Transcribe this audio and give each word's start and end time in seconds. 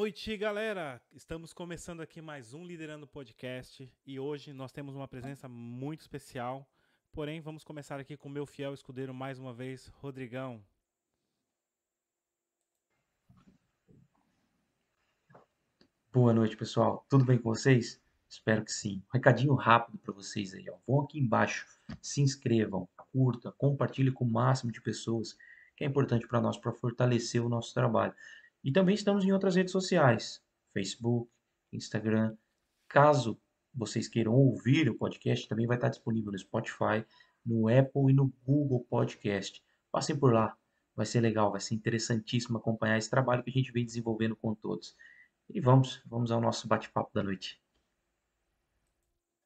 Noite, 0.00 0.36
galera! 0.36 1.02
Estamos 1.12 1.52
começando 1.52 2.00
aqui 2.00 2.22
mais 2.22 2.54
um 2.54 2.64
Liderando 2.64 3.04
Podcast 3.04 3.92
e 4.06 4.20
hoje 4.20 4.52
nós 4.52 4.70
temos 4.70 4.94
uma 4.94 5.08
presença 5.08 5.48
muito 5.48 6.02
especial. 6.02 6.64
Porém, 7.10 7.40
vamos 7.40 7.64
começar 7.64 7.98
aqui 7.98 8.16
com 8.16 8.28
o 8.28 8.30
meu 8.30 8.46
fiel 8.46 8.72
escudeiro 8.72 9.12
mais 9.12 9.40
uma 9.40 9.52
vez, 9.52 9.88
Rodrigão. 9.96 10.62
Boa 16.12 16.32
noite, 16.32 16.56
pessoal. 16.56 17.04
Tudo 17.10 17.24
bem 17.24 17.36
com 17.36 17.52
vocês? 17.52 18.00
Espero 18.28 18.64
que 18.64 18.70
sim. 18.70 19.02
Um 19.08 19.14
recadinho 19.14 19.54
rápido 19.54 19.98
para 19.98 20.14
vocês 20.14 20.54
aí. 20.54 20.70
Ó. 20.70 20.76
Vão 20.86 21.00
aqui 21.00 21.18
embaixo, 21.18 21.66
se 22.00 22.20
inscrevam, 22.20 22.88
curta, 23.12 23.50
compartilhe 23.50 24.12
com 24.12 24.24
o 24.24 24.30
máximo 24.30 24.70
de 24.70 24.80
pessoas, 24.80 25.36
que 25.76 25.82
é 25.82 25.88
importante 25.88 26.28
para 26.28 26.40
nós 26.40 26.56
para 26.56 26.70
fortalecer 26.70 27.44
o 27.44 27.48
nosso 27.48 27.74
trabalho. 27.74 28.14
E 28.64 28.72
também 28.72 28.94
estamos 28.94 29.24
em 29.24 29.32
outras 29.32 29.56
redes 29.56 29.72
sociais, 29.72 30.42
Facebook, 30.72 31.30
Instagram. 31.72 32.36
Caso 32.88 33.40
vocês 33.74 34.08
queiram 34.08 34.34
ouvir 34.34 34.88
o 34.88 34.96
podcast, 34.96 35.46
também 35.48 35.66
vai 35.66 35.76
estar 35.76 35.88
disponível 35.88 36.32
no 36.32 36.38
Spotify, 36.38 37.04
no 37.44 37.68
Apple 37.68 38.10
e 38.10 38.14
no 38.14 38.32
Google 38.44 38.84
Podcast. 38.84 39.62
Passem 39.90 40.18
por 40.18 40.32
lá, 40.32 40.56
vai 40.94 41.06
ser 41.06 41.20
legal, 41.20 41.50
vai 41.50 41.60
ser 41.60 41.74
interessantíssimo 41.74 42.58
acompanhar 42.58 42.98
esse 42.98 43.08
trabalho 43.08 43.42
que 43.42 43.50
a 43.50 43.52
gente 43.52 43.72
vem 43.72 43.84
desenvolvendo 43.84 44.34
com 44.36 44.54
todos. 44.54 44.96
E 45.48 45.60
vamos, 45.60 46.02
vamos 46.04 46.30
ao 46.30 46.40
nosso 46.40 46.66
bate-papo 46.66 47.10
da 47.14 47.22
noite. 47.22 47.60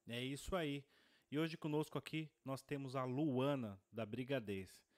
É 0.09 0.23
isso 0.23 0.57
aí. 0.57 0.85
E 1.31 1.39
hoje 1.39 1.57
conosco 1.57 1.97
aqui 1.97 2.31
nós 2.45 2.63
temos 2.63 2.97
a 2.97 3.05
Luana 3.05 3.81
da 3.93 4.05
Brigadez. 4.05 4.92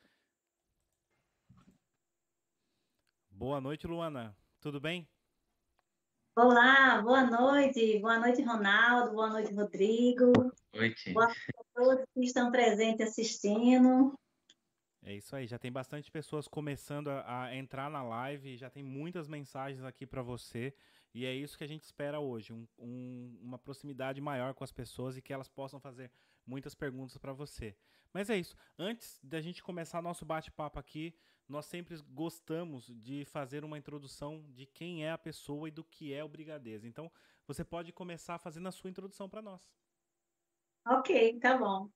Boa 3.37 3.61
noite, 3.61 3.85
Luana. 3.85 4.37
Tudo 4.61 4.81
bem? 4.81 5.09
Olá, 6.37 7.03
boa 7.03 7.25
noite. 7.25 7.99
Boa 7.99 8.21
noite, 8.21 8.41
Ronaldo. 8.43 9.13
Boa 9.13 9.29
noite, 9.29 9.53
Rodrigo. 9.53 10.33
Boa 10.33 10.55
noite. 10.73 11.13
Boa 11.13 11.27
noite 11.27 11.53
a 11.59 11.65
todos 11.75 12.05
que 12.15 12.21
estão 12.21 12.53
presentes 12.53 13.09
assistindo. 13.09 14.17
É 15.03 15.15
isso 15.15 15.35
aí, 15.35 15.49
já 15.49 15.59
tem 15.59 15.71
bastante 15.71 16.13
pessoas 16.13 16.47
começando 16.47 17.09
a, 17.09 17.43
a 17.43 17.57
entrar 17.57 17.91
na 17.91 18.05
live, 18.05 18.57
já 18.57 18.71
tem 18.71 18.85
muitas 18.85 19.27
mensagens 19.27 19.85
aqui 19.85 20.07
para 20.07 20.23
você. 20.23 20.73
E 21.13 21.27
é 21.27 21.35
isso 21.35 21.59
que 21.59 21.65
a 21.65 21.69
gente 21.69 21.83
espera 21.83 22.21
hoje, 22.21 22.53
um, 22.53 22.67
um, 22.79 23.39
uma 23.43 23.59
proximidade 23.59 24.21
maior 24.21 24.55
com 24.55 24.63
as 24.63 24.73
pessoas 24.73 25.17
e 25.17 25.23
que 25.23 25.33
elas 25.33 25.49
possam 25.49 25.81
fazer 25.81 26.11
muitas 26.47 26.75
perguntas 26.75 27.19
para 27.19 27.33
você. 27.33 27.77
Mas 28.13 28.31
é 28.31 28.37
isso. 28.37 28.57
Antes 28.79 29.19
da 29.25 29.41
gente 29.41 29.61
começar 29.61 30.01
nosso 30.01 30.25
bate-papo 30.25 30.79
aqui, 30.79 31.15
nós 31.49 31.67
sempre 31.67 31.97
gostamos 32.11 32.87
de 32.87 33.25
fazer 33.27 33.65
uma 33.65 33.79
introdução 33.79 34.45
de 34.51 34.67
quem 34.67 35.05
é 35.05 35.11
a 35.11 35.19
pessoa 35.19 35.69
e 35.69 35.71
do 35.71 35.85
que 35.85 36.13
é 36.13 36.25
o 36.25 36.29
Brigadez. 36.29 36.85
Então, 36.85 37.11
você 37.47 37.65
pode 37.65 37.93
começar 37.93 38.39
fazendo 38.39 38.69
a 38.69 38.73
sua 38.73 38.91
introdução 38.91 39.29
para 39.29 39.43
nós. 39.43 39.61
Ok, 40.87 41.39
tá 41.41 41.57
bom. 41.57 41.89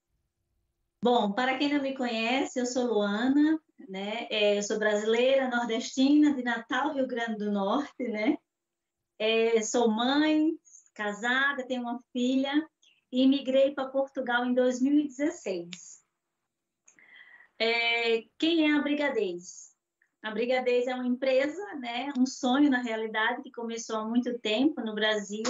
Bom, 1.00 1.32
para 1.32 1.56
quem 1.56 1.72
não 1.72 1.80
me 1.80 1.96
conhece, 1.96 2.58
eu 2.58 2.66
sou 2.66 2.86
Luana, 2.86 3.60
né? 3.88 4.26
É, 4.30 4.58
eu 4.58 4.62
sou 4.62 4.78
brasileira, 4.78 5.48
nordestina, 5.48 6.34
de 6.34 6.42
Natal, 6.42 6.92
Rio 6.92 7.06
Grande 7.06 7.38
do 7.38 7.52
Norte, 7.52 8.08
né? 8.08 8.36
É, 9.18 9.62
sou 9.62 9.88
mãe, 9.88 10.58
casada, 10.94 11.66
tenho 11.66 11.82
uma 11.82 12.02
filha 12.12 12.68
e 13.12 13.26
migrei 13.26 13.72
para 13.72 13.88
Portugal 13.88 14.44
em 14.44 14.54
2016. 14.54 16.04
É, 17.58 18.22
quem 18.38 18.70
é 18.70 18.76
a 18.76 18.80
Brigadez? 18.80 19.68
A 20.22 20.30
Brigadez 20.30 20.86
é 20.86 20.94
uma 20.94 21.06
empresa, 21.06 21.62
né, 21.76 22.12
um 22.16 22.26
sonho 22.26 22.70
na 22.70 22.82
realidade 22.82 23.42
que 23.42 23.50
começou 23.50 23.96
há 23.96 24.04
muito 24.04 24.38
tempo 24.38 24.80
no 24.80 24.94
Brasil 24.94 25.42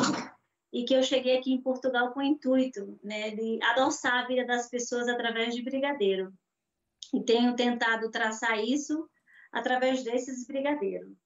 e 0.73 0.85
que 0.85 0.95
eu 0.95 1.03
cheguei 1.03 1.39
aqui 1.39 1.53
em 1.53 1.61
Portugal 1.61 2.13
com 2.13 2.21
o 2.21 2.23
intuito 2.23 2.99
né, 3.03 3.31
de 3.31 3.59
adoçar 3.63 4.25
a 4.25 4.27
vida 4.27 4.47
das 4.47 4.69
pessoas 4.69 5.09
através 5.09 5.55
de 5.55 5.63
brigadeiro. 5.63 6.33
E 7.13 7.23
tenho 7.23 7.57
tentado 7.57 8.11
traçar 8.11 8.63
isso 8.63 9.09
através 9.51 10.03
desses 10.03 10.47
brigadeiros. 10.47 11.17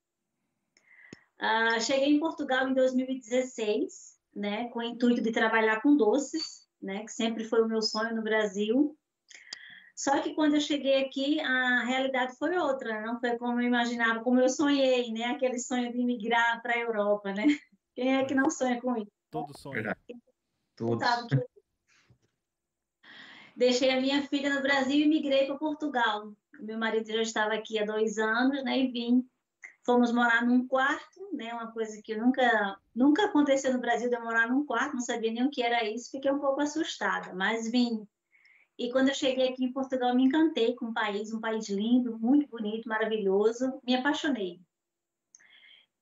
Uh, 1.39 1.81
cheguei 1.81 2.09
em 2.09 2.19
Portugal 2.19 2.69
em 2.69 2.73
2016, 2.73 4.17
né, 4.33 4.69
com 4.69 4.79
o 4.79 4.83
intuito 4.83 5.21
de 5.21 5.31
trabalhar 5.31 5.81
com 5.81 5.97
doces, 5.97 6.65
né, 6.81 7.03
que 7.03 7.11
sempre 7.11 7.43
foi 7.43 7.61
o 7.61 7.67
meu 7.67 7.81
sonho 7.81 8.15
no 8.15 8.23
Brasil. 8.23 8.97
Só 9.95 10.19
que 10.21 10.33
quando 10.33 10.55
eu 10.55 10.61
cheguei 10.61 11.03
aqui, 11.03 11.39
a 11.39 11.83
realidade 11.83 12.35
foi 12.37 12.57
outra, 12.57 13.01
não 13.01 13.19
foi 13.19 13.37
como 13.37 13.61
eu 13.61 13.67
imaginava, 13.67 14.23
como 14.23 14.39
eu 14.39 14.49
sonhei, 14.49 15.11
né, 15.11 15.25
aquele 15.25 15.59
sonho 15.59 15.91
de 15.91 16.03
migrar 16.03 16.61
para 16.61 16.73
a 16.73 16.79
Europa, 16.79 17.31
né? 17.31 17.43
Quem 17.95 18.15
é 18.15 18.25
que 18.25 18.33
não 18.33 18.49
sonha 18.49 18.81
com 18.81 18.97
isso? 18.97 19.11
Todo 19.29 19.55
sonho. 19.57 19.83
Todos. 20.75 21.07
Deixei 23.55 23.91
a 23.91 24.01
minha 24.01 24.23
filha 24.27 24.51
no 24.53 24.63
Brasil 24.63 25.05
e 25.05 25.07
migrei 25.07 25.45
para 25.45 25.57
Portugal. 25.57 26.33
Meu 26.59 26.79
marido 26.79 27.07
já 27.11 27.21
estava 27.21 27.53
aqui 27.53 27.77
há 27.77 27.85
dois 27.85 28.17
anos, 28.17 28.63
né, 28.63 28.79
e 28.79 28.87
vim 28.91 29.27
Fomos 29.85 30.13
morar 30.13 30.45
num 30.45 30.65
quarto, 30.65 31.19
né? 31.33 31.53
Uma 31.53 31.71
coisa 31.71 32.01
que 32.01 32.15
nunca, 32.15 32.77
nunca 32.95 33.25
aconteceu 33.25 33.73
no 33.73 33.81
Brasil, 33.81 34.09
de 34.09 34.17
morar 34.17 34.49
num 34.49 34.65
quarto, 34.65 34.93
não 34.93 35.01
sabia 35.01 35.31
nem 35.31 35.45
o 35.45 35.49
que 35.49 35.61
era 35.61 35.83
isso, 35.83 36.09
fiquei 36.09 36.31
um 36.31 36.39
pouco 36.39 36.61
assustada, 36.61 37.33
mas 37.33 37.69
vim. 37.69 38.07
E 38.77 38.91
quando 38.91 39.09
eu 39.09 39.15
cheguei 39.15 39.49
aqui 39.49 39.63
em 39.63 39.71
Portugal, 39.71 40.15
me 40.15 40.23
encantei 40.23 40.75
com 40.75 40.87
o 40.87 40.93
país, 40.93 41.31
um 41.31 41.39
país 41.39 41.69
lindo, 41.69 42.17
muito 42.19 42.47
bonito, 42.47 42.89
maravilhoso, 42.89 43.79
me 43.85 43.95
apaixonei. 43.95 44.59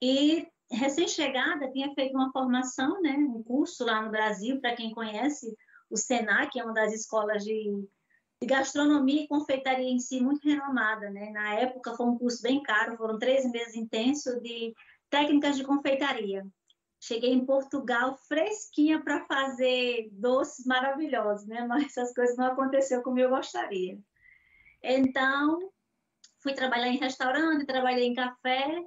E 0.01 0.47
recém-chegada, 0.71 1.69
tinha 1.71 1.93
feito 1.93 2.15
uma 2.15 2.31
formação, 2.31 3.01
né, 3.01 3.11
um 3.11 3.43
curso 3.43 3.85
lá 3.85 4.01
no 4.01 4.09
Brasil, 4.09 4.59
para 4.61 4.75
quem 4.75 4.93
conhece, 4.93 5.55
o 5.89 5.97
SENAC, 5.97 6.53
que 6.53 6.59
é 6.59 6.63
uma 6.63 6.73
das 6.73 6.93
escolas 6.93 7.43
de 7.43 7.85
de 8.41 8.47
gastronomia 8.47 9.21
e 9.21 9.27
confeitaria 9.27 9.91
em 9.91 9.99
si 9.99 10.19
muito 10.19 10.43
renomada, 10.47 11.11
né? 11.11 11.29
Na 11.29 11.53
época 11.53 11.95
foi 11.95 12.07
um 12.07 12.17
curso 12.17 12.41
bem 12.41 12.61
caro, 12.63 12.97
foram 12.97 13.19
três 13.19 13.49
meses 13.51 13.75
intensos 13.75 14.41
de 14.41 14.73
técnicas 15.11 15.55
de 15.55 15.63
confeitaria. 15.63 16.43
Cheguei 17.03 17.33
em 17.33 17.43
Portugal 17.43 18.15
fresquinha 18.27 19.01
para 19.03 19.25
fazer 19.25 20.09
doces 20.11 20.65
maravilhosos, 20.67 21.47
né? 21.47 21.65
Mas 21.67 21.85
essas 21.85 22.13
coisas 22.13 22.37
não 22.37 22.45
aconteceram 22.45 23.01
como 23.01 23.17
eu 23.17 23.31
gostaria. 23.31 23.99
Então, 24.83 25.71
fui 26.39 26.53
trabalhar 26.53 26.89
em 26.89 26.99
restaurante, 26.99 27.65
trabalhei 27.65 28.05
em 28.05 28.13
café, 28.13 28.85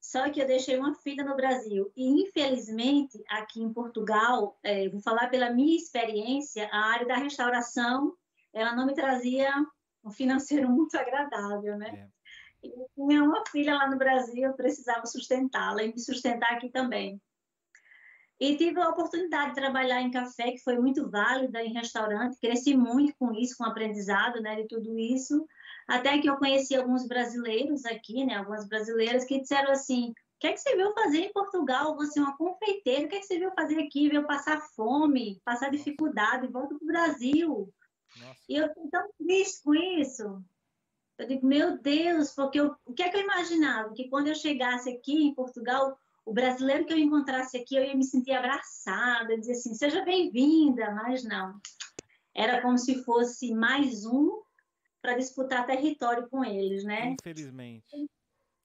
só 0.00 0.30
que 0.30 0.40
eu 0.40 0.46
deixei 0.46 0.78
uma 0.78 0.94
filha 0.94 1.22
no 1.22 1.36
Brasil. 1.36 1.92
E, 1.94 2.22
infelizmente, 2.22 3.22
aqui 3.28 3.60
em 3.60 3.72
Portugal, 3.72 4.58
é, 4.62 4.88
vou 4.88 5.00
falar 5.00 5.28
pela 5.28 5.50
minha 5.50 5.76
experiência, 5.76 6.70
a 6.72 6.86
área 6.86 7.06
da 7.06 7.16
restauração 7.16 8.16
ela 8.52 8.74
não 8.74 8.86
me 8.86 8.94
trazia 8.94 9.52
um 10.02 10.10
financeiro 10.10 10.68
muito 10.72 10.96
agradável, 10.96 11.76
né? 11.76 12.08
É. 12.08 12.19
Eu 12.62 12.90
tinha 12.94 13.24
uma 13.24 13.42
filha 13.50 13.74
lá 13.74 13.88
no 13.88 13.96
Brasil, 13.96 14.44
eu 14.44 14.54
precisava 14.54 15.06
sustentá-la 15.06 15.82
e 15.82 15.92
me 15.92 15.98
sustentar 15.98 16.52
aqui 16.52 16.68
também. 16.70 17.20
E 18.38 18.56
tive 18.56 18.80
a 18.80 18.88
oportunidade 18.88 19.50
de 19.50 19.56
trabalhar 19.56 20.00
em 20.00 20.10
café, 20.10 20.52
que 20.52 20.62
foi 20.64 20.78
muito 20.78 21.10
válida, 21.10 21.62
em 21.62 21.74
restaurante, 21.74 22.40
cresci 22.40 22.74
muito 22.74 23.14
com 23.18 23.34
isso, 23.34 23.56
com 23.56 23.64
o 23.64 23.66
aprendizado, 23.66 24.40
né, 24.40 24.56
de 24.56 24.68
tudo 24.68 24.98
isso, 24.98 25.46
até 25.86 26.18
que 26.18 26.28
eu 26.28 26.36
conheci 26.36 26.74
alguns 26.74 27.06
brasileiros 27.06 27.84
aqui, 27.84 28.24
né, 28.24 28.36
algumas 28.36 28.66
brasileiras 28.66 29.24
que 29.24 29.40
disseram 29.40 29.70
assim, 29.72 30.10
o 30.10 30.14
que 30.40 30.46
é 30.46 30.52
que 30.54 30.60
você 30.60 30.74
veio 30.74 30.94
fazer 30.94 31.18
em 31.18 31.32
Portugal? 31.34 31.94
Você 31.96 32.18
é 32.18 32.22
uma 32.22 32.34
confeiteira, 32.34 33.04
o 33.04 33.08
que 33.10 33.16
é 33.16 33.20
que 33.20 33.26
você 33.26 33.38
veio 33.38 33.52
fazer 33.52 33.78
aqui? 33.78 34.08
Veio 34.08 34.26
passar 34.26 34.58
fome, 34.74 35.38
passar 35.44 35.70
dificuldade, 35.70 36.46
volta 36.46 36.74
para 36.76 36.84
o 36.84 36.86
Brasil. 36.86 37.74
Nossa. 38.18 38.40
E 38.48 38.56
eu 38.56 38.68
fico 38.68 38.88
tão 38.90 39.06
triste 39.18 39.62
com 39.62 39.74
isso. 39.74 40.42
Eu 41.20 41.26
digo, 41.26 41.46
meu 41.46 41.76
Deus, 41.78 42.30
porque 42.30 42.58
eu, 42.58 42.74
o 42.86 42.94
que 42.94 43.02
é 43.02 43.10
que 43.10 43.16
eu 43.18 43.20
imaginava? 43.20 43.92
Que 43.92 44.08
quando 44.08 44.28
eu 44.28 44.34
chegasse 44.34 44.88
aqui 44.88 45.12
em 45.12 45.34
Portugal, 45.34 45.94
o 46.24 46.32
brasileiro 46.32 46.86
que 46.86 46.94
eu 46.94 46.98
encontrasse 46.98 47.58
aqui, 47.58 47.76
eu 47.76 47.84
ia 47.84 47.94
me 47.94 48.04
sentir 48.04 48.32
abraçada, 48.32 49.36
dizer 49.36 49.52
assim, 49.52 49.74
seja 49.74 50.02
bem-vinda, 50.02 50.90
mas 50.92 51.22
não. 51.22 51.60
Era 52.34 52.62
como 52.62 52.78
se 52.78 53.04
fosse 53.04 53.52
mais 53.52 54.06
um 54.06 54.40
para 55.02 55.14
disputar 55.14 55.66
território 55.66 56.26
com 56.30 56.42
eles, 56.42 56.84
né? 56.84 57.14
Infelizmente. 57.20 58.08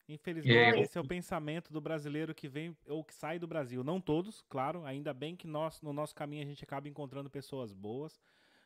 Infelizmente, 0.07 0.79
esse 0.79 0.97
é 0.97 1.01
o 1.01 1.07
pensamento 1.07 1.73
do 1.73 1.81
brasileiro 1.81 2.33
que 2.33 2.47
vem 2.47 2.77
ou 2.87 3.03
que 3.03 3.13
sai 3.13 3.37
do 3.37 3.47
Brasil. 3.47 3.83
Não 3.83 3.99
todos, 3.99 4.45
claro, 4.47 4.85
ainda 4.85 5.13
bem 5.13 5.35
que 5.35 5.47
nós, 5.47 5.81
no 5.81 5.91
nosso 5.91 6.15
caminho 6.15 6.43
a 6.43 6.45
gente 6.45 6.63
acaba 6.63 6.87
encontrando 6.87 7.29
pessoas 7.29 7.73
boas, 7.73 8.17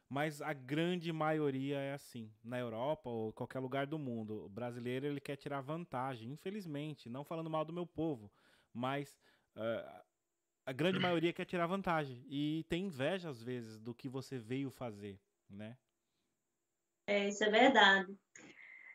mas 0.09 0.41
a 0.41 0.53
grande 0.53 1.13
maioria 1.13 1.77
é 1.77 1.93
assim. 1.93 2.31
Na 2.43 2.59
Europa 2.59 3.09
ou 3.09 3.31
qualquer 3.31 3.59
lugar 3.59 3.85
do 3.85 3.99
mundo, 3.99 4.45
o 4.45 4.49
brasileiro 4.49 5.05
ele 5.05 5.21
quer 5.21 5.35
tirar 5.35 5.61
vantagem, 5.61 6.31
infelizmente, 6.31 7.09
não 7.09 7.23
falando 7.23 7.49
mal 7.49 7.63
do 7.63 7.71
meu 7.71 7.85
povo, 7.85 8.31
mas 8.73 9.19
uh, 9.55 10.03
a 10.65 10.73
grande 10.73 10.97
maioria 10.99 11.31
quer 11.31 11.45
tirar 11.45 11.67
vantagem 11.67 12.25
e 12.27 12.65
tem 12.67 12.85
inveja 12.85 13.29
às 13.29 13.41
vezes 13.41 13.79
do 13.79 13.93
que 13.93 14.09
você 14.09 14.39
veio 14.39 14.71
fazer, 14.71 15.19
né? 15.47 15.77
É, 17.05 17.27
isso 17.27 17.43
é 17.43 17.49
verdade. 17.49 18.11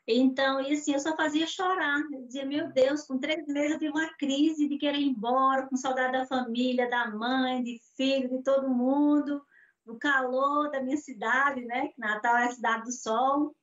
Então, 0.07 0.61
e 0.61 0.73
assim, 0.73 0.93
eu 0.93 1.01
só 1.01 1.17
fazia 1.17 1.47
chorar. 1.47 1.99
Eu 2.13 2.27
dizia, 2.27 2.45
meu 2.45 2.71
Deus, 2.73 3.07
com 3.07 3.19
três 3.19 3.47
meses 3.47 3.73
eu 3.73 3.79
tive 3.79 3.91
uma 3.91 4.13
crise 4.17 4.69
de 4.69 4.77
querer 4.77 4.99
ir 4.99 5.07
embora, 5.07 5.67
com 5.67 5.77
saudade 5.77 6.13
da 6.13 6.27
família, 6.27 6.91
da 6.91 7.11
mãe, 7.11 7.63
de 7.63 7.81
filho, 7.97 8.29
de 8.29 8.43
todo 8.43 8.69
mundo, 8.69 9.43
do 9.85 9.99
calor 9.99 10.71
da 10.71 10.83
minha 10.83 10.97
cidade, 10.97 11.65
né? 11.65 11.91
Natal 11.99 12.37
é 12.37 12.45
a 12.45 12.53
cidade 12.53 12.85
do 12.85 12.93
sol. 12.93 13.55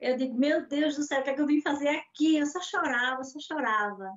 Eu 0.00 0.16
digo, 0.16 0.36
meu 0.36 0.66
Deus 0.66 0.96
do 0.96 1.02
céu, 1.02 1.20
o 1.20 1.24
que 1.24 1.30
é 1.30 1.34
que 1.34 1.40
eu 1.40 1.46
vim 1.46 1.60
fazer 1.60 1.88
aqui? 1.88 2.36
Eu 2.36 2.46
só 2.46 2.60
chorava, 2.60 3.24
só 3.24 3.38
chorava. 3.40 4.12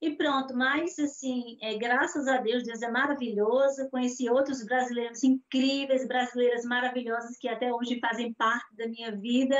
E 0.00 0.14
pronto, 0.14 0.54
mas 0.54 0.96
assim, 0.98 1.58
é, 1.60 1.76
graças 1.76 2.28
a 2.28 2.36
Deus, 2.38 2.62
Deus 2.62 2.82
é 2.82 2.90
maravilhoso. 2.90 3.90
Conheci 3.90 4.30
outros 4.30 4.64
brasileiros 4.64 5.24
incríveis, 5.24 6.06
brasileiras 6.06 6.64
maravilhosas 6.64 7.36
que 7.36 7.48
até 7.48 7.72
hoje 7.72 7.98
fazem 7.98 8.32
parte 8.34 8.76
da 8.76 8.86
minha 8.86 9.10
vida. 9.10 9.56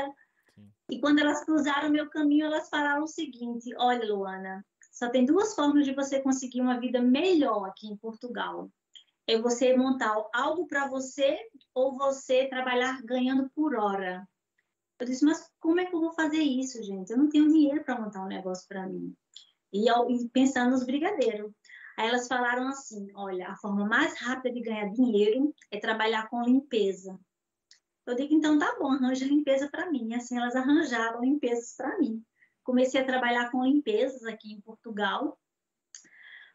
Sim. 0.55 0.71
E 0.91 1.00
quando 1.00 1.19
elas 1.19 1.44
cruzaram 1.44 1.91
meu 1.91 2.09
caminho, 2.09 2.47
elas 2.47 2.69
falaram 2.69 3.03
o 3.03 3.09
seguinte: 3.09 3.75
Olha, 3.76 4.06
Luana, 4.06 4.64
só 4.93 5.09
tem 5.09 5.25
duas 5.25 5.56
formas 5.56 5.85
de 5.85 5.93
você 5.93 6.21
conseguir 6.21 6.61
uma 6.61 6.79
vida 6.79 7.03
melhor 7.03 7.64
aqui 7.64 7.88
em 7.88 7.97
Portugal. 7.97 8.71
É 9.29 9.39
você 9.39 9.77
montar 9.77 10.17
algo 10.33 10.67
para 10.67 10.89
você 10.89 11.39
ou 11.75 11.97
você 11.97 12.49
trabalhar 12.49 13.03
ganhando 13.03 13.51
por 13.51 13.77
hora. 13.77 14.27
Eu 14.99 15.07
disse, 15.07 15.25
mas 15.25 15.49
como 15.61 15.79
é 15.81 15.85
que 15.85 15.95
eu 15.95 16.01
vou 16.01 16.13
fazer 16.13 16.43
isso, 16.43 16.83
gente? 16.83 17.11
Eu 17.11 17.19
não 17.19 17.29
tenho 17.29 17.47
dinheiro 17.47 17.85
para 17.85 18.01
montar 18.01 18.25
um 18.25 18.29
negócio 18.29 18.67
para 18.67 18.87
mim. 18.87 19.15
E, 19.73 19.89
e 19.89 20.29
pensando 20.31 20.71
nos 20.71 20.85
brigadeiros. 20.85 21.53
Aí 21.99 22.09
elas 22.09 22.27
falaram 22.27 22.69
assim: 22.69 23.09
olha, 23.15 23.49
a 23.49 23.57
forma 23.57 23.85
mais 23.85 24.19
rápida 24.19 24.55
de 24.55 24.61
ganhar 24.61 24.91
dinheiro 24.93 25.55
é 25.71 25.79
trabalhar 25.79 26.29
com 26.29 26.43
limpeza. 26.43 27.19
Eu 28.07 28.15
digo, 28.15 28.33
então 28.33 28.59
tá 28.59 28.75
bom, 28.79 28.93
arranja 28.93 29.27
limpeza 29.27 29.69
para 29.69 29.91
mim. 29.91 30.09
E 30.11 30.15
assim 30.15 30.39
elas 30.39 30.57
arranjaram 30.57 31.21
limpezas 31.21 31.75
para 31.77 31.99
mim. 31.99 32.25
Comecei 32.65 33.01
a 33.01 33.05
trabalhar 33.05 33.51
com 33.51 33.65
limpezas 33.65 34.25
aqui 34.25 34.53
em 34.53 34.61
Portugal. 34.61 35.39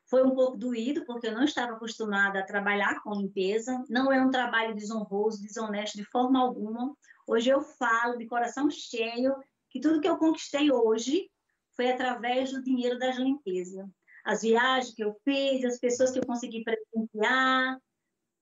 Foi 0.05 0.23
um 0.23 0.35
pouco 0.35 0.57
doído, 0.57 1.05
porque 1.05 1.27
eu 1.27 1.33
não 1.33 1.43
estava 1.43 1.73
acostumada 1.73 2.39
a 2.39 2.45
trabalhar 2.45 3.01
com 3.01 3.13
limpeza. 3.13 3.83
Não 3.89 4.11
é 4.11 4.21
um 4.21 4.29
trabalho 4.29 4.75
desonroso, 4.75 5.41
desonesto 5.41 5.97
de 5.97 6.03
forma 6.05 6.39
alguma. 6.39 6.95
Hoje 7.27 7.49
eu 7.49 7.61
falo 7.61 8.17
de 8.17 8.27
coração 8.27 8.69
cheio 8.69 9.33
que 9.69 9.79
tudo 9.79 10.01
que 10.01 10.07
eu 10.07 10.17
conquistei 10.17 10.71
hoje 10.71 11.29
foi 11.75 11.91
através 11.91 12.51
do 12.51 12.61
dinheiro 12.61 12.99
das 12.99 13.17
limpezas. 13.17 13.87
As 14.23 14.41
viagens 14.41 14.93
que 14.93 15.03
eu 15.03 15.15
fiz, 15.23 15.65
as 15.65 15.79
pessoas 15.79 16.11
que 16.11 16.19
eu 16.19 16.25
consegui 16.25 16.63
presentear, 16.63 17.79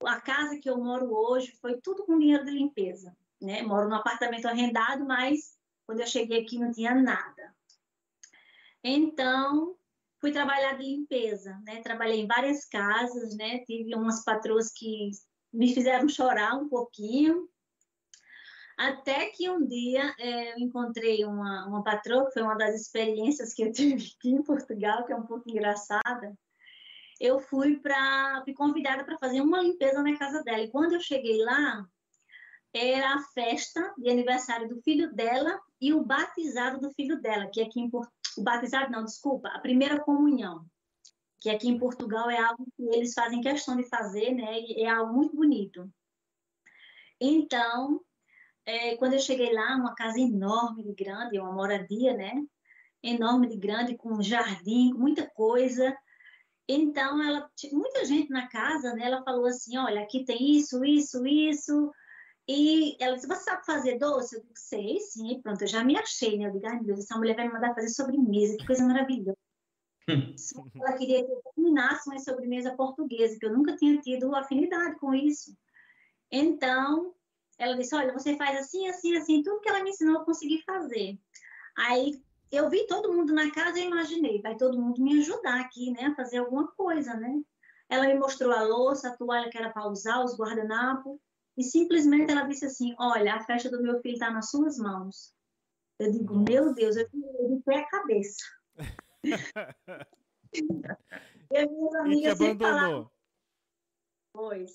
a 0.05 0.21
casa 0.21 0.59
que 0.59 0.69
eu 0.69 0.77
moro 0.77 1.13
hoje, 1.13 1.51
foi 1.61 1.79
tudo 1.81 2.05
com 2.05 2.19
dinheiro 2.19 2.43
de 2.43 2.51
limpeza. 2.51 3.15
Né? 3.41 3.61
Moro 3.63 3.87
num 3.87 3.95
apartamento 3.95 4.45
arrendado, 4.45 5.05
mas 5.05 5.57
quando 5.85 6.01
eu 6.01 6.07
cheguei 6.07 6.41
aqui 6.41 6.59
não 6.59 6.71
tinha 6.71 6.93
nada. 6.93 7.55
Então, 8.83 9.75
fui 10.21 10.31
trabalhar 10.31 10.77
de 10.77 10.83
limpeza, 10.83 11.59
né? 11.65 11.81
Trabalhei 11.81 12.21
em 12.21 12.27
várias 12.27 12.65
casas, 12.65 13.35
né? 13.35 13.59
Tive 13.65 13.95
umas 13.95 14.23
patroas 14.23 14.71
que 14.71 15.09
me 15.51 15.73
fizeram 15.73 16.07
chorar 16.07 16.55
um 16.55 16.69
pouquinho, 16.69 17.49
até 18.77 19.27
que 19.27 19.49
um 19.49 19.65
dia 19.65 20.15
é, 20.17 20.53
eu 20.53 20.59
encontrei 20.59 21.25
uma, 21.25 21.67
uma 21.67 21.83
patroa, 21.83 22.25
que 22.25 22.33
foi 22.33 22.41
uma 22.43 22.55
das 22.55 22.79
experiências 22.79 23.53
que 23.53 23.63
eu 23.63 23.71
tive 23.73 23.95
aqui 23.95 24.29
em 24.29 24.43
Portugal, 24.43 25.05
que 25.05 25.11
é 25.11 25.15
um 25.15 25.25
pouco 25.25 25.49
engraçada. 25.49 26.37
Eu 27.19 27.39
fui 27.39 27.77
para 27.77 28.41
fui 28.43 28.53
convidada 28.53 29.03
para 29.03 29.17
fazer 29.17 29.41
uma 29.41 29.61
limpeza 29.61 30.01
na 30.01 30.17
casa 30.17 30.43
dela. 30.43 30.61
E 30.61 30.71
quando 30.71 30.93
eu 30.93 30.99
cheguei 30.99 31.43
lá, 31.43 31.85
era 32.73 33.15
a 33.15 33.23
festa 33.33 33.93
de 33.97 34.09
aniversário 34.09 34.67
do 34.67 34.81
filho 34.81 35.13
dela 35.13 35.59
e 35.79 35.93
o 35.93 36.03
batizado 36.03 36.79
do 36.79 36.91
filho 36.93 37.21
dela, 37.21 37.49
que 37.53 37.61
aqui 37.61 37.79
em 37.79 37.89
Portugal, 37.89 38.20
o 38.37 38.43
batizado 38.43 38.91
não, 38.91 39.03
desculpa, 39.03 39.49
a 39.49 39.59
primeira 39.59 39.99
comunhão, 39.99 40.65
que 41.39 41.49
aqui 41.49 41.67
em 41.67 41.79
Portugal 41.79 42.29
é 42.29 42.37
algo 42.37 42.65
que 42.75 42.83
eles 42.83 43.13
fazem 43.13 43.41
questão 43.41 43.75
de 43.75 43.87
fazer, 43.89 44.33
né? 44.33 44.59
E 44.59 44.83
é 44.83 44.89
algo 44.89 45.13
muito 45.13 45.35
bonito. 45.35 45.91
Então, 47.19 48.01
é, 48.65 48.95
quando 48.97 49.13
eu 49.13 49.19
cheguei 49.19 49.53
lá, 49.53 49.75
uma 49.75 49.95
casa 49.95 50.19
enorme 50.19 50.83
de 50.83 50.93
grande, 50.93 51.39
uma 51.39 51.51
moradia, 51.51 52.15
né? 52.15 52.33
Enorme 53.03 53.47
de 53.47 53.57
grande, 53.57 53.97
com 53.97 54.21
jardim, 54.21 54.91
com 54.91 54.99
muita 54.99 55.27
coisa. 55.31 55.95
Então, 56.67 57.21
ela, 57.21 57.49
muita 57.71 58.05
gente 58.05 58.29
na 58.29 58.47
casa, 58.47 58.93
né? 58.93 59.05
Ela 59.05 59.23
falou 59.23 59.45
assim, 59.45 59.77
olha, 59.77 60.01
aqui 60.01 60.23
tem 60.23 60.51
isso, 60.51 60.85
isso, 60.85 61.25
isso. 61.25 61.91
E 62.53 62.97
ela 62.99 63.15
disse, 63.15 63.27
você 63.27 63.43
sabe 63.45 63.65
fazer 63.65 63.97
doce? 63.97 64.35
Eu 64.35 64.41
disse, 64.41 64.67
sei, 64.67 64.99
sim. 64.99 65.41
Pronto, 65.41 65.61
eu 65.61 65.67
já 65.67 65.85
me 65.85 65.97
achei, 65.97 66.37
né? 66.37 66.47
Eu 66.47 66.51
digo, 66.51 66.67
ai, 66.67 66.75
meu 66.75 66.83
Deus, 66.83 66.99
essa 66.99 67.17
mulher 67.17 67.33
vai 67.33 67.47
me 67.47 67.53
mandar 67.53 67.73
fazer 67.73 67.87
sobremesa, 67.87 68.57
que 68.57 68.65
coisa 68.65 68.85
maravilhosa. 68.85 69.37
ela 70.75 70.97
queria 70.97 71.23
que 71.23 71.31
eu 71.31 71.41
terminasse 71.55 72.09
uma 72.09 72.19
sobremesa 72.19 72.75
portuguesa, 72.75 73.39
que 73.39 73.45
eu 73.45 73.53
nunca 73.53 73.77
tinha 73.77 74.01
tido 74.01 74.35
afinidade 74.35 74.99
com 74.99 75.13
isso. 75.13 75.55
Então, 76.29 77.15
ela 77.57 77.77
disse: 77.77 77.95
Olha, 77.95 78.11
você 78.11 78.35
faz 78.35 78.59
assim, 78.59 78.85
assim, 78.89 79.15
assim, 79.15 79.41
tudo 79.43 79.61
que 79.61 79.69
ela 79.69 79.81
me 79.81 79.91
ensinou 79.91 80.15
eu 80.15 80.25
consegui 80.25 80.61
fazer. 80.63 81.17
Aí 81.77 82.21
eu 82.51 82.69
vi 82.69 82.85
todo 82.85 83.13
mundo 83.13 83.33
na 83.33 83.49
casa 83.51 83.79
e 83.79 83.85
imaginei: 83.85 84.41
vai 84.41 84.57
todo 84.57 84.77
mundo 84.77 85.01
me 85.01 85.19
ajudar 85.19 85.61
aqui, 85.61 85.91
né, 85.91 86.07
a 86.07 86.15
fazer 86.15 86.39
alguma 86.39 86.67
coisa, 86.67 87.13
né? 87.13 87.41
Ela 87.87 88.07
me 88.07 88.15
mostrou 88.15 88.51
a 88.51 88.63
louça, 88.63 89.07
a 89.07 89.15
toalha 89.15 89.49
que 89.49 89.57
era 89.57 89.69
para 89.69 89.87
usar, 89.87 90.21
os 90.21 90.37
guardanapos, 90.37 91.17
e 91.57 91.63
simplesmente 91.63 92.31
ela 92.31 92.43
disse 92.43 92.65
assim: 92.65 92.95
Olha, 92.97 93.35
a 93.35 93.43
festa 93.43 93.69
do 93.69 93.81
meu 93.81 93.99
filho 94.01 94.13
está 94.13 94.31
nas 94.31 94.49
suas 94.49 94.77
mãos. 94.77 95.33
Eu 95.99 96.11
digo: 96.11 96.33
Nossa. 96.33 96.51
Meu 96.51 96.73
Deus, 96.73 96.95
eu 96.95 97.09
de 97.09 97.61
pé 97.63 97.79
a 97.79 97.87
cabeça. 97.87 98.43
e 100.53 101.57
as 101.57 101.69
minhas 101.69 101.95
amigas 101.95 102.39
e 102.39 102.43
abandonou. 102.43 102.57
Falaram, 102.57 103.11
pois. 104.33 104.71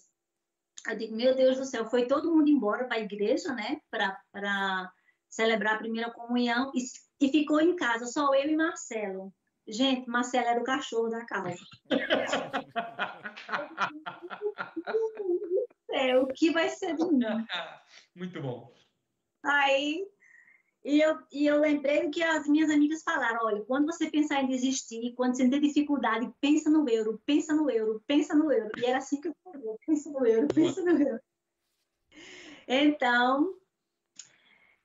Eu 0.87 0.97
digo, 0.97 1.16
meu 1.16 1.35
Deus 1.35 1.56
do 1.56 1.64
céu, 1.64 1.90
foi 1.90 2.06
todo 2.06 2.33
mundo 2.33 2.49
embora 2.49 2.87
para 2.87 2.99
a 2.99 3.00
igreja, 3.00 3.52
né, 3.52 3.80
para 3.90 4.92
celebrar 5.28 5.75
a 5.75 5.78
primeira 5.78 6.12
comunhão 6.12 6.71
e, 6.73 6.85
e 7.21 7.28
ficou 7.28 7.61
em 7.61 7.75
casa, 7.75 8.06
só 8.06 8.33
eu 8.35 8.49
e 8.49 8.56
Marcelo. 8.56 9.35
Gente, 9.66 10.09
Marcelo 10.09 10.47
era 10.47 10.61
o 10.61 10.64
cachorro 10.64 11.09
da 11.09 11.26
casa. 11.26 11.59
é, 15.97 16.19
o 16.19 16.26
que 16.26 16.50
vai 16.50 16.69
ser 16.69 16.97
de 16.97 17.05
mim? 17.05 17.21
Muito 18.15 18.41
bom. 18.41 18.75
Aí 19.45 20.07
e 20.87 21.00
eu, 21.00 21.19
e 21.33 21.47
eu 21.47 21.59
lembrei 21.59 22.09
que 22.11 22.23
as 22.23 22.47
minhas 22.47 22.71
amigas 22.71 23.03
falaram: 23.03 23.45
olha, 23.45 23.65
quando 23.65 23.87
você 23.87 24.09
pensar 24.09 24.41
em 24.41 24.47
desistir, 24.47 25.15
quando 25.17 25.37
você 25.37 25.50
ter 25.50 25.61
dificuldade, 25.61 26.33
pensa 26.41 26.71
no 26.71 26.88
euro, 26.88 27.21
pensa 27.26 27.53
no 27.53 27.69
euro, 27.69 28.00
pensa 28.07 28.37
no 28.37 28.53
euro. 28.53 28.71
E 28.79 28.87
era 28.87 28.99
assim 28.99 29.21
que 29.21 29.26
eu 29.26 29.35
falei: 29.43 29.75
pensa 29.85 30.11
no 30.12 30.25
euro, 30.25 30.47
pensa 30.47 30.81
no 30.83 30.91
euro. 30.91 31.21
Então, 32.69 33.55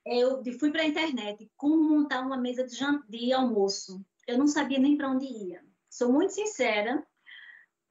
eu 0.04 0.44
fui 0.60 0.72
para 0.72 0.82
a 0.82 0.88
internet 0.88 1.48
como 1.56 1.84
montar 1.84 2.26
uma 2.26 2.38
mesa 2.38 2.66
de, 2.66 2.78
de 3.08 3.32
almoço. 3.32 4.04
Eu 4.28 4.40
não 4.40 4.48
sabia 4.48 4.80
nem 4.80 4.98
para 4.98 5.12
onde 5.12 5.26
ia. 5.26 5.64
Sou 5.88 6.12
muito 6.12 6.34
sincera. 6.34 7.06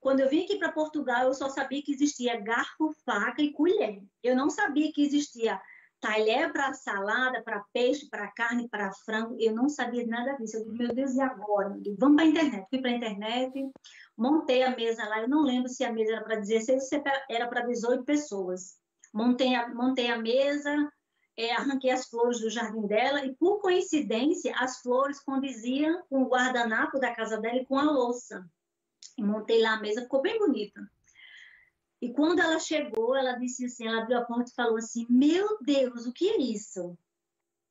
Quando 0.00 0.20
eu 0.20 0.28
vim 0.28 0.44
aqui 0.44 0.56
para 0.56 0.72
Portugal, 0.72 1.26
eu 1.26 1.34
só 1.34 1.48
sabia 1.48 1.82
que 1.82 1.92
existia 1.92 2.40
garfo, 2.40 2.90
faca 3.04 3.42
e 3.42 3.52
colher. 3.52 4.02
Eu 4.22 4.34
não 4.34 4.48
sabia 4.48 4.90
que 4.92 5.02
existia 5.02 5.60
talher 6.00 6.50
para 6.52 6.72
salada, 6.72 7.42
para 7.42 7.64
peixe, 7.72 8.08
para 8.08 8.32
carne, 8.32 8.68
para 8.68 8.92
frango. 8.92 9.36
Eu 9.38 9.54
não 9.54 9.68
sabia 9.68 10.06
nada 10.06 10.32
disso. 10.32 10.56
Eu 10.56 10.64
disse, 10.64 10.78
meu 10.78 10.94
Deus, 10.94 11.14
e 11.14 11.20
agora? 11.20 11.76
Digo, 11.78 11.96
Vamos 11.98 12.16
para 12.16 12.24
a 12.24 12.28
internet. 12.28 12.66
Fui 12.70 12.80
para 12.80 12.90
a 12.90 12.94
internet, 12.94 13.70
montei 14.16 14.62
a 14.62 14.74
mesa 14.74 15.04
lá. 15.06 15.20
Eu 15.20 15.28
não 15.28 15.42
lembro 15.42 15.68
se 15.68 15.84
a 15.84 15.92
mesa 15.92 16.12
era 16.12 16.24
para 16.24 16.36
16 16.36 16.82
ou 16.82 16.88
se 16.88 17.02
era 17.28 17.46
para 17.48 17.66
18 17.66 18.04
pessoas. 18.04 18.78
Montei 19.12 19.54
a, 19.54 19.68
montei 19.68 20.10
a 20.10 20.16
mesa, 20.16 20.90
é, 21.36 21.52
arranquei 21.52 21.90
as 21.90 22.08
flores 22.08 22.40
do 22.40 22.48
jardim 22.48 22.86
dela 22.86 23.24
e, 23.24 23.34
por 23.34 23.60
coincidência, 23.60 24.54
as 24.56 24.80
flores 24.80 25.20
condiziam 25.20 26.02
com 26.08 26.22
o 26.22 26.28
guardanapo 26.28 26.98
da 26.98 27.14
casa 27.14 27.38
dela 27.38 27.56
e 27.56 27.66
com 27.66 27.78
a 27.78 27.90
louça. 27.90 28.48
Montei 29.22 29.60
lá 29.60 29.74
a 29.74 29.80
mesa, 29.80 30.02
ficou 30.02 30.22
bem 30.22 30.38
bonita. 30.38 30.80
E 32.00 32.12
quando 32.12 32.40
ela 32.40 32.58
chegou, 32.58 33.14
ela 33.14 33.34
disse 33.34 33.66
assim, 33.66 33.86
ela 33.86 34.02
abriu 34.02 34.18
a 34.18 34.24
porta 34.24 34.50
e 34.50 34.54
falou 34.54 34.76
assim, 34.76 35.06
meu 35.08 35.58
Deus, 35.60 36.06
o 36.06 36.12
que 36.12 36.30
é 36.30 36.38
isso? 36.38 36.96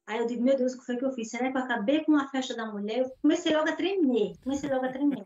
Aí 0.06 0.20
eu 0.20 0.28
digo, 0.28 0.44
meu 0.44 0.56
Deus, 0.56 0.74
o 0.74 0.80
que 0.80 0.86
foi 0.86 0.98
que 0.98 1.06
eu 1.06 1.12
fiz? 1.12 1.30
Será 1.30 1.52
que 1.52 1.58
eu 1.58 1.62
acabei 1.62 2.04
com 2.04 2.16
a 2.16 2.28
festa 2.28 2.56
da 2.56 2.66
mulher? 2.66 3.00
Eu 3.00 3.12
comecei 3.22 3.56
logo 3.56 3.70
a 3.70 3.76
tremer, 3.76 4.38
comecei 4.44 4.70
logo 4.70 4.86
a 4.86 4.92
tremer. 4.92 5.26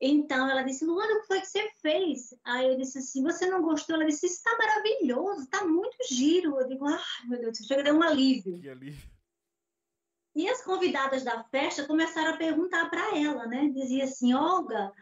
Então 0.00 0.50
ela 0.50 0.62
disse, 0.62 0.84
Luana, 0.84 1.14
o 1.14 1.20
que 1.20 1.26
foi 1.26 1.40
que 1.40 1.46
você 1.46 1.70
fez? 1.80 2.34
Aí 2.44 2.68
eu 2.68 2.76
disse 2.76 2.98
assim, 2.98 3.22
você 3.22 3.46
não 3.46 3.62
gostou? 3.62 3.96
Ela 3.96 4.06
disse, 4.06 4.26
está 4.26 4.56
maravilhoso, 4.58 5.42
está 5.42 5.64
muito 5.64 5.96
giro. 6.08 6.60
Eu 6.60 6.68
digo, 6.68 6.86
ah, 6.86 7.00
meu 7.26 7.40
Deus, 7.40 7.56
chega 7.58 7.80
a 7.80 7.84
dar 7.84 7.94
um 7.94 8.02
alívio. 8.02 8.58
Que 8.60 8.68
alívio. 8.68 9.13
E 10.34 10.48
as 10.48 10.62
convidadas 10.62 11.22
da 11.22 11.44
festa 11.44 11.86
começaram 11.86 12.34
a 12.34 12.36
perguntar 12.36 12.90
para 12.90 13.16
ela, 13.16 13.46
né? 13.46 13.68
Dizia 13.68 14.04
assim, 14.04 14.34
Olga, 14.34 14.92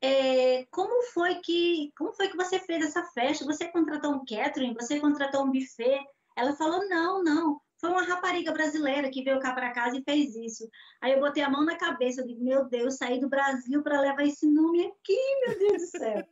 é, 0.00 0.64
como 0.70 1.02
foi 1.12 1.36
que 1.36 1.92
como 1.96 2.12
foi 2.14 2.28
que 2.28 2.36
você 2.36 2.58
fez 2.60 2.84
essa 2.84 3.04
festa? 3.12 3.44
Você 3.44 3.68
contratou 3.68 4.12
um 4.12 4.24
catering? 4.24 4.74
Você 4.74 5.00
contratou 5.00 5.44
um 5.44 5.50
buffet? 5.50 6.00
Ela 6.36 6.54
falou 6.54 6.88
não, 6.88 7.22
não. 7.22 7.60
foi 7.80 7.90
uma 7.90 8.04
rapariga 8.04 8.52
brasileira 8.52 9.10
que 9.10 9.24
veio 9.24 9.40
cá 9.40 9.52
para 9.52 9.72
casa 9.72 9.98
e 9.98 10.04
fez 10.04 10.34
isso. 10.36 10.68
Aí 11.00 11.12
eu 11.12 11.20
botei 11.20 11.42
a 11.42 11.50
mão 11.50 11.64
na 11.64 11.76
cabeça, 11.76 12.20
eu 12.20 12.26
digo, 12.26 12.42
meu 12.44 12.64
Deus, 12.68 12.96
saí 12.96 13.20
do 13.20 13.28
Brasil 13.28 13.82
para 13.82 14.00
levar 14.00 14.22
esse 14.22 14.50
nome 14.50 14.86
aqui, 14.86 15.18
meu 15.46 15.58
Deus 15.58 15.82
do 15.82 15.98
céu. 15.98 16.28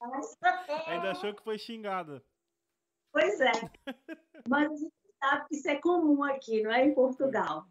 Ainda 0.86 1.12
achou 1.12 1.34
que 1.34 1.44
foi 1.44 1.58
xingada. 1.58 2.24
Pois 3.12 3.40
é. 3.40 3.52
Mas 4.48 4.72
a 4.72 4.76
gente 4.76 4.94
sabe 5.22 5.48
que 5.48 5.56
isso 5.56 5.68
é 5.68 5.76
comum 5.76 6.24
aqui, 6.24 6.62
não 6.62 6.72
é? 6.72 6.84
Em 6.84 6.94
Portugal. 6.94 7.66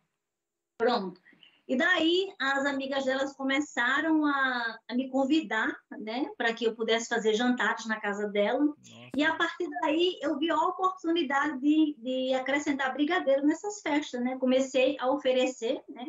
Pronto. 0.81 1.21
E 1.67 1.77
daí 1.77 2.33
as 2.37 2.65
amigas 2.65 3.05
delas 3.05 3.33
começaram 3.33 4.25
a, 4.25 4.79
a 4.89 4.93
me 4.93 5.09
convidar, 5.09 5.73
né, 5.99 6.25
para 6.35 6.53
que 6.53 6.65
eu 6.65 6.75
pudesse 6.75 7.07
fazer 7.07 7.33
jantares 7.33 7.85
na 7.85 7.99
casa 7.99 8.27
dela. 8.27 8.59
Nossa. 8.59 9.09
E 9.15 9.23
a 9.23 9.35
partir 9.35 9.69
daí 9.81 10.19
eu 10.21 10.37
vi 10.37 10.49
a 10.49 10.57
oportunidade 10.57 11.59
de, 11.61 11.95
de 11.97 12.33
acrescentar 12.33 12.93
brigadeiro 12.93 13.45
nessas 13.45 13.81
festas, 13.81 14.21
né? 14.21 14.37
Comecei 14.37 14.97
a 14.99 15.09
oferecer, 15.09 15.81
né? 15.87 16.07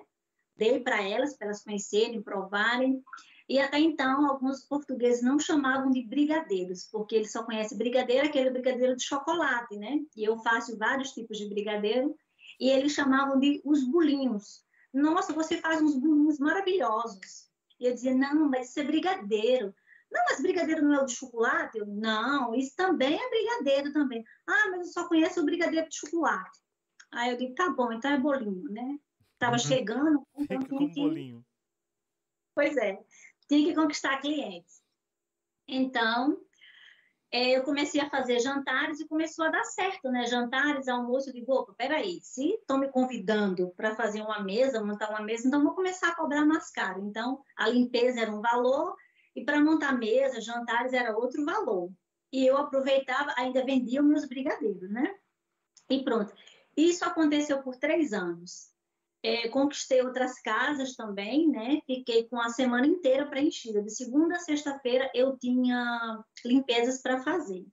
Dei 0.57 0.81
para 0.81 1.01
elas, 1.03 1.37
para 1.37 1.47
elas 1.47 1.63
conhecerem, 1.63 2.23
provarem. 2.23 3.01
E 3.49 3.61
até 3.61 3.79
então, 3.79 4.27
alguns 4.27 4.65
portugueses 4.65 5.23
não 5.23 5.39
chamavam 5.39 5.91
de 5.91 6.03
brigadeiros, 6.03 6.89
porque 6.91 7.15
eles 7.15 7.33
só 7.33 7.43
conhecem 7.45 7.77
brigadeiro, 7.79 8.27
aquele 8.27 8.51
brigadeiro 8.51 8.97
de 8.97 9.05
chocolate, 9.05 9.77
né? 9.77 10.01
E 10.17 10.25
eu 10.25 10.39
faço 10.39 10.77
vários 10.79 11.13
tipos 11.13 11.39
de 11.39 11.49
brigadeiro, 11.49 12.17
e 12.63 12.71
eles 12.71 12.93
chamavam 12.93 13.39
de 13.39 13.61
os 13.65 13.85
bolinhos 13.85 14.63
nossa, 14.93 15.33
você 15.33 15.57
faz 15.57 15.81
uns 15.81 15.97
bolinhos 15.97 16.39
maravilhosos. 16.39 17.51
E 17.81 17.87
eu 17.87 17.95
dizia, 17.95 18.15
não, 18.15 18.49
mas 18.49 18.69
isso 18.69 18.81
é 18.81 18.85
brigadeiro. 18.85 19.75
Não, 20.11 20.23
mas 20.29 20.43
brigadeiro 20.43 20.83
não 20.83 20.95
é 20.95 21.03
o 21.03 21.07
de 21.07 21.15
chocolate? 21.15 21.79
Eu, 21.79 21.87
não, 21.87 22.55
isso 22.55 22.77
também 22.77 23.19
é 23.19 23.31
brigadeiro 23.31 23.93
também. 23.93 24.23
Ah, 24.47 24.69
mas 24.71 24.87
eu 24.87 24.93
só 24.93 25.09
conheço 25.09 25.41
o 25.41 25.45
brigadeiro 25.45 25.89
de 25.89 25.97
chocolate. 25.97 26.61
Aí 27.11 27.31
eu 27.31 27.39
digo, 27.39 27.55
tá 27.55 27.71
bom, 27.71 27.91
então 27.93 28.11
é 28.11 28.19
bolinho, 28.19 28.71
né? 28.71 28.99
Tava 29.39 29.55
uhum. 29.55 29.59
chegando. 29.59 30.27
Então 30.37 30.61
Com 30.61 30.91
que... 30.91 31.01
bolinho. 31.01 31.45
Pois 32.55 32.77
é, 32.77 33.03
tinha 33.49 33.69
que 33.69 33.75
conquistar 33.75 34.21
clientes. 34.21 34.83
Então, 35.67 36.39
é, 37.33 37.57
eu 37.57 37.63
comecei 37.63 37.99
a 37.99 38.11
fazer 38.11 38.39
jantares 38.41 39.01
e 39.01 39.09
começou 39.09 39.47
a 39.47 39.51
dar 39.51 39.65
certo, 39.65 40.11
né? 40.11 40.27
Jantares, 40.27 40.87
almoço, 40.87 41.31
eu 41.31 41.33
digo, 41.33 41.55
opa, 41.55 41.73
peraí, 41.73 42.21
se 42.21 42.51
estão 42.51 42.77
me 42.77 42.89
convidando 42.89 43.73
para 43.75 43.95
fazer 43.95 44.21
uma 44.21 44.41
mesa, 44.41 44.85
montar 44.85 45.09
uma 45.09 45.23
mesa, 45.23 45.49
então 45.49 45.63
vou 45.63 45.75
começar 45.75 46.09
a 46.09 46.15
cobrar 46.15 46.45
mais 46.45 46.71
caro. 46.71 47.03
Então, 47.03 47.43
a 47.57 47.67
limpeza 47.69 48.21
era 48.21 48.31
um 48.31 48.43
valor 48.43 48.95
e 49.35 49.43
para 49.45 49.59
montar 49.59 49.93
mesa, 49.93 50.43
jantares 50.43 50.93
era 50.93 51.17
outro 51.17 51.43
valor. 51.43 51.91
E 52.31 52.47
eu 52.47 52.59
aproveitava, 52.59 53.33
ainda 53.39 53.65
vendia 53.65 54.03
meus 54.03 54.27
brigadeiros, 54.27 54.91
né? 54.91 55.15
E 55.89 56.05
pronto. 56.05 56.35
Isso 56.77 57.03
aconteceu 57.05 57.63
por 57.63 57.77
três 57.77 58.13
anos. 58.13 58.72
É, 59.23 59.49
conquistei 59.49 60.03
outras 60.03 60.41
casas 60.41 60.97
também, 60.97 61.49
né? 61.49 61.81
Fiquei 61.87 62.29
com 62.29 62.41
a 62.41 62.49
semana 62.49 62.87
inteira 62.87 63.27
preenchida. 63.27 63.81
De 63.81 63.91
segunda 63.91 64.35
a 64.35 64.41
sexta-feira 64.41 65.09
eu 65.15 65.39
tinha 65.39 66.25
limpezas 66.45 67.01
para 67.01 67.23
fazer. 67.23 67.65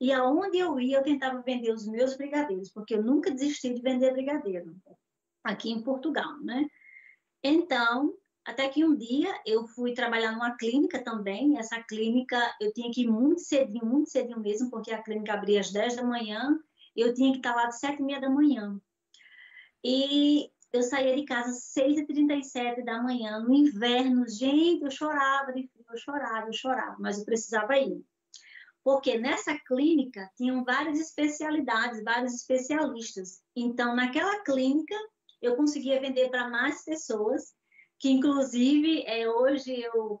E 0.00 0.12
aonde 0.12 0.58
eu 0.58 0.78
ia, 0.80 0.98
eu 0.98 1.02
tentava 1.02 1.42
vender 1.42 1.72
os 1.72 1.86
meus 1.86 2.16
brigadeiros, 2.16 2.70
porque 2.70 2.94
eu 2.94 3.02
nunca 3.02 3.30
desisti 3.30 3.72
de 3.72 3.80
vender 3.80 4.12
brigadeiro 4.12 4.76
aqui 5.44 5.70
em 5.70 5.82
Portugal, 5.82 6.38
né? 6.40 6.66
Então, 7.42 8.14
até 8.44 8.68
que 8.68 8.84
um 8.84 8.96
dia 8.96 9.32
eu 9.46 9.66
fui 9.66 9.92
trabalhar 9.92 10.32
numa 10.32 10.56
clínica 10.56 11.02
também. 11.02 11.58
Essa 11.58 11.82
clínica 11.82 12.38
eu 12.60 12.72
tinha 12.72 12.90
que 12.90 13.02
ir 13.02 13.08
muito 13.08 13.40
cedinho, 13.40 13.86
muito 13.86 14.10
cedinho 14.10 14.40
mesmo, 14.40 14.70
porque 14.70 14.92
a 14.92 15.02
clínica 15.02 15.34
abria 15.34 15.60
às 15.60 15.70
10 15.70 15.96
da 15.96 16.02
manhã, 16.02 16.58
eu 16.96 17.14
tinha 17.14 17.30
que 17.30 17.38
estar 17.38 17.54
lá 17.54 17.66
às 17.66 17.78
7 17.78 18.00
e 18.00 18.02
meia 18.02 18.20
da 18.20 18.30
manhã. 18.30 18.80
E 19.84 20.50
eu 20.72 20.82
saía 20.82 21.16
de 21.16 21.24
casa 21.24 21.50
às 21.50 21.72
6h37 21.74 22.84
da 22.84 23.02
manhã, 23.02 23.40
no 23.40 23.54
inverno. 23.54 24.28
Gente, 24.28 24.84
eu 24.84 24.90
chorava 24.90 25.52
de 25.52 25.66
frio, 25.66 25.84
eu 25.90 25.96
chorava, 25.96 26.46
eu 26.46 26.52
chorava, 26.52 26.96
mas 26.98 27.18
eu 27.18 27.24
precisava 27.24 27.78
ir. 27.78 28.04
Porque 28.84 29.18
nessa 29.18 29.58
clínica 29.66 30.30
tinham 30.36 30.64
várias 30.64 30.98
especialidades, 30.98 32.02
vários 32.04 32.34
especialistas. 32.34 33.42
Então, 33.56 33.94
naquela 33.94 34.42
clínica, 34.44 34.94
eu 35.40 35.56
conseguia 35.56 36.00
vender 36.00 36.28
para 36.30 36.48
mais 36.48 36.84
pessoas, 36.84 37.54
que 37.98 38.10
inclusive 38.10 39.02
é, 39.06 39.28
hoje 39.28 39.80
eu, 39.80 40.20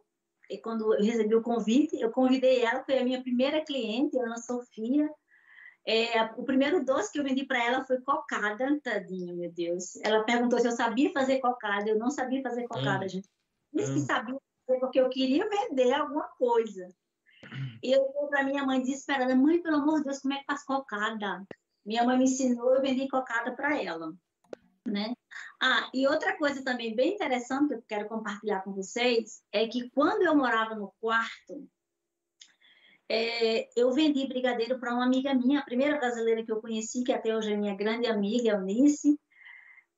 quando 0.62 0.94
eu 0.94 1.02
recebi 1.02 1.34
o 1.34 1.42
convite, 1.42 2.00
eu 2.00 2.10
convidei 2.10 2.62
ela, 2.62 2.84
foi 2.84 2.98
a 2.98 3.04
minha 3.04 3.22
primeira 3.22 3.64
cliente, 3.64 4.18
Ana 4.18 4.38
Sofia, 4.38 5.08
é, 5.88 6.22
o 6.36 6.44
primeiro 6.44 6.84
doce 6.84 7.10
que 7.10 7.18
eu 7.18 7.24
vendi 7.24 7.46
para 7.46 7.64
ela 7.64 7.82
foi 7.82 7.98
cocada, 8.02 8.78
tadinho, 8.82 9.34
meu 9.34 9.50
Deus. 9.50 9.96
Ela 10.02 10.22
perguntou 10.22 10.58
se 10.58 10.68
eu 10.68 10.72
sabia 10.72 11.10
fazer 11.14 11.38
cocada. 11.38 11.88
Eu 11.88 11.98
não 11.98 12.10
sabia 12.10 12.42
fazer 12.42 12.68
cocada, 12.68 13.06
hum. 13.06 13.08
gente. 13.08 13.26
Disse 13.72 13.92
hum. 13.92 13.94
que 13.94 14.00
sabia 14.00 14.36
fazer 14.66 14.80
porque 14.80 15.00
eu 15.00 15.08
queria 15.08 15.48
vender 15.48 15.94
alguma 15.94 16.24
coisa. 16.36 16.94
E 17.82 17.90
eu 17.90 18.04
fui 18.12 18.28
para 18.28 18.42
minha 18.42 18.66
mãe 18.66 18.82
desesperada: 18.82 19.34
Mãe, 19.34 19.62
pelo 19.62 19.76
amor 19.76 20.00
de 20.00 20.04
Deus, 20.04 20.18
como 20.18 20.34
é 20.34 20.40
que 20.40 20.44
faz 20.44 20.62
cocada? 20.62 21.46
Minha 21.86 22.04
mãe 22.04 22.18
me 22.18 22.24
ensinou, 22.24 22.74
eu 22.74 22.82
vendi 22.82 23.08
cocada 23.08 23.56
para 23.56 23.82
ela. 23.82 24.12
Né? 24.84 25.14
Ah, 25.58 25.88
e 25.94 26.06
outra 26.06 26.36
coisa 26.36 26.62
também 26.62 26.94
bem 26.94 27.14
interessante 27.14 27.68
que 27.68 27.74
eu 27.74 27.82
quero 27.88 28.08
compartilhar 28.08 28.62
com 28.62 28.72
vocês 28.72 29.42
é 29.52 29.66
que 29.66 29.88
quando 29.90 30.22
eu 30.22 30.36
morava 30.36 30.74
no 30.74 30.92
quarto, 31.00 31.66
é, 33.08 33.68
eu 33.76 33.90
vendi 33.92 34.26
brigadeiro 34.26 34.78
para 34.78 34.92
uma 34.92 35.04
amiga 35.04 35.34
minha, 35.34 35.60
a 35.60 35.64
primeira 35.64 35.98
brasileira 35.98 36.44
que 36.44 36.52
eu 36.52 36.60
conheci, 36.60 37.02
que 37.02 37.12
até 37.12 37.36
hoje 37.36 37.52
é 37.52 37.56
minha 37.56 37.74
grande 37.74 38.06
amiga, 38.06 38.50
Eunice, 38.50 39.18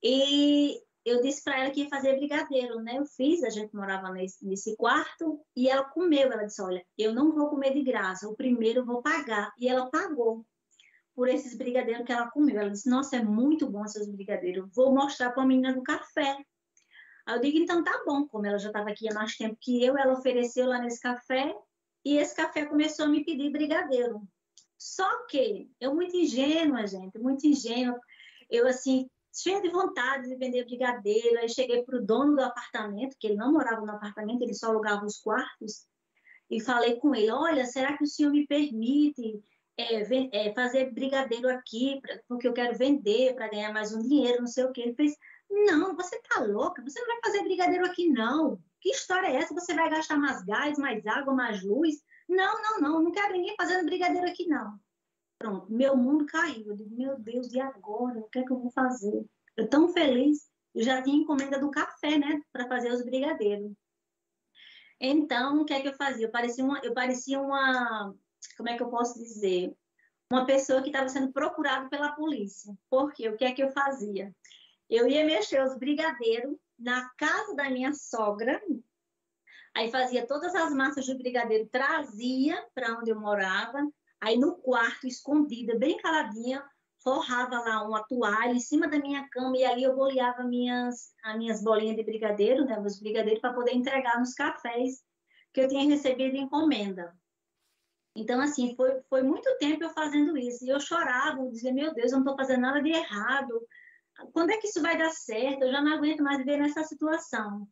e 0.02 0.81
eu 1.05 1.21
disse 1.21 1.43
para 1.43 1.59
ela 1.59 1.71
que 1.71 1.81
ia 1.81 1.88
fazer 1.88 2.17
brigadeiro, 2.17 2.81
né? 2.81 2.99
Eu 2.99 3.07
fiz, 3.07 3.43
a 3.43 3.50
gente 3.50 3.75
morava 3.75 4.11
nesse, 4.11 4.45
nesse, 4.47 4.76
quarto, 4.76 5.40
e 5.57 5.69
ela 5.69 5.85
comeu. 5.85 6.31
Ela 6.31 6.45
disse: 6.45 6.61
Olha, 6.62 6.85
eu 6.97 7.14
não 7.14 7.33
vou 7.33 7.49
comer 7.49 7.73
de 7.73 7.83
graça, 7.83 8.29
o 8.29 8.37
primeiro 8.37 8.81
eu 8.81 8.87
vou 8.87 9.02
pagar. 9.02 9.52
E 9.59 9.69
ela 9.69 9.90
pagou 9.90 10.45
por 11.14 11.29
esses 11.29 11.57
brigadeiros 11.57 12.05
que 12.05 12.12
ela 12.12 12.31
comeu. 12.31 12.59
Ela 12.59 12.71
disse: 12.71 12.88
Nossa, 12.88 13.17
é 13.17 13.23
muito 13.23 13.69
bom 13.69 13.85
esses 13.85 14.09
brigadeiros, 14.09 14.69
vou 14.75 14.95
mostrar 14.95 15.33
para 15.33 15.43
a 15.43 15.47
menina 15.47 15.73
do 15.75 15.83
café. 15.83 16.37
Aí 17.26 17.37
eu 17.37 17.40
digo: 17.40 17.59
Então 17.59 17.83
tá 17.83 18.02
bom, 18.07 18.26
como 18.29 18.47
ela 18.47 18.59
já 18.59 18.69
estava 18.69 18.90
aqui 18.90 19.11
há 19.11 19.14
mais 19.14 19.37
tempo 19.37 19.57
que 19.61 19.83
eu, 19.83 19.97
ela 19.97 20.12
ofereceu 20.12 20.67
lá 20.67 20.79
nesse 20.79 21.00
café, 21.00 21.55
e 22.04 22.16
esse 22.16 22.35
café 22.35 22.64
começou 22.64 23.07
a 23.07 23.09
me 23.09 23.25
pedir 23.25 23.50
brigadeiro. 23.50 24.23
Só 24.78 25.26
que 25.26 25.71
eu 25.80 25.95
muito 25.95 26.16
ingênua, 26.16 26.87
gente, 26.87 27.19
muito 27.19 27.47
ingênua. 27.47 27.99
Eu 28.49 28.66
assim, 28.66 29.09
cheia 29.33 29.61
de 29.61 29.69
vontade 29.69 30.28
de 30.28 30.37
vender 30.37 30.64
brigadeiro. 30.64 31.38
Aí 31.38 31.49
cheguei 31.49 31.83
para 31.83 31.99
o 31.99 32.04
dono 32.04 32.37
do 32.37 32.42
apartamento, 32.42 33.16
que 33.19 33.26
ele 33.26 33.37
não 33.37 33.52
morava 33.52 33.85
no 33.85 33.92
apartamento, 33.92 34.42
ele 34.42 34.54
só 34.54 34.69
alugava 34.69 35.04
os 35.04 35.19
quartos, 35.19 35.87
e 36.50 36.61
falei 36.61 36.97
com 36.97 37.14
ele: 37.14 37.30
Olha, 37.30 37.64
será 37.66 37.97
que 37.97 38.04
o 38.04 38.07
senhor 38.07 38.33
me 38.33 38.47
permite 38.47 39.40
é, 39.76 40.49
é, 40.49 40.54
fazer 40.54 40.92
brigadeiro 40.92 41.49
aqui, 41.49 42.00
pra, 42.00 42.19
porque 42.28 42.49
eu 42.49 42.52
quero 42.52 42.76
vender 42.76 43.35
para 43.35 43.49
ganhar 43.49 43.73
mais 43.73 43.95
um 43.95 44.00
dinheiro, 44.00 44.40
não 44.40 44.47
sei 44.47 44.64
o 44.64 44.73
que. 44.73 44.80
Ele 44.80 44.95
fez: 44.95 45.14
Não, 45.49 45.95
você 45.95 46.21
tá 46.23 46.42
louca, 46.42 46.83
você 46.83 46.99
não 47.00 47.07
vai 47.07 47.21
fazer 47.25 47.45
brigadeiro 47.45 47.87
aqui, 47.87 48.09
não. 48.09 48.59
Que 48.80 48.90
história 48.90 49.28
é 49.28 49.37
essa? 49.37 49.54
Você 49.54 49.75
vai 49.75 49.90
gastar 49.90 50.16
mais 50.16 50.42
gás, 50.44 50.78
mais 50.78 51.06
água, 51.06 51.34
mais 51.34 51.62
luz? 51.62 51.96
Não, 52.28 52.62
não, 52.62 52.80
não, 52.80 53.02
não 53.02 53.12
quero 53.12 53.32
ninguém 53.32 53.54
fazendo 53.56 53.84
brigadeiro 53.84 54.26
aqui, 54.26 54.46
não. 54.46 54.78
Pronto, 55.38 55.72
meu 55.72 55.96
mundo 55.96 56.26
caiu. 56.26 56.66
Eu 56.66 56.76
digo, 56.76 56.96
meu 56.96 57.18
Deus, 57.18 57.52
e 57.52 57.60
agora? 57.60 58.18
O 58.18 58.28
que 58.28 58.38
é 58.38 58.44
que 58.44 58.52
eu 58.52 58.58
vou 58.58 58.70
fazer? 58.70 59.25
Eu 59.56 59.68
tão 59.68 59.88
feliz, 59.92 60.50
eu 60.75 60.82
já 60.82 61.02
tinha 61.02 61.16
encomenda 61.16 61.58
do 61.58 61.70
café, 61.70 62.18
né, 62.18 62.40
para 62.52 62.68
fazer 62.68 62.92
os 62.92 63.04
brigadeiros. 63.04 63.72
Então, 65.00 65.60
o 65.60 65.64
que 65.64 65.72
é 65.72 65.80
que 65.80 65.88
eu 65.88 65.94
fazia? 65.94 66.26
Eu 66.26 66.30
parecia 66.30 66.64
uma, 66.64 66.78
eu 66.80 66.92
parecia 66.92 67.40
uma, 67.40 68.14
como 68.56 68.68
é 68.68 68.76
que 68.76 68.82
eu 68.82 68.90
posso 68.90 69.18
dizer? 69.18 69.75
Uma 70.30 70.44
pessoa 70.46 70.82
que 70.82 70.90
estava 70.90 71.08
sendo 71.08 71.32
procurada 71.32 71.88
pela 71.88 72.12
polícia. 72.12 72.72
Porque 72.88 73.28
o 73.28 73.37
que 73.37 73.44
é 73.44 73.52
que 73.52 73.62
eu 73.62 73.72
fazia? 73.72 74.34
Eu 74.88 75.08
ia 75.08 75.25
mexer 75.25 75.62
os 75.62 75.76
brigadeiros 75.76 76.56
na 76.80 77.08
casa 77.16 77.54
da 77.54 77.68
minha 77.68 77.92
sogra, 77.92 78.60
aí 79.76 79.90
fazia 79.90 80.26
todas 80.26 80.54
as 80.54 80.72
massas 80.72 81.04
de 81.04 81.14
brigadeiro, 81.14 81.68
trazia 81.68 82.66
para 82.75 82.99
onde 82.99 83.10
eu 83.10 83.20
morava, 83.20 83.78
aí 84.20 84.38
no 84.38 84.56
quarto, 84.56 85.06
escondida, 85.06 85.78
bem 85.78 85.99
caladinha, 85.99 86.64
forrava 87.02 87.60
lá 87.60 87.87
uma 87.87 88.02
toalha 88.04 88.52
em 88.52 88.60
cima 88.60 88.88
da 88.88 88.99
minha 88.99 89.28
cama 89.28 89.56
e 89.56 89.64
ali 89.64 89.84
eu 89.84 89.94
boleava 89.94 90.42
minhas, 90.42 91.14
as 91.22 91.37
minhas 91.37 91.62
bolinhas 91.62 91.96
de 91.96 92.02
brigadeiro, 92.02 92.64
né, 92.64 92.78
meus 92.78 92.99
brigadeiros, 92.99 93.40
para 93.40 93.54
poder 93.54 93.75
entregar 93.75 94.18
nos 94.18 94.34
cafés 94.34 95.02
que 95.52 95.60
eu 95.60 95.68
tinha 95.68 95.88
recebido 95.88 96.37
encomenda. 96.37 97.14
Então, 98.14 98.40
assim, 98.40 98.75
foi, 98.76 99.00
foi 99.08 99.22
muito 99.22 99.49
tempo 99.58 99.84
eu 99.84 99.90
fazendo 99.90 100.37
isso. 100.37 100.64
E 100.64 100.68
eu 100.68 100.80
chorava, 100.80 101.49
dizia, 101.49 101.72
meu 101.72 101.94
Deus, 101.94 102.12
eu 102.12 102.18
não 102.18 102.25
estou 102.25 102.37
fazendo 102.37 102.62
nada 102.62 102.82
de 102.82 102.90
errado 102.90 103.66
quando 104.33 104.50
é 104.50 104.57
que 104.57 104.67
isso 104.67 104.83
vai 104.83 104.97
dar 104.97 105.11
certo? 105.11 105.63
Eu 105.63 105.73
já 105.73 105.80
não 105.80 105.93
aguento 105.93 106.23
mais 106.23 106.39
viver 106.39 106.59
nessa 106.59 106.83
situação. 106.85 107.67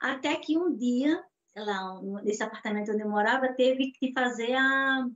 Até 0.00 0.36
que 0.36 0.58
um 0.58 0.74
dia, 0.76 1.22
lá 1.56 2.00
nesse 2.22 2.42
apartamento 2.42 2.92
onde 2.92 3.02
eu 3.02 3.08
morava, 3.08 3.52
teve 3.54 3.92
que 3.92 4.12
fazer 4.12 4.54
a 4.54 5.06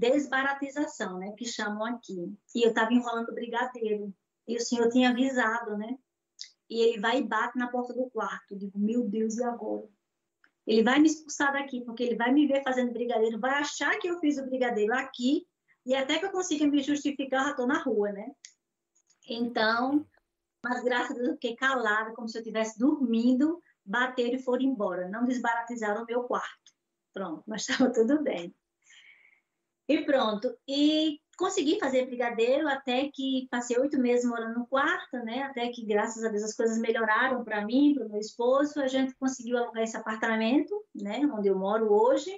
desbaratização, 0.00 1.18
né, 1.18 1.32
que 1.36 1.44
chamam 1.44 1.84
aqui. 1.84 2.32
E 2.54 2.64
eu 2.64 2.70
estava 2.70 2.92
enrolando 2.92 3.34
brigadeiro. 3.34 4.14
e 4.46 4.56
o 4.56 4.60
senhor 4.60 4.88
tinha 4.88 5.10
avisado, 5.10 5.76
né? 5.76 5.98
E 6.70 6.80
ele 6.80 7.00
vai 7.00 7.18
e 7.18 7.22
bate 7.22 7.58
na 7.58 7.68
porta 7.68 7.92
do 7.92 8.08
quarto. 8.10 8.52
Eu 8.52 8.58
digo, 8.58 8.78
meu 8.78 9.04
Deus, 9.06 9.36
e 9.36 9.44
agora? 9.44 9.86
Ele 10.66 10.82
vai 10.82 10.98
me 10.98 11.06
expulsar 11.06 11.52
daqui, 11.52 11.82
porque 11.82 12.02
ele 12.02 12.16
vai 12.16 12.32
me 12.32 12.46
ver 12.46 12.62
fazendo 12.62 12.92
brigadeiro, 12.92 13.40
vai 13.40 13.52
achar 13.52 13.98
que 13.98 14.08
eu 14.08 14.18
fiz 14.20 14.38
o 14.38 14.46
brigadeiro 14.46 14.94
aqui, 14.94 15.46
e 15.84 15.94
até 15.94 16.18
que 16.18 16.26
eu 16.26 16.30
consiga 16.30 16.66
me 16.66 16.82
justificar, 16.82 17.40
eu 17.40 17.44
já 17.46 17.50
estou 17.52 17.66
na 17.66 17.82
rua, 17.82 18.12
né? 18.12 18.30
Então, 19.28 20.06
mas 20.64 20.82
graças 20.82 21.12
a 21.12 21.14
Deus 21.14 21.28
eu 21.28 21.34
fiquei 21.34 21.54
calada, 21.56 22.14
como 22.14 22.28
se 22.28 22.38
eu 22.38 22.40
estivesse 22.40 22.78
dormindo, 22.78 23.62
bateram 23.84 24.34
e 24.34 24.42
foram 24.42 24.62
embora. 24.62 25.08
Não 25.08 25.24
desbaratizaram 25.26 26.02
o 26.02 26.06
meu 26.06 26.24
quarto. 26.24 26.72
Pronto, 27.12 27.42
mas 27.46 27.62
estava 27.68 27.92
tudo 27.92 28.22
bem. 28.22 28.54
E 29.88 30.04
pronto. 30.04 30.54
E 30.68 31.18
consegui 31.38 31.78
fazer 31.78 32.06
brigadeiro 32.06 32.68
até 32.68 33.08
que 33.12 33.46
passei 33.50 33.78
oito 33.78 33.98
meses 33.98 34.28
morando 34.28 34.58
no 34.58 34.66
quarto, 34.66 35.16
né? 35.24 35.44
Até 35.44 35.68
que, 35.68 35.86
graças 35.86 36.22
a 36.24 36.28
Deus, 36.28 36.42
as 36.42 36.54
coisas 36.54 36.78
melhoraram 36.78 37.44
para 37.44 37.64
mim, 37.64 37.94
para 37.94 38.06
o 38.06 38.10
meu 38.10 38.20
esposo. 38.20 38.80
A 38.80 38.88
gente 38.88 39.14
conseguiu 39.14 39.56
alugar 39.56 39.82
esse 39.82 39.96
apartamento, 39.96 40.84
né? 40.94 41.20
Onde 41.32 41.48
eu 41.48 41.58
moro 41.58 41.90
hoje. 41.90 42.30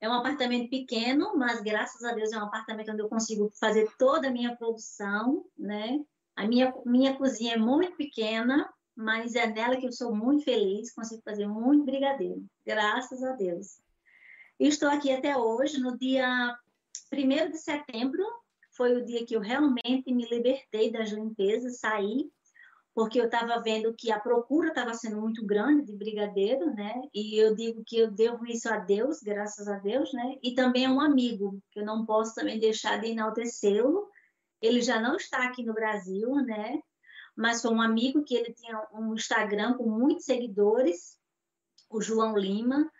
É 0.00 0.08
um 0.08 0.12
apartamento 0.12 0.70
pequeno, 0.70 1.36
mas 1.36 1.60
graças 1.60 2.04
a 2.04 2.12
Deus 2.12 2.32
é 2.32 2.38
um 2.38 2.44
apartamento 2.44 2.92
onde 2.92 3.02
eu 3.02 3.08
consigo 3.08 3.50
fazer 3.58 3.90
toda 3.98 4.28
a 4.28 4.30
minha 4.30 4.56
produção, 4.56 5.44
né? 5.58 5.98
A 6.36 6.46
minha, 6.46 6.72
minha 6.86 7.16
cozinha 7.16 7.54
é 7.54 7.58
muito 7.58 7.96
pequena, 7.96 8.72
mas 8.94 9.34
é 9.34 9.46
nela 9.46 9.76
que 9.76 9.86
eu 9.86 9.92
sou 9.92 10.14
muito 10.14 10.44
feliz, 10.44 10.92
consigo 10.92 11.22
fazer 11.24 11.48
muito 11.48 11.84
brigadeiro, 11.84 12.44
graças 12.64 13.22
a 13.24 13.32
Deus. 13.32 13.80
Estou 14.58 14.88
aqui 14.88 15.12
até 15.12 15.36
hoje, 15.36 15.80
no 15.80 15.96
dia 15.98 16.56
1 17.12 17.50
de 17.50 17.58
setembro, 17.58 18.24
foi 18.76 18.94
o 18.94 19.04
dia 19.04 19.26
que 19.26 19.34
eu 19.34 19.40
realmente 19.40 20.12
me 20.12 20.28
libertei 20.28 20.92
das 20.92 21.10
limpezas, 21.10 21.80
saí, 21.80 22.30
porque 22.98 23.20
eu 23.20 23.26
estava 23.26 23.62
vendo 23.62 23.94
que 23.94 24.10
a 24.10 24.18
procura 24.18 24.70
estava 24.70 24.92
sendo 24.92 25.20
muito 25.20 25.46
grande 25.46 25.84
de 25.84 25.96
brigadeiro, 25.96 26.74
né? 26.74 27.00
E 27.14 27.40
eu 27.40 27.54
digo 27.54 27.80
que 27.86 27.96
eu 27.96 28.10
devo 28.10 28.44
isso 28.44 28.68
a 28.68 28.78
Deus, 28.78 29.20
graças 29.22 29.68
a 29.68 29.78
Deus, 29.78 30.12
né? 30.12 30.34
E 30.42 30.52
também 30.52 30.84
a 30.84 30.90
um 30.90 31.00
amigo, 31.00 31.62
que 31.70 31.78
eu 31.78 31.84
não 31.84 32.04
posso 32.04 32.34
também 32.34 32.58
deixar 32.58 33.00
de 33.00 33.06
enaltecê-lo. 33.06 34.10
Ele 34.60 34.82
já 34.82 35.00
não 35.00 35.14
está 35.14 35.44
aqui 35.44 35.64
no 35.64 35.72
Brasil, 35.72 36.28
né? 36.44 36.80
mas 37.36 37.62
foi 37.62 37.70
um 37.70 37.80
amigo 37.80 38.24
que 38.24 38.34
ele 38.34 38.52
tinha 38.52 38.84
um 38.92 39.14
Instagram 39.14 39.74
com 39.74 39.88
muitos 39.88 40.24
seguidores, 40.24 41.16
o 41.88 42.00
João 42.00 42.36
Lima, 42.36 42.90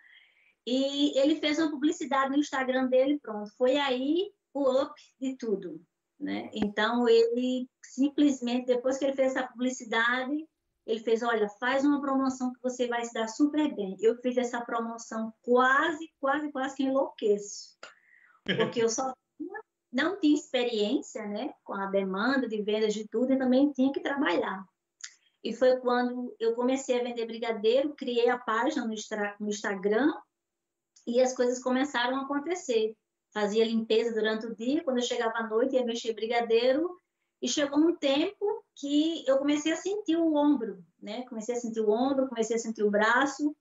e 0.65 1.19
ele 1.19 1.41
fez 1.41 1.59
uma 1.59 1.73
publicidade 1.73 2.31
no 2.31 2.39
Instagram 2.39 2.87
dele, 2.87 3.19
pronto. 3.21 3.51
Foi 3.57 3.77
aí 3.79 4.31
o 4.55 4.81
up 4.81 4.95
de 5.21 5.37
tudo, 5.37 5.83
né? 6.19 6.51
Então 6.53 7.09
ele 7.09 7.69
simplesmente 7.83 8.67
depois 8.67 8.99
que 8.99 9.05
ele 9.05 9.17
fez 9.17 9.35
essa 9.35 9.47
publicidade, 9.47 10.47
ele 10.87 11.01
fez, 11.01 11.23
olha, 11.23 11.49
faz 11.61 11.85
uma 11.85 12.01
promoção 12.01 12.53
que 12.53 12.63
você 12.63 12.87
vai 12.87 13.05
se 13.05 13.13
dar 13.13 13.29
super 13.29 13.75
bem. 13.75 13.97
Eu 14.01 14.17
fiz 14.17 14.37
essa 14.39 14.61
promoção 14.61 15.33
quase, 15.43 16.11
quase, 16.19 16.51
quase 16.51 16.77
que 16.77 16.85
enlouqueço, 16.85 17.77
porque 18.57 18.83
eu 18.83 18.89
só 18.89 19.13
não 19.93 20.19
tinha 20.19 20.35
experiência 20.35 21.27
né, 21.27 21.53
com 21.63 21.75
a 21.75 21.87
demanda 21.87 22.49
de 22.49 22.63
vendas 22.63 22.95
de 22.95 23.07
tudo 23.09 23.33
e 23.33 23.39
também 23.39 23.73
tinha 23.73 23.93
que 23.93 24.01
trabalhar. 24.01 24.65
E 25.43 25.55
foi 25.55 25.79
quando 25.79 26.35
eu 26.39 26.55
comecei 26.55 27.01
a 27.01 27.05
vender 27.05 27.27
brigadeiro, 27.27 27.95
criei 27.95 28.29
a 28.29 28.39
página 28.39 28.85
no, 28.85 28.95
no 29.41 29.49
Instagram 29.49 30.13
e 31.07 31.21
as 31.21 31.35
coisas 31.35 31.63
começaram 31.63 32.17
a 32.17 32.23
acontecer. 32.23 32.95
Fazia 33.33 33.65
limpeza 33.65 34.13
durante 34.15 34.47
o 34.47 34.55
dia, 34.55 34.83
quando 34.83 34.99
eu 34.99 35.03
chegava 35.03 35.39
à 35.39 35.47
noite 35.47 35.77
ia 35.77 35.85
mexer 35.85 36.15
brigadeiro 36.15 36.89
e 37.41 37.49
chegou 37.49 37.79
um 37.79 37.95
tempo 37.95 38.65
que 38.75 39.25
eu 39.27 39.39
comecei 39.39 39.73
a 39.73 39.77
sentir 39.77 40.17
o 40.17 40.35
ombro, 40.35 40.85
né? 41.01 41.25
Comecei 41.29 41.55
a 41.55 41.59
sentir 41.59 41.81
o 41.81 41.91
ombro, 41.91 42.29
comecei 42.29 42.57
a 42.57 42.59
sentir 42.59 42.83
o 42.83 42.91
braço, 42.91 43.55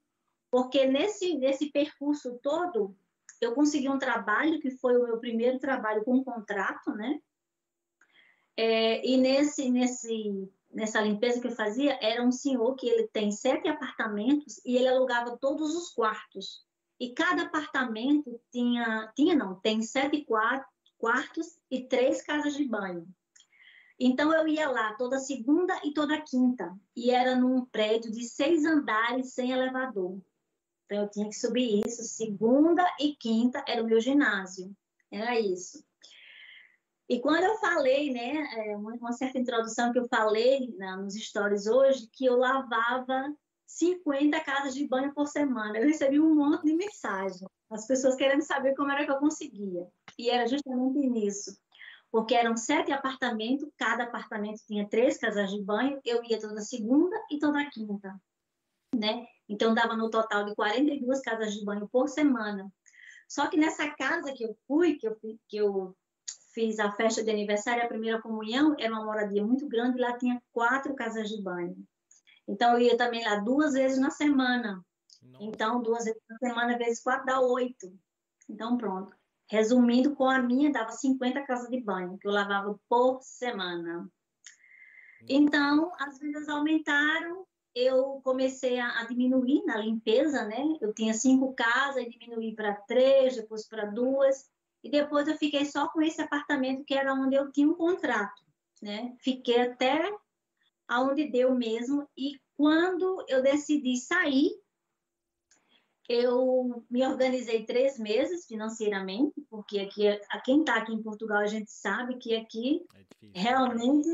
porque 0.49 0.85
nesse 0.85 1.37
nesse 1.37 1.71
percurso 1.71 2.39
todo 2.41 2.95
eu 3.41 3.53
consegui 3.53 3.89
um 3.89 3.99
trabalho 3.99 4.59
que 4.59 4.71
foi 4.71 4.97
o 4.97 5.03
meu 5.03 5.19
primeiro 5.19 5.59
trabalho 5.59 6.03
com 6.03 6.23
contrato, 6.23 6.91
né? 6.91 7.19
É, 8.55 9.05
e 9.05 9.17
nesse, 9.17 9.69
nesse, 9.69 10.51
nessa 10.71 10.99
limpeza 10.99 11.39
que 11.39 11.47
eu 11.47 11.55
fazia, 11.55 11.97
era 12.01 12.23
um 12.23 12.31
senhor 12.31 12.75
que 12.75 12.89
ele 12.89 13.07
tem 13.07 13.31
sete 13.31 13.67
apartamentos 13.67 14.59
e 14.65 14.75
ele 14.75 14.87
alugava 14.87 15.37
todos 15.37 15.75
os 15.75 15.91
quartos. 15.91 16.65
E 16.99 17.13
cada 17.13 17.43
apartamento 17.43 18.39
tinha, 18.51 19.11
tinha 19.15 19.35
não, 19.35 19.55
tem 19.59 19.81
sete 19.81 20.25
quartos 20.97 21.59
e 21.69 21.83
três 21.83 22.21
casas 22.21 22.55
de 22.55 22.65
banho. 22.65 23.07
Então 23.99 24.33
eu 24.33 24.47
ia 24.47 24.69
lá 24.69 24.93
toda 24.93 25.19
segunda 25.19 25.79
e 25.83 25.93
toda 25.93 26.21
quinta 26.21 26.75
e 26.95 27.11
era 27.11 27.35
num 27.35 27.65
prédio 27.65 28.11
de 28.11 28.23
seis 28.23 28.63
andares 28.65 29.33
sem 29.33 29.51
elevador. 29.51 30.19
Então, 30.85 31.03
eu 31.03 31.09
tinha 31.09 31.27
que 31.27 31.35
subir 31.35 31.85
isso. 31.85 32.03
Segunda 32.03 32.83
e 32.99 33.13
quinta 33.15 33.63
era 33.67 33.83
o 33.83 33.85
meu 33.85 33.99
ginásio. 33.99 34.73
Era 35.11 35.37
isso. 35.39 35.85
E 37.09 37.19
quando 37.19 37.43
eu 37.43 37.55
falei, 37.57 38.11
né, 38.11 38.47
é, 38.53 38.75
uma 38.75 39.13
certa 39.13 39.37
introdução 39.37 39.91
que 39.93 39.99
eu 39.99 40.07
falei 40.07 40.73
né, 40.77 40.95
nos 40.97 41.13
stories 41.15 41.67
hoje, 41.67 42.09
que 42.11 42.25
eu 42.25 42.37
lavava 42.37 43.33
50 43.67 44.39
casas 44.41 44.73
de 44.73 44.87
banho 44.87 45.13
por 45.13 45.27
semana. 45.27 45.77
Eu 45.77 45.85
recebi 45.85 46.19
um 46.19 46.33
monte 46.33 46.63
de 46.63 46.73
mensagem. 46.73 47.47
As 47.69 47.85
pessoas 47.85 48.15
querendo 48.15 48.41
saber 48.41 48.73
como 48.75 48.91
era 48.91 49.05
que 49.05 49.11
eu 49.11 49.19
conseguia. 49.19 49.85
E 50.17 50.29
era 50.29 50.47
justamente 50.47 50.99
nisso. 50.99 51.55
Porque 52.09 52.33
eram 52.33 52.55
sete 52.55 52.93
apartamentos, 52.93 53.69
cada 53.77 54.05
apartamento 54.05 54.63
tinha 54.65 54.87
três 54.87 55.17
casas 55.17 55.51
de 55.51 55.61
banho. 55.61 55.99
Eu 56.05 56.23
ia 56.23 56.39
toda 56.39 56.61
segunda 56.61 57.15
e 57.29 57.37
toda 57.37 57.69
quinta. 57.69 58.19
Né? 58.95 59.27
Então, 59.49 59.73
dava 59.73 59.95
no 59.95 60.09
total 60.09 60.45
de 60.45 60.55
42 60.55 61.21
casas 61.21 61.53
de 61.53 61.63
banho 61.65 61.87
por 61.89 62.07
semana. 62.07 62.71
Só 63.27 63.47
que 63.47 63.57
nessa 63.57 63.89
casa 63.89 64.31
que 64.31 64.45
eu 64.45 64.57
fui, 64.65 64.95
que 64.95 65.07
eu, 65.07 65.17
que 65.49 65.57
eu 65.57 65.95
fiz 66.53 66.79
a 66.79 66.91
festa 66.93 67.21
de 67.21 67.29
aniversário, 67.29 67.83
a 67.83 67.87
primeira 67.87 68.21
comunhão, 68.21 68.75
era 68.79 68.93
uma 68.93 69.03
moradia 69.03 69.45
muito 69.45 69.67
grande, 69.67 69.99
lá 69.99 70.17
tinha 70.17 70.41
quatro 70.53 70.95
casas 70.95 71.27
de 71.27 71.41
banho. 71.41 71.75
Então, 72.47 72.73
eu 72.73 72.79
ia 72.79 72.97
também 72.97 73.23
lá 73.23 73.35
duas 73.35 73.73
vezes 73.73 73.99
na 73.99 74.09
semana. 74.09 74.83
Nossa. 75.21 75.43
Então, 75.43 75.81
duas 75.81 76.05
vezes 76.05 76.21
na 76.29 76.37
semana, 76.37 76.77
vezes 76.77 77.01
quatro, 77.01 77.25
dá 77.25 77.39
oito. 77.41 77.91
Então, 78.49 78.77
pronto. 78.77 79.15
Resumindo, 79.49 80.15
com 80.15 80.29
a 80.29 80.39
minha, 80.39 80.71
dava 80.71 80.91
50 80.91 81.41
casas 81.43 81.69
de 81.69 81.79
banho, 81.81 82.17
que 82.17 82.27
eu 82.27 82.31
lavava 82.31 82.79
por 82.89 83.21
semana. 83.21 84.09
Então, 85.27 85.91
as 85.99 86.19
vendas 86.19 86.47
aumentaram, 86.47 87.45
eu 87.75 88.21
comecei 88.23 88.79
a, 88.79 88.99
a, 88.99 89.05
diminuir 89.05 89.63
na 89.65 89.77
limpeza, 89.77 90.43
né? 90.45 90.63
Eu 90.81 90.93
tinha 90.93 91.13
cinco 91.13 91.53
casas, 91.53 92.03
e 92.03 92.09
diminuí 92.09 92.55
para 92.55 92.73
três, 92.73 93.35
depois 93.35 93.67
para 93.67 93.85
duas, 93.85 94.49
e 94.83 94.89
depois 94.89 95.27
eu 95.27 95.37
fiquei 95.37 95.65
só 95.65 95.87
com 95.89 96.01
esse 96.01 96.21
apartamento 96.21 96.83
que 96.83 96.93
era 96.93 97.13
onde 97.13 97.35
eu 97.35 97.51
tinha 97.51 97.67
um 97.67 97.75
contrato, 97.75 98.41
né? 98.81 99.15
Fiquei 99.19 99.61
até 99.61 100.11
aonde 100.87 101.29
deu 101.29 101.53
mesmo, 101.53 102.07
e 102.17 102.39
quando 102.55 103.23
eu 103.27 103.41
decidi 103.41 103.97
sair, 103.97 104.51
eu 106.09 106.85
me 106.89 107.05
organizei 107.05 107.65
três 107.65 107.99
meses 107.99 108.45
financeiramente, 108.45 109.41
porque 109.49 109.79
aqui, 109.79 110.07
a 110.07 110.39
quem 110.39 110.61
está 110.61 110.77
aqui 110.77 110.93
em 110.93 111.03
Portugal, 111.03 111.39
a 111.39 111.47
gente 111.47 111.69
sabe 111.69 112.17
que 112.17 112.35
aqui 112.35 112.85
é 113.33 113.39
realmente 113.39 114.07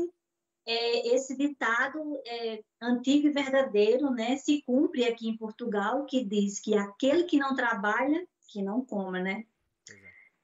é, 0.66 1.14
esse 1.14 1.36
ditado 1.36 2.20
é, 2.26 2.62
antigo 2.80 3.28
e 3.28 3.32
verdadeiro 3.32 4.10
né, 4.10 4.36
se 4.36 4.62
cumpre 4.62 5.04
aqui 5.04 5.28
em 5.28 5.36
Portugal, 5.36 6.04
que 6.04 6.24
diz 6.24 6.58
que 6.58 6.76
aquele 6.76 7.24
que 7.24 7.38
não 7.38 7.54
trabalha, 7.54 8.26
que 8.48 8.62
não 8.62 8.84
coma, 8.84 9.20
né? 9.20 9.44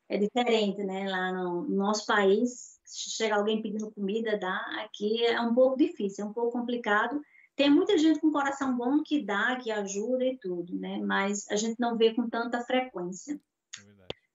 É 0.08 0.18
diferente, 0.18 0.82
né? 0.82 1.08
Lá 1.08 1.32
no, 1.32 1.62
no 1.62 1.76
nosso 1.76 2.04
país, 2.04 2.79
chega 2.92 3.36
alguém 3.36 3.62
pedindo 3.62 3.90
comida, 3.90 4.38
dá. 4.38 4.58
Aqui 4.84 5.24
é 5.24 5.40
um 5.40 5.54
pouco 5.54 5.76
difícil, 5.76 6.24
é 6.24 6.28
um 6.28 6.32
pouco 6.32 6.52
complicado. 6.52 7.20
Tem 7.56 7.70
muita 7.70 7.98
gente 7.98 8.20
com 8.20 8.32
coração 8.32 8.76
bom 8.76 9.02
que 9.02 9.24
dá, 9.24 9.56
que 9.56 9.70
ajuda 9.70 10.24
e 10.24 10.38
tudo, 10.38 10.78
né? 10.78 10.98
Mas 10.98 11.46
a 11.50 11.56
gente 11.56 11.78
não 11.78 11.96
vê 11.96 12.14
com 12.14 12.28
tanta 12.28 12.62
frequência. 12.62 13.40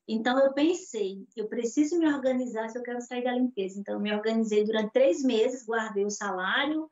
Então, 0.07 0.37
eu 0.39 0.53
pensei, 0.53 1.25
eu 1.35 1.47
preciso 1.47 1.97
me 1.97 2.05
organizar 2.05 2.69
se 2.69 2.77
eu 2.77 2.83
quero 2.83 3.01
sair 3.01 3.23
da 3.23 3.33
limpeza. 3.33 3.79
Então, 3.79 3.95
eu 3.95 3.99
me 3.99 4.13
organizei 4.13 4.63
durante 4.63 4.93
três 4.93 5.23
meses, 5.23 5.65
guardei 5.65 6.05
o 6.05 6.11
salário 6.11 6.87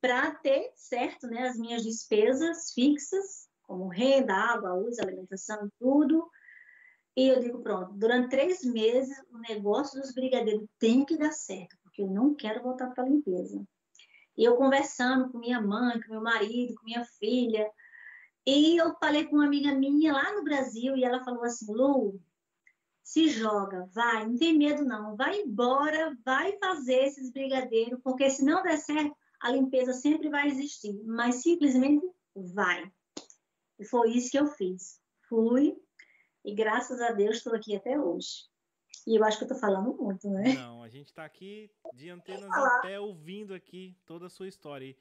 para 0.00 0.30
ter 0.36 0.70
certo 0.76 1.26
né, 1.26 1.48
as 1.48 1.58
minhas 1.58 1.82
despesas 1.82 2.72
fixas, 2.72 3.48
como 3.62 3.88
renda, 3.88 4.34
água, 4.34 4.74
luz, 4.74 4.98
alimentação, 4.98 5.68
tudo. 5.78 6.28
E 7.16 7.28
eu 7.28 7.40
digo, 7.40 7.60
pronto, 7.60 7.92
durante 7.94 8.30
três 8.30 8.64
meses 8.64 9.16
o 9.30 9.38
negócio 9.38 10.00
dos 10.00 10.12
brigadeiros 10.12 10.66
tem 10.78 11.04
que 11.04 11.16
dar 11.16 11.32
certo, 11.32 11.76
porque 11.82 12.02
eu 12.02 12.08
não 12.08 12.34
quero 12.34 12.62
voltar 12.62 12.90
para 12.90 13.04
a 13.04 13.08
limpeza. 13.08 13.64
E 14.36 14.42
eu 14.42 14.56
conversando 14.56 15.30
com 15.30 15.38
minha 15.38 15.60
mãe, 15.60 16.00
com 16.00 16.10
meu 16.10 16.20
marido, 16.20 16.74
com 16.74 16.84
minha 16.84 17.04
filha, 17.04 17.70
e 18.46 18.76
eu 18.76 18.94
falei 18.96 19.26
com 19.26 19.36
uma 19.36 19.46
amiga 19.46 19.72
minha 19.72 20.12
lá 20.12 20.32
no 20.34 20.42
Brasil, 20.42 20.96
e 20.96 21.04
ela 21.04 21.24
falou 21.24 21.44
assim, 21.44 21.72
Lu, 21.72 22.20
se 23.02 23.28
joga, 23.28 23.88
vai, 23.94 24.26
não 24.26 24.36
tem 24.36 24.56
medo 24.58 24.84
não, 24.84 25.14
vai 25.14 25.40
embora, 25.40 26.16
vai 26.24 26.58
fazer 26.58 27.04
esses 27.04 27.30
brigadeiros, 27.30 28.00
porque 28.02 28.28
se 28.28 28.44
não 28.44 28.62
der 28.62 28.78
certo, 28.78 29.14
a 29.40 29.50
limpeza 29.50 29.92
sempre 29.92 30.30
vai 30.30 30.48
existir, 30.48 30.98
mas 31.04 31.36
simplesmente 31.36 32.04
vai. 32.34 32.90
E 33.78 33.84
foi 33.84 34.12
isso 34.12 34.30
que 34.30 34.38
eu 34.38 34.46
fiz. 34.46 35.00
Fui, 35.28 35.76
e 36.44 36.54
graças 36.54 37.00
a 37.00 37.12
Deus 37.12 37.36
estou 37.36 37.54
aqui 37.54 37.74
até 37.74 37.98
hoje. 37.98 38.48
E 39.06 39.16
eu 39.16 39.24
acho 39.24 39.38
que 39.38 39.44
eu 39.44 39.48
estou 39.48 39.60
falando 39.60 39.94
muito, 39.96 40.28
né? 40.30 40.54
Não, 40.54 40.82
a 40.82 40.88
gente 40.88 41.08
está 41.08 41.24
aqui 41.24 41.70
de 41.92 42.08
antenas 42.10 42.50
pé 42.82 42.98
ouvindo 42.98 43.54
aqui 43.54 43.96
toda 44.06 44.26
a 44.26 44.30
sua 44.30 44.48
história. 44.48 44.86
E 44.86 44.96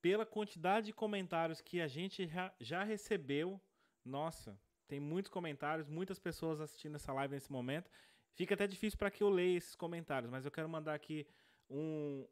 pela 0.00 0.24
quantidade 0.24 0.86
de 0.86 0.92
comentários 0.92 1.60
que 1.60 1.80
a 1.80 1.86
gente 1.86 2.30
já 2.60 2.84
recebeu, 2.84 3.60
nossa, 4.04 4.58
tem 4.86 5.00
muitos 5.00 5.30
comentários, 5.30 5.88
muitas 5.88 6.18
pessoas 6.18 6.60
assistindo 6.60 6.96
essa 6.96 7.12
live 7.12 7.34
nesse 7.34 7.50
momento. 7.50 7.90
Fica 8.34 8.54
até 8.54 8.66
difícil 8.66 8.98
para 8.98 9.10
que 9.10 9.22
eu 9.22 9.30
leia 9.30 9.56
esses 9.56 9.74
comentários, 9.74 10.30
mas 10.30 10.44
eu 10.44 10.50
quero 10.50 10.68
mandar 10.68 10.94
aqui 10.94 11.26
um, 11.70 12.26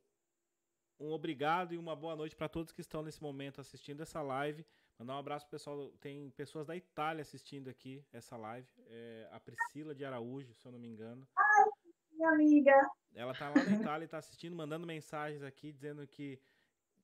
um 0.99 1.13
obrigado 1.13 1.75
e 1.75 1.79
uma 1.79 1.97
boa 1.97 2.17
noite 2.17 2.37
para 2.37 2.49
todos 2.49 2.73
que 2.73 2.81
estão 2.81 3.03
nesse 3.03 3.23
momento 3.23 3.61
assistindo 3.61 4.03
essa 4.03 4.21
live. 4.21 4.67
Mandar 5.03 5.17
um 5.17 5.19
abraço 5.19 5.47
pro 5.47 5.59
pessoal. 5.59 5.91
Tem 6.01 6.31
pessoas 6.31 6.65
da 6.65 6.77
Itália 6.77 7.23
assistindo 7.23 7.69
aqui 7.69 8.05
essa 8.13 8.37
live. 8.37 8.69
É 8.87 9.29
a 9.33 9.41
Priscila 9.41 9.93
de 9.97 10.05
Araújo, 10.05 10.55
se 10.55 10.65
eu 10.65 10.71
não 10.71 10.79
me 10.79 10.87
engano. 10.87 11.27
Ai, 11.37 11.65
minha 12.13 12.31
amiga. 12.31 12.91
Ela 13.13 13.35
tá 13.35 13.49
lá 13.49 13.65
na 13.65 13.81
Itália 13.81 14.05
e 14.05 14.09
tá 14.09 14.19
assistindo, 14.19 14.55
mandando 14.55 14.87
mensagens 14.87 15.43
aqui, 15.43 15.73
dizendo 15.73 16.07
que 16.07 16.41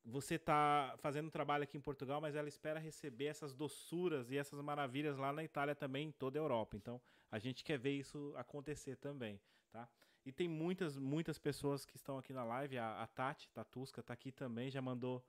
você 0.05 0.37
está 0.37 0.95
fazendo 0.99 1.29
trabalho 1.29 1.65
aqui 1.65 1.77
em 1.77 1.81
Portugal, 1.81 2.21
mas 2.21 2.37
ela 2.37 2.49
espera 2.49 2.79
receber 2.79 3.25
essas 3.25 3.53
doçuras 3.53 4.31
e 4.31 4.37
essas 4.37 4.61
maravilhas 4.61 5.19
lá 5.19 5.33
na 5.33 5.43
Itália 5.43 5.75
também, 5.75 6.07
em 6.07 6.13
toda 6.13 6.39
a 6.39 6.41
Europa. 6.41 6.77
Então, 6.77 7.01
a 7.33 7.41
gente 7.41 7.65
quer 7.65 7.81
ver 7.81 7.99
isso 7.99 8.33
acontecer 8.37 8.95
também, 8.95 9.41
tá? 9.73 9.89
E 10.25 10.31
tem 10.31 10.47
muitas, 10.47 10.97
muitas 10.97 11.37
pessoas 11.37 11.85
que 11.85 11.97
estão 11.97 12.17
aqui 12.17 12.33
na 12.33 12.45
live. 12.45 12.79
A, 12.79 13.03
a 13.03 13.09
Tati 13.09 13.51
Tatusca 13.51 14.03
está 14.03 14.15
aqui 14.15 14.31
também, 14.31 14.71
já 14.71 14.81
mandou 14.81 15.21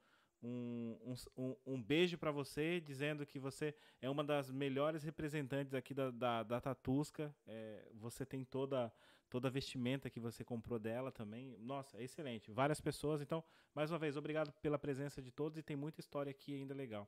um, 0.42 1.16
um, 1.38 1.56
um 1.66 1.82
beijo 1.82 2.18
para 2.18 2.32
você, 2.32 2.80
dizendo 2.80 3.26
que 3.26 3.40
você 3.40 3.76
é 4.02 4.10
uma 4.10 4.24
das 4.24 4.52
melhores 4.52 5.04
representantes 5.04 5.74
aqui 5.74 5.94
da, 5.94 6.12
da, 6.12 6.44
da 6.44 6.62
Tatusca. 6.62 7.34
É, 7.48 7.88
você 7.94 8.26
tem 8.26 8.44
toda 8.44 8.92
toda 9.30 9.48
a 9.48 9.52
vestimenta 9.52 10.10
que 10.10 10.20
você 10.20 10.44
comprou 10.44 10.80
dela 10.80 11.12
também. 11.12 11.56
Nossa, 11.60 11.98
é 11.98 12.04
excelente. 12.04 12.52
Várias 12.52 12.82
pessoas. 12.82 13.22
Então, 13.22 13.44
mais 13.76 13.92
uma 13.92 14.00
vez, 14.00 14.18
obrigado 14.18 14.52
pela 14.54 14.80
presença 14.80 15.22
de 15.22 15.32
todos 15.32 15.58
e 15.58 15.62
tem 15.62 15.76
muita 15.76 16.00
história 16.00 16.32
aqui 16.32 16.56
ainda 16.56 16.74
legal. 16.74 17.08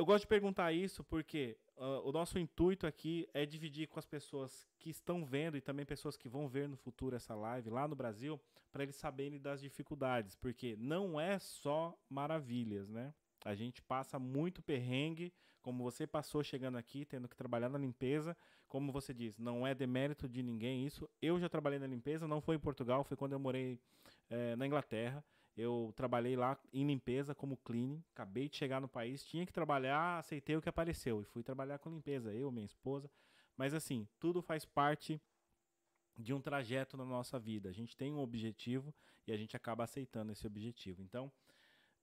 Eu 0.00 0.06
gosto 0.06 0.22
de 0.22 0.28
perguntar 0.28 0.72
isso 0.72 1.04
porque 1.04 1.58
uh, 1.76 2.08
o 2.08 2.10
nosso 2.10 2.38
intuito 2.38 2.86
aqui 2.86 3.28
é 3.34 3.44
dividir 3.44 3.86
com 3.86 3.98
as 3.98 4.06
pessoas 4.06 4.66
que 4.78 4.88
estão 4.88 5.26
vendo 5.26 5.58
e 5.58 5.60
também 5.60 5.84
pessoas 5.84 6.16
que 6.16 6.26
vão 6.26 6.48
ver 6.48 6.66
no 6.66 6.74
futuro 6.78 7.14
essa 7.14 7.34
live 7.34 7.68
lá 7.68 7.86
no 7.86 7.94
Brasil, 7.94 8.40
para 8.72 8.82
eles 8.82 8.96
saberem 8.96 9.38
das 9.38 9.60
dificuldades, 9.60 10.34
porque 10.34 10.74
não 10.78 11.20
é 11.20 11.38
só 11.38 11.94
maravilhas, 12.08 12.88
né? 12.88 13.12
A 13.44 13.54
gente 13.54 13.82
passa 13.82 14.18
muito 14.18 14.62
perrengue, 14.62 15.34
como 15.60 15.84
você 15.84 16.06
passou 16.06 16.42
chegando 16.42 16.78
aqui, 16.78 17.04
tendo 17.04 17.28
que 17.28 17.36
trabalhar 17.36 17.68
na 17.68 17.76
limpeza. 17.76 18.34
Como 18.68 18.90
você 18.90 19.12
diz, 19.12 19.36
não 19.36 19.66
é 19.66 19.74
demérito 19.74 20.26
de 20.26 20.42
ninguém 20.42 20.86
isso. 20.86 21.06
Eu 21.20 21.38
já 21.38 21.46
trabalhei 21.50 21.78
na 21.78 21.86
limpeza, 21.86 22.26
não 22.26 22.40
foi 22.40 22.56
em 22.56 22.58
Portugal, 22.58 23.04
foi 23.04 23.18
quando 23.18 23.32
eu 23.32 23.38
morei 23.38 23.78
é, 24.30 24.56
na 24.56 24.66
Inglaterra. 24.66 25.22
Eu 25.60 25.92
trabalhei 25.94 26.36
lá 26.36 26.58
em 26.72 26.86
limpeza 26.86 27.34
como 27.34 27.58
cleaning. 27.58 28.02
Acabei 28.12 28.48
de 28.48 28.56
chegar 28.56 28.80
no 28.80 28.88
país, 28.88 29.22
tinha 29.22 29.44
que 29.44 29.52
trabalhar, 29.52 30.18
aceitei 30.18 30.56
o 30.56 30.62
que 30.62 30.68
apareceu 30.70 31.20
e 31.20 31.24
fui 31.24 31.42
trabalhar 31.42 31.78
com 31.78 31.90
limpeza, 31.90 32.32
eu, 32.32 32.50
minha 32.50 32.64
esposa. 32.64 33.10
Mas 33.58 33.74
assim, 33.74 34.08
tudo 34.18 34.40
faz 34.40 34.64
parte 34.64 35.20
de 36.16 36.32
um 36.32 36.40
trajeto 36.40 36.96
na 36.96 37.04
nossa 37.04 37.38
vida. 37.38 37.68
A 37.68 37.72
gente 37.72 37.94
tem 37.94 38.10
um 38.10 38.20
objetivo 38.20 38.94
e 39.26 39.32
a 39.32 39.36
gente 39.36 39.54
acaba 39.54 39.84
aceitando 39.84 40.32
esse 40.32 40.46
objetivo. 40.46 41.02
Então, 41.02 41.30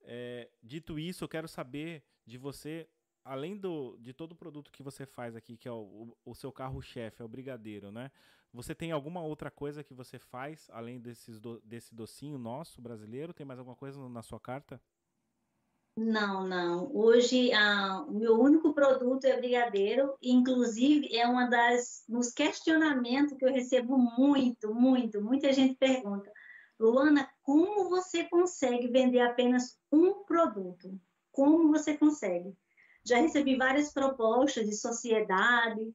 é, 0.02 0.48
dito 0.62 0.96
isso, 0.96 1.24
eu 1.24 1.28
quero 1.28 1.48
saber 1.48 2.04
de 2.24 2.38
você, 2.38 2.88
além 3.28 3.56
do, 3.56 3.96
de 4.00 4.12
todo 4.12 4.32
o 4.32 4.36
produto 4.36 4.72
que 4.72 4.82
você 4.82 5.04
faz 5.04 5.36
aqui, 5.36 5.56
que 5.56 5.68
é 5.68 5.72
o, 5.72 5.76
o, 6.24 6.30
o 6.30 6.34
seu 6.34 6.50
carro-chefe, 6.50 7.22
é 7.22 7.24
o 7.24 7.28
brigadeiro, 7.28 7.92
né? 7.92 8.10
Você 8.52 8.74
tem 8.74 8.90
alguma 8.90 9.22
outra 9.22 9.50
coisa 9.50 9.84
que 9.84 9.92
você 9.92 10.18
faz, 10.18 10.68
além 10.72 10.98
desses 10.98 11.38
do, 11.38 11.60
desse 11.60 11.94
docinho 11.94 12.38
nosso 12.38 12.80
brasileiro? 12.80 13.34
Tem 13.34 13.44
mais 13.44 13.58
alguma 13.58 13.76
coisa 13.76 14.08
na 14.08 14.22
sua 14.22 14.40
carta? 14.40 14.80
Não, 15.94 16.46
não. 16.46 16.90
Hoje 16.94 17.52
ah, 17.52 18.04
o 18.08 18.12
meu 18.12 18.40
único 18.40 18.72
produto 18.72 19.24
é 19.26 19.36
brigadeiro, 19.36 20.14
inclusive 20.22 21.14
é 21.14 21.26
uma 21.26 21.46
das 21.46 22.04
nos 22.08 22.32
questionamentos 22.32 23.36
que 23.36 23.44
eu 23.44 23.52
recebo 23.52 23.98
muito, 23.98 24.72
muito, 24.72 25.20
muita 25.20 25.52
gente 25.52 25.74
pergunta, 25.74 26.32
Luana, 26.78 27.28
como 27.42 27.88
você 27.88 28.24
consegue 28.24 28.86
vender 28.86 29.20
apenas 29.20 29.76
um 29.90 30.22
produto? 30.24 30.98
Como 31.32 31.68
você 31.68 31.96
consegue? 31.98 32.56
Já 33.08 33.18
recebi 33.18 33.56
várias 33.56 33.92
propostas 33.92 34.66
de 34.66 34.74
sociedade, 34.74 35.92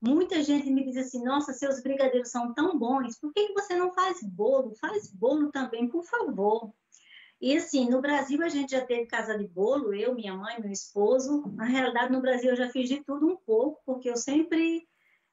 Muita 0.00 0.42
gente 0.42 0.70
me 0.70 0.84
diz 0.84 0.96
assim: 0.96 1.24
nossa, 1.24 1.52
seus 1.52 1.82
brigadeiros 1.82 2.30
são 2.30 2.52
tão 2.52 2.78
bons, 2.78 3.18
por 3.18 3.32
que 3.32 3.52
você 3.52 3.74
não 3.76 3.92
faz 3.92 4.22
bolo? 4.22 4.74
Faz 4.76 5.10
bolo 5.10 5.50
também, 5.50 5.88
por 5.88 6.04
favor. 6.04 6.72
E 7.40 7.56
assim, 7.56 7.88
no 7.88 8.00
Brasil 8.00 8.42
a 8.42 8.48
gente 8.48 8.70
já 8.70 8.84
teve 8.84 9.06
casa 9.06 9.36
de 9.36 9.46
bolo, 9.46 9.94
eu, 9.94 10.14
minha 10.14 10.34
mãe, 10.34 10.60
meu 10.60 10.70
esposo. 10.70 11.46
Na 11.54 11.64
realidade, 11.64 12.12
no 12.12 12.20
Brasil 12.20 12.50
eu 12.50 12.56
já 12.56 12.68
fiz 12.68 12.88
de 12.88 13.02
tudo 13.04 13.26
um 13.26 13.36
pouco, 13.36 13.80
porque 13.84 14.08
eu 14.08 14.16
sempre 14.16 14.86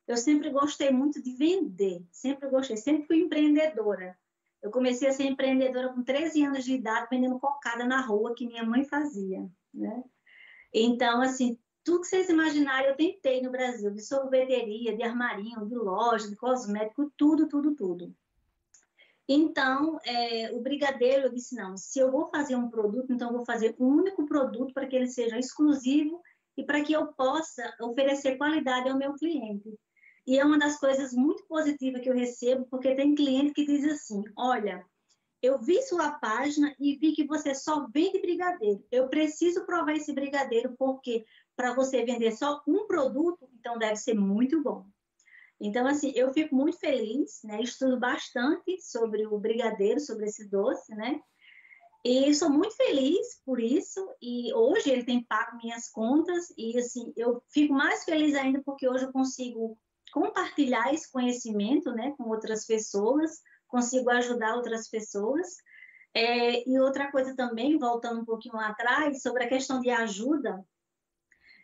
eu 0.08 0.18
sempre 0.18 0.50
gostei 0.50 0.92
muito 0.92 1.22
de 1.22 1.34
vender, 1.36 2.06
sempre 2.12 2.50
gostei, 2.50 2.76
sempre 2.76 3.08
fui 3.08 3.20
empreendedora. 3.20 4.18
Eu 4.62 4.72
comecei 4.72 5.08
a 5.08 5.14
ser 5.14 5.24
empreendedora 5.24 5.94
com 5.94 6.04
13 6.04 6.44
anos 6.44 6.64
de 6.64 6.74
idade, 6.74 7.08
vendendo 7.10 7.40
cocada 7.40 7.86
na 7.86 8.02
rua 8.02 8.34
que 8.34 8.48
minha 8.48 8.66
mãe 8.66 8.86
fazia, 8.86 9.46
né? 9.74 10.04
Então, 10.74 11.22
assim, 11.22 11.58
tudo 11.84 12.02
que 12.02 12.08
vocês 12.08 12.30
imaginarem 12.30 12.90
eu 12.90 12.96
tentei 12.96 13.42
no 13.42 13.52
Brasil, 13.52 13.92
de 13.92 14.02
sorveteria, 14.02 14.96
de 14.96 15.04
armarinho, 15.04 15.66
de 15.68 15.76
loja, 15.76 16.30
de 16.30 16.36
cosmético, 16.36 17.12
tudo, 17.18 17.48
tudo, 17.48 17.76
tudo. 17.76 18.16
Então, 19.28 20.00
é, 20.06 20.52
o 20.54 20.62
brigadeiro, 20.62 21.28
eu 21.28 21.34
disse, 21.34 21.56
não, 21.56 21.78
se 21.78 22.00
eu 22.00 22.12
vou 22.12 22.30
fazer 22.30 22.56
um 22.56 22.70
produto, 22.70 23.12
então 23.12 23.30
eu 23.30 23.38
vou 23.38 23.46
fazer 23.46 23.76
um 23.80 23.88
único 23.88 24.26
produto 24.26 24.74
para 24.74 24.86
que 24.86 24.96
ele 24.96 25.08
seja 25.08 25.38
exclusivo 25.38 26.22
e 26.58 26.64
para 26.64 26.84
que 26.84 26.94
eu 26.94 27.08
possa 27.14 27.74
oferecer 27.82 28.38
qualidade 28.38 28.90
ao 28.90 28.98
meu 28.98 29.14
cliente. 29.14 29.74
E 30.26 30.40
é 30.40 30.46
uma 30.46 30.58
das 30.58 30.80
coisas 30.80 31.14
muito 31.14 31.46
positivas 31.48 32.02
que 32.02 32.10
eu 32.10 32.16
recebo, 32.16 32.66
porque 32.70 32.96
tem 32.96 33.16
cliente 33.16 33.54
que 33.54 33.66
diz 33.66 33.86
assim, 33.86 34.24
olha, 34.38 34.86
eu 35.44 35.60
vi 35.60 35.82
sua 35.84 36.10
página 36.12 36.74
e 36.80 36.96
vi 36.96 37.12
que 37.12 37.28
você 37.28 37.54
só 37.54 37.86
vende 37.94 38.22
brigadeiro. 38.22 38.82
Eu 38.90 39.10
preciso 39.10 39.66
provar 39.66 39.94
esse 39.94 40.14
brigadeiro 40.14 40.74
porque 40.80 41.26
para 41.54 41.74
você 41.74 42.06
vender 42.06 42.32
só 42.32 42.64
um 42.66 42.88
produto, 42.88 43.50
então 43.60 43.78
deve 43.78 43.98
ser 43.98 44.14
muito 44.14 44.64
bom. 44.64 44.86
Então, 45.60 45.86
assim, 45.86 46.14
eu 46.16 46.34
fico 46.34 46.56
muito 46.56 46.80
feliz, 46.80 47.42
né? 47.44 47.62
Estudo 47.62 48.00
bastante 48.00 48.82
sobre 48.82 49.28
o 49.28 49.38
brigadeiro, 49.38 50.00
sobre 50.00 50.26
esse 50.26 50.50
doce, 50.50 50.96
né? 50.96 51.20
E 52.06 52.34
sou 52.34 52.50
muito 52.50 52.76
feliz 52.76 53.42
por 53.46 53.60
isso. 53.60 54.00
E 54.22 54.54
hoje 54.54 54.90
ele 54.90 55.04
tem 55.04 55.24
pago 55.24 55.58
minhas 55.58 55.90
contas. 55.90 56.54
E, 56.58 56.78
assim, 56.78 57.14
eu 57.18 57.44
fico 57.50 57.74
mais 57.74 58.06
feliz 58.06 58.34
ainda 58.34 58.62
porque 58.66 58.88
hoje 58.88 59.06
eu 59.06 59.12
consigo 59.12 59.78
compartilhar 60.14 60.94
esse 60.94 61.12
conhecimento, 61.12 61.92
né? 61.92 62.14
Com 62.18 62.30
outras 62.30 62.66
pessoas, 62.66 63.42
consigo 63.74 64.12
ajudar 64.12 64.56
outras 64.56 64.88
pessoas. 64.88 65.58
É, 66.14 66.70
e 66.70 66.80
outra 66.80 67.12
coisa 67.12 67.36
também, 67.36 67.78
voltando 67.80 68.22
um 68.22 68.26
pouquinho 68.26 68.60
atrás, 68.60 69.24
sobre 69.24 69.44
a 69.44 69.50
questão 69.50 69.82
de 69.82 69.90
ajuda, 69.90 70.64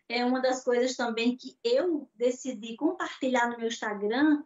é 0.09 0.25
uma 0.25 0.41
das 0.41 0.63
coisas 0.63 0.95
também 0.95 1.37
que 1.37 1.55
eu 1.63 2.09
decidi 2.15 2.75
compartilhar 2.75 3.47
no 3.51 3.57
meu 3.59 3.67
Instagram 3.67 4.43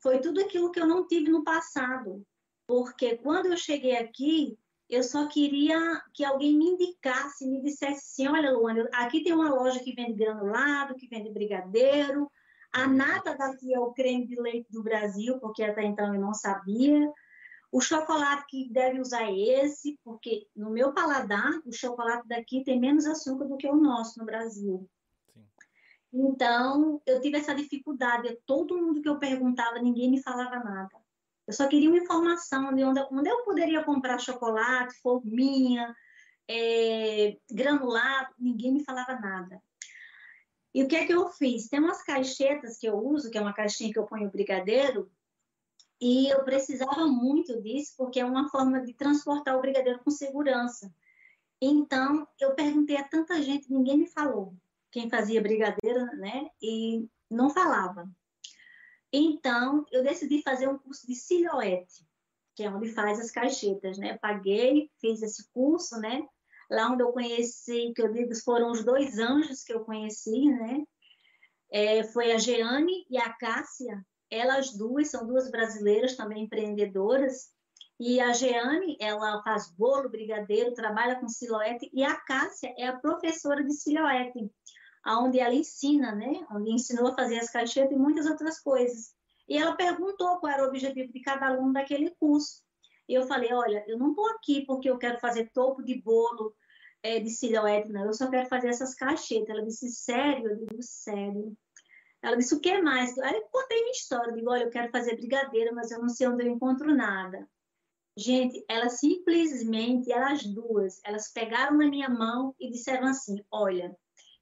foi 0.00 0.20
tudo 0.20 0.40
aquilo 0.40 0.72
que 0.72 0.80
eu 0.80 0.86
não 0.86 1.06
tive 1.06 1.30
no 1.30 1.44
passado. 1.44 2.26
Porque 2.66 3.18
quando 3.18 3.46
eu 3.46 3.56
cheguei 3.58 3.94
aqui, 3.94 4.58
eu 4.88 5.02
só 5.02 5.28
queria 5.28 6.02
que 6.14 6.24
alguém 6.24 6.56
me 6.56 6.64
indicasse, 6.64 7.46
me 7.46 7.60
dissesse 7.60 8.22
assim: 8.22 8.28
olha, 8.28 8.52
Luana, 8.52 8.88
aqui 8.94 9.22
tem 9.22 9.34
uma 9.34 9.50
loja 9.50 9.80
que 9.80 9.94
vende 9.94 10.14
granulado, 10.14 10.96
que 10.96 11.06
vende 11.06 11.30
brigadeiro. 11.30 12.30
A 12.72 12.86
nata 12.86 13.36
daqui 13.36 13.74
é 13.74 13.78
o 13.78 13.92
creme 13.92 14.26
de 14.26 14.40
leite 14.40 14.70
do 14.72 14.82
Brasil, 14.82 15.38
porque 15.38 15.62
até 15.62 15.82
então 15.82 16.14
eu 16.14 16.20
não 16.20 16.32
sabia. 16.32 17.12
O 17.70 17.80
chocolate 17.80 18.44
que 18.48 18.68
deve 18.70 19.00
usar 19.00 19.24
é 19.24 19.34
esse, 19.34 19.98
porque 20.02 20.46
no 20.54 20.70
meu 20.70 20.92
paladar, 20.92 21.50
o 21.64 21.72
chocolate 21.72 22.26
daqui 22.26 22.64
tem 22.64 22.80
menos 22.80 23.06
açúcar 23.06 23.44
do 23.46 23.56
que 23.56 23.68
o 23.68 23.76
nosso 23.76 24.18
no 24.18 24.26
Brasil. 24.26 24.88
Então, 26.12 27.00
eu 27.06 27.20
tive 27.20 27.38
essa 27.38 27.54
dificuldade. 27.54 28.38
Todo 28.46 28.76
mundo 28.76 29.00
que 29.00 29.08
eu 29.08 29.18
perguntava, 29.18 29.78
ninguém 29.78 30.10
me 30.10 30.22
falava 30.22 30.62
nada. 30.62 30.90
Eu 31.46 31.52
só 31.52 31.66
queria 31.66 31.88
uma 31.88 31.98
informação 31.98 32.74
de 32.74 32.84
onde, 32.84 33.00
onde 33.10 33.28
eu 33.28 33.42
poderia 33.44 33.82
comprar 33.82 34.18
chocolate, 34.18 35.00
forminha, 35.00 35.94
é, 36.48 37.36
granulado, 37.50 38.34
ninguém 38.38 38.72
me 38.72 38.84
falava 38.84 39.18
nada. 39.18 39.60
E 40.74 40.82
o 40.82 40.88
que 40.88 40.96
é 40.96 41.06
que 41.06 41.12
eu 41.12 41.28
fiz? 41.28 41.68
Tem 41.68 41.80
umas 41.80 42.02
caixetas 42.02 42.78
que 42.78 42.86
eu 42.86 42.96
uso, 42.96 43.30
que 43.30 43.36
é 43.36 43.40
uma 43.40 43.52
caixinha 43.52 43.92
que 43.92 43.98
eu 43.98 44.06
ponho 44.06 44.28
o 44.28 44.30
brigadeiro, 44.30 45.10
e 46.00 46.28
eu 46.28 46.42
precisava 46.44 47.06
muito 47.06 47.60
disso, 47.62 47.94
porque 47.96 48.18
é 48.18 48.24
uma 48.24 48.48
forma 48.48 48.80
de 48.80 48.92
transportar 48.94 49.56
o 49.56 49.60
brigadeiro 49.60 50.00
com 50.00 50.10
segurança. 50.10 50.92
Então, 51.60 52.26
eu 52.40 52.54
perguntei 52.54 52.96
a 52.96 53.04
tanta 53.04 53.40
gente, 53.40 53.70
ninguém 53.70 53.98
me 53.98 54.08
falou 54.08 54.56
quem 54.92 55.08
fazia 55.08 55.40
brigadeiro, 55.40 56.04
né? 56.18 56.50
E 56.60 57.08
não 57.30 57.48
falava. 57.48 58.08
Então, 59.12 59.86
eu 59.90 60.02
decidi 60.02 60.42
fazer 60.42 60.68
um 60.68 60.78
curso 60.78 61.06
de 61.06 61.14
silhoete, 61.14 62.06
que 62.54 62.62
é 62.62 62.70
onde 62.70 62.90
faz 62.90 63.18
as 63.18 63.30
caixetas, 63.30 63.96
né? 63.98 64.18
Paguei, 64.18 64.90
fiz 65.00 65.22
esse 65.22 65.48
curso, 65.50 65.98
né? 65.98 66.26
Lá 66.72 66.90
onde 66.90 67.02
eu 67.02 67.12
conheci, 67.12 67.92
que 67.94 68.00
eu 68.00 68.10
digo, 68.10 68.34
foram 68.42 68.70
os 68.70 68.82
dois 68.82 69.18
anjos 69.18 69.62
que 69.62 69.74
eu 69.74 69.84
conheci, 69.84 70.46
né? 70.46 70.82
É, 71.70 72.02
foi 72.02 72.32
a 72.32 72.38
Jeane 72.38 73.04
e 73.10 73.18
a 73.18 73.30
Cássia. 73.34 74.02
Elas 74.30 74.74
duas 74.74 75.10
são 75.10 75.26
duas 75.26 75.50
brasileiras 75.50 76.16
também 76.16 76.44
empreendedoras. 76.44 77.50
E 78.00 78.18
a 78.20 78.32
Jeane, 78.32 78.96
ela 78.98 79.42
faz 79.42 79.70
bolo, 79.70 80.08
brigadeiro, 80.08 80.72
trabalha 80.72 81.20
com 81.20 81.28
silhoete. 81.28 81.90
E 81.92 82.02
a 82.02 82.16
Cássia 82.16 82.74
é 82.78 82.86
a 82.86 82.96
professora 82.96 83.62
de 83.62 83.74
silhoete, 83.74 84.50
onde 85.06 85.40
ela 85.40 85.52
ensina, 85.52 86.14
né? 86.14 86.46
Onde 86.50 86.70
ensinou 86.70 87.08
a 87.08 87.14
fazer 87.14 87.38
as 87.38 87.50
caixetas 87.50 87.92
e 87.92 88.00
muitas 88.00 88.24
outras 88.24 88.58
coisas. 88.58 89.14
E 89.46 89.58
ela 89.58 89.76
perguntou 89.76 90.38
qual 90.38 90.50
era 90.50 90.64
o 90.64 90.68
objetivo 90.68 91.12
de 91.12 91.20
cada 91.20 91.48
aluno 91.48 91.74
daquele 91.74 92.10
curso. 92.18 92.62
E 93.06 93.12
eu 93.12 93.26
falei, 93.26 93.52
olha, 93.52 93.84
eu 93.86 93.98
não 93.98 94.10
estou 94.10 94.26
aqui 94.30 94.64
porque 94.64 94.88
eu 94.88 94.96
quero 94.96 95.20
fazer 95.20 95.50
topo 95.52 95.82
de 95.82 96.00
bolo 96.00 96.54
é, 97.02 97.24
silhuete, 97.26 97.90
não. 97.90 98.06
Eu 98.06 98.14
só 98.14 98.30
quero 98.30 98.48
fazer 98.48 98.68
essas 98.68 98.94
caixetas. 98.94 99.50
Ela 99.50 99.64
disse, 99.64 99.88
sério? 99.90 100.50
Eu 100.50 100.56
digo, 100.56 100.82
sério. 100.82 101.56
Ela 102.22 102.36
disse, 102.36 102.54
o 102.54 102.60
que 102.60 102.80
mais? 102.80 103.18
Aí 103.18 103.34
eu 103.34 103.42
contei 103.50 103.80
minha 103.80 103.92
história. 103.92 104.30
Eu 104.30 104.36
digo, 104.36 104.50
olha, 104.50 104.64
eu 104.64 104.70
quero 104.70 104.90
fazer 104.90 105.16
brigadeiro, 105.16 105.74
mas 105.74 105.90
eu 105.90 106.00
não 106.00 106.08
sei 106.08 106.28
onde 106.28 106.44
eu 106.44 106.52
encontro 106.52 106.94
nada. 106.94 107.48
Gente, 108.16 108.64
elas 108.68 109.00
simplesmente, 109.00 110.12
elas 110.12 110.44
duas, 110.44 111.00
elas 111.02 111.32
pegaram 111.32 111.76
na 111.78 111.88
minha 111.88 112.10
mão 112.10 112.54
e 112.60 112.70
disseram 112.70 113.06
assim, 113.06 113.42
olha, 113.50 113.96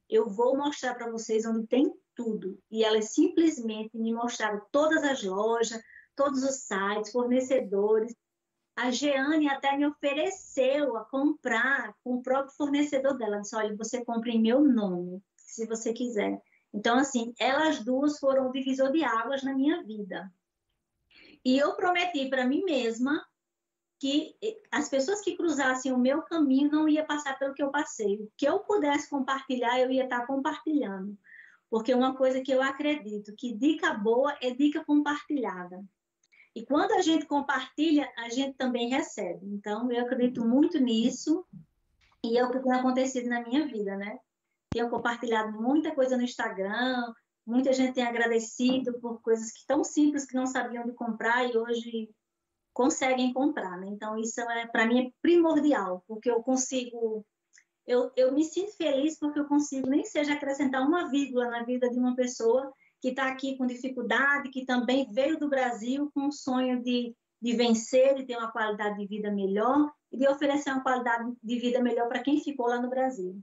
eu 0.09 0.29
vou 0.29 0.57
mostrar 0.57 0.95
para 0.95 1.11
vocês 1.11 1.47
onde 1.47 1.67
tem 1.69 1.95
tudo. 2.17 2.59
E 2.71 2.85
elas 2.85 3.15
simplesmente 3.15 3.97
me 3.97 4.13
mostraram 4.13 4.61
todas 4.73 5.05
as 5.05 5.23
lojas, 5.23 5.81
todos 6.17 6.43
os 6.43 6.57
sites, 6.67 7.13
fornecedores. 7.13 8.15
A 8.81 8.91
Jeane 8.91 9.47
até 9.47 9.77
me 9.77 9.87
ofereceu 9.87 10.97
a 10.97 11.05
comprar 11.05 11.95
com 12.03 12.15
o 12.15 12.23
próprio 12.23 12.57
fornecedor 12.57 13.15
dela. 13.15 13.35
Ela 13.35 13.43
disse: 13.43 13.55
olha, 13.55 13.77
você 13.77 14.03
compra 14.03 14.31
em 14.31 14.41
meu 14.41 14.63
nome, 14.65 15.23
se 15.37 15.67
você 15.67 15.93
quiser. 15.93 16.41
Então, 16.73 16.97
assim, 16.97 17.35
elas 17.39 17.85
duas 17.85 18.19
foram 18.19 18.49
o 18.49 18.53
divisor 18.53 18.91
de 18.91 19.05
águas 19.05 19.43
na 19.43 19.55
minha 19.55 19.83
vida. 19.83 20.33
E 21.45 21.59
eu 21.59 21.75
prometi 21.75 22.31
para 22.31 22.47
mim 22.47 22.65
mesma 22.65 23.23
que 23.99 24.35
as 24.73 24.89
pessoas 24.89 25.21
que 25.21 25.37
cruzassem 25.37 25.93
o 25.93 25.99
meu 25.99 26.23
caminho 26.23 26.71
não 26.71 26.89
ia 26.89 27.05
passar 27.05 27.39
pelo 27.39 27.53
que 27.53 27.63
eu 27.63 27.71
passei. 27.71 28.17
O 28.17 28.33
que 28.35 28.49
eu 28.49 28.61
pudesse 28.61 29.11
compartilhar, 29.11 29.79
eu 29.79 29.91
ia 29.91 30.05
estar 30.05 30.27
compartilhando. 30.27 31.19
Porque 31.69 31.93
uma 31.93 32.17
coisa 32.17 32.41
que 32.41 32.51
eu 32.51 32.63
acredito, 32.63 33.37
que 33.37 33.53
dica 33.53 33.93
boa 33.93 34.35
é 34.41 34.51
dica 34.53 34.83
compartilhada. 34.83 35.85
E 36.55 36.65
quando 36.67 36.93
a 36.93 37.01
gente 37.01 37.27
compartilha, 37.27 38.11
a 38.17 38.29
gente 38.29 38.57
também 38.57 38.89
recebe. 38.89 39.47
Então, 39.47 39.91
eu 39.93 40.05
acredito 40.05 40.45
muito 40.45 40.79
nisso. 40.79 41.45
E 42.25 42.37
é 42.37 42.45
o 42.45 42.51
que 42.51 42.61
tem 42.61 42.73
acontecido 42.73 43.29
na 43.29 43.43
minha 43.43 43.67
vida, 43.67 43.97
né? 43.97 44.19
Tenho 44.73 44.91
compartilhado 44.91 45.53
muita 45.61 45.95
coisa 45.95 46.17
no 46.17 46.23
Instagram, 46.23 47.13
muita 47.47 47.73
gente 47.73 47.95
tem 47.95 48.05
agradecido 48.05 49.01
por 49.01 49.21
coisas 49.23 49.53
que 49.53 49.67
tão 49.67 49.83
simples 49.83 50.27
que 50.27 50.35
não 50.35 50.47
sabiam 50.47 50.85
de 50.85 50.93
comprar 50.93 51.49
e 51.49 51.57
hoje 51.57 52.11
conseguem 52.73 53.33
comprar, 53.33 53.79
né? 53.79 53.89
Então 53.89 54.17
isso 54.17 54.41
é 54.41 54.67
para 54.67 54.87
mim 54.87 55.07
é 55.07 55.11
primordial, 55.21 56.05
porque 56.07 56.31
eu 56.31 56.43
consigo 56.43 57.25
eu, 57.87 58.13
eu 58.17 58.33
me 58.33 58.45
sinto 58.45 58.77
feliz 58.77 59.19
porque 59.19 59.41
eu 59.41 59.47
consigo 59.47 59.89
nem 59.89 60.05
seja 60.05 60.35
acrescentar 60.35 60.87
uma 60.87 61.11
vírgula 61.11 61.51
na 61.51 61.65
vida 61.65 61.91
de 61.91 61.99
uma 61.99 62.15
pessoa 62.15 62.73
que 63.01 63.09
está 63.09 63.29
aqui 63.29 63.57
com 63.57 63.67
dificuldade, 63.67 64.51
que 64.51 64.65
também 64.65 65.07
veio 65.13 65.39
do 65.39 65.49
Brasil 65.49 66.11
com 66.15 66.29
o 66.29 66.33
sonho 66.33 66.83
de, 66.83 67.15
de 67.41 67.57
vencer, 67.57 68.15
de 68.15 68.25
ter 68.25 68.37
uma 68.37 68.53
qualidade 68.53 68.99
de 68.99 69.07
vida 69.07 69.31
melhor 69.31 69.91
e 70.13 70.19
de 70.19 70.29
oferecer 70.29 70.71
uma 70.71 70.83
qualidade 70.83 71.33
de 71.43 71.59
vida 71.59 71.83
melhor 71.83 72.09
para 72.09 72.23
quem 72.23 72.43
ficou 72.43 72.67
lá 72.67 72.81
no 72.81 72.91
Brasil. 72.91 73.41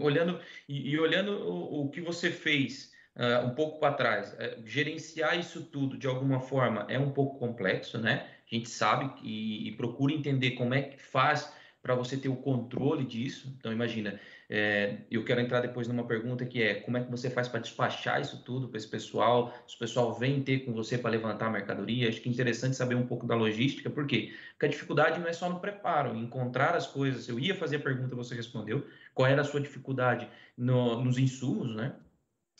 Olhando 0.00 0.40
e, 0.68 0.90
e 0.90 0.98
olhando 0.98 1.32
o, 1.32 1.84
o, 1.84 1.90
que 1.90 2.00
você 2.00 2.30
fez 2.30 2.92
uh, 3.16 3.46
um 3.46 3.54
pouco 3.54 3.78
para 3.78 3.94
trás, 3.94 4.32
uh, 4.32 4.66
gerenciar 4.66 5.38
isso 5.38 5.64
tudo 5.66 5.96
de 5.96 6.06
alguma 6.06 6.40
forma 6.40 6.86
é 6.88 6.98
um 6.98 7.12
pouco 7.12 7.38
complexo, 7.38 7.98
né? 7.98 8.28
a 8.50 8.54
gente 8.54 8.68
sabe 8.68 9.12
e, 9.22 9.68
e 9.68 9.72
procura 9.76 10.12
entender 10.12 10.52
como 10.52 10.74
é 10.74 10.82
que 10.82 11.00
faz 11.00 11.52
para 11.82 11.94
você 11.94 12.16
ter 12.16 12.28
o 12.28 12.36
controle 12.36 13.04
disso. 13.04 13.54
Então, 13.58 13.72
imagina, 13.72 14.20
é, 14.48 14.98
eu 15.10 15.24
quero 15.24 15.40
entrar 15.40 15.60
depois 15.60 15.88
numa 15.88 16.06
pergunta 16.06 16.44
que 16.44 16.62
é 16.62 16.74
como 16.74 16.98
é 16.98 17.04
que 17.04 17.10
você 17.10 17.30
faz 17.30 17.48
para 17.48 17.60
despachar 17.60 18.20
isso 18.20 18.42
tudo 18.44 18.68
para 18.68 18.76
esse 18.76 18.88
pessoal? 18.88 19.54
Se 19.66 19.76
o 19.76 19.78
pessoal 19.78 20.12
vem 20.12 20.42
ter 20.42 20.60
com 20.60 20.72
você 20.72 20.98
para 20.98 21.10
levantar 21.10 21.46
a 21.46 21.50
mercadoria, 21.50 22.08
acho 22.08 22.20
que 22.20 22.28
é 22.28 22.32
interessante 22.32 22.76
saber 22.76 22.94
um 22.94 23.06
pouco 23.06 23.26
da 23.26 23.34
logística, 23.34 23.88
por 23.88 24.06
quê? 24.06 24.34
Porque 24.50 24.66
a 24.66 24.68
dificuldade 24.68 25.18
não 25.18 25.26
é 25.26 25.32
só 25.32 25.48
no 25.48 25.58
preparo, 25.58 26.14
encontrar 26.16 26.74
as 26.74 26.86
coisas. 26.86 27.28
Eu 27.28 27.38
ia 27.38 27.54
fazer 27.54 27.76
a 27.76 27.80
pergunta, 27.80 28.14
você 28.14 28.34
respondeu. 28.34 28.86
Qual 29.14 29.26
era 29.26 29.40
a 29.40 29.44
sua 29.44 29.60
dificuldade 29.60 30.28
no, 30.56 31.02
nos 31.02 31.16
insumos, 31.16 31.74
né? 31.74 31.94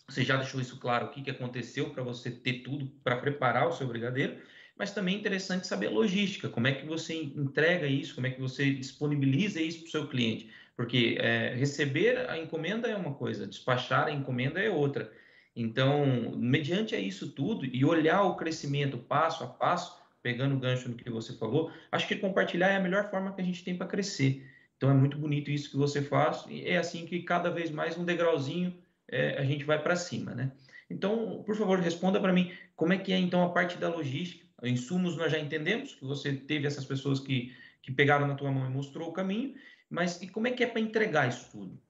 Você 0.08 0.24
já 0.24 0.36
deixou 0.36 0.60
isso 0.60 0.78
claro, 0.78 1.06
o 1.06 1.10
que, 1.10 1.22
que 1.22 1.30
aconteceu 1.30 1.90
para 1.90 2.02
você 2.02 2.30
ter 2.30 2.62
tudo 2.62 2.86
para 3.04 3.16
preparar 3.16 3.68
o 3.68 3.72
seu 3.72 3.86
brigadeiro 3.86 4.40
mas 4.80 4.92
também 4.92 5.14
é 5.14 5.18
interessante 5.18 5.66
saber 5.66 5.88
a 5.88 5.90
logística, 5.90 6.48
como 6.48 6.66
é 6.66 6.72
que 6.72 6.86
você 6.86 7.14
entrega 7.14 7.86
isso, 7.86 8.14
como 8.14 8.26
é 8.26 8.30
que 8.30 8.40
você 8.40 8.72
disponibiliza 8.72 9.60
isso 9.60 9.80
para 9.80 9.88
o 9.88 9.90
seu 9.90 10.08
cliente. 10.08 10.50
Porque 10.74 11.18
é, 11.20 11.54
receber 11.54 12.16
a 12.30 12.38
encomenda 12.38 12.88
é 12.88 12.96
uma 12.96 13.12
coisa, 13.12 13.46
despachar 13.46 14.06
a 14.06 14.10
encomenda 14.10 14.58
é 14.58 14.70
outra. 14.70 15.12
Então, 15.54 16.34
mediante 16.34 16.94
a 16.94 16.98
isso 16.98 17.30
tudo 17.32 17.66
e 17.66 17.84
olhar 17.84 18.22
o 18.22 18.36
crescimento 18.36 18.96
passo 18.96 19.44
a 19.44 19.48
passo, 19.48 20.00
pegando 20.22 20.54
o 20.54 20.58
gancho 20.58 20.88
no 20.88 20.94
que 20.94 21.10
você 21.10 21.34
falou, 21.34 21.70
acho 21.92 22.08
que 22.08 22.16
compartilhar 22.16 22.70
é 22.70 22.76
a 22.76 22.80
melhor 22.80 23.10
forma 23.10 23.34
que 23.34 23.42
a 23.42 23.44
gente 23.44 23.62
tem 23.62 23.76
para 23.76 23.86
crescer. 23.86 24.48
Então, 24.78 24.90
é 24.90 24.94
muito 24.94 25.18
bonito 25.18 25.50
isso 25.50 25.70
que 25.70 25.76
você 25.76 26.00
faz 26.00 26.46
e 26.48 26.62
é 26.62 26.78
assim 26.78 27.04
que 27.04 27.22
cada 27.22 27.50
vez 27.50 27.70
mais 27.70 27.98
um 27.98 28.04
degrauzinho 28.06 28.74
é, 29.06 29.36
a 29.36 29.44
gente 29.44 29.62
vai 29.62 29.78
para 29.78 29.94
cima, 29.94 30.34
né? 30.34 30.52
Então, 30.88 31.42
por 31.44 31.54
favor, 31.54 31.78
responda 31.78 32.18
para 32.18 32.32
mim 32.32 32.50
como 32.74 32.94
é 32.94 32.96
que 32.96 33.12
é 33.12 33.18
então 33.18 33.44
a 33.44 33.50
parte 33.50 33.76
da 33.76 33.90
logística 33.90 34.49
Insumos 34.62 35.16
nós 35.16 35.32
já 35.32 35.38
entendemos, 35.38 35.94
que 35.94 36.04
você 36.04 36.34
teve 36.34 36.66
essas 36.66 36.84
pessoas 36.84 37.20
que, 37.20 37.54
que 37.82 37.92
pegaram 37.92 38.26
na 38.26 38.34
tua 38.34 38.50
mão 38.50 38.66
e 38.66 38.70
mostrou 38.70 39.08
o 39.08 39.12
caminho, 39.12 39.54
mas 39.88 40.20
e 40.22 40.28
como 40.28 40.46
é 40.46 40.52
que 40.52 40.62
é 40.62 40.66
para 40.66 40.80
entregar 40.80 41.28
isso 41.28 41.50
tudo? 41.50 41.80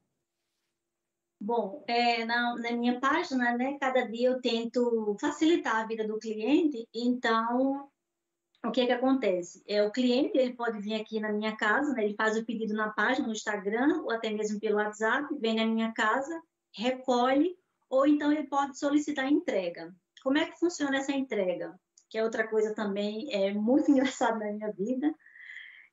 Bom, 1.42 1.82
é, 1.86 2.24
na, 2.24 2.54
na, 2.56 2.72
minha 2.72 3.00
página, 3.00 3.56
né, 3.56 3.78
cada 3.80 4.02
dia 4.06 4.28
eu 4.28 4.40
tento 4.42 5.16
facilitar 5.18 5.76
a 5.76 5.86
vida 5.86 6.06
do 6.06 6.18
cliente, 6.18 6.86
então 6.94 7.88
o 8.62 8.70
que 8.70 8.84
que 8.84 8.92
acontece? 8.92 9.62
É, 9.66 9.82
o 9.82 9.90
cliente 9.90 10.36
ele 10.36 10.52
pode 10.52 10.78
vir 10.80 10.94
aqui 10.94 11.18
na 11.18 11.32
minha 11.32 11.56
casa, 11.56 11.94
né, 11.94 12.04
ele 12.04 12.14
faz 12.14 12.36
o 12.36 12.44
pedido 12.44 12.74
na 12.74 12.90
página, 12.90 13.26
no 13.26 13.32
Instagram, 13.32 14.02
ou 14.02 14.10
até 14.10 14.30
mesmo 14.30 14.60
pelo 14.60 14.76
WhatsApp, 14.76 15.34
vem 15.38 15.54
na 15.54 15.64
minha 15.64 15.92
casa, 15.92 16.42
recolhe, 16.74 17.56
ou 17.88 18.06
então 18.06 18.30
ele 18.30 18.46
pode 18.46 18.78
solicitar 18.78 19.32
entrega. 19.32 19.94
Como 20.22 20.36
é 20.36 20.44
que 20.44 20.58
funciona 20.58 20.98
essa 20.98 21.12
entrega? 21.12 21.74
Que 22.10 22.18
é 22.18 22.24
outra 22.24 22.46
coisa 22.46 22.74
também 22.74 23.32
é 23.32 23.52
muito 23.54 23.88
engraçada 23.90 24.38
na 24.38 24.52
minha 24.52 24.72
vida. 24.72 25.14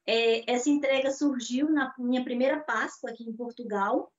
É, 0.06 0.52
essa 0.52 0.70
entrega 0.70 1.12
surgiu 1.12 1.70
na 1.70 1.94
minha 1.98 2.24
primeira 2.24 2.60
Páscoa 2.60 3.12
aqui 3.12 3.24
em 3.24 3.34
Portugal, 3.34 4.12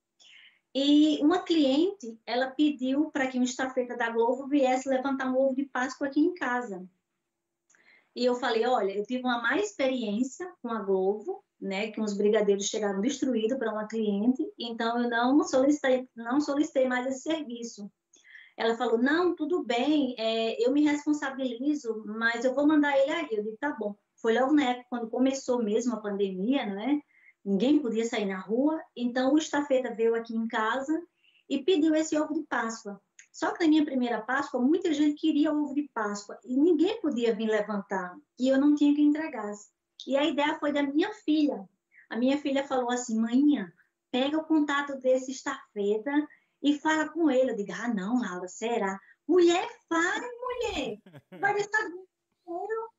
e 0.74 1.18
uma 1.22 1.42
cliente, 1.42 2.20
ela 2.26 2.50
pediu 2.50 3.10
para 3.10 3.26
que 3.26 3.38
um 3.38 3.42
estafeta 3.42 3.96
da 3.96 4.10
Globo 4.10 4.46
viesse 4.46 4.88
levantar 4.88 5.28
um 5.28 5.36
ovo 5.36 5.54
de 5.54 5.64
Páscoa 5.64 6.06
aqui 6.06 6.20
em 6.20 6.34
casa. 6.34 6.86
E 8.14 8.24
eu 8.24 8.34
falei, 8.34 8.66
olha, 8.66 8.92
eu 8.92 9.04
tive 9.04 9.22
uma 9.22 9.40
má 9.40 9.56
experiência 9.56 10.50
com 10.62 10.68
a 10.68 10.82
Globo, 10.82 11.42
né, 11.60 11.90
que 11.90 12.00
uns 12.00 12.16
brigadeiros 12.16 12.66
chegaram 12.66 13.00
destruídos 13.00 13.58
para 13.58 13.72
uma 13.72 13.88
cliente, 13.88 14.44
então 14.58 15.02
eu 15.02 15.08
não 15.08 15.42
solicitei, 15.42 16.08
não 16.14 16.40
solicitei 16.40 16.86
mais 16.86 17.06
esse 17.06 17.22
serviço. 17.22 17.90
Ela 18.58 18.76
falou: 18.76 18.98
Não, 18.98 19.36
tudo 19.36 19.62
bem, 19.62 20.16
é, 20.18 20.60
eu 20.66 20.72
me 20.72 20.82
responsabilizo, 20.82 22.02
mas 22.04 22.44
eu 22.44 22.52
vou 22.52 22.66
mandar 22.66 22.98
ele 22.98 23.12
aí. 23.12 23.28
Eu 23.30 23.44
disse: 23.44 23.56
Tá 23.56 23.70
bom. 23.78 23.94
Foi 24.20 24.36
logo 24.36 24.52
na 24.52 24.70
época 24.70 24.86
quando 24.90 25.08
começou 25.08 25.62
mesmo 25.62 25.94
a 25.94 26.00
pandemia, 26.00 26.66
né? 26.66 27.00
Ninguém 27.44 27.78
podia 27.78 28.04
sair 28.04 28.26
na 28.26 28.40
rua, 28.40 28.82
então 28.96 29.32
o 29.32 29.38
estafeta 29.38 29.94
veio 29.94 30.16
aqui 30.16 30.34
em 30.34 30.48
casa 30.48 31.00
e 31.48 31.62
pediu 31.62 31.94
esse 31.94 32.18
ovo 32.18 32.34
de 32.34 32.42
Páscoa. 32.42 33.00
Só 33.32 33.52
que 33.52 33.62
na 33.62 33.70
minha 33.70 33.84
primeira 33.84 34.20
Páscoa, 34.20 34.60
muita 34.60 34.92
gente 34.92 35.20
queria 35.20 35.52
ovo 35.52 35.72
de 35.72 35.88
Páscoa 35.94 36.36
e 36.44 36.56
ninguém 36.56 37.00
podia 37.00 37.32
vir 37.32 37.48
levantar 37.48 38.12
e 38.36 38.48
eu 38.48 38.58
não 38.58 38.74
tinha 38.74 38.92
que 38.92 39.00
entregar. 39.00 39.52
E 40.04 40.16
a 40.16 40.24
ideia 40.24 40.58
foi 40.58 40.72
da 40.72 40.82
minha 40.82 41.12
filha. 41.24 41.64
A 42.10 42.16
minha 42.16 42.36
filha 42.38 42.66
falou 42.66 42.90
assim: 42.90 43.16
Mãinha, 43.20 43.72
pega 44.10 44.36
o 44.36 44.44
contato 44.44 44.98
desse 44.98 45.30
estafeta 45.30 46.10
e 46.62 46.78
fala 46.78 47.08
com 47.08 47.30
ele. 47.30 47.52
Eu 47.52 47.56
digo, 47.56 47.72
ah, 47.72 47.88
não, 47.88 48.20
Laura, 48.20 48.48
será? 48.48 48.98
Mulher, 49.26 49.68
fale, 49.88 50.26
mulher. 50.26 50.98
Vai 51.40 51.54
deixar 51.54 51.88
dinheiro. 51.88 52.90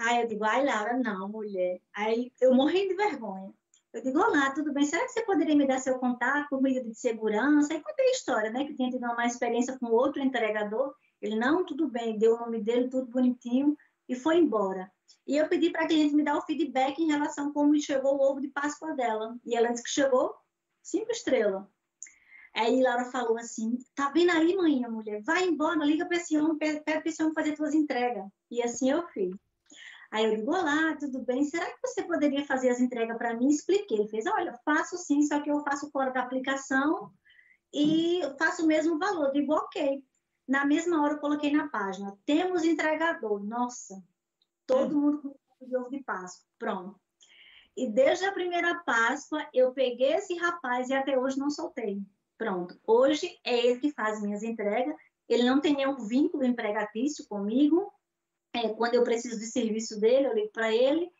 Aí 0.00 0.22
eu 0.22 0.28
digo, 0.28 0.44
ai, 0.44 0.64
Laura, 0.64 0.96
não, 0.98 1.28
mulher. 1.28 1.80
Aí 1.94 2.32
eu 2.40 2.54
morri 2.54 2.88
de 2.88 2.94
vergonha. 2.94 3.52
Eu 3.92 4.02
digo, 4.02 4.18
olá, 4.18 4.50
tudo 4.50 4.72
bem? 4.72 4.84
Será 4.84 5.04
que 5.04 5.12
você 5.12 5.22
poderia 5.22 5.54
me 5.54 5.68
dar 5.68 5.78
seu 5.78 5.98
contato 6.00 6.60
meio 6.60 6.82
de 6.84 6.94
segurança? 6.94 7.72
Aí 7.72 7.80
contei 7.80 8.06
a 8.06 8.10
história, 8.10 8.50
né? 8.50 8.64
Que 8.64 8.74
tinha 8.74 8.90
tido 8.90 9.04
uma 9.04 9.24
experiência 9.24 9.78
com 9.78 9.86
outro 9.86 10.20
entregador. 10.20 10.94
Ele, 11.22 11.36
não, 11.36 11.64
tudo 11.64 11.88
bem, 11.88 12.18
deu 12.18 12.34
o 12.34 12.40
nome 12.40 12.60
dele, 12.60 12.88
tudo 12.88 13.06
bonitinho, 13.06 13.76
e 14.08 14.16
foi 14.16 14.38
embora. 14.38 14.92
E 15.26 15.36
eu 15.36 15.48
pedi 15.48 15.70
para 15.70 15.86
que 15.86 15.94
a 15.94 15.96
gente 15.96 16.14
me 16.14 16.24
dá 16.24 16.36
o 16.36 16.42
feedback 16.42 16.98
em 16.98 17.10
relação 17.10 17.48
a 17.48 17.52
como 17.52 17.80
chegou 17.80 18.16
o 18.16 18.20
ovo 18.20 18.40
de 18.40 18.48
Páscoa 18.48 18.94
dela. 18.94 19.38
E 19.44 19.56
ela 19.56 19.70
disse 19.70 19.84
que 19.84 19.90
chegou 19.90 20.34
cinco 20.82 21.12
estrelas. 21.12 21.64
Aí 22.54 22.80
Laura 22.80 23.06
falou 23.06 23.36
assim: 23.36 23.78
tá 23.94 24.10
vendo 24.10 24.30
aí, 24.30 24.56
mãe, 24.56 24.80
mulher? 24.88 25.20
Vai 25.22 25.44
embora, 25.44 25.84
liga 25.84 26.06
para 26.06 26.16
esse 26.16 26.38
homem, 26.38 26.56
pede 26.56 26.80
para 26.80 27.02
esse 27.04 27.20
homem 27.22 27.34
fazer 27.34 27.56
tuas 27.56 27.74
entregas. 27.74 28.26
E 28.50 28.62
assim 28.62 28.90
eu 28.90 29.06
fiz. 29.08 29.34
Aí 30.10 30.24
eu 30.24 30.36
digo: 30.36 30.54
Olá, 30.54 30.96
tudo 30.98 31.20
bem? 31.22 31.42
Será 31.44 31.66
que 31.66 31.80
você 31.82 32.04
poderia 32.04 32.46
fazer 32.46 32.70
as 32.70 32.80
entregas 32.80 33.18
para 33.18 33.34
mim? 33.34 33.48
Expliquei. 33.48 33.98
Ele 33.98 34.08
fez: 34.08 34.24
Olha, 34.26 34.56
faço 34.64 34.96
sim, 34.96 35.22
só 35.22 35.40
que 35.40 35.50
eu 35.50 35.60
faço 35.64 35.90
fora 35.90 36.12
da 36.12 36.20
aplicação 36.20 37.10
e 37.72 38.20
faço 38.38 38.62
o 38.62 38.68
mesmo 38.68 38.98
valor. 38.98 39.26
Eu 39.26 39.32
digo: 39.32 39.52
Ok. 39.52 40.04
Na 40.46 40.64
mesma 40.64 41.02
hora 41.02 41.14
eu 41.14 41.18
coloquei 41.18 41.50
na 41.50 41.68
página: 41.68 42.16
Temos 42.24 42.64
entregador. 42.64 43.42
Nossa, 43.42 44.00
todo 44.64 44.96
hum. 44.96 45.00
mundo 45.00 45.36
com 45.58 45.66
de 45.66 45.76
ovo 45.76 45.90
de 45.90 46.04
Páscoa. 46.04 46.46
Pronto. 46.56 47.00
E 47.76 47.90
desde 47.90 48.24
a 48.26 48.32
primeira 48.32 48.76
Páscoa 48.84 49.44
eu 49.52 49.72
peguei 49.72 50.12
esse 50.12 50.36
rapaz 50.36 50.88
e 50.90 50.94
até 50.94 51.18
hoje 51.18 51.36
não 51.36 51.50
soltei. 51.50 52.00
Pronto. 52.36 52.78
Hoje 52.86 53.38
é 53.44 53.66
ele 53.66 53.80
que 53.80 53.92
faz 53.92 54.20
minhas 54.20 54.42
entregas. 54.42 54.94
Ele 55.28 55.44
não 55.44 55.60
tem 55.60 55.74
nenhum 55.74 56.04
vínculo 56.06 56.44
empregatício 56.44 57.26
comigo. 57.26 57.92
É, 58.52 58.68
quando 58.68 58.94
eu 58.94 59.02
preciso 59.02 59.38
de 59.38 59.46
serviço 59.46 59.98
dele, 59.98 60.28
eu 60.28 60.34
ligo 60.34 60.52
para 60.52 60.72
ele, 60.72 61.10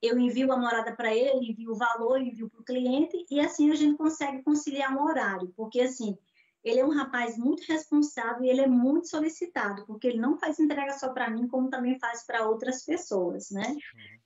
eu 0.00 0.18
envio 0.18 0.52
a 0.52 0.56
morada 0.56 0.94
para 0.96 1.14
ele, 1.14 1.50
envio 1.50 1.70
o 1.70 1.76
valor, 1.76 2.20
envio 2.20 2.50
para 2.50 2.60
o 2.60 2.64
cliente, 2.64 3.24
e 3.30 3.38
assim 3.38 3.70
a 3.70 3.76
gente 3.76 3.96
consegue 3.96 4.42
conciliar 4.42 4.92
um 4.96 5.04
horário. 5.04 5.52
Porque, 5.56 5.80
assim, 5.80 6.18
ele 6.64 6.80
é 6.80 6.84
um 6.84 6.90
rapaz 6.90 7.36
muito 7.36 7.62
responsável 7.64 8.42
e 8.42 8.50
ele 8.50 8.62
é 8.62 8.66
muito 8.66 9.08
solicitado, 9.08 9.86
porque 9.86 10.08
ele 10.08 10.18
não 10.18 10.36
faz 10.36 10.58
entrega 10.58 10.92
só 10.98 11.12
para 11.12 11.30
mim, 11.30 11.46
como 11.46 11.70
também 11.70 11.98
faz 12.00 12.26
para 12.26 12.48
outras 12.48 12.84
pessoas, 12.84 13.50
né? 13.50 13.68
Uhum. 13.68 14.21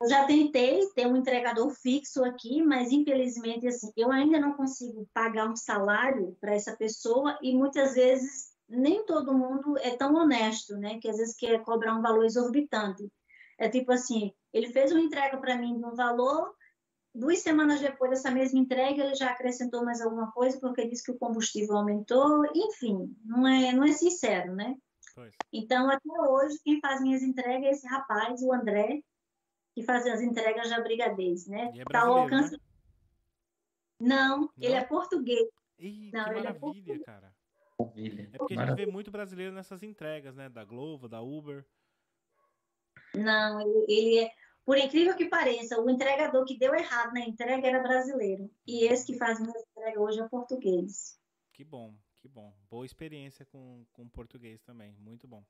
Eu 0.00 0.08
já 0.08 0.24
tentei 0.24 0.86
ter 0.94 1.06
um 1.06 1.16
entregador 1.16 1.70
fixo 1.70 2.24
aqui, 2.24 2.62
mas 2.62 2.92
infelizmente 2.92 3.66
assim, 3.66 3.90
eu 3.96 4.12
ainda 4.12 4.38
não 4.38 4.52
consigo 4.52 5.08
pagar 5.12 5.48
um 5.50 5.56
salário 5.56 6.36
para 6.40 6.54
essa 6.54 6.76
pessoa 6.76 7.36
e 7.42 7.52
muitas 7.52 7.94
vezes 7.94 8.52
nem 8.68 9.04
todo 9.04 9.36
mundo 9.36 9.76
é 9.78 9.96
tão 9.96 10.14
honesto, 10.14 10.76
né? 10.76 10.98
Que 11.00 11.08
às 11.08 11.16
vezes 11.16 11.34
quer 11.34 11.62
cobrar 11.62 11.96
um 11.96 12.02
valor 12.02 12.24
exorbitante. 12.24 13.10
É 13.58 13.68
tipo 13.68 13.90
assim, 13.90 14.32
ele 14.52 14.72
fez 14.72 14.92
uma 14.92 15.00
entrega 15.00 15.36
para 15.38 15.56
mim 15.56 15.76
de 15.76 15.84
um 15.84 15.94
valor, 15.94 16.54
duas 17.12 17.40
semanas 17.40 17.80
depois 17.80 18.10
dessa 18.10 18.30
mesma 18.30 18.60
entrega 18.60 19.02
ele 19.02 19.14
já 19.16 19.30
acrescentou 19.30 19.84
mais 19.84 20.00
alguma 20.00 20.30
coisa 20.30 20.60
porque 20.60 20.86
disse 20.86 21.02
que 21.02 21.10
o 21.10 21.18
combustível 21.18 21.76
aumentou, 21.76 22.44
enfim, 22.54 23.16
não 23.24 23.46
é 23.48 23.72
não 23.72 23.82
é 23.82 23.92
sincero, 23.92 24.54
né? 24.54 24.76
Pois. 25.14 25.34
Então 25.52 25.90
até 25.90 26.08
hoje 26.30 26.56
quem 26.62 26.78
faz 26.80 27.00
minhas 27.00 27.22
entregas 27.22 27.64
é 27.64 27.70
esse 27.70 27.86
rapaz, 27.88 28.40
o 28.42 28.52
André, 28.52 29.02
que 29.78 29.84
fazia 29.84 30.12
as 30.12 30.20
entregas 30.20 30.68
da 30.68 30.80
Brigadez, 30.80 31.46
né? 31.46 31.70
E 31.72 31.80
é 31.80 31.84
tá 31.84 32.00
ao 32.00 32.18
alcance. 32.18 32.52
Né? 32.52 32.58
Não, 34.00 34.40
Não, 34.40 34.50
ele 34.58 34.74
é 34.74 34.84
português. 34.84 35.48
Ih, 35.78 36.10
Não, 36.12 36.24
que 36.24 36.30
é 36.30 36.34
maravilha, 36.34 36.94
é 36.94 36.98
cara. 36.98 37.34
Maravilha. 37.78 38.30
É 38.32 38.38
porque 38.38 38.54
maravilha. 38.54 38.62
a 38.62 38.66
gente 38.66 38.86
vê 38.86 38.92
muito 38.92 39.10
brasileiro 39.10 39.54
nessas 39.54 39.84
entregas, 39.84 40.34
né? 40.34 40.48
Da 40.48 40.64
Globo, 40.64 41.08
da 41.08 41.22
Uber. 41.22 41.64
Não, 43.14 43.60
ele, 43.60 43.84
ele 43.88 44.18
é. 44.18 44.32
Por 44.64 44.76
incrível 44.76 45.16
que 45.16 45.26
pareça, 45.26 45.80
o 45.80 45.88
entregador 45.88 46.44
que 46.44 46.58
deu 46.58 46.74
errado 46.74 47.12
na 47.14 47.20
entrega 47.20 47.66
era 47.66 47.80
brasileiro. 47.80 48.50
E 48.66 48.84
esse 48.84 49.06
que 49.06 49.16
faz 49.16 49.40
minha 49.40 49.54
entrega 49.56 50.00
hoje 50.00 50.20
é 50.20 50.28
português. 50.28 51.18
Que 51.52 51.64
bom, 51.64 51.94
que 52.16 52.28
bom. 52.28 52.52
Boa 52.68 52.84
experiência 52.84 53.46
com, 53.46 53.86
com 53.92 54.08
português 54.08 54.60
também. 54.62 54.96
Muito 54.98 55.26
bom. 55.28 55.44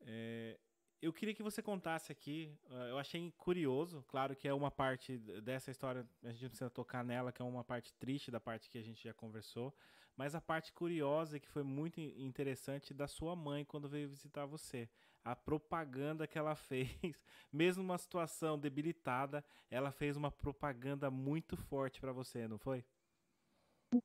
É, 0.00 0.58
eu 1.00 1.12
queria 1.12 1.34
que 1.34 1.42
você 1.42 1.62
contasse 1.62 2.10
aqui. 2.10 2.52
Eh, 2.70 2.90
eu 2.90 2.98
achei 2.98 3.32
curioso, 3.38 4.04
claro 4.08 4.34
que 4.34 4.48
é 4.48 4.54
uma 4.54 4.70
parte 4.70 5.18
dessa 5.42 5.70
história, 5.70 6.06
a 6.22 6.32
gente 6.32 6.48
precisa 6.48 6.70
tocar 6.70 7.04
nela, 7.04 7.32
que 7.32 7.42
é 7.42 7.44
uma 7.44 7.64
parte 7.64 7.92
triste 7.94 8.30
da 8.30 8.40
parte 8.40 8.68
que 8.68 8.78
a 8.78 8.82
gente 8.82 9.02
já 9.02 9.14
conversou, 9.14 9.74
mas 10.16 10.34
a 10.34 10.40
parte 10.40 10.72
curiosa 10.72 11.38
que 11.38 11.48
foi 11.48 11.62
muito 11.62 12.00
interessante 12.00 12.94
da 12.94 13.06
sua 13.06 13.36
mãe 13.36 13.64
quando 13.64 13.88
veio 13.88 14.08
visitar 14.08 14.46
você. 14.46 14.88
A 15.24 15.36
propaganda 15.36 16.26
que 16.26 16.38
ela 16.38 16.54
fez, 16.56 17.22
mesmo 17.52 17.82
numa 17.82 17.98
situação 17.98 18.58
debilitada, 18.58 19.44
ela 19.70 19.90
fez 19.90 20.16
uma 20.16 20.30
propaganda 20.30 21.10
muito 21.10 21.56
forte 21.56 22.00
para 22.00 22.12
você, 22.12 22.48
não 22.48 22.58
foi? 22.58 22.84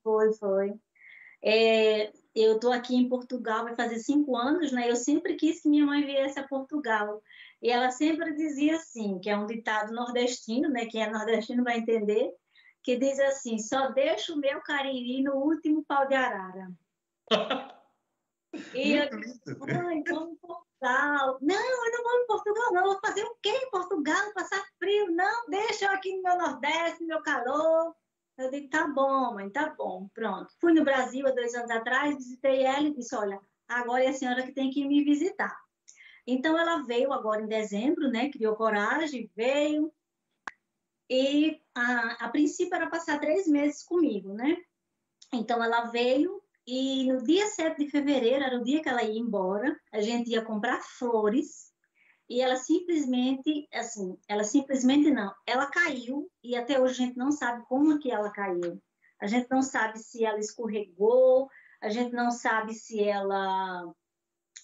Foi, 0.04 0.34
foi. 0.34 0.80
É, 1.44 2.12
eu 2.36 2.56
estou 2.56 2.72
aqui 2.72 2.96
em 2.96 3.10
Portugal, 3.10 3.64
vai 3.64 3.76
fazer 3.76 4.00
cinco 4.00 4.38
anos, 4.38 4.72
né? 4.72 4.90
Eu 4.90 4.96
sempre 4.96 5.36
quis 5.36 5.62
que 5.62 5.70
minha 5.70 5.86
mãe 5.86 6.06
viesse 6.06 6.40
a 6.40 6.48
Portugal. 6.48 7.22
E 7.62 7.70
ela 7.70 7.92
sempre 7.92 8.34
dizia 8.34 8.76
assim, 8.76 9.20
que 9.20 9.30
é 9.30 9.38
um 9.38 9.46
ditado 9.46 9.94
nordestino, 9.94 10.70
né? 10.70 10.86
Quem 10.86 11.04
é 11.04 11.10
nordestino 11.10 11.64
vai 11.64 11.78
entender, 11.78 12.32
que 12.84 12.98
diz 12.98 13.20
assim, 13.20 13.60
só 13.60 13.92
deixo 13.92 14.34
o 14.34 14.40
meu 14.40 14.62
cariri 14.62 15.22
no 15.24 15.36
último 15.36 15.84
pau 15.86 16.08
de 16.08 16.16
arara. 16.16 16.72
e 18.74 18.94
eu 18.94 19.10
disse, 19.20 19.58
mãe, 19.60 20.04
vamos 20.04 20.34
em 20.34 20.36
Portugal. 20.36 21.38
Não, 21.42 21.86
eu 21.86 21.92
não 21.92 22.04
vou 22.04 22.22
em 22.22 22.28
Portugal, 22.28 22.74
não. 22.74 22.84
Vou 22.84 23.00
fazer 23.06 23.24
o 23.24 23.36
quê 23.42 23.50
em 23.50 23.70
Portugal? 23.70 24.34
Passar 24.34 24.64
frio? 24.80 25.12
Não, 25.12 25.50
deixa 25.50 25.86
eu 25.86 25.92
aqui 25.92 26.16
no 26.16 26.24
meu 26.24 26.38
Nordeste, 26.38 27.02
no 27.02 27.08
meu 27.08 27.22
calor. 27.22 27.96
Eu 28.38 28.50
digo, 28.50 28.70
tá 28.70 28.88
bom, 28.88 29.34
mãe, 29.34 29.50
tá 29.50 29.74
bom, 29.78 30.08
pronto. 30.14 30.52
Fui 30.60 30.74
no 30.74 30.84
Brasil 30.84 31.28
há 31.28 31.32
dois 31.32 31.54
anos 31.54 31.70
atrás, 31.70 32.16
visitei 32.16 32.64
ela 32.64 32.88
e 32.88 32.94
disse, 32.94 33.16
olha, 33.16 33.40
agora 33.68 34.04
é 34.04 34.08
a 34.08 34.14
senhora 34.14 34.44
que 34.44 34.54
tem 34.54 34.70
que 34.70 34.88
me 34.88 35.04
visitar. 35.04 35.56
Então, 36.26 36.58
ela 36.58 36.84
veio 36.84 37.12
agora 37.14 37.42
em 37.42 37.48
dezembro, 37.48 38.10
né? 38.10 38.30
Criou 38.30 38.56
coragem, 38.56 39.30
veio. 39.36 39.92
E 41.10 41.62
a, 41.76 42.26
a 42.26 42.30
princípio 42.30 42.76
era 42.76 42.90
passar 42.90 43.20
três 43.20 43.48
meses 43.48 43.84
comigo, 43.84 44.34
né? 44.34 44.58
Então, 45.34 45.64
ela 45.64 45.86
veio 45.86 46.42
e 46.66 47.12
no 47.12 47.24
dia 47.24 47.48
7 47.48 47.78
de 47.84 47.90
fevereiro, 47.90 48.44
era 48.44 48.58
o 48.58 48.64
dia 48.64 48.82
que 48.82 48.90
ela 48.90 49.04
ia 49.04 49.20
embora, 49.20 49.76
a 49.92 50.00
gente 50.00 50.30
ia 50.30 50.44
comprar 50.44 50.82
flores 50.82 51.71
e 52.32 52.40
ela 52.40 52.56
simplesmente, 52.56 53.68
assim, 53.74 54.18
ela 54.26 54.46
simplesmente 54.46 55.12
não, 55.12 55.36
ela 55.46 55.66
caiu 55.66 56.32
e 56.42 56.56
até 56.56 56.80
hoje 56.80 56.94
a 56.94 57.06
gente 57.06 57.18
não 57.18 57.30
sabe 57.30 57.66
como 57.66 58.00
que 58.00 58.10
ela 58.10 58.32
caiu. 58.32 58.82
A 59.20 59.28
gente 59.28 59.50
não 59.52 59.62
sabe 59.62 60.00
se 60.00 60.24
ela 60.24 60.40
escorregou, 60.40 61.50
a 61.82 61.90
gente 61.90 62.14
não 62.14 62.32
sabe 62.32 62.74
se 62.74 63.04
ela 63.04 63.94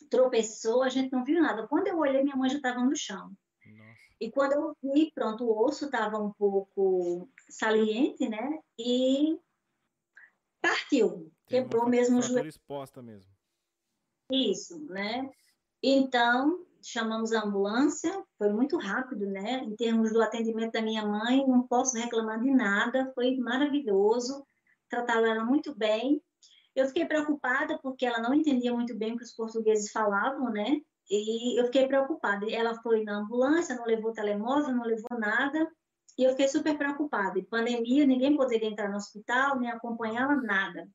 tropeçou, 0.10 0.82
a 0.82 0.88
gente 0.88 1.12
não 1.12 1.26
viu 1.26 1.42
nada. 1.42 1.68
Quando 1.68 1.88
eu 1.88 1.98
olhei, 1.98 2.24
minha 2.24 2.38
mãe 2.38 2.50
já 2.50 2.56
estava 2.56 2.80
no 2.80 2.96
chão. 2.96 3.34
Nossa. 3.66 4.00
E 4.22 4.32
quando 4.32 4.54
eu 4.54 4.78
vi, 4.82 5.12
pronto, 5.14 5.44
o 5.44 5.66
osso 5.66 5.88
estava 5.88 6.18
um 6.18 6.32
pouco 6.32 7.30
saliente, 7.50 8.30
né? 8.30 8.62
E 8.80 9.38
partiu, 10.62 11.34
Tem 11.46 11.64
quebrou 11.64 11.90
mesmo 11.90 12.20
o 12.20 12.22
joelho. 12.22 12.48
exposta 12.48 13.02
mesmo. 13.02 13.30
Isso, 14.32 14.80
né? 14.86 15.30
Então, 15.84 16.66
chamamos 16.90 17.34
a 17.34 17.44
ambulância, 17.44 18.24
foi 18.38 18.50
muito 18.50 18.78
rápido, 18.78 19.26
né? 19.26 19.62
Em 19.64 19.76
termos 19.76 20.14
do 20.14 20.22
atendimento 20.22 20.72
da 20.72 20.82
minha 20.82 21.06
mãe, 21.06 21.46
não 21.46 21.68
posso 21.68 21.98
reclamar 21.98 22.40
de 22.40 22.50
nada, 22.50 23.12
foi 23.14 23.36
maravilhoso, 23.36 24.46
trataram 24.90 25.26
ela 25.26 25.44
muito 25.44 25.76
bem. 25.76 26.22
Eu 26.74 26.86
fiquei 26.88 27.06
preocupada 27.06 27.78
porque 27.84 28.06
ela 28.06 28.20
não 28.20 28.34
entendia 28.34 28.74
muito 28.74 28.96
bem 28.96 29.14
o 29.14 29.18
que 29.18 29.24
os 29.24 29.34
portugueses 29.34 29.92
falavam, 29.92 30.50
né? 30.50 30.80
E 31.10 31.60
eu 31.60 31.66
fiquei 31.66 31.88
preocupada. 31.88 32.50
Ela 32.50 32.76
foi 32.82 33.04
na 33.04 33.18
ambulância, 33.18 33.76
não 33.76 33.86
levou 33.86 34.14
telemóvel, 34.14 34.74
não 34.74 34.86
levou 34.86 35.20
nada, 35.20 35.70
e 36.18 36.24
eu 36.24 36.32
fiquei 36.32 36.48
super 36.48 36.78
preocupada. 36.78 37.38
Em 37.38 37.44
pandemia, 37.44 38.06
ninguém 38.06 38.38
poderia 38.38 38.70
entrar 38.70 38.90
no 38.90 38.96
hospital, 38.96 39.60
nem 39.60 39.70
acompanhá-la, 39.70 40.36
nada. 40.38 40.88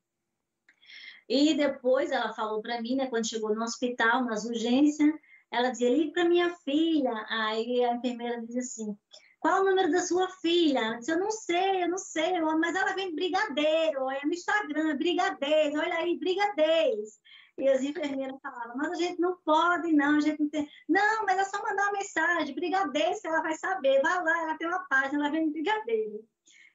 E 1.29 1.53
depois 1.53 2.11
ela 2.11 2.33
falou 2.33 2.61
para 2.61 2.81
mim, 2.81 2.95
né, 2.95 3.07
quando 3.07 3.29
chegou 3.29 3.53
no 3.53 3.63
hospital, 3.63 4.25
nas 4.25 4.43
urgências, 4.43 5.13
ela 5.53 5.69
dizia, 5.69 5.89
ligue 5.89 6.11
para 6.11 6.25
minha 6.25 6.49
filha. 6.65 7.13
Aí 7.29 7.85
a 7.85 7.93
enfermeira 7.93 8.41
dizia 8.41 8.61
assim, 8.61 8.97
qual 9.39 9.61
o 9.61 9.65
número 9.65 9.91
da 9.91 10.01
sua 10.01 10.27
filha? 10.41 10.79
Ela 10.79 10.97
disse, 10.97 11.11
eu 11.11 11.19
não 11.19 11.29
sei, 11.29 11.83
eu 11.83 11.89
não 11.89 11.97
sei, 11.97 12.41
mas 12.41 12.75
ela 12.75 12.93
vem 12.93 13.13
brigadeiro, 13.13 14.09
é 14.09 14.25
no 14.25 14.33
Instagram, 14.33 14.97
brigadeiro, 14.97 15.79
olha 15.79 15.95
aí, 15.95 16.17
brigadeiros. 16.17 17.19
E 17.55 17.69
as 17.69 17.83
enfermeiras 17.83 18.41
falavam, 18.41 18.75
mas 18.77 18.91
a 18.93 18.95
gente 18.95 19.21
não 19.21 19.37
pode, 19.45 19.93
não, 19.93 20.17
a 20.17 20.21
gente 20.21 20.41
não 20.41 20.49
tem. 20.49 20.67
Não, 20.89 21.23
mas 21.25 21.37
é 21.37 21.43
só 21.43 21.61
mandar 21.61 21.83
uma 21.83 21.91
mensagem, 21.91 22.55
brigadeiro, 22.55 23.15
ela 23.23 23.41
vai 23.43 23.53
saber, 23.53 24.01
vai 24.01 24.23
lá, 24.23 24.41
ela 24.41 24.57
tem 24.57 24.67
uma 24.67 24.83
página, 24.89 25.19
ela 25.19 25.31
vem 25.31 25.51
brigadeiro. 25.51 26.25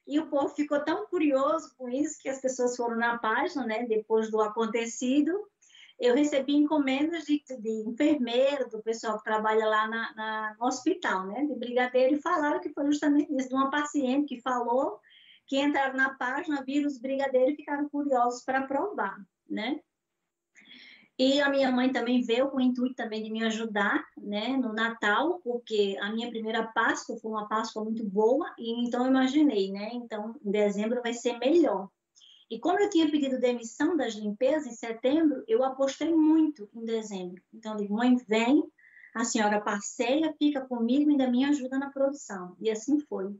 E 0.07 0.19
o 0.19 0.27
povo 0.27 0.49
ficou 0.55 0.79
tão 0.85 1.05
curioso 1.07 1.73
com 1.77 1.89
isso 1.89 2.17
que 2.21 2.29
as 2.29 2.39
pessoas 2.39 2.75
foram 2.77 2.95
na 2.95 3.17
página, 3.17 3.65
né, 3.65 3.85
depois 3.87 4.31
do 4.31 4.41
acontecido. 4.41 5.37
Eu 5.99 6.15
recebi 6.15 6.55
encomendas 6.55 7.25
de, 7.25 7.43
de 7.59 7.89
enfermeiro, 7.89 8.69
do 8.69 8.81
pessoal 8.81 9.17
que 9.17 9.23
trabalha 9.23 9.65
lá 9.65 9.87
na, 9.87 10.15
na, 10.15 10.55
no 10.57 10.65
hospital, 10.67 11.27
né, 11.27 11.45
de 11.45 11.55
brigadeiro, 11.55 12.15
e 12.15 12.21
falaram 12.21 12.61
que 12.61 12.73
foi 12.73 12.85
justamente 12.85 13.35
isso, 13.35 13.49
de 13.49 13.55
uma 13.55 13.69
paciente 13.69 14.35
que 14.35 14.41
falou 14.41 14.99
que 15.45 15.59
entraram 15.59 15.97
na 15.97 16.13
página, 16.13 16.63
viram 16.63 16.87
os 16.87 16.99
brigadeiros 16.99 17.53
e 17.53 17.57
ficaram 17.57 17.89
curiosos 17.89 18.45
para 18.45 18.67
provar, 18.67 19.17
né? 19.49 19.79
E 21.17 21.41
a 21.41 21.49
minha 21.49 21.69
mãe 21.69 21.91
também 21.91 22.21
veio 22.21 22.49
com 22.49 22.57
o 22.57 22.61
intuito 22.61 22.95
também 22.95 23.21
de 23.21 23.29
me 23.29 23.43
ajudar, 23.43 24.01
né, 24.15 24.55
no 24.55 24.71
Natal, 24.71 25.41
porque 25.43 25.97
a 25.99 26.13
minha 26.13 26.29
primeira 26.29 26.63
Páscoa 26.67 27.17
foi 27.19 27.29
uma 27.29 27.49
Páscoa 27.49 27.83
muito 27.83 28.05
boa, 28.05 28.53
e 28.57 28.85
então 28.85 29.05
imaginei, 29.05 29.69
né, 29.69 29.89
então 29.95 30.39
em 30.45 30.49
dezembro 30.49 31.01
vai 31.01 31.13
ser 31.13 31.37
melhor. 31.39 31.89
E 32.49 32.59
como 32.59 32.79
eu 32.79 32.89
tinha 32.89 33.09
pedido 33.09 33.39
demissão 33.39 33.95
das 33.95 34.15
limpezas 34.15 34.65
em 34.65 34.75
setembro, 34.75 35.43
eu 35.47 35.63
apostei 35.63 36.13
muito 36.13 36.67
em 36.73 36.83
dezembro. 36.83 37.41
Então 37.53 37.73
eu 37.73 37.77
digo, 37.77 37.93
mãe, 37.93 38.15
vem, 38.27 38.63
a 39.13 39.23
senhora 39.23 39.61
passeia, 39.61 40.33
fica 40.37 40.61
comigo 40.61 41.09
e 41.09 41.13
ainda 41.13 41.29
me 41.29 41.45
ajuda 41.45 41.77
na 41.77 41.91
produção. 41.91 42.55
E 42.59 42.71
assim 42.71 42.99
foi. 43.01 43.35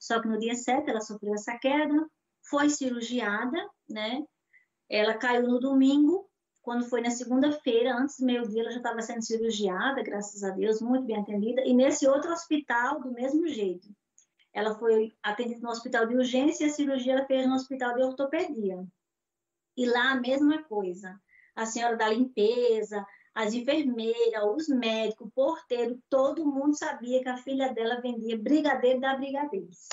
Só 0.00 0.20
que 0.20 0.28
no 0.28 0.38
dia 0.38 0.54
7 0.54 0.88
ela 0.88 1.00
sofreu 1.00 1.34
essa 1.34 1.58
queda, 1.58 2.08
foi 2.42 2.70
cirurgiada, 2.70 3.58
né? 3.88 4.24
Ela 4.88 5.14
caiu 5.14 5.48
no 5.48 5.58
domingo, 5.58 6.28
quando 6.62 6.88
foi 6.88 7.00
na 7.00 7.10
segunda-feira, 7.10 7.96
antes 7.96 8.18
do 8.18 8.26
meio-dia, 8.26 8.62
ela 8.62 8.70
já 8.70 8.78
estava 8.78 9.02
sendo 9.02 9.22
cirurgiada, 9.22 10.02
graças 10.02 10.42
a 10.42 10.50
Deus, 10.50 10.80
muito 10.80 11.04
bem 11.04 11.16
atendida, 11.16 11.62
e 11.64 11.72
nesse 11.74 12.08
outro 12.08 12.32
hospital, 12.32 13.00
do 13.00 13.12
mesmo 13.12 13.46
jeito. 13.46 13.88
Ela 14.56 14.74
foi 14.74 15.12
atendida 15.22 15.60
no 15.60 15.68
hospital 15.68 16.06
de 16.06 16.16
urgência 16.16 16.64
e 16.64 16.70
a 16.70 16.72
cirurgia 16.72 17.12
ela 17.12 17.26
fez 17.26 17.46
no 17.46 17.54
hospital 17.54 17.94
de 17.94 18.02
ortopedia. 18.02 18.82
E 19.76 19.84
lá 19.84 20.12
a 20.12 20.20
mesma 20.20 20.62
coisa. 20.62 21.20
A 21.54 21.66
senhora 21.66 21.94
da 21.94 22.08
limpeza, 22.08 23.04
as 23.34 23.52
enfermeiras, 23.52 24.44
os 24.56 24.66
médicos, 24.68 25.26
o 25.26 25.30
porteiro, 25.30 26.02
todo 26.08 26.46
mundo 26.46 26.74
sabia 26.74 27.22
que 27.22 27.28
a 27.28 27.36
filha 27.36 27.70
dela 27.74 28.00
vendia 28.00 28.38
brigadeiro 28.38 28.98
da 28.98 29.14
Brigadeiros. 29.14 29.88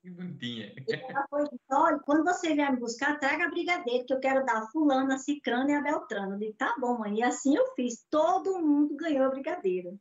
Que 0.00 0.10
bonitinha. 0.10 0.72
E 0.86 0.94
ela 0.94 1.26
foi 1.28 1.44
olha, 1.72 1.98
quando 2.06 2.22
você 2.22 2.54
vier 2.54 2.70
me 2.70 2.78
buscar, 2.78 3.18
traga 3.18 3.48
brigadeiro, 3.48 4.06
que 4.06 4.14
eu 4.14 4.20
quero 4.20 4.46
dar 4.46 4.58
a 4.58 4.66
fulana, 4.68 5.16
a 5.16 5.18
cicrana 5.18 5.72
e 5.72 5.74
a 5.74 5.82
beltrana. 5.82 6.36
Eu 6.36 6.38
disse, 6.38 6.52
tá 6.52 6.72
bom, 6.78 6.98
mãe. 6.98 7.18
E 7.18 7.22
assim 7.24 7.56
eu 7.56 7.74
fiz. 7.74 8.06
Todo 8.08 8.62
mundo 8.62 8.94
ganhou 8.94 9.28
brigadeiro. 9.28 9.98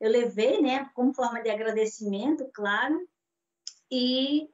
Eu 0.00 0.10
levei, 0.10 0.60
né, 0.60 0.90
como 0.94 1.14
forma 1.14 1.42
de 1.42 1.50
agradecimento, 1.50 2.48
claro, 2.52 3.08
e 3.90 4.48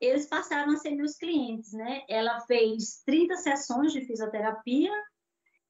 eles 0.00 0.26
passaram 0.26 0.72
a 0.72 0.76
ser 0.76 0.90
meus 0.90 1.16
clientes, 1.16 1.72
né? 1.72 2.02
Ela 2.08 2.40
fez 2.40 3.02
30 3.04 3.36
sessões 3.36 3.92
de 3.92 4.04
fisioterapia 4.04 4.90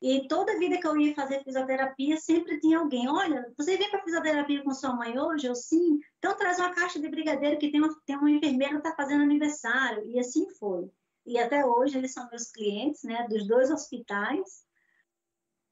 e 0.02 0.26
toda 0.26 0.58
vida 0.58 0.78
que 0.78 0.86
eu 0.86 0.98
ia 0.98 1.14
fazer 1.14 1.44
fisioterapia, 1.44 2.16
sempre 2.16 2.58
tinha 2.58 2.78
alguém. 2.78 3.08
Olha, 3.08 3.52
você 3.56 3.76
vem 3.76 3.88
para 3.88 4.02
fisioterapia 4.02 4.60
com 4.64 4.72
sua 4.72 4.92
mãe 4.94 5.16
hoje? 5.16 5.46
Eu 5.46 5.54
sim. 5.54 6.00
Então 6.18 6.36
traz 6.36 6.58
uma 6.58 6.74
caixa 6.74 6.98
de 6.98 7.08
brigadeiro 7.08 7.56
que 7.56 7.70
tem 7.70 7.80
uma, 7.80 7.94
tem 8.04 8.16
uma 8.16 8.30
enfermeira 8.30 8.72
que 8.72 8.88
está 8.88 8.96
fazendo 8.96 9.22
aniversário. 9.22 10.04
E 10.10 10.18
assim 10.18 10.48
foi. 10.58 10.90
E 11.24 11.38
até 11.38 11.64
hoje 11.64 11.98
eles 11.98 12.12
são 12.12 12.28
meus 12.30 12.50
clientes, 12.50 13.04
né? 13.04 13.28
Dos 13.28 13.46
dois 13.46 13.70
hospitais. 13.70 14.64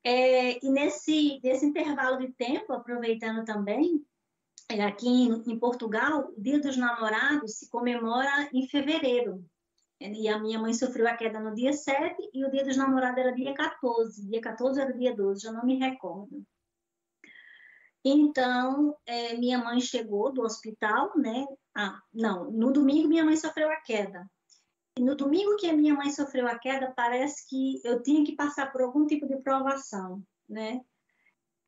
É, 0.03 0.65
e 0.65 0.71
nesse, 0.71 1.41
nesse 1.43 1.67
intervalo 1.67 2.19
de 2.19 2.33
tempo, 2.33 2.73
aproveitando 2.73 3.45
também, 3.45 4.05
é, 4.71 4.83
aqui 4.83 5.09
em, 5.09 5.43
em 5.47 5.59
Portugal, 5.59 6.33
o 6.37 6.41
Dia 6.41 6.61
dos 6.61 6.77
Namorados 6.77 7.59
se 7.59 7.69
comemora 7.69 8.49
em 8.53 8.67
fevereiro. 8.69 9.45
E 10.01 10.29
a 10.29 10.39
minha 10.39 10.59
mãe 10.59 10.73
sofreu 10.73 11.07
a 11.07 11.15
queda 11.15 11.39
no 11.39 11.55
dia 11.55 11.75
7 11.75 12.31
e 12.33 12.43
o 12.43 12.51
dia 12.51 12.65
dos 12.65 12.75
namorados 12.75 13.19
era 13.19 13.35
dia 13.35 13.53
14. 13.53 14.27
Dia 14.27 14.41
14 14.41 14.81
era 14.81 14.93
dia 14.95 15.15
12, 15.15 15.43
já 15.43 15.53
não 15.53 15.67
me 15.67 15.79
recordo. 15.79 16.43
Então, 18.03 18.97
é, 19.05 19.37
minha 19.37 19.59
mãe 19.59 19.79
chegou 19.79 20.33
do 20.33 20.41
hospital, 20.41 21.13
né? 21.19 21.45
Ah, 21.77 22.01
não, 22.15 22.51
no 22.51 22.73
domingo 22.73 23.09
minha 23.09 23.25
mãe 23.25 23.37
sofreu 23.37 23.71
a 23.71 23.77
queda. 23.77 24.27
No 25.03 25.15
domingo 25.17 25.57
que 25.57 25.69
a 25.69 25.73
minha 25.73 25.95
mãe 25.95 26.11
sofreu 26.11 26.47
a 26.47 26.59
queda, 26.59 26.93
parece 26.95 27.49
que 27.49 27.81
eu 27.85 28.03
tinha 28.03 28.25
que 28.25 28.37
passar 28.37 28.71
por 28.71 28.83
algum 28.83 29.07
tipo 29.07 29.27
de 29.27 29.37
provação, 29.39 30.23
né? 30.49 30.81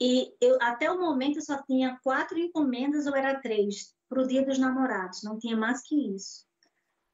E 0.01 0.35
eu, 0.41 0.59
até 0.61 0.91
o 0.91 1.01
momento 1.01 1.37
eu 1.37 1.43
só 1.43 1.62
tinha 1.62 1.99
quatro 2.03 2.39
encomendas 2.39 3.07
ou 3.07 3.14
era 3.14 3.41
três 3.41 3.95
para 4.09 4.20
o 4.20 4.26
dia 4.26 4.45
dos 4.45 4.59
namorados, 4.59 5.22
não 5.22 5.39
tinha 5.39 5.57
mais 5.57 5.80
que 5.83 6.14
isso. 6.14 6.45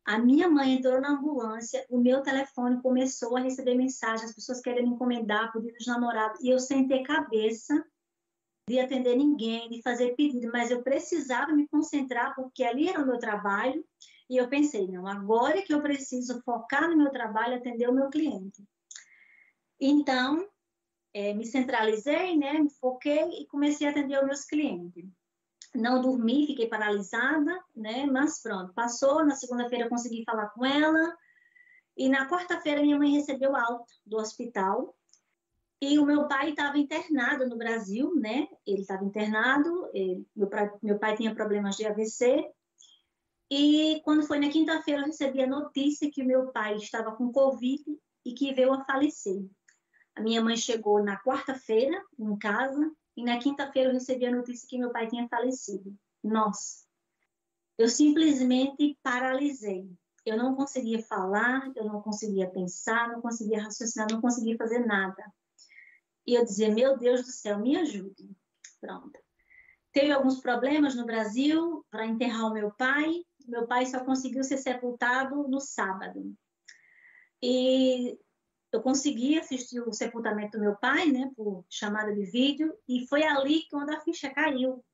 A 0.04 0.18
minha 0.18 0.48
mãe 0.48 0.72
entrou 0.72 1.00
na 1.00 1.10
ambulância, 1.10 1.84
o 1.90 1.98
meu 1.98 2.22
telefone 2.22 2.80
começou 2.80 3.36
a 3.36 3.40
receber 3.40 3.74
mensagens, 3.74 4.30
as 4.30 4.34
pessoas 4.34 4.60
querendo 4.60 4.88
encomendar 4.88 5.52
pedido 5.52 5.76
de 5.76 5.86
namorado, 5.86 6.38
e 6.40 6.48
eu 6.48 6.58
sem 6.58 6.88
ter 6.88 7.02
cabeça 7.02 7.84
de 8.66 8.80
atender 8.80 9.16
ninguém, 9.16 9.68
de 9.68 9.82
fazer 9.82 10.16
pedido, 10.16 10.50
mas 10.50 10.70
eu 10.70 10.82
precisava 10.82 11.52
me 11.52 11.68
concentrar 11.68 12.34
porque 12.34 12.64
ali 12.64 12.88
era 12.88 13.02
o 13.02 13.06
meu 13.06 13.18
trabalho, 13.18 13.84
e 14.28 14.36
eu 14.36 14.48
pensei, 14.48 14.86
não, 14.88 15.06
agora 15.06 15.62
que 15.62 15.72
eu 15.72 15.82
preciso 15.82 16.42
focar 16.42 16.88
no 16.88 16.96
meu 16.96 17.10
trabalho, 17.10 17.56
atender 17.56 17.88
o 17.88 17.94
meu 17.94 18.10
cliente. 18.10 18.62
Então, 19.80 20.46
é, 21.14 21.32
me 21.32 21.46
centralizei, 21.46 22.36
né, 22.36 22.54
me 22.54 22.70
foquei 22.70 23.40
e 23.40 23.46
comecei 23.46 23.86
a 23.86 23.90
atender 23.90 24.18
os 24.18 24.26
meus 24.26 24.44
clientes 24.44 25.08
não 25.74 26.00
dormi, 26.00 26.46
fiquei 26.46 26.66
paralisada, 26.66 27.62
né? 27.74 28.06
Mas 28.06 28.40
pronto, 28.40 28.72
passou. 28.72 29.24
Na 29.24 29.34
segunda-feira 29.34 29.88
consegui 29.88 30.24
falar 30.24 30.48
com 30.50 30.64
ela. 30.64 31.16
E 31.96 32.08
na 32.08 32.28
quarta-feira 32.28 32.82
minha 32.82 32.98
mãe 32.98 33.10
recebeu 33.12 33.54
alta 33.56 33.92
do 34.06 34.16
hospital. 34.16 34.94
E 35.80 35.98
o 35.98 36.04
meu 36.04 36.26
pai 36.26 36.50
estava 36.50 36.78
internado 36.78 37.48
no 37.48 37.56
Brasil, 37.56 38.14
né? 38.16 38.48
Ele 38.66 38.80
estava 38.80 39.04
internado, 39.04 39.88
ele, 39.94 40.26
meu, 40.34 40.48
meu 40.82 40.98
pai 40.98 41.16
tinha 41.16 41.34
problemas 41.34 41.76
de 41.76 41.86
AVC. 41.86 42.44
E 43.50 44.00
quando 44.04 44.26
foi 44.26 44.38
na 44.38 44.50
quinta-feira 44.50 45.00
eu 45.00 45.06
recebi 45.06 45.42
a 45.42 45.46
notícia 45.46 46.10
que 46.10 46.22
o 46.22 46.26
meu 46.26 46.52
pai 46.52 46.76
estava 46.76 47.16
com 47.16 47.32
Covid 47.32 47.82
e 48.24 48.34
que 48.34 48.52
veio 48.52 48.72
a 48.72 48.84
falecer. 48.84 49.42
A 50.14 50.20
minha 50.20 50.42
mãe 50.42 50.56
chegou 50.56 51.02
na 51.02 51.18
quarta-feira 51.22 52.04
em 52.18 52.36
casa 52.38 52.92
e 53.16 53.24
na 53.24 53.38
quinta-feira 53.38 53.88
eu 53.88 53.94
recebi 53.94 54.26
a 54.26 54.34
notícia 54.34 54.68
que 54.68 54.78
meu 54.78 54.90
pai 54.90 55.06
tinha 55.06 55.28
falecido. 55.28 55.96
Nossa, 56.22 56.84
eu 57.78 57.88
simplesmente 57.88 58.98
paralisei. 59.02 59.88
Eu 60.26 60.36
não 60.36 60.54
conseguia 60.54 61.02
falar, 61.02 61.72
eu 61.74 61.84
não 61.84 62.02
conseguia 62.02 62.50
pensar, 62.50 63.08
não 63.08 63.22
conseguia 63.22 63.62
raciocinar, 63.62 64.08
não 64.10 64.20
conseguia 64.20 64.58
fazer 64.58 64.84
nada. 64.84 65.24
E 66.26 66.34
eu 66.34 66.44
dizia, 66.44 66.74
meu 66.74 66.98
Deus 66.98 67.22
do 67.22 67.30
céu, 67.30 67.58
me 67.58 67.76
ajude. 67.76 68.28
Pronto. 68.80 69.18
Teve 69.92 70.12
alguns 70.12 70.40
problemas 70.40 70.94
no 70.94 71.06
Brasil 71.06 71.84
para 71.90 72.06
enterrar 72.06 72.50
o 72.50 72.52
meu 72.52 72.70
pai. 72.72 73.24
Meu 73.48 73.66
pai 73.66 73.86
só 73.86 74.04
conseguiu 74.04 74.44
ser 74.44 74.58
sepultado 74.58 75.48
no 75.48 75.58
sábado. 75.58 76.34
E 77.42 78.18
eu 78.70 78.82
consegui 78.82 79.38
assistir 79.38 79.80
o 79.80 79.92
sepultamento 79.92 80.58
do 80.58 80.62
meu 80.62 80.76
pai, 80.76 81.10
né, 81.10 81.30
por 81.34 81.64
chamada 81.70 82.14
de 82.14 82.24
vídeo, 82.26 82.74
e 82.86 83.06
foi 83.06 83.24
ali 83.24 83.60
que 83.60 83.70
quando 83.70 83.90
a 83.90 84.00
ficha 84.00 84.28
caiu. 84.30 84.84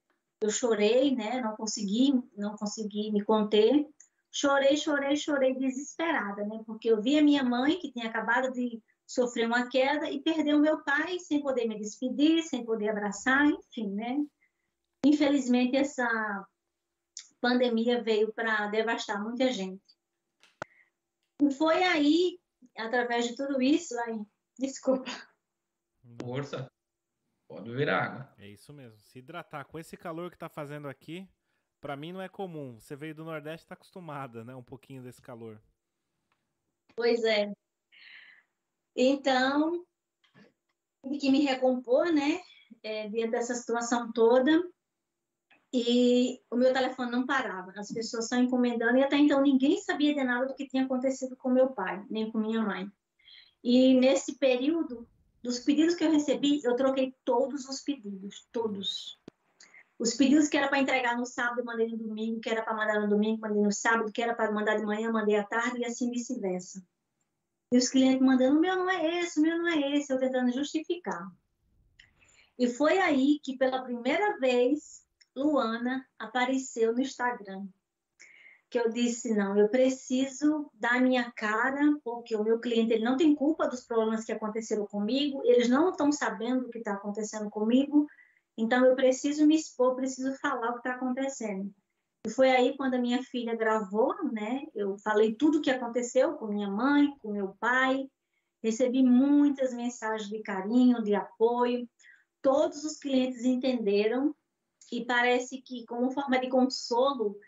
Eu 0.41 0.51
chorei, 0.51 1.15
né, 1.15 1.41
não 1.41 1.57
consegui, 1.57 2.13
não 2.37 2.57
consegui 2.57 3.11
me 3.11 3.25
conter. 3.25 3.87
Chorei, 4.31 4.77
chorei, 4.77 5.17
chorei 5.17 5.55
desesperada, 5.55 6.45
né, 6.45 6.63
porque 6.65 6.89
eu 6.89 7.03
vi 7.03 7.19
a 7.19 7.23
minha 7.23 7.43
mãe 7.43 7.79
que 7.79 7.91
tinha 7.91 8.09
acabado 8.09 8.53
de 8.53 8.81
sofrer 9.07 9.47
uma 9.47 9.69
queda 9.69 10.11
e 10.11 10.21
perdeu 10.21 10.59
o 10.59 10.61
meu 10.61 10.83
pai 10.83 11.19
sem 11.19 11.43
poder 11.43 11.67
me 11.67 11.79
despedir, 11.79 12.43
sem 12.43 12.65
poder 12.65 12.89
abraçar, 12.89 13.47
enfim, 13.47 13.91
né? 13.91 14.25
Infelizmente 15.05 15.77
essa 15.77 16.07
pandemia 17.45 18.03
veio 18.03 18.33
para 18.33 18.69
devastar 18.69 19.23
muita 19.23 19.53
gente. 19.53 19.85
E 21.43 21.51
foi 21.51 21.83
aí 21.83 22.41
através 22.75 23.29
de 23.29 23.37
tudo 23.37 23.61
isso, 23.61 23.95
aí, 24.01 24.19
desculpa. 24.59 25.11
Força. 26.23 26.73
Pode 27.47 27.69
beber 27.69 27.91
água. 27.91 28.35
É 28.39 28.49
isso 28.49 28.73
mesmo. 28.73 28.99
Se 29.03 29.19
hidratar 29.19 29.67
com 29.67 29.79
esse 29.79 29.95
calor 29.95 30.31
que 30.31 30.39
tá 30.39 30.49
fazendo 30.49 30.89
aqui, 30.89 31.29
para 31.83 31.97
mim 31.97 32.13
não 32.15 32.23
é 32.23 32.31
comum. 32.31 32.81
Você 32.81 32.97
veio 32.97 33.15
do 33.15 33.25
Nordeste, 33.25 33.67
tá 33.67 33.75
acostumada, 33.75 34.43
né? 34.43 34.55
Um 34.55 34.63
pouquinho 34.63 35.03
desse 35.03 35.21
calor. 35.21 35.61
Pois 36.97 37.23
é. 37.25 37.53
Então, 38.97 39.85
que 41.21 41.31
me 41.31 41.45
recompor, 41.45 42.11
né? 42.11 42.41
É, 42.83 43.07
diante 43.09 43.33
dessa 43.33 43.55
situação 43.55 44.11
toda 44.13 44.63
e 45.77 46.41
o 46.53 46.57
meu 46.57 46.73
telefone 46.73 47.11
não 47.11 47.27
parava, 47.27 47.73
as 47.77 47.91
pessoas 47.91 48.29
só 48.29 48.37
encomendando, 48.37 48.97
e 48.97 49.03
até 49.03 49.17
então 49.17 49.43
ninguém 49.43 49.81
sabia 49.81 50.15
de 50.15 50.23
nada 50.23 50.47
do 50.47 50.55
que 50.55 50.69
tinha 50.69 50.85
acontecido 50.85 51.37
com 51.37 51.51
meu 51.51 51.71
pai, 51.71 52.01
nem 52.09 52.31
com 52.31 52.39
minha 52.39 52.63
mãe. 52.63 52.89
E 53.61 53.93
nesse 53.95 54.39
período, 54.39 55.05
dos 55.43 55.59
pedidos 55.59 55.97
que 55.97 56.05
eu 56.05 56.13
recebi, 56.13 56.61
eu 56.63 56.77
troquei 56.77 57.13
todos 57.25 57.69
os 57.69 57.81
pedidos, 57.81 58.47
todos. 58.53 59.21
Os 59.99 60.15
pedidos 60.15 60.49
que 60.49 60.57
era 60.57 60.69
para 60.69 60.79
entregar 60.79 61.19
no 61.19 61.27
sábado, 61.27 61.59
eu 61.59 61.65
mandei 61.65 61.89
no 61.89 61.99
domingo, 61.99 62.41
que 62.41 62.51
era 62.51 62.63
para 62.63 62.77
mandar 62.77 63.01
no 63.01 63.09
domingo, 63.09 63.41
mandei 63.41 63.61
no 63.61 63.73
sábado, 63.73 64.13
que 64.13 64.23
era 64.23 64.33
para 64.33 64.53
mandar 64.53 64.77
de 64.77 64.87
manhã, 64.87 65.11
mandei 65.11 65.35
à 65.35 65.43
tarde, 65.43 65.81
e 65.81 65.85
assim 65.85 66.09
vice-versa. 66.09 66.87
E 67.73 67.77
os 67.77 67.89
clientes 67.89 68.25
mandando, 68.25 68.59
o 68.59 68.61
meu 68.61 68.77
não 68.77 68.89
é 68.89 69.19
esse, 69.19 69.41
o 69.41 69.43
meu 69.43 69.59
não 69.59 69.67
é 69.67 69.97
esse, 69.97 70.13
eu 70.13 70.21
tentando 70.21 70.53
justificar. 70.53 71.29
E 72.57 72.69
foi 72.69 72.99
aí 72.99 73.41
que, 73.43 73.59
pela 73.59 73.83
primeira 73.83 74.39
vez, 74.39 75.04
Luana 75.37 76.07
apareceu 76.19 76.93
no 76.93 77.01
Instagram. 77.01 77.67
Que 78.71 78.79
eu 78.79 78.91
disse, 78.91 79.35
não, 79.35 79.57
eu 79.57 79.69
preciso 79.69 80.71
dar 80.75 81.01
minha 81.01 81.31
cara, 81.33 81.81
porque 82.03 82.35
o 82.35 82.43
meu 82.43 82.59
cliente 82.59 82.93
ele 82.93 83.05
não 83.05 83.17
tem 83.17 83.35
culpa 83.35 83.69
dos 83.69 83.85
problemas 83.85 84.25
que 84.25 84.33
aconteceram 84.33 84.87
comigo, 84.87 85.43
eles 85.45 85.69
não 85.69 85.91
estão 85.91 86.11
sabendo 86.11 86.67
o 86.67 86.71
que 86.71 86.79
está 86.79 86.95
acontecendo 86.95 87.49
comigo, 87.51 88.07
então 88.57 88.85
eu 88.85 88.95
preciso 88.95 89.47
me 89.47 89.57
expor, 89.57 89.95
preciso 89.95 90.37
falar 90.39 90.71
o 90.71 90.73
que 90.75 90.79
está 90.79 90.95
acontecendo. 90.95 91.73
E 92.27 92.31
foi 92.31 92.51
aí 92.51 92.77
quando 92.77 92.95
a 92.95 92.99
minha 92.99 93.23
filha 93.23 93.55
gravou, 93.55 94.15
né? 94.33 94.65
Eu 94.75 94.97
falei 94.99 95.35
tudo 95.35 95.59
o 95.59 95.61
que 95.61 95.71
aconteceu 95.71 96.35
com 96.35 96.47
minha 96.47 96.71
mãe, 96.71 97.15
com 97.21 97.33
meu 97.33 97.55
pai, 97.61 98.09
recebi 98.63 99.03
muitas 99.03 99.75
mensagens 99.75 100.31
de 100.31 100.41
carinho, 100.41 101.03
de 101.03 101.15
apoio. 101.15 101.87
Todos 102.41 102.83
os 102.83 102.99
clientes 102.99 103.45
entenderam 103.45 104.35
e 104.91 105.05
parece 105.05 105.61
que, 105.61 105.85
como 105.87 106.11
forma 106.11 106.39
de 106.39 106.49
consolo, 106.49 107.39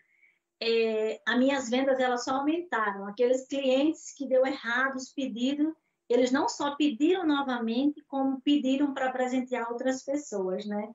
é, 0.61 1.20
as 1.26 1.39
minhas 1.39 1.68
vendas 1.68 1.99
elas 1.99 2.24
só 2.24 2.37
aumentaram. 2.37 3.07
Aqueles 3.07 3.47
clientes 3.47 4.12
que 4.12 4.26
deu 4.26 4.47
errado 4.47 4.97
os 4.97 5.12
pedidos, 5.12 5.72
eles 6.09 6.30
não 6.30 6.49
só 6.49 6.76
pediram 6.76 7.26
novamente, 7.26 8.03
como 8.07 8.41
pediram 8.41 8.95
para 8.95 9.12
presentear 9.12 9.70
outras 9.70 10.03
pessoas, 10.03 10.64
né? 10.64 10.91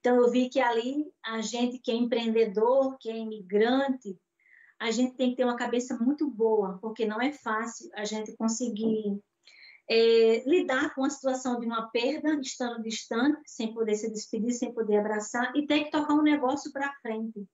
Então, 0.00 0.16
eu 0.16 0.30
vi 0.30 0.48
que 0.48 0.60
ali, 0.60 1.10
a 1.24 1.40
gente 1.40 1.78
que 1.78 1.90
é 1.90 1.94
empreendedor, 1.94 2.98
que 2.98 3.10
é 3.10 3.16
imigrante, 3.16 4.18
a 4.78 4.90
gente 4.90 5.14
tem 5.14 5.30
que 5.30 5.36
ter 5.36 5.44
uma 5.44 5.56
cabeça 5.56 5.96
muito 5.96 6.28
boa, 6.30 6.78
porque 6.78 7.06
não 7.06 7.20
é 7.20 7.32
fácil 7.32 7.90
a 7.94 8.04
gente 8.04 8.36
conseguir 8.36 9.18
é, 9.88 10.42
lidar 10.48 10.94
com 10.94 11.04
a 11.04 11.10
situação 11.10 11.60
de 11.60 11.66
uma 11.66 11.90
perda, 11.90 12.34
estando 12.40 12.82
distante, 12.82 13.40
sem 13.46 13.72
poder 13.74 13.94
se 13.96 14.10
despedir, 14.10 14.52
sem 14.52 14.72
poder 14.72 14.98
abraçar, 14.98 15.54
e 15.56 15.66
ter 15.66 15.84
que 15.84 15.90
tocar 15.90 16.14
um 16.14 16.22
negócio 16.22 16.72
para 16.72 16.94
frente. 17.02 17.46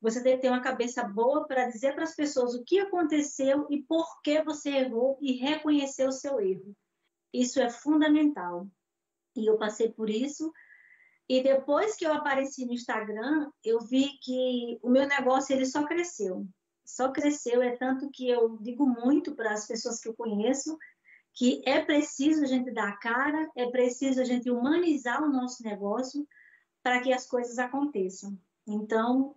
Você 0.00 0.22
tem 0.22 0.36
que 0.36 0.42
ter 0.42 0.48
uma 0.48 0.60
cabeça 0.60 1.02
boa 1.02 1.46
para 1.46 1.68
dizer 1.68 1.94
para 1.94 2.04
as 2.04 2.14
pessoas 2.14 2.54
o 2.54 2.62
que 2.64 2.78
aconteceu 2.78 3.66
e 3.70 3.82
por 3.82 4.06
que 4.22 4.42
você 4.42 4.70
errou 4.70 5.18
e 5.20 5.32
reconhecer 5.32 6.06
o 6.06 6.12
seu 6.12 6.40
erro. 6.40 6.76
Isso 7.32 7.60
é 7.60 7.70
fundamental. 7.70 8.68
E 9.34 9.46
eu 9.46 9.56
passei 9.56 9.90
por 9.90 10.10
isso 10.10 10.52
e 11.28 11.42
depois 11.42 11.96
que 11.96 12.04
eu 12.04 12.12
apareci 12.12 12.66
no 12.66 12.74
Instagram, 12.74 13.50
eu 13.64 13.80
vi 13.80 14.18
que 14.20 14.78
o 14.82 14.90
meu 14.90 15.06
negócio 15.08 15.54
ele 15.54 15.64
só 15.64 15.86
cresceu. 15.86 16.46
Só 16.84 17.10
cresceu, 17.10 17.62
é 17.62 17.76
tanto 17.76 18.10
que 18.10 18.28
eu 18.28 18.58
digo 18.58 18.86
muito 18.86 19.34
para 19.34 19.52
as 19.52 19.66
pessoas 19.66 20.00
que 20.00 20.08
eu 20.08 20.14
conheço 20.14 20.76
que 21.34 21.62
é 21.66 21.84
preciso 21.84 22.44
a 22.44 22.46
gente 22.46 22.70
dar 22.70 22.88
a 22.88 22.96
cara, 22.96 23.50
é 23.56 23.68
preciso 23.68 24.20
a 24.20 24.24
gente 24.24 24.48
humanizar 24.48 25.22
o 25.22 25.32
nosso 25.32 25.62
negócio 25.64 26.26
para 26.82 27.00
que 27.00 27.12
as 27.12 27.26
coisas 27.26 27.58
aconteçam. 27.58 28.38
Então, 28.66 29.34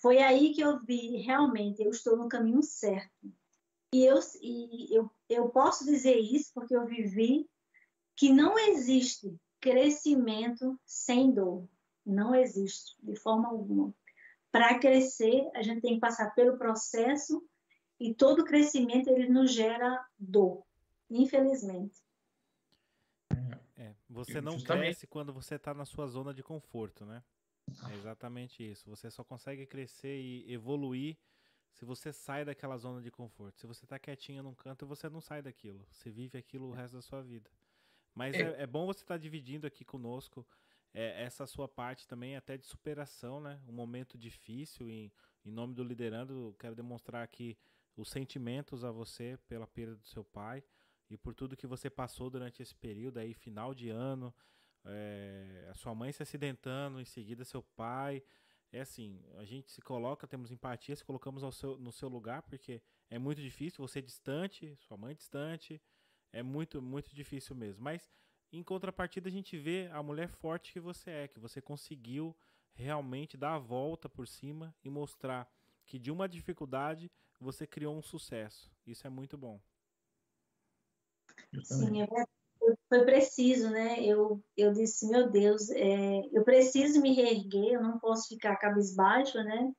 foi 0.00 0.18
aí 0.18 0.54
que 0.54 0.62
eu 0.62 0.82
vi 0.82 1.18
realmente 1.18 1.82
eu 1.82 1.90
estou 1.90 2.16
no 2.16 2.28
caminho 2.28 2.62
certo. 2.62 3.32
E 3.92 4.04
eu, 4.04 4.18
e 4.40 4.96
eu, 4.96 5.10
eu 5.28 5.48
posso 5.50 5.84
dizer 5.84 6.16
isso 6.16 6.50
porque 6.54 6.74
eu 6.74 6.86
vivi 6.86 7.48
que 8.16 8.32
não 8.32 8.58
existe 8.58 9.36
crescimento 9.60 10.78
sem 10.84 11.32
dor. 11.32 11.68
Não 12.04 12.34
existe, 12.34 12.96
de 13.02 13.16
forma 13.16 13.48
alguma. 13.48 13.94
Para 14.50 14.78
crescer, 14.78 15.48
a 15.54 15.62
gente 15.62 15.80
tem 15.80 15.94
que 15.94 16.00
passar 16.00 16.34
pelo 16.34 16.58
processo 16.58 17.42
e 17.98 18.14
todo 18.14 18.44
crescimento 18.44 19.08
ele 19.08 19.28
nos 19.28 19.52
gera 19.52 20.04
dor, 20.18 20.64
infelizmente. 21.22 22.02
É, 23.76 23.94
você 24.08 24.40
não 24.40 24.52
Justamente. 24.52 24.84
cresce 24.84 25.06
quando 25.06 25.32
você 25.32 25.56
está 25.56 25.74
na 25.74 25.84
sua 25.84 26.06
zona 26.06 26.32
de 26.32 26.42
conforto, 26.42 27.04
né? 27.04 27.22
É 27.90 27.94
exatamente 27.94 28.62
isso. 28.62 28.88
Você 28.90 29.10
só 29.10 29.24
consegue 29.24 29.66
crescer 29.66 30.20
e 30.20 30.52
evoluir 30.52 31.16
se 31.72 31.84
você 31.84 32.12
sai 32.12 32.44
daquela 32.44 32.76
zona 32.76 33.00
de 33.00 33.10
conforto. 33.10 33.58
Se 33.58 33.66
você 33.66 33.84
está 33.84 33.98
quietinho 33.98 34.42
num 34.42 34.54
canto, 34.54 34.86
você 34.86 35.08
não 35.08 35.20
sai 35.20 35.42
daquilo. 35.42 35.84
Você 35.90 36.10
vive 36.10 36.38
aquilo 36.38 36.68
o 36.68 36.72
resto 36.72 36.94
da 36.94 37.02
sua 37.02 37.22
vida. 37.22 37.50
Mas 38.14 38.34
é, 38.34 38.42
é, 38.42 38.62
é 38.62 38.66
bom 38.66 38.86
você 38.86 39.02
estar 39.02 39.14
tá 39.14 39.18
dividindo 39.18 39.66
aqui 39.66 39.84
conosco 39.84 40.46
é, 40.92 41.24
essa 41.24 41.46
sua 41.46 41.66
parte 41.66 42.06
também, 42.06 42.36
até 42.36 42.56
de 42.56 42.64
superação, 42.64 43.40
né? 43.40 43.60
Um 43.66 43.72
momento 43.72 44.16
difícil. 44.16 44.88
Em, 44.88 45.12
em 45.44 45.50
nome 45.50 45.74
do 45.74 45.82
Liderando, 45.82 46.54
quero 46.58 46.76
demonstrar 46.76 47.24
aqui 47.24 47.58
os 47.96 48.08
sentimentos 48.08 48.84
a 48.84 48.90
você 48.90 49.36
pela 49.48 49.66
perda 49.66 49.96
do 49.96 50.06
seu 50.06 50.22
pai 50.22 50.62
e 51.10 51.16
por 51.16 51.34
tudo 51.34 51.56
que 51.56 51.66
você 51.66 51.90
passou 51.90 52.30
durante 52.30 52.62
esse 52.62 52.74
período 52.74 53.18
aí, 53.18 53.34
final 53.34 53.74
de 53.74 53.90
ano, 53.90 54.34
é, 54.84 55.68
a 55.70 55.74
sua 55.74 55.94
mãe 55.94 56.12
se 56.12 56.22
acidentando, 56.22 57.00
em 57.00 57.04
seguida 57.04 57.44
seu 57.44 57.62
pai. 57.62 58.22
É 58.72 58.80
assim, 58.80 59.22
a 59.36 59.44
gente 59.44 59.70
se 59.70 59.80
coloca, 59.80 60.26
temos 60.26 60.50
empatia, 60.50 60.96
se 60.96 61.04
colocamos 61.04 61.42
seu, 61.56 61.78
no 61.78 61.92
seu 61.92 62.08
lugar, 62.08 62.42
porque 62.42 62.82
é 63.08 63.18
muito 63.18 63.40
difícil, 63.40 63.86
você 63.86 64.02
distante, 64.02 64.76
sua 64.80 64.96
mãe 64.96 65.14
distante, 65.14 65.80
é 66.32 66.42
muito, 66.42 66.82
muito 66.82 67.14
difícil 67.14 67.54
mesmo. 67.54 67.82
Mas 67.82 68.10
em 68.52 68.62
contrapartida 68.62 69.28
a 69.28 69.32
gente 69.32 69.56
vê 69.56 69.88
a 69.92 70.02
mulher 70.02 70.28
forte 70.28 70.72
que 70.72 70.80
você 70.80 71.10
é, 71.10 71.28
que 71.28 71.38
você 71.38 71.60
conseguiu 71.60 72.36
realmente 72.74 73.36
dar 73.36 73.54
a 73.54 73.58
volta 73.58 74.08
por 74.08 74.26
cima 74.26 74.74
e 74.82 74.90
mostrar 74.90 75.48
que 75.86 75.98
de 75.98 76.10
uma 76.10 76.28
dificuldade 76.28 77.10
você 77.38 77.66
criou 77.66 77.96
um 77.96 78.02
sucesso. 78.02 78.72
Isso 78.84 79.06
é 79.06 79.10
muito 79.10 79.38
bom. 79.38 79.60
Sim, 81.62 82.02
é 82.02 82.08
foi 82.88 83.04
preciso, 83.04 83.70
né? 83.70 84.02
Eu, 84.02 84.42
eu 84.56 84.72
disse, 84.72 85.08
meu 85.08 85.30
Deus, 85.30 85.68
é, 85.70 86.22
eu 86.32 86.44
preciso 86.44 87.00
me 87.00 87.12
reerguer, 87.14 87.74
eu 87.74 87.82
não 87.82 87.98
posso 87.98 88.28
ficar 88.28 88.56
cabisbaixo, 88.56 89.36
né? 89.42 89.70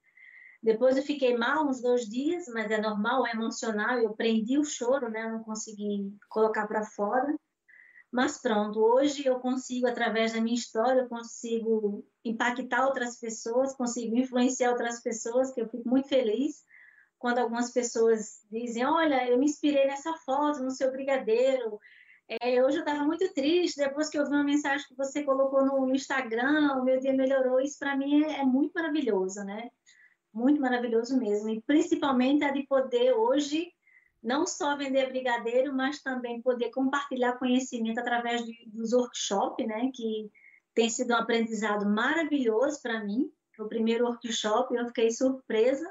Depois 0.62 0.98
eu 0.98 1.04
fiquei 1.04 1.38
mal 1.38 1.68
uns 1.68 1.82
dois 1.82 2.08
dias, 2.08 2.46
mas 2.48 2.70
é 2.72 2.82
normal, 2.82 3.26
é 3.26 3.32
emocional. 3.32 4.00
Eu 4.00 4.14
prendi 4.14 4.58
o 4.58 4.64
choro, 4.64 5.10
né? 5.10 5.32
Não 5.32 5.44
consegui 5.44 6.12
colocar 6.30 6.68
para 6.68 6.84
fora. 6.84 7.36
Mas 8.12 8.42
pronto, 8.42 8.80
hoje 8.80 9.26
eu 9.26 9.40
consigo, 9.40 9.88
através 9.88 10.34
da 10.34 10.42
minha 10.42 10.56
história, 10.56 11.02
eu 11.02 11.10
consigo 11.10 12.06
impactar 12.24 12.86
outras 12.86 13.20
pessoas, 13.20 13.76
consigo 13.76 14.16
influenciar 14.16 14.72
outras 14.72 15.02
pessoas, 15.02 15.52
que 15.52 15.62
eu 15.62 15.70
fico 15.70 15.88
muito 15.88 16.08
feliz 16.08 16.64
quando 17.18 17.40
algumas 17.40 17.72
pessoas 17.72 18.46
dizem, 18.52 18.86
olha, 18.86 19.28
eu 19.30 19.38
me 19.38 19.46
inspirei 19.46 19.86
nessa 19.88 20.14
foto, 20.26 20.64
no 20.64 20.72
seu 20.72 20.92
brigadeiro. 20.92 21.80
É, 22.28 22.64
hoje 22.64 22.78
eu 22.78 22.84
estava 22.84 23.04
muito 23.04 23.32
triste, 23.34 23.78
depois 23.78 24.10
que 24.10 24.18
eu 24.18 24.26
vi 24.26 24.32
uma 24.32 24.44
mensagem 24.44 24.88
que 24.88 24.96
você 24.96 25.24
colocou 25.24 25.66
no 25.66 25.94
Instagram, 25.94 26.74
o 26.74 26.84
meu 26.84 27.00
dia 27.00 27.14
melhorou. 27.14 27.60
Isso 27.60 27.78
para 27.80 27.96
mim 27.96 28.24
é, 28.24 28.40
é 28.40 28.44
muito 28.44 28.74
maravilhoso, 28.74 29.44
né? 29.44 29.70
muito 30.36 30.62
maravilhoso 30.62 31.18
mesmo. 31.18 31.50
E 31.50 31.62
principalmente 31.62 32.44
a 32.44 32.52
de 32.52 32.64
poder 32.64 33.14
hoje 33.14 33.72
não 34.22 34.46
só 34.46 34.76
vender 34.76 35.08
brigadeiro, 35.08 35.74
mas 35.74 36.02
também 36.02 36.42
poder 36.42 36.72
compartilhar 36.72 37.38
conhecimento 37.38 38.00
através 38.00 38.44
de, 38.44 38.54
dos 38.68 38.92
workshops, 38.92 39.66
né? 39.66 39.90
Que 39.94 40.30
tem 40.74 40.90
sido 40.90 41.14
um 41.14 41.18
aprendizado 41.18 41.86
maravilhoso 41.88 42.82
para 42.82 43.04
mim. 43.04 43.32
O 43.58 43.68
primeiro 43.68 44.06
workshop 44.06 44.76
eu 44.76 44.88
fiquei 44.88 45.12
surpresa, 45.12 45.88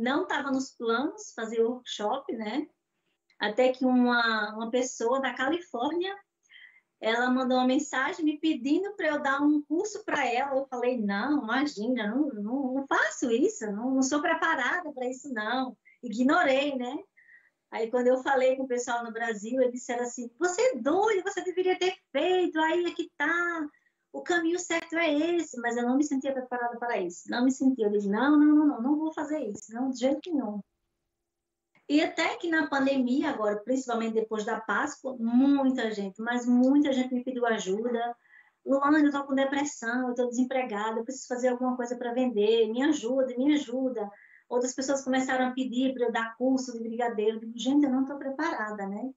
não 0.00 0.22
estava 0.22 0.50
nos 0.50 0.70
planos 0.70 1.32
fazer 1.34 1.62
workshop, 1.62 2.32
né? 2.32 2.66
Até 3.38 3.72
que 3.72 3.84
uma, 3.84 4.54
uma 4.54 4.70
pessoa 4.70 5.20
da 5.20 5.34
Califórnia 5.34 6.14
ela 7.00 7.30
mandou 7.30 7.56
uma 7.56 7.66
mensagem 7.66 8.24
me 8.24 8.38
pedindo 8.38 8.94
para 8.94 9.08
eu 9.08 9.22
dar 9.22 9.40
um 9.40 9.62
curso 9.62 10.04
para 10.04 10.26
ela. 10.26 10.56
Eu 10.56 10.66
falei, 10.66 11.00
não, 11.00 11.42
imagina, 11.42 12.06
não, 12.08 12.28
não, 12.28 12.74
não 12.74 12.86
faço 12.86 13.30
isso, 13.30 13.64
não, 13.72 13.90
não 13.94 14.02
sou 14.02 14.20
preparada 14.20 14.92
para 14.92 15.08
isso, 15.08 15.32
não. 15.32 15.76
Ignorei, 16.02 16.76
né? 16.76 16.98
Aí, 17.70 17.90
quando 17.90 18.08
eu 18.08 18.22
falei 18.22 18.56
com 18.56 18.64
o 18.64 18.68
pessoal 18.68 19.04
no 19.04 19.12
Brasil, 19.12 19.60
eles 19.60 19.74
disseram 19.74 20.02
assim: 20.02 20.28
você 20.38 20.60
é 20.60 20.76
doido, 20.76 21.22
você 21.22 21.42
deveria 21.42 21.78
ter 21.78 21.96
feito, 22.10 22.58
aí 22.58 22.84
é 22.84 22.90
que 22.90 23.10
tá, 23.16 23.68
o 24.12 24.22
caminho 24.22 24.58
certo 24.58 24.96
é 24.96 25.12
esse, 25.12 25.58
mas 25.60 25.76
eu 25.76 25.84
não 25.84 25.96
me 25.96 26.04
sentia 26.04 26.32
preparada 26.32 26.78
para 26.78 26.98
isso. 26.98 27.30
Não 27.30 27.44
me 27.44 27.52
sentia. 27.52 27.86
Eu 27.86 27.90
disse: 27.90 28.08
não, 28.08 28.38
não, 28.38 28.54
não, 28.54 28.66
não, 28.66 28.82
não 28.82 28.98
vou 28.98 29.12
fazer 29.12 29.38
isso, 29.38 29.72
não, 29.72 29.90
de 29.90 30.00
jeito 30.00 30.32
nenhum. 30.32 30.60
E 31.88 32.00
até 32.02 32.36
que 32.36 32.48
na 32.48 32.68
pandemia, 32.68 33.30
agora, 33.30 33.56
principalmente 33.64 34.14
depois 34.14 34.44
da 34.44 34.60
Páscoa, 34.60 35.16
muita 35.18 35.90
gente, 35.90 36.22
mas 36.22 36.46
muita 36.46 36.92
gente 36.92 37.12
me 37.12 37.24
pediu 37.24 37.44
ajuda. 37.46 38.16
Luana, 38.64 39.00
eu 39.00 39.06
estou 39.06 39.24
com 39.24 39.34
depressão, 39.34 40.04
eu 40.04 40.10
estou 40.10 40.28
desempregada, 40.28 41.00
eu 41.00 41.04
preciso 41.04 41.26
fazer 41.26 41.48
alguma 41.48 41.76
coisa 41.76 41.96
para 41.96 42.12
vender, 42.12 42.68
me 42.68 42.82
ajuda, 42.84 43.36
me 43.36 43.54
ajuda. 43.54 44.08
Outras 44.48 44.74
pessoas 44.74 45.02
começaram 45.02 45.48
a 45.48 45.50
pedir 45.52 45.94
para 45.94 46.06
eu 46.06 46.12
dar 46.12 46.36
curso 46.36 46.72
de 46.72 46.80
brigadeiro. 46.80 47.36
Eu 47.36 47.40
digo, 47.40 47.58
gente, 47.58 47.84
eu 47.84 47.90
não 47.90 48.02
estou 48.02 48.18
preparada, 48.18 48.86
né? 48.86 49.10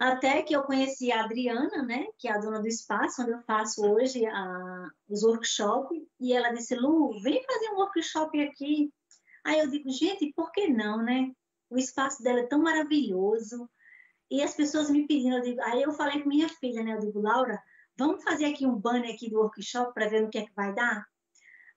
Até 0.00 0.40
que 0.40 0.56
eu 0.56 0.62
conheci 0.62 1.12
a 1.12 1.24
Adriana, 1.24 1.82
né, 1.82 2.06
que 2.18 2.26
é 2.26 2.32
a 2.32 2.38
dona 2.38 2.58
do 2.58 2.66
espaço, 2.66 3.20
onde 3.20 3.32
eu 3.32 3.42
faço 3.42 3.84
hoje 3.84 4.24
a, 4.24 4.88
os 5.06 5.22
workshops, 5.22 6.02
e 6.18 6.32
ela 6.32 6.54
disse, 6.54 6.74
Lu, 6.74 7.20
vem 7.20 7.44
fazer 7.44 7.68
um 7.68 7.76
workshop 7.76 8.40
aqui. 8.40 8.90
Aí 9.44 9.58
eu 9.58 9.68
digo, 9.68 9.90
gente, 9.90 10.32
por 10.32 10.50
que 10.52 10.68
não, 10.68 11.02
né? 11.02 11.30
O 11.68 11.76
espaço 11.76 12.22
dela 12.22 12.40
é 12.40 12.46
tão 12.46 12.62
maravilhoso. 12.62 13.68
E 14.30 14.42
as 14.42 14.54
pessoas 14.54 14.88
me 14.88 15.06
pedindo, 15.06 15.36
eu 15.36 15.42
digo, 15.42 15.60
aí 15.60 15.82
eu 15.82 15.92
falei 15.92 16.22
com 16.22 16.30
minha 16.30 16.48
filha, 16.48 16.82
né, 16.82 16.94
eu 16.94 17.00
digo, 17.00 17.20
Laura, 17.20 17.62
vamos 17.94 18.24
fazer 18.24 18.46
aqui 18.46 18.66
um 18.66 18.76
banner 18.76 19.14
aqui 19.14 19.28
do 19.28 19.36
workshop 19.36 19.92
para 19.92 20.08
ver 20.08 20.22
no 20.22 20.30
que 20.30 20.38
é 20.38 20.46
que 20.46 20.54
vai 20.54 20.74
dar? 20.74 21.04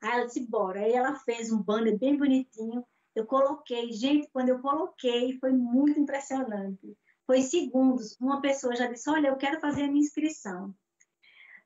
Aí 0.02 0.12
ela 0.12 0.28
disse, 0.28 0.48
bora. 0.50 0.80
Aí 0.80 0.94
ela 0.94 1.14
fez 1.14 1.52
um 1.52 1.62
banner 1.62 2.00
bem 2.00 2.16
bonitinho, 2.16 2.86
eu 3.14 3.26
coloquei, 3.26 3.92
gente, 3.92 4.30
quando 4.32 4.48
eu 4.48 4.60
coloquei, 4.60 5.38
foi 5.40 5.52
muito 5.52 6.00
impressionante 6.00 6.98
foi 7.26 7.42
segundos. 7.42 8.18
Uma 8.20 8.42
pessoa 8.42 8.76
já 8.76 8.88
disse: 8.88 9.10
Olha, 9.10 9.28
eu 9.28 9.38
quero 9.38 9.60
fazer 9.60 9.84
a 9.84 9.88
minha 9.88 10.04
inscrição. 10.04 10.74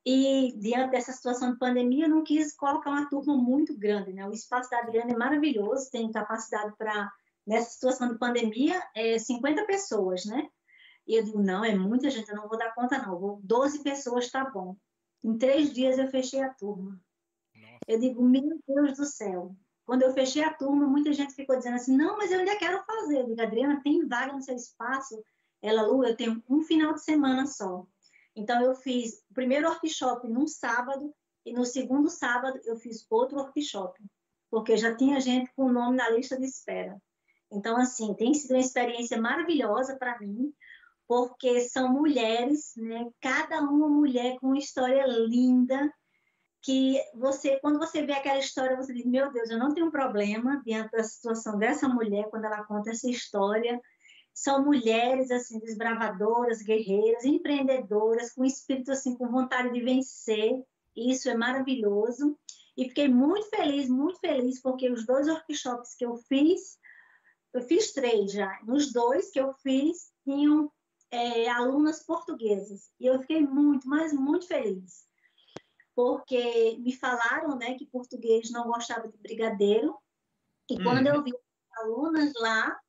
E 0.06 0.54
diante 0.58 0.92
dessa 0.92 1.12
situação 1.12 1.52
de 1.52 1.60
pandemia, 1.60 2.06
eu 2.06 2.10
não 2.10 2.24
quis 2.24 2.56
colocar 2.56 2.92
uma 2.92 3.10
turma 3.10 3.36
muito 3.36 3.78
grande, 3.78 4.14
né? 4.14 4.26
O 4.26 4.32
espaço 4.32 4.70
da 4.70 4.80
Adriana 4.80 5.12
é 5.12 5.18
maravilhoso, 5.18 5.92
tem 5.92 6.10
capacidade 6.10 6.74
para, 6.78 7.12
nessa 7.46 7.72
situação 7.72 8.14
de 8.14 8.18
pandemia, 8.18 8.82
é 8.96 9.20
50 9.20 9.66
pessoas, 9.66 10.24
né? 10.26 10.48
E 11.06 11.16
eu 11.16 11.24
digo: 11.24 11.42
Não, 11.42 11.64
é 11.64 11.76
muita 11.76 12.10
gente, 12.10 12.30
eu 12.30 12.36
não 12.36 12.48
vou 12.48 12.58
dar 12.58 12.74
conta, 12.74 13.00
não. 13.00 13.20
Vou, 13.20 13.42
12 13.44 13.84
pessoas 13.84 14.26
está 14.26 14.50
bom. 14.50 14.78
Em 15.24 15.38
três 15.38 15.74
dias 15.74 15.98
eu 15.98 16.08
fechei 16.10 16.42
a 16.42 16.54
turma. 16.54 17.02
Nossa. 17.56 17.78
Eu 17.88 18.00
digo: 18.00 18.24
Meu 18.24 18.60
Deus 18.68 18.98
do 18.98 19.06
céu. 19.06 19.56
Quando 19.86 20.04
eu 20.04 20.14
fechei 20.14 20.44
a 20.44 20.54
turma, 20.54 20.86
muita 20.86 21.12
gente 21.14 21.34
ficou 21.34 21.58
dizendo 21.58 21.76
assim: 21.76 21.96
Não, 21.96 22.18
mas 22.18 22.32
eu 22.32 22.40
ainda 22.40 22.58
quero 22.58 22.84
fazer. 22.86 23.20
Eu 23.20 23.26
digo: 23.26 23.42
Adriana, 23.42 23.82
tem 23.84 24.08
vaga 24.08 24.34
no 24.34 24.42
seu 24.42 24.56
espaço? 24.56 25.22
Ela, 25.62 25.84
Lu, 25.84 26.04
eu 26.04 26.16
tenho 26.16 26.44
um 26.50 26.62
final 26.62 26.94
de 26.94 27.04
semana 27.04 27.46
só. 27.46 27.86
Então, 28.36 28.62
eu 28.62 28.76
fiz 28.76 29.24
o 29.30 29.34
primeiro 29.34 29.68
workshop 29.68 30.28
num 30.28 30.48
sábado 30.48 31.14
e 31.46 31.54
no 31.54 31.66
segundo 31.66 32.10
sábado 32.10 32.60
eu 32.66 32.76
fiz 32.76 33.06
outro 33.10 33.38
workshop, 33.38 34.00
porque 34.50 34.78
já 34.78 34.96
tinha 34.96 35.20
gente 35.20 35.52
com 35.56 35.66
o 35.66 35.74
nome 35.74 35.98
na 35.98 36.10
lista 36.10 36.38
de 36.38 36.46
espera. 36.46 37.02
Então, 37.52 37.78
assim, 37.78 38.14
tem 38.14 38.34
sido 38.34 38.52
uma 38.52 38.60
experiência 38.60 39.20
maravilhosa 39.20 39.96
para 39.98 40.20
mim, 40.20 40.54
porque 41.08 41.62
são 41.62 41.92
mulheres, 41.92 42.74
né? 42.76 43.10
Cada 43.22 43.62
uma 43.62 43.88
mulher 43.88 44.38
com 44.40 44.48
uma 44.48 44.58
história 44.58 45.06
linda, 45.08 45.92
que 46.62 47.02
você, 47.16 47.58
quando 47.62 47.80
você 47.80 48.06
vê 48.06 48.12
aquela 48.12 48.40
história, 48.40 48.76
você 48.76 48.94
diz, 48.94 49.06
meu 49.06 49.32
Deus, 49.32 49.50
eu 49.50 49.58
não 49.58 49.74
tenho 49.74 49.90
problema 49.90 50.62
diante 50.66 50.92
da 50.92 51.04
situação 51.04 51.58
dessa 51.58 51.88
mulher, 51.88 52.30
quando 52.30 52.44
ela 52.44 52.66
conta 52.66 52.92
essa 52.92 53.10
história, 53.10 53.80
são 54.38 54.64
mulheres 54.64 55.32
assim 55.32 55.58
desbravadoras, 55.58 56.62
guerreiras, 56.62 57.26
empreendedoras, 57.26 58.32
com 58.34 58.46
espírito 58.46 58.92
assim 58.92 59.16
com 59.18 59.32
vontade 59.32 59.74
de 59.74 59.82
vencer. 59.82 60.64
Isso 60.96 61.28
é 61.28 61.36
maravilhoso. 61.36 62.38
E 62.78 62.88
fiquei 62.88 63.08
muito 63.08 63.50
feliz, 63.50 63.90
muito 63.90 64.20
feliz 64.20 64.62
porque 64.62 64.92
os 64.92 65.08
dois 65.08 65.28
workshops 65.28 65.96
que 65.96 66.06
eu 66.06 66.18
fiz, 66.18 66.78
eu 67.52 67.62
fiz 67.64 67.94
três 67.94 68.32
já. 68.32 68.60
Nos 68.64 68.94
dois 68.94 69.32
que 69.32 69.40
eu 69.40 69.56
fiz 69.56 70.14
tinham 70.24 70.72
é, 71.10 71.50
alunas 71.50 72.04
portuguesas 72.04 72.92
e 73.00 73.08
eu 73.08 73.20
fiquei 73.22 73.42
muito, 73.42 73.90
mas 73.90 74.14
muito 74.14 74.46
feliz 74.46 75.08
porque 75.96 76.78
me 76.78 76.96
falaram, 76.96 77.58
né, 77.58 77.74
que 77.74 77.88
português 77.88 78.52
não 78.52 78.68
gostava 78.68 79.08
de 79.08 79.18
brigadeiro 79.18 79.98
e 80.70 80.78
quando 80.84 81.08
uhum. 81.08 81.16
eu 81.16 81.24
vi 81.24 81.34
alunas 81.80 82.34
lá 82.40 82.80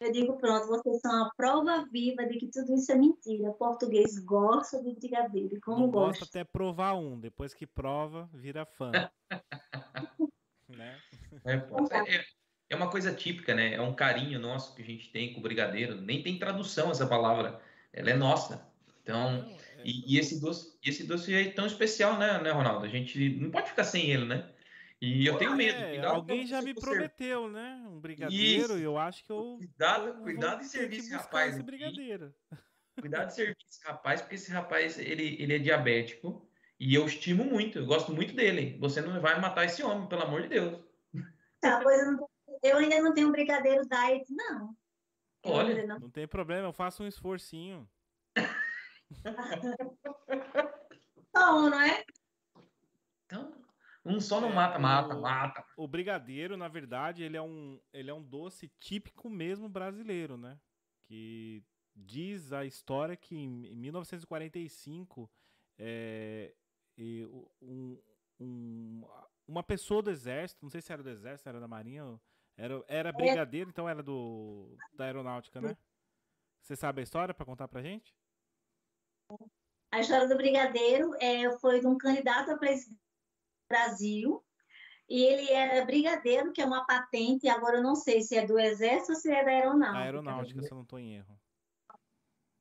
eu 0.00 0.12
digo, 0.12 0.36
pronto, 0.36 0.68
vocês 0.68 1.00
são 1.00 1.24
a 1.24 1.30
prova 1.36 1.84
viva 1.90 2.24
de 2.24 2.38
que 2.38 2.46
tudo 2.46 2.74
isso 2.74 2.92
é 2.92 2.94
mentira. 2.94 3.52
Português 3.52 4.18
gosta 4.18 4.82
de 4.82 4.94
brigadeiro, 4.94 5.56
e 5.56 5.60
como 5.60 5.80
Não 5.80 5.90
gosta. 5.90 6.24
até 6.24 6.44
provar 6.44 6.94
um, 6.94 7.18
depois 7.18 7.52
que 7.52 7.66
prova, 7.66 8.28
vira 8.32 8.64
fã. 8.64 8.92
né? 10.68 10.98
É, 11.44 11.54
é, 11.54 12.24
é, 12.70 12.76
uma 12.76 12.90
coisa 12.90 13.12
típica, 13.12 13.54
né? 13.54 13.74
É 13.74 13.80
um 13.80 13.94
carinho 13.94 14.38
nosso 14.38 14.74
que 14.74 14.82
a 14.82 14.84
gente 14.84 15.10
tem 15.10 15.32
com 15.32 15.40
o 15.40 15.42
brigadeiro. 15.42 16.00
Nem 16.00 16.22
tem 16.22 16.38
tradução 16.38 16.90
essa 16.90 17.06
palavra, 17.06 17.60
ela 17.92 18.10
é 18.10 18.14
nossa. 18.14 18.68
Então, 19.02 19.32
não, 19.32 19.50
é... 19.50 19.56
e, 19.84 20.14
e, 20.14 20.18
esse 20.18 20.40
doce, 20.40 20.78
esse 20.84 21.04
doce 21.04 21.34
é 21.34 21.50
tão 21.50 21.66
especial, 21.66 22.18
né, 22.18 22.40
né, 22.40 22.52
Ronaldo? 22.52 22.84
A 22.84 22.88
gente 22.88 23.36
não 23.40 23.50
pode 23.50 23.70
ficar 23.70 23.84
sem 23.84 24.10
ele, 24.10 24.26
né? 24.26 24.48
E 25.00 25.26
eu 25.26 25.38
tenho 25.38 25.54
medo. 25.54 25.78
É, 25.78 26.04
alguém 26.04 26.44
já 26.46 26.60
me 26.60 26.74
prometeu, 26.74 27.48
né? 27.48 27.84
Um 27.86 28.00
brigadeiro, 28.00 28.78
e 28.78 28.82
eu 28.82 28.98
acho 28.98 29.24
que 29.24 29.30
eu. 29.30 29.56
Cuidado, 29.58 30.22
cuidado 30.22 30.60
em 30.62 30.64
servir 30.64 30.98
esse 30.98 31.12
rapaz. 31.12 31.54
Esse 31.54 31.62
brigadeiro. 31.62 32.34
Cuidado 33.00 33.28
em 33.28 33.30
servir 33.30 33.56
esse 33.68 33.84
rapaz, 33.84 34.20
porque 34.20 34.34
esse 34.34 34.50
rapaz 34.50 34.98
ele, 34.98 35.40
ele 35.40 35.54
é 35.54 35.58
diabético 35.58 36.48
e 36.80 36.94
eu 36.94 37.06
estimo 37.06 37.44
muito, 37.44 37.78
eu 37.78 37.86
gosto 37.86 38.12
muito 38.12 38.34
dele. 38.34 38.76
Você 38.80 39.00
não 39.00 39.20
vai 39.20 39.40
matar 39.40 39.64
esse 39.64 39.82
homem, 39.84 40.08
pelo 40.08 40.22
amor 40.22 40.42
de 40.42 40.48
Deus. 40.48 40.80
Tá, 41.60 41.80
pois 41.82 42.00
eu, 42.00 42.12
não, 42.12 42.28
eu 42.62 42.76
ainda 42.78 43.00
não 43.00 43.14
tenho 43.14 43.28
um 43.28 43.32
brigadeiro 43.32 43.82
diet, 43.88 44.24
não. 44.30 44.76
Olha, 45.44 45.86
não. 45.86 46.00
não 46.00 46.10
tem 46.10 46.26
problema, 46.26 46.68
eu 46.68 46.72
faço 46.72 47.04
um 47.04 47.06
esforcinho. 47.06 47.88
Bom, 51.34 51.70
não 51.70 51.80
é? 51.80 52.04
Um 54.08 54.20
só 54.20 54.40
não 54.40 54.50
mata, 54.50 54.78
mata, 54.78 55.14
o, 55.14 55.20
mata. 55.20 55.64
O 55.76 55.86
brigadeiro, 55.86 56.56
na 56.56 56.66
verdade, 56.66 57.22
ele 57.22 57.36
é 57.36 57.42
um, 57.42 57.78
ele 57.92 58.08
é 58.08 58.14
um 58.14 58.22
doce 58.22 58.68
típico 58.80 59.28
mesmo 59.28 59.68
brasileiro, 59.68 60.38
né? 60.38 60.58
Que 61.04 61.62
diz 61.94 62.52
a 62.52 62.64
história 62.64 63.14
que 63.16 63.36
em 63.36 63.74
1945 63.76 65.30
é, 65.78 66.54
um, 67.60 68.00
um, 68.40 69.06
uma 69.46 69.62
pessoa 69.62 70.02
do 70.02 70.10
exército, 70.10 70.64
não 70.64 70.70
sei 70.70 70.80
se 70.80 70.90
era 70.90 71.02
do 71.02 71.10
exército, 71.10 71.48
era 71.48 71.60
da 71.60 71.68
marinha, 71.68 72.18
era, 72.56 72.82
era 72.88 73.12
brigadeiro, 73.12 73.68
então 73.68 73.86
era 73.86 74.02
do 74.02 74.74
da 74.94 75.04
aeronáutica, 75.04 75.60
né? 75.60 75.76
Você 76.62 76.74
sabe 76.74 77.00
a 77.00 77.04
história 77.04 77.34
para 77.34 77.46
contar 77.46 77.68
pra 77.68 77.82
gente? 77.82 78.14
A 79.92 80.00
história 80.00 80.26
do 80.26 80.36
brigadeiro 80.36 81.14
é, 81.20 81.50
foi 81.58 81.80
de 81.80 81.86
um 81.86 81.98
candidato 81.98 82.50
a 82.50 82.56
presidente 82.56 83.07
Brasil, 83.68 84.42
e 85.08 85.22
ele 85.22 85.50
era 85.50 85.84
brigadeiro, 85.84 86.52
que 86.52 86.60
é 86.60 86.64
uma 86.64 86.84
patente, 86.84 87.48
agora 87.48 87.78
eu 87.78 87.82
não 87.82 87.94
sei 87.94 88.20
se 88.20 88.36
é 88.36 88.46
do 88.46 88.58
Exército 88.58 89.12
ou 89.12 89.18
se 89.18 89.30
é 89.30 89.42
da 89.44 89.50
Aeronáutica. 89.50 89.98
Aeronáutica, 89.98 90.62
se 90.62 90.70
eu 90.70 90.76
não 90.76 90.82
estou 90.82 90.98
em 90.98 91.16
erro. 91.16 91.38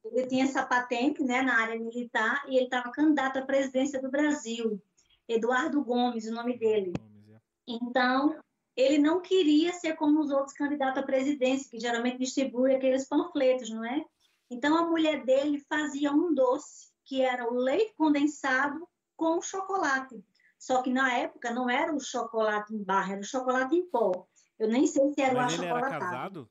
Ele 0.05 0.27
tinha 0.27 0.45
essa 0.45 0.65
patente 0.65 1.21
né, 1.23 1.41
na 1.41 1.61
área 1.61 1.77
militar 1.77 2.45
e 2.47 2.55
ele 2.55 2.65
estava 2.65 2.89
candidato 2.91 3.39
à 3.39 3.41
presidência 3.41 4.01
do 4.01 4.09
Brasil. 4.09 4.81
Eduardo 5.27 5.83
Gomes, 5.83 6.25
o 6.25 6.33
nome 6.33 6.57
dele. 6.57 6.93
Gomes, 6.97 7.29
é. 7.29 7.41
Então, 7.67 8.39
ele 8.77 8.97
não 8.97 9.19
queria 9.19 9.73
ser 9.73 9.95
como 9.95 10.21
os 10.21 10.31
outros 10.31 10.53
candidatos 10.53 11.03
à 11.03 11.05
presidência, 11.05 11.69
que 11.69 11.79
geralmente 11.79 12.19
distribui 12.19 12.73
aqueles 12.73 13.05
panfletos, 13.09 13.69
não 13.69 13.83
é? 13.83 14.05
Então, 14.49 14.77
a 14.77 14.85
mulher 14.85 15.25
dele 15.25 15.59
fazia 15.67 16.13
um 16.13 16.33
doce, 16.33 16.93
que 17.03 17.21
era 17.21 17.51
o 17.51 17.55
leite 17.55 17.93
condensado 17.97 18.87
com 19.17 19.41
chocolate. 19.41 20.23
Só 20.57 20.81
que 20.81 20.91
na 20.91 21.13
época 21.13 21.51
não 21.51 21.69
era 21.69 21.93
o 21.93 21.99
chocolate 21.99 22.73
em 22.73 22.83
barra, 22.83 23.13
era 23.13 23.21
o 23.21 23.25
chocolate 23.25 23.75
em 23.75 23.85
pó. 23.89 24.27
Eu 24.57 24.67
nem 24.67 24.87
sei 24.87 25.13
se 25.13 25.21
era 25.21 25.35
Mas 25.35 25.53
o 25.53 25.55
achocolatado. 25.55 25.85
Ele 25.85 25.95
era 25.95 25.99
casado? 25.99 26.49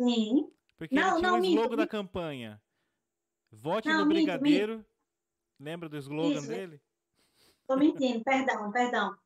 Sim. 0.00 0.50
Porque 0.76 0.94
não, 0.94 1.02
ele 1.02 1.16
tinha 1.16 1.30
não, 1.30 1.40
o 1.40 1.44
slogan 1.44 1.62
minto, 1.62 1.76
da 1.76 1.86
campanha. 1.86 2.62
Vote 3.52 3.88
não, 3.88 4.00
no 4.00 4.06
Brigadeiro. 4.06 4.76
Minto. 4.78 4.86
Lembra 5.58 5.88
do 5.88 5.96
slogan 5.96 6.38
Isso. 6.38 6.48
dele? 6.48 6.80
Estou 7.60 7.78
mentindo, 7.78 8.22
perdão, 8.22 8.70
perdão. 8.70 9.16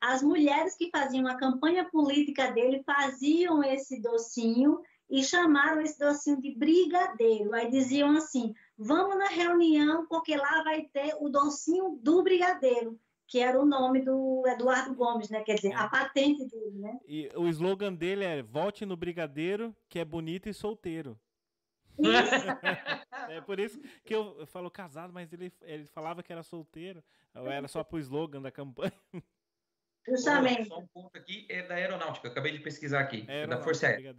As 0.00 0.22
mulheres 0.22 0.76
que 0.76 0.90
faziam 0.90 1.26
a 1.26 1.36
campanha 1.36 1.88
política 1.90 2.50
dele 2.50 2.82
faziam 2.84 3.62
esse 3.62 4.00
docinho 4.00 4.80
e 5.08 5.22
chamaram 5.22 5.80
esse 5.80 5.98
docinho 5.98 6.40
de 6.40 6.54
brigadeiro. 6.54 7.54
Aí 7.54 7.70
diziam 7.70 8.16
assim: 8.16 8.54
vamos 8.76 9.18
na 9.18 9.28
reunião, 9.28 10.06
porque 10.06 10.36
lá 10.36 10.62
vai 10.62 10.82
ter 10.82 11.14
o 11.18 11.28
docinho 11.28 11.98
do 12.02 12.22
brigadeiro, 12.22 12.98
que 13.26 13.40
era 13.40 13.60
o 13.60 13.66
nome 13.66 14.02
do 14.02 14.44
Eduardo 14.46 14.94
Gomes, 14.94 15.28
né? 15.30 15.42
Quer 15.42 15.54
dizer, 15.54 15.72
é. 15.72 15.74
a 15.74 15.88
patente 15.88 16.46
dele, 16.46 16.78
né? 16.78 16.98
E 17.06 17.30
o 17.34 17.48
slogan 17.48 17.92
dele 17.92 18.24
é 18.24 18.42
vote 18.42 18.86
no 18.86 18.96
brigadeiro, 18.96 19.74
que 19.88 19.98
é 19.98 20.04
bonito 20.04 20.48
e 20.48 20.54
solteiro. 20.54 21.18
é 23.30 23.40
por 23.40 23.58
isso 23.58 23.80
que 24.04 24.14
eu, 24.14 24.36
eu 24.38 24.46
falo 24.46 24.70
casado, 24.70 25.12
mas 25.12 25.32
ele, 25.32 25.50
ele 25.62 25.86
falava 25.86 26.22
que 26.22 26.32
era 26.32 26.42
solteiro, 26.42 27.02
ou 27.34 27.46
era 27.46 27.66
só 27.66 27.82
pro 27.82 27.98
slogan 27.98 28.42
da 28.42 28.50
campanha. 28.50 28.92
Justamente. 30.06 30.68
Só 30.68 30.78
um 30.78 30.86
ponto 30.86 31.16
aqui 31.16 31.46
é 31.48 31.62
da 31.62 31.74
aeronáutica, 31.74 32.28
eu 32.28 32.32
acabei 32.32 32.52
de 32.52 32.60
pesquisar 32.60 33.00
aqui, 33.00 33.24
é 33.26 33.46
da 33.46 33.60
Força 33.60 33.88
Aérea. 33.88 34.14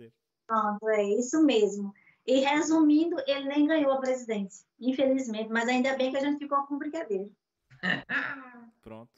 Pronto, 0.48 0.90
é 0.90 1.04
isso 1.04 1.44
mesmo. 1.44 1.94
E 2.28 2.42
resumindo, 2.42 3.16
ele 3.26 3.46
nem 3.46 3.66
ganhou 3.66 3.94
a 3.94 4.02
presidência, 4.02 4.68
infelizmente, 4.78 5.50
mas 5.50 5.68
ainda 5.70 5.96
bem 5.96 6.12
que 6.12 6.18
a 6.18 6.22
gente 6.22 6.40
ficou 6.40 6.62
com 6.68 6.76
o 6.76 6.78
brigadeiro. 6.78 7.34
Pronto. 8.82 9.10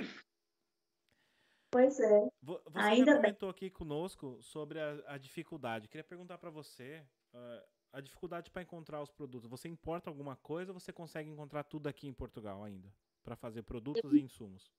Pois 1.71 1.99
é. 1.99 2.29
Você 2.41 2.69
ainda 2.75 3.15
comentou 3.15 3.49
bem. 3.49 3.55
aqui 3.55 3.69
conosco 3.71 4.37
sobre 4.41 4.79
a, 4.79 5.03
a 5.07 5.17
dificuldade. 5.17 5.87
Queria 5.87 6.03
perguntar 6.03 6.37
para 6.37 6.51
você, 6.51 7.03
uh, 7.33 7.63
a 7.91 8.01
dificuldade 8.01 8.51
para 8.51 8.61
encontrar 8.61 9.01
os 9.01 9.11
produtos. 9.11 9.49
Você 9.49 9.67
importa 9.67 10.09
alguma 10.09 10.35
coisa 10.35 10.71
ou 10.71 10.79
você 10.79 10.93
consegue 10.93 11.29
encontrar 11.29 11.63
tudo 11.63 11.87
aqui 11.87 12.07
em 12.07 12.13
Portugal 12.13 12.63
ainda? 12.63 12.91
Para 13.23 13.35
fazer 13.35 13.63
produtos 13.63 14.03
eu, 14.03 14.17
e 14.17 14.21
insumos? 14.21 14.71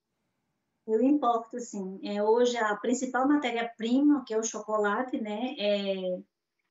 Eu 0.87 1.03
importo, 1.03 1.59
sim. 1.59 2.01
É, 2.05 2.23
hoje 2.23 2.57
a 2.57 2.77
principal 2.77 3.27
matéria-prima, 3.29 4.25
que 4.25 4.35
é 4.35 4.39
o 4.39 4.43
chocolate, 4.43 5.21
né? 5.21 5.55
É, 5.59 6.21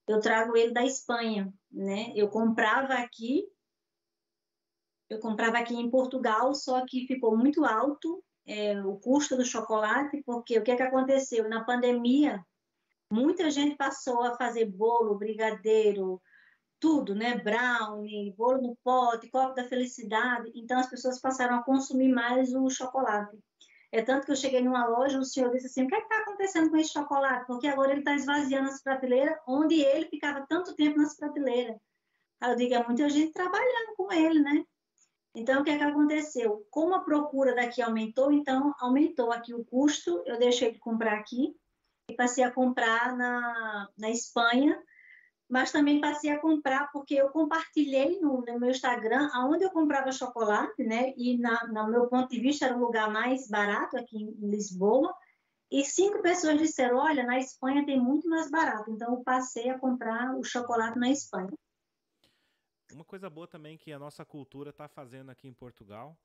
eu 0.09 0.19
trago 0.19 0.57
ele 0.57 0.73
da 0.73 0.83
Espanha, 0.83 1.53
né? 1.71 2.11
Eu 2.15 2.29
comprava 2.29 2.95
aqui, 2.95 3.47
eu 5.07 5.19
comprava 5.19 5.59
aqui 5.59 5.75
em 5.75 5.87
Portugal, 5.87 6.55
só 6.55 6.83
que 6.83 7.05
ficou 7.05 7.37
muito 7.37 7.63
alto 7.63 8.23
é, 8.43 8.81
o 8.83 8.97
custo 8.97 9.37
do 9.37 9.45
chocolate, 9.45 10.23
porque 10.25 10.57
o 10.57 10.63
que, 10.63 10.71
é 10.71 10.75
que 10.75 10.81
aconteceu? 10.81 11.47
Na 11.47 11.63
pandemia, 11.63 12.43
muita 13.11 13.51
gente 13.51 13.75
passou 13.75 14.23
a 14.23 14.35
fazer 14.35 14.65
bolo, 14.65 15.15
brigadeiro, 15.15 16.19
tudo, 16.79 17.13
né? 17.13 17.37
Brownie, 17.37 18.33
bolo 18.35 18.63
no 18.63 18.77
pote, 18.83 19.29
copo 19.29 19.53
da 19.53 19.69
felicidade. 19.69 20.51
Então, 20.55 20.79
as 20.79 20.89
pessoas 20.89 21.21
passaram 21.21 21.57
a 21.57 21.63
consumir 21.63 22.09
mais 22.09 22.51
o 22.55 22.67
chocolate. 22.67 23.37
É 23.91 24.03
tanto 24.03 24.25
que 24.25 24.31
eu 24.31 24.35
cheguei 24.35 24.61
numa 24.61 24.85
loja, 24.85 25.17
o 25.17 25.25
senhor 25.25 25.51
disse 25.51 25.65
assim, 25.65 25.83
o 25.83 25.87
que 25.87 25.95
é 25.95 25.99
está 25.99 26.19
acontecendo 26.19 26.69
com 26.69 26.77
esse 26.77 26.91
chocolate? 26.91 27.47
Porque 27.47 27.67
agora 27.67 27.91
ele 27.91 28.01
está 28.01 28.13
esvaziando 28.13 28.69
as 28.69 28.83
prateleiras, 28.83 29.37
onde 29.47 29.81
ele 29.81 30.05
ficava 30.05 30.45
tanto 30.47 30.75
tempo 30.75 30.97
nas 30.97 31.15
prateleiras. 31.15 31.75
Aí 32.39 32.51
eu 32.51 32.55
digo, 32.55 32.73
é 32.75 32.85
muita 32.85 33.09
gente 33.09 33.33
trabalhando 33.33 33.95
com 33.97 34.11
ele, 34.13 34.39
né? 34.41 34.63
Então, 35.35 35.61
o 35.61 35.63
que 35.63 35.71
é 35.71 35.77
que 35.77 35.83
aconteceu? 35.83 36.65
Como 36.69 36.93
a 36.93 37.03
procura 37.03 37.55
daqui 37.55 37.81
aumentou, 37.81 38.31
então 38.31 38.73
aumentou 38.79 39.31
aqui 39.31 39.53
o 39.53 39.65
custo, 39.65 40.23
eu 40.25 40.37
deixei 40.37 40.71
de 40.71 40.79
comprar 40.79 41.13
aqui 41.13 41.55
e 42.09 42.15
passei 42.15 42.43
a 42.43 42.51
comprar 42.51 43.15
na, 43.15 43.89
na 43.97 44.09
Espanha, 44.09 44.81
mas 45.49 45.71
também 45.71 45.99
passei 45.99 46.29
a 46.29 46.39
comprar 46.39 46.91
porque 46.91 47.15
eu 47.15 47.29
compartilhei 47.29 48.19
no, 48.19 48.41
no 48.41 48.59
meu 48.59 48.69
Instagram 48.69 49.29
aonde 49.33 49.63
eu 49.63 49.71
comprava 49.71 50.11
chocolate, 50.11 50.83
né? 50.83 51.11
E 51.17 51.37
na, 51.37 51.67
no 51.67 51.87
meu 51.89 52.07
ponto 52.07 52.29
de 52.29 52.39
vista 52.39 52.65
era 52.65 52.77
o 52.77 52.79
lugar 52.79 53.11
mais 53.11 53.49
barato 53.49 53.97
aqui 53.97 54.17
em 54.17 54.49
Lisboa. 54.49 55.11
E 55.71 55.83
cinco 55.83 56.21
pessoas 56.21 56.59
disseram: 56.59 56.97
Olha, 56.97 57.23
na 57.23 57.39
Espanha 57.39 57.83
tem 57.83 57.99
muito 57.99 58.29
mais 58.29 58.49
barato. 58.51 58.91
Então 58.91 59.15
eu 59.15 59.23
passei 59.23 59.69
a 59.69 59.79
comprar 59.79 60.35
o 60.35 60.43
chocolate 60.43 60.99
na 60.99 61.09
Espanha. 61.09 61.51
Uma 62.93 63.05
coisa 63.05 63.29
boa 63.29 63.47
também 63.47 63.77
que 63.77 63.91
a 63.91 63.99
nossa 63.99 64.23
cultura 64.23 64.69
está 64.69 64.87
fazendo 64.87 65.31
aqui 65.31 65.47
em 65.47 65.53
Portugal 65.53 66.17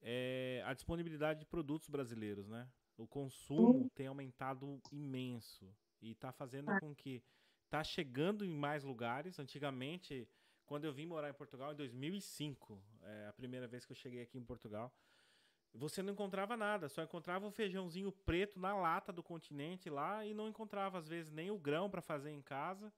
é 0.00 0.62
a 0.66 0.72
disponibilidade 0.72 1.40
de 1.40 1.46
produtos 1.46 1.88
brasileiros, 1.88 2.48
né? 2.48 2.66
O 2.96 3.06
consumo 3.06 3.90
tem 3.94 4.06
aumentado 4.06 4.80
imenso 4.90 5.74
e 6.00 6.12
está 6.12 6.32
fazendo 6.32 6.70
ah. 6.70 6.80
com 6.80 6.94
que 6.94 7.22
está 7.72 7.82
chegando 7.82 8.44
em 8.44 8.54
mais 8.54 8.84
lugares. 8.84 9.38
Antigamente, 9.38 10.28
quando 10.66 10.84
eu 10.84 10.92
vim 10.92 11.06
morar 11.06 11.30
em 11.30 11.32
Portugal 11.32 11.72
em 11.72 11.76
2005, 11.76 12.78
é 13.02 13.28
a 13.28 13.32
primeira 13.32 13.66
vez 13.66 13.86
que 13.86 13.92
eu 13.92 13.96
cheguei 13.96 14.20
aqui 14.20 14.36
em 14.36 14.44
Portugal, 14.44 14.94
você 15.72 16.02
não 16.02 16.12
encontrava 16.12 16.54
nada, 16.54 16.86
só 16.90 17.02
encontrava 17.02 17.46
o 17.46 17.50
feijãozinho 17.50 18.12
preto 18.12 18.60
na 18.60 18.76
lata 18.76 19.10
do 19.10 19.22
continente 19.22 19.88
lá 19.88 20.22
e 20.26 20.34
não 20.34 20.46
encontrava 20.48 20.98
às 20.98 21.08
vezes 21.08 21.32
nem 21.32 21.50
o 21.50 21.58
grão 21.58 21.88
para 21.88 22.02
fazer 22.02 22.30
em 22.30 22.42
casa. 22.42 22.92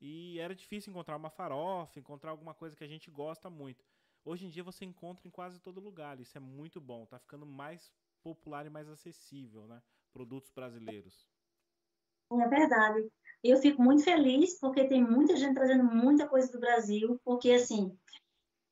E 0.00 0.38
era 0.38 0.54
difícil 0.54 0.90
encontrar 0.90 1.16
uma 1.16 1.28
farofa, 1.28 1.98
encontrar 1.98 2.30
alguma 2.30 2.54
coisa 2.54 2.74
que 2.74 2.82
a 2.82 2.88
gente 2.88 3.10
gosta 3.10 3.50
muito. 3.50 3.84
Hoje 4.24 4.46
em 4.46 4.48
dia 4.48 4.64
você 4.64 4.86
encontra 4.86 5.28
em 5.28 5.30
quase 5.30 5.60
todo 5.60 5.82
lugar, 5.82 6.18
isso 6.18 6.38
é 6.38 6.40
muito 6.40 6.80
bom, 6.80 7.04
tá 7.04 7.18
ficando 7.18 7.44
mais 7.44 7.92
popular 8.22 8.64
e 8.64 8.70
mais 8.70 8.88
acessível, 8.88 9.66
né? 9.66 9.82
Produtos 10.14 10.50
brasileiros. 10.50 11.28
É 12.32 12.48
verdade. 12.48 13.06
Eu 13.44 13.58
fico 13.58 13.82
muito 13.82 14.02
feliz 14.02 14.58
porque 14.58 14.84
tem 14.84 15.04
muita 15.04 15.36
gente 15.36 15.54
trazendo 15.54 15.84
muita 15.84 16.26
coisa 16.26 16.50
do 16.50 16.58
Brasil, 16.58 17.20
porque 17.22 17.52
assim, 17.52 17.94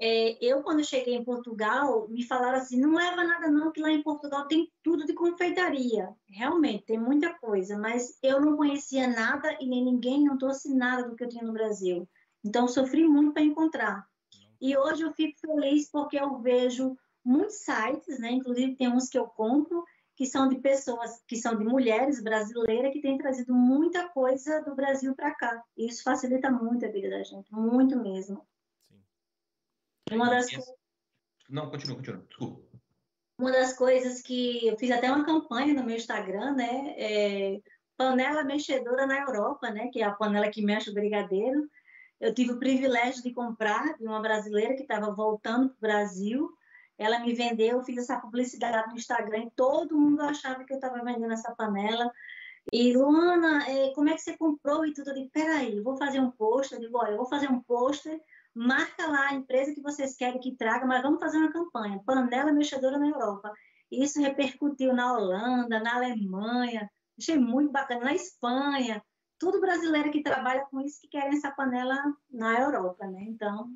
é, 0.05 0.37
eu, 0.45 0.65
quando 0.65 0.85
cheguei 0.85 1.15
em 1.15 1.23
Portugal, 1.23 2.09
me 2.09 2.25
falaram 2.25 2.59
assim: 2.59 2.81
não 2.81 2.95
leva 2.95 3.23
nada, 3.23 3.49
não, 3.49 3.71
que 3.71 3.81
lá 3.81 3.89
em 3.93 4.03
Portugal 4.03 4.49
tem 4.49 4.69
tudo 4.83 5.07
de 5.07 5.13
confeitaria. 5.13 6.13
Realmente, 6.29 6.87
tem 6.87 6.99
muita 6.99 7.33
coisa, 7.35 7.79
mas 7.79 8.19
eu 8.21 8.41
não 8.41 8.57
conhecia 8.57 9.07
nada 9.07 9.57
e 9.61 9.67
nem 9.67 9.85
ninguém 9.85 10.25
não 10.25 10.37
trouxe 10.37 10.75
nada 10.75 11.09
do 11.09 11.15
que 11.15 11.23
eu 11.23 11.29
tinha 11.29 11.45
no 11.45 11.53
Brasil. 11.53 12.09
Então, 12.45 12.67
sofri 12.67 13.07
muito 13.07 13.33
para 13.33 13.43
encontrar. 13.43 14.05
E 14.61 14.77
hoje 14.77 15.03
eu 15.03 15.13
fico 15.13 15.39
feliz 15.39 15.89
porque 15.89 16.19
eu 16.19 16.37
vejo 16.41 16.97
muitos 17.25 17.59
sites, 17.59 18.19
né? 18.19 18.33
Inclusive, 18.33 18.75
tem 18.75 18.93
uns 18.93 19.09
que 19.09 19.19
eu 19.19 19.27
compro, 19.27 19.85
que 20.23 20.27
são 20.29 20.49
de 20.49 20.61
pessoas, 20.61 21.21
que 21.27 21.37
são 21.37 21.57
de 21.57 21.65
mulheres 21.65 22.23
brasileiras 22.23 22.93
que 22.93 23.01
têm 23.01 23.19
trazido 23.19 23.53
muita 23.53 24.09
coisa 24.11 24.63
do 24.63 24.73
Brasil 24.73 25.17
para 25.17 25.35
cá. 25.35 25.65
E 25.77 25.89
isso 25.89 26.05
facilita 26.05 26.49
muito 26.49 26.87
a 26.87 26.89
vida 26.89 27.11
da 27.11 27.25
gente, 27.25 27.53
muito 27.53 28.01
mesmo. 28.01 28.47
Uma 30.13 30.31
das 30.31 30.47
Não, 31.51 31.69
continua, 31.69 31.97
continua, 31.97 32.25
desculpa. 32.29 32.63
Uma 33.37 33.51
das 33.51 33.73
coisas 33.73 34.23
que 34.23 34.65
eu 34.65 34.79
fiz 34.79 34.93
até 34.93 35.11
uma 35.11 35.25
campanha 35.25 35.75
no 35.75 35.83
meu 35.83 35.97
Instagram, 35.97 36.55
né? 36.55 36.95
É 36.97 37.61
panela 37.97 38.45
mexedora 38.45 39.05
na 39.05 39.23
Europa, 39.23 39.71
né? 39.71 39.89
Que 39.93 40.03
é 40.03 40.05
a 40.05 40.13
panela 40.13 40.49
que 40.49 40.63
mexe 40.63 40.89
o 40.89 40.95
brigadeiro. 40.95 41.69
Eu 42.21 42.33
tive 42.33 42.53
o 42.53 42.61
privilégio 42.61 43.25
de 43.25 43.33
comprar 43.33 43.99
de 43.99 44.07
uma 44.07 44.23
brasileira 44.23 44.77
que 44.77 44.83
estava 44.83 45.13
voltando 45.13 45.71
para 45.71 45.77
o 45.77 45.81
Brasil. 45.81 46.49
Ela 47.03 47.21
me 47.21 47.35
vendeu, 47.35 47.79
eu 47.79 47.85
fiz 47.85 47.99
essa 47.99 48.19
publicidade 48.19 48.89
no 48.89 48.97
Instagram 48.97 49.49
todo 49.57 49.99
mundo 49.99 50.23
achava 50.23 50.65
que 50.65 50.73
eu 50.73 50.77
estava 50.77 51.03
vendendo 51.05 51.33
essa 51.33 51.55
panela. 51.55 52.11
E, 52.73 52.97
Luana, 52.97 53.69
é, 53.69 53.93
como 53.95 54.09
é 54.09 54.15
que 54.15 54.21
você 54.21 54.37
comprou 54.37 54.87
e 54.87 54.93
tudo? 54.93 55.11
Eu 55.11 55.15
disse, 55.15 55.31
peraí, 55.31 55.81
vou 55.81 55.97
fazer 55.97 56.21
um 56.21 56.31
pôster. 56.31 56.79
Eu 56.79 56.83
digo, 56.83 56.99
olha, 56.99 57.13
eu 57.13 57.17
vou 57.17 57.27
fazer 57.27 57.51
um 57.51 57.61
pôster 57.61 58.21
marca 58.55 59.07
lá 59.07 59.29
a 59.29 59.35
empresa 59.35 59.75
que 59.75 59.81
vocês 59.81 60.17
querem 60.17 60.41
que 60.41 60.55
traga, 60.55 60.87
mas 60.87 61.03
vamos 61.03 61.21
fazer 61.21 61.39
uma 61.39 61.53
campanha, 61.53 62.03
panela 62.05 62.53
mexedora 62.53 62.99
na 62.99 63.09
Europa. 63.09 63.53
Isso 63.91 64.21
repercutiu 64.21 64.93
na 64.95 65.13
Holanda, 65.13 65.81
na 65.81 65.97
Alemanha, 65.97 66.91
achei 67.19 67.39
muito 67.39 67.73
bacana, 67.73 68.05
na 68.05 68.15
Espanha, 68.15 69.03
tudo 69.39 69.61
brasileiro 69.61 70.11
que 70.11 70.23
trabalha 70.23 70.67
com 70.71 70.81
isso 70.81 71.01
que 71.01 71.09
querem 71.09 71.37
essa 71.37 71.51
panela 71.51 71.97
na 72.31 72.61
Europa, 72.61 73.07
né? 73.07 73.23
Então, 73.23 73.73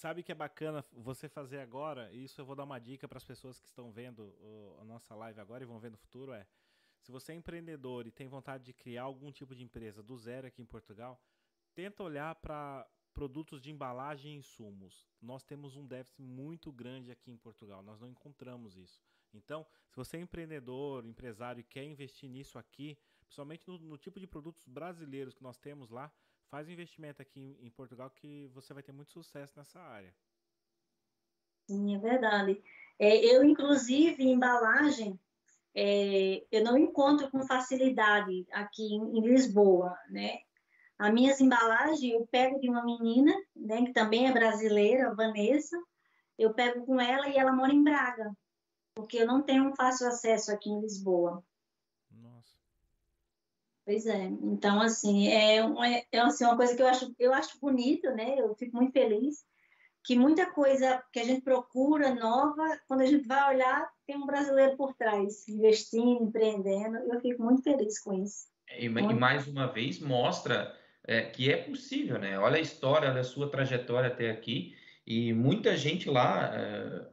sabe 0.00 0.22
que 0.22 0.32
é 0.32 0.34
bacana 0.34 0.82
você 0.92 1.28
fazer 1.28 1.60
agora? 1.60 2.10
Isso 2.10 2.40
eu 2.40 2.46
vou 2.46 2.56
dar 2.56 2.64
uma 2.64 2.78
dica 2.78 3.06
para 3.06 3.18
as 3.18 3.24
pessoas 3.24 3.60
que 3.60 3.66
estão 3.66 3.92
vendo 3.92 4.34
o, 4.40 4.78
a 4.80 4.84
nossa 4.84 5.14
live 5.14 5.38
agora 5.38 5.62
e 5.62 5.66
vão 5.66 5.78
ver 5.78 5.90
no 5.90 5.98
futuro 5.98 6.32
é 6.32 6.46
se 7.02 7.12
você 7.12 7.32
é 7.32 7.34
empreendedor 7.34 8.06
e 8.06 8.10
tem 8.10 8.26
vontade 8.26 8.64
de 8.64 8.72
criar 8.72 9.02
algum 9.02 9.30
tipo 9.30 9.54
de 9.54 9.62
empresa 9.62 10.02
do 10.02 10.16
zero 10.16 10.46
aqui 10.46 10.62
em 10.62 10.66
Portugal, 10.66 11.22
tenta 11.74 12.02
olhar 12.02 12.34
para 12.36 12.86
produtos 13.12 13.60
de 13.60 13.70
embalagem 13.70 14.32
e 14.32 14.36
insumos. 14.36 15.06
Nós 15.20 15.44
temos 15.44 15.76
um 15.76 15.86
déficit 15.86 16.22
muito 16.22 16.72
grande 16.72 17.10
aqui 17.10 17.30
em 17.30 17.36
Portugal, 17.36 17.82
nós 17.82 18.00
não 18.00 18.08
encontramos 18.08 18.76
isso. 18.76 19.02
Então, 19.34 19.66
se 19.90 19.96
você 19.96 20.16
é 20.16 20.20
empreendedor, 20.20 21.04
empresário 21.04 21.60
e 21.60 21.64
quer 21.64 21.84
investir 21.84 22.28
nisso 22.28 22.58
aqui, 22.58 22.98
principalmente 23.26 23.68
no, 23.68 23.78
no 23.78 23.98
tipo 23.98 24.18
de 24.18 24.26
produtos 24.26 24.66
brasileiros 24.66 25.34
que 25.34 25.42
nós 25.42 25.58
temos 25.58 25.90
lá, 25.90 26.10
faz 26.50 26.68
um 26.68 26.72
investimento 26.72 27.22
aqui 27.22 27.56
em, 27.62 27.70
Portugal 27.70 28.10
que 28.10 28.50
você 28.52 28.74
vai 28.74 28.82
ter 28.82 28.92
muito 28.92 29.12
sucesso 29.12 29.56
nessa 29.56 29.78
área. 29.78 30.12
Sim, 31.68 31.94
é 31.94 31.98
verdade. 31.98 32.62
É, 32.98 33.16
eu, 33.24 33.44
inclusive, 33.44 34.22
embalagem, 34.24 35.18
é, 35.74 36.44
eu 36.50 36.64
não 36.64 36.76
encontro 36.76 37.30
com 37.30 37.46
facilidade 37.46 38.46
aqui 38.52 38.82
em, 38.82 39.18
em 39.18 39.20
Lisboa, 39.20 39.96
né? 40.10 40.40
As 40.98 41.14
minhas 41.14 41.40
embalagens 41.40 42.12
eu 42.12 42.26
pego 42.26 42.60
de 42.60 42.68
uma 42.68 42.84
menina, 42.84 43.32
né, 43.56 43.86
que 43.86 43.92
também 43.94 44.28
é 44.28 44.32
brasileira, 44.32 45.14
Vanessa. 45.14 45.74
Eu 46.36 46.52
pego 46.52 46.84
com 46.84 47.00
ela 47.00 47.26
e 47.28 47.38
ela 47.38 47.52
mora 47.52 47.72
em 47.72 47.82
Braga, 47.82 48.36
porque 48.94 49.18
eu 49.18 49.26
não 49.26 49.40
tenho 49.40 49.70
um 49.70 49.74
fácil 49.74 50.08
acesso 50.08 50.52
aqui 50.52 50.68
em 50.68 50.80
Lisboa. 50.80 51.42
Pois 53.90 54.06
é. 54.06 54.22
Então, 54.44 54.80
assim, 54.80 55.26
é, 55.26 55.64
uma, 55.64 55.84
é 55.88 56.06
assim, 56.20 56.44
uma 56.44 56.56
coisa 56.56 56.76
que 56.76 56.80
eu 56.80 56.86
acho, 56.86 57.12
eu 57.18 57.34
acho 57.34 57.58
bonita, 57.58 58.14
né? 58.14 58.36
Eu 58.38 58.54
fico 58.54 58.76
muito 58.76 58.92
feliz 58.92 59.44
que 60.04 60.16
muita 60.16 60.46
coisa 60.46 61.02
que 61.12 61.18
a 61.18 61.24
gente 61.24 61.40
procura 61.40 62.14
nova, 62.14 62.78
quando 62.86 63.00
a 63.00 63.06
gente 63.06 63.26
vai 63.26 63.52
olhar, 63.52 63.90
tem 64.06 64.16
um 64.16 64.26
brasileiro 64.26 64.76
por 64.76 64.94
trás, 64.94 65.44
investindo, 65.48 66.22
empreendendo. 66.22 66.98
Eu 66.98 67.20
fico 67.20 67.42
muito 67.42 67.64
feliz 67.64 67.98
com 67.98 68.12
isso. 68.12 68.46
E, 68.78 68.84
e 68.84 68.88
mais 68.88 69.48
uma 69.48 69.66
vez 69.66 69.98
mostra 69.98 70.72
é, 71.04 71.22
que 71.22 71.52
é 71.52 71.56
possível, 71.56 72.16
né? 72.16 72.38
Olha 72.38 72.58
a 72.58 72.62
história, 72.62 73.10
olha 73.10 73.22
a 73.22 73.24
sua 73.24 73.50
trajetória 73.50 74.06
até 74.06 74.30
aqui 74.30 74.72
e 75.04 75.32
muita 75.32 75.76
gente 75.76 76.08
lá 76.08 76.48
é, 76.54 77.08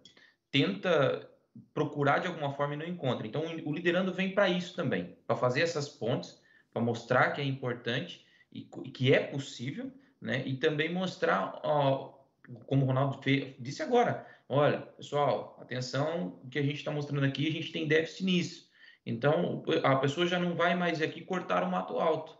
tenta 0.51 1.27
procurar 1.73 2.19
de 2.19 2.27
alguma 2.27 2.53
forma 2.53 2.75
e 2.75 2.77
não 2.77 2.85
encontra. 2.85 3.25
Então 3.25 3.41
o 3.65 3.73
liderando 3.73 4.13
vem 4.13 4.35
para 4.35 4.47
isso 4.47 4.75
também, 4.75 5.17
para 5.25 5.35
fazer 5.35 5.61
essas 5.61 5.89
pontes, 5.89 6.45
para 6.77 6.85
mostrar 6.85 7.31
que 7.31 7.41
é 7.41 7.43
importante 7.43 8.25
e, 8.51 8.61
que 8.61 9.13
é 9.13 9.19
possível, 9.19 9.91
né? 10.21 10.43
E 10.45 10.55
também 10.57 10.93
mostrar, 10.93 11.59
ó, 11.63 12.19
como 12.65 12.83
o 12.83 12.87
Ronaldo 12.87 13.21
fez, 13.21 13.55
disse 13.59 13.81
agora, 13.81 14.25
olha, 14.47 14.79
pessoal, 14.79 15.57
atenção, 15.61 16.39
o 16.43 16.49
que 16.49 16.59
a 16.59 16.63
gente 16.63 16.77
está 16.77 16.91
mostrando 16.91 17.25
aqui, 17.25 17.47
a 17.47 17.51
gente 17.51 17.71
tem 17.71 17.87
déficit 17.87 18.25
nisso. 18.25 18.69
Então 19.05 19.63
a 19.83 19.95
pessoa 19.95 20.27
já 20.27 20.37
não 20.37 20.55
vai 20.55 20.75
mais 20.75 21.01
aqui 21.01 21.21
cortar 21.21 21.63
o 21.63 21.71
mato 21.71 21.97
alto 21.99 22.37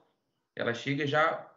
ela 0.57 0.73
chega 0.73 1.05
já 1.05 1.49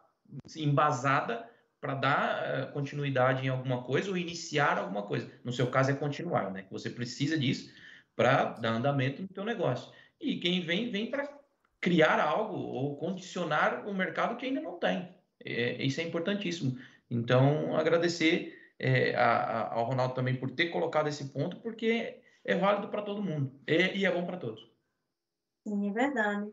embasada 0.55 1.49
para 1.81 1.95
dar 1.95 2.69
uh, 2.69 2.71
continuidade 2.71 3.43
em 3.43 3.49
alguma 3.49 3.81
coisa 3.81 4.11
ou 4.11 4.17
iniciar 4.17 4.77
alguma 4.77 5.01
coisa. 5.01 5.29
No 5.43 5.51
seu 5.51 5.67
caso 5.67 5.89
é 5.89 5.95
continuar, 5.95 6.51
né? 6.51 6.67
Você 6.69 6.89
precisa 6.89 7.37
disso 7.37 7.73
para 8.15 8.43
dar 8.43 8.73
andamento 8.73 9.23
no 9.23 9.27
teu 9.27 9.43
negócio. 9.43 9.91
E 10.19 10.37
quem 10.37 10.61
vem, 10.61 10.91
vem 10.91 11.09
para 11.09 11.40
criar 11.81 12.19
algo 12.19 12.55
ou 12.55 12.95
condicionar 12.95 13.87
um 13.87 13.93
mercado 13.93 14.37
que 14.37 14.45
ainda 14.45 14.61
não 14.61 14.77
tem. 14.77 15.13
É, 15.43 15.83
isso 15.83 15.99
é 15.99 16.03
importantíssimo. 16.03 16.77
Então, 17.09 17.75
agradecer 17.75 18.57
é, 18.79 19.15
a, 19.15 19.35
a, 19.35 19.73
ao 19.73 19.85
Ronaldo 19.85 20.13
também 20.13 20.35
por 20.35 20.51
ter 20.51 20.69
colocado 20.69 21.07
esse 21.07 21.33
ponto, 21.33 21.59
porque 21.59 22.21
é 22.45 22.55
válido 22.55 22.89
para 22.89 23.01
todo 23.01 23.21
mundo 23.21 23.59
e, 23.67 23.97
e 23.97 24.05
é 24.05 24.11
bom 24.11 24.25
para 24.25 24.37
todos. 24.37 24.71
Sim, 25.67 25.89
é 25.89 25.93
verdade. 25.93 26.51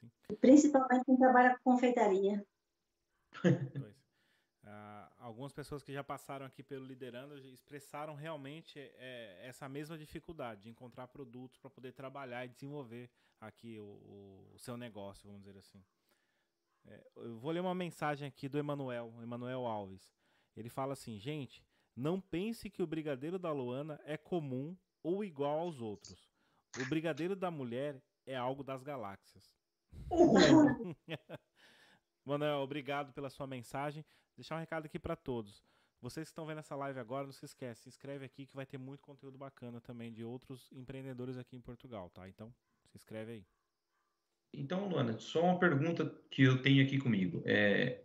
Sim. 0.00 0.36
Principalmente 0.40 1.04
quem 1.04 1.16
trabalha 1.16 1.58
com 1.64 1.72
confeitaria. 1.72 2.44
Algumas 5.32 5.50
pessoas 5.54 5.82
que 5.82 5.94
já 5.94 6.04
passaram 6.04 6.44
aqui 6.44 6.62
pelo 6.62 6.84
Liderando 6.84 7.38
expressaram 7.38 8.14
realmente 8.14 8.78
é, 8.78 9.46
essa 9.46 9.66
mesma 9.66 9.96
dificuldade 9.96 10.64
de 10.64 10.68
encontrar 10.68 11.08
produtos 11.08 11.58
para 11.58 11.70
poder 11.70 11.94
trabalhar 11.94 12.44
e 12.44 12.50
desenvolver 12.50 13.10
aqui 13.40 13.78
o, 13.78 14.52
o, 14.52 14.58
seu 14.58 14.76
negócio, 14.76 15.26
vamos 15.26 15.42
dizer 15.42 15.58
assim. 15.58 15.82
É, 16.84 17.10
eu 17.16 17.38
vou 17.38 17.50
ler 17.50 17.60
uma 17.60 17.74
mensagem 17.74 18.28
aqui 18.28 18.46
do 18.46 18.58
Emanuel, 18.58 19.10
Emanuel 19.22 19.64
Alves. 19.64 20.14
Ele 20.54 20.68
fala 20.68 20.92
assim, 20.92 21.18
gente, 21.18 21.64
não 21.96 22.20
pense 22.20 22.68
que 22.68 22.82
o 22.82 22.86
brigadeiro 22.86 23.38
da 23.38 23.50
Luana 23.50 23.98
é 24.04 24.18
comum 24.18 24.76
ou 25.02 25.24
igual 25.24 25.60
aos 25.60 25.80
outros. 25.80 26.30
O 26.78 26.84
brigadeiro 26.90 27.34
da 27.34 27.50
mulher 27.50 28.02
é 28.26 28.36
algo 28.36 28.62
das 28.62 28.82
galáxias. 28.82 29.56
Manuel, 32.22 32.58
obrigado 32.58 33.14
pela 33.14 33.30
sua 33.30 33.46
mensagem. 33.46 34.04
Deixar 34.36 34.56
um 34.56 34.60
recado 34.60 34.86
aqui 34.86 34.98
para 34.98 35.16
todos. 35.16 35.62
Vocês 36.00 36.26
que 36.26 36.32
estão 36.32 36.46
vendo 36.46 36.58
essa 36.58 36.74
live 36.74 36.98
agora, 36.98 37.24
não 37.24 37.32
se 37.32 37.44
esquece, 37.44 37.82
se 37.82 37.88
inscreve 37.88 38.24
aqui 38.24 38.46
que 38.46 38.56
vai 38.56 38.66
ter 38.66 38.78
muito 38.78 39.02
conteúdo 39.02 39.38
bacana 39.38 39.80
também 39.80 40.12
de 40.12 40.24
outros 40.24 40.68
empreendedores 40.72 41.38
aqui 41.38 41.54
em 41.54 41.60
Portugal, 41.60 42.10
tá? 42.10 42.28
Então, 42.28 42.52
se 42.86 42.96
inscreve 42.96 43.32
aí. 43.32 43.46
Então, 44.52 44.88
Luana, 44.88 45.16
só 45.18 45.44
uma 45.44 45.58
pergunta 45.58 46.12
que 46.30 46.42
eu 46.42 46.60
tenho 46.60 46.84
aqui 46.84 46.98
comigo. 46.98 47.42
É, 47.46 48.02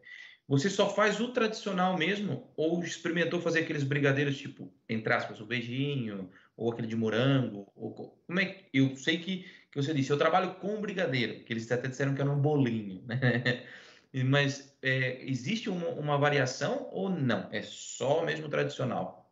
você 0.47 0.69
só 0.69 0.93
faz 0.93 1.19
o 1.19 1.34
tradicional 1.34 1.97
mesmo 1.97 2.53
ou 2.55 2.82
experimentou 2.82 3.41
fazer 3.41 3.59
aqueles 3.59 3.84
brigadeiros 3.84 4.38
tipo, 4.38 4.73
entre 4.88 5.11
aspas, 5.11 5.41
o 5.41 5.45
beijinho 5.45 6.30
ou 6.55 6.71
aquele 6.71 6.88
de 6.88 6.95
morango? 6.95 7.69
Ou, 7.75 8.17
como 8.25 8.39
é 8.39 8.45
que, 8.45 8.65
eu 8.73 8.95
sei 8.95 9.17
que, 9.17 9.43
que 9.71 9.75
você 9.75 9.93
disse, 9.93 10.09
eu 10.09 10.17
trabalho 10.17 10.55
com 10.55 10.80
brigadeiro, 10.80 11.43
que 11.43 11.51
eles 11.51 11.69
até 11.69 11.89
disseram 11.89 12.15
que 12.15 12.21
era 12.21 12.32
um 12.32 12.39
bolinho, 12.39 13.03
né? 13.05 13.19
Mas 14.25 14.76
é, 14.88 15.23
existe 15.29 15.69
uma, 15.69 15.89
uma, 15.89 16.17
variação 16.17 16.88
ou 16.91 17.09
não? 17.09 17.49
É 17.51 17.61
só 17.61 18.23
mesmo 18.23 18.49
tradicional? 18.49 19.31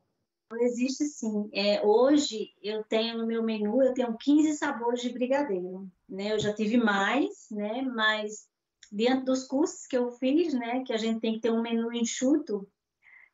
Existe 0.60 1.06
sim. 1.06 1.50
É, 1.54 1.82
hoje 1.86 2.54
eu 2.62 2.84
tenho 2.84 3.18
no 3.18 3.26
meu 3.26 3.44
menu, 3.44 3.82
eu 3.82 3.94
tenho 3.94 4.16
15 4.18 4.58
sabores 4.58 5.02
de 5.02 5.10
brigadeiro. 5.10 5.90
Né? 6.08 6.34
Eu 6.34 6.40
já 6.40 6.54
tive 6.54 6.78
mais, 6.78 7.48
né? 7.52 7.82
mas 7.82 8.48
diante 8.92 9.26
dos 9.26 9.46
cursos 9.46 9.88
que 9.88 9.98
eu 9.98 10.12
fiz, 10.12 10.54
né, 10.54 10.84
que 10.86 10.94
a 10.94 10.98
gente 10.98 11.20
tem 11.20 11.34
que 11.34 11.42
ter 11.42 11.52
um 11.52 11.62
menu 11.62 11.92
enxuto, 11.92 12.68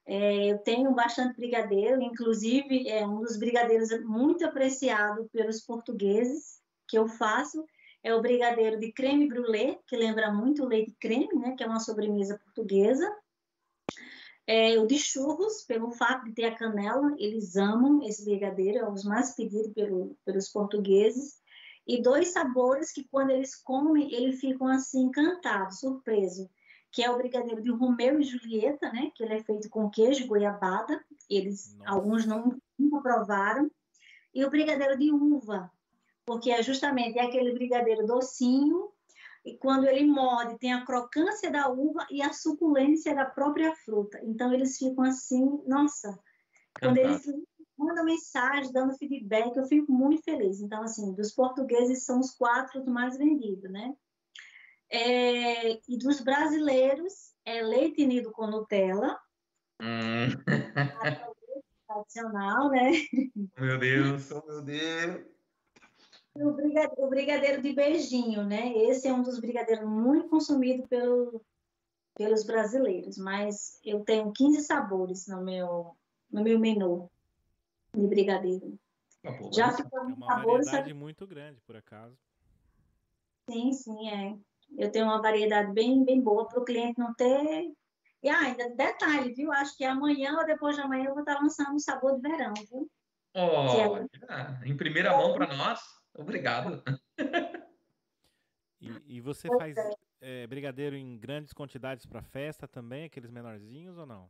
é, 0.06 0.52
eu 0.52 0.58
tenho 0.60 0.94
bastante 0.94 1.36
brigadeiro, 1.36 2.02
inclusive 2.02 2.90
é 2.90 3.06
um 3.06 3.22
dos 3.22 3.38
brigadeiros 3.38 3.90
muito 4.04 4.44
apreciado 4.46 5.30
pelos 5.32 5.62
portugueses 5.62 6.60
que 6.88 6.98
eu 6.98 7.08
faço 7.08 7.64
é 8.04 8.14
o 8.14 8.22
brigadeiro 8.22 8.80
de 8.80 8.92
creme 8.92 9.28
brulee, 9.28 9.78
que 9.88 9.96
lembra 9.96 10.32
muito 10.32 10.64
o 10.64 10.68
leite 10.68 10.96
creme, 11.00 11.36
né, 11.36 11.56
que 11.56 11.64
é 11.64 11.68
uma 11.68 11.80
sobremesa 11.80 12.40
portuguesa. 12.40 13.10
É, 14.48 14.78
o 14.80 14.88
de 14.88 14.98
churros, 14.98 15.64
pelo 15.64 15.92
fato 15.92 16.26
de 16.26 16.34
ter 16.34 16.46
a 16.46 16.56
canela, 16.56 17.14
eles 17.18 17.56
amam 17.56 18.02
esse 18.04 18.26
brigadeiro, 18.26 18.80
é 18.80 18.90
um 18.90 18.94
dos 18.94 19.04
mais 19.04 19.36
pedidos 19.36 19.72
pelo, 19.74 20.18
pelos 20.26 20.50
portugueses 20.50 21.40
e 21.88 22.02
dois 22.02 22.30
sabores 22.30 22.92
que 22.92 23.04
quando 23.04 23.32
eles 23.32 23.56
comem, 23.56 24.14
eles 24.14 24.40
ficam 24.40 24.68
assim 24.68 25.04
encantados, 25.04 25.80
surpresos, 25.80 26.48
que 26.92 27.04
é 27.04 27.10
o 27.10 27.18
brigadeiro 27.18 27.62
de 27.62 27.72
Romeu 27.72 28.20
e 28.20 28.24
Julieta, 28.24 28.92
né, 28.92 29.12
que 29.16 29.24
ele 29.24 29.36
é 29.36 29.44
feito 29.44 29.70
com 29.70 29.90
queijo 29.90 30.28
goiabada, 30.28 31.04
eles 31.30 31.76
Nossa. 31.78 31.92
alguns 31.92 32.26
não 32.26 32.58
nunca 32.78 33.02
provaram, 33.02 33.70
e 34.34 34.44
o 34.44 34.50
brigadeiro 34.50 34.98
de 34.98 35.12
uva, 35.12 35.72
porque 36.26 36.52
é 36.52 36.62
justamente 36.62 37.20
aquele 37.20 37.54
brigadeiro 37.54 38.06
docinho 38.06 38.92
e 39.44 39.58
quando 39.58 39.86
ele 39.86 40.06
morde 40.06 40.58
tem 40.60 40.74
a 40.74 40.86
crocância 40.86 41.52
da 41.52 41.70
uva 41.70 42.06
e 42.12 42.22
a 42.22 42.32
suculência 42.32 43.16
da 43.16 43.26
própria 43.26 43.74
fruta. 43.76 44.20
Então 44.24 44.54
eles 44.54 44.78
ficam 44.78 45.04
assim, 45.04 45.62
nossa, 45.66 46.18
quando 46.80 46.98
eles 46.98 47.26
manda 47.78 48.04
mensagem 48.04 48.72
dando 48.72 48.98
feedback, 48.98 49.56
eu 49.58 49.66
fico 49.66 49.92
muito 49.92 50.24
feliz. 50.24 50.62
Então, 50.62 50.84
assim, 50.84 51.14
dos 51.14 51.34
portugueses 51.34 52.04
são 52.06 52.20
os 52.20 52.32
quatro 52.32 52.86
mais 52.86 53.18
vendidos, 53.18 53.70
né? 53.72 53.94
É, 54.90 55.80
e 55.88 55.98
dos 55.98 56.22
brasileiros, 56.22 57.34
é 57.46 57.62
leite 57.62 58.06
nido 58.06 58.32
com 58.32 58.46
Nutella. 58.46 59.20
Hum. 59.82 60.28
Tradicional, 61.88 62.70
né? 62.70 62.92
Meu 63.58 63.78
Deus, 63.80 64.32
oh 64.32 64.46
meu 64.46 64.62
Deus. 64.62 65.26
O 66.34 66.54
brigadeiro, 66.54 66.94
o 66.98 67.10
brigadeiro, 67.10 67.62
de 67.62 67.74
beijinho, 67.74 68.44
né? 68.44 68.72
Esse 68.74 69.08
é 69.08 69.14
um 69.14 69.22
dos 69.22 69.40
brigadeiros 69.40 69.86
muito 69.86 70.30
consumido 70.30 70.88
pelo, 70.88 71.44
pelos 72.16 72.46
brasileiros, 72.46 73.18
mas 73.18 73.80
eu 73.84 74.02
tenho 74.04 74.32
15 74.32 74.62
sabores 74.62 75.28
no 75.28 75.44
meu, 75.44 75.96
no 76.32 76.44
meu 76.44 76.58
menu 76.58 77.12
de 77.94 78.08
brigadeiro. 78.08 78.80
Ah, 79.26 79.38
Já 79.54 79.74
ficou 79.74 80.00
é 80.00 80.04
uma 80.04 80.26
sabores, 80.26 80.66
variedade 80.66 80.90
sabe? 80.90 80.94
muito 80.94 81.28
grande, 81.28 81.60
por 81.62 81.76
acaso. 81.76 82.18
Sim, 83.50 83.74
sim, 83.74 84.10
é. 84.10 84.38
Eu 84.78 84.90
tenho 84.90 85.06
uma 85.06 85.22
variedade 85.22 85.74
bem, 85.74 86.04
bem 86.06 86.22
boa 86.22 86.48
para 86.48 86.62
o 86.62 86.66
cliente 86.66 86.98
não 86.98 87.14
ter. 87.14 87.74
E 88.24 88.30
ah, 88.30 88.40
ainda 88.40 88.70
detalhe, 88.70 89.34
viu? 89.34 89.52
Acho 89.52 89.76
que 89.76 89.84
amanhã 89.84 90.38
ou 90.38 90.46
depois 90.46 90.76
de 90.76 90.82
amanhã 90.82 91.06
eu 91.06 91.14
vou 91.14 91.20
estar 91.20 91.40
lançando 91.42 91.76
o 91.76 91.80
sabor 91.80 92.16
de 92.16 92.22
verão, 92.22 92.54
viu? 92.70 92.90
Oh, 93.34 93.98
é... 93.98 94.68
em 94.68 94.78
primeira 94.78 95.18
mão 95.18 95.34
para 95.34 95.54
nós. 95.56 96.01
Obrigado. 96.14 96.84
E, 98.80 99.18
e 99.18 99.22
você 99.22 99.48
faz 99.48 99.76
é, 100.20 100.48
brigadeiro 100.48 100.96
em 100.96 101.18
grandes 101.18 101.54
quantidades 101.54 102.06
para 102.06 102.24
festa 102.24 102.68
também, 102.68 103.06
aqueles 103.06 103.30
menorzinhos 103.30 103.98
ou 103.98 104.06
não? 104.06 104.30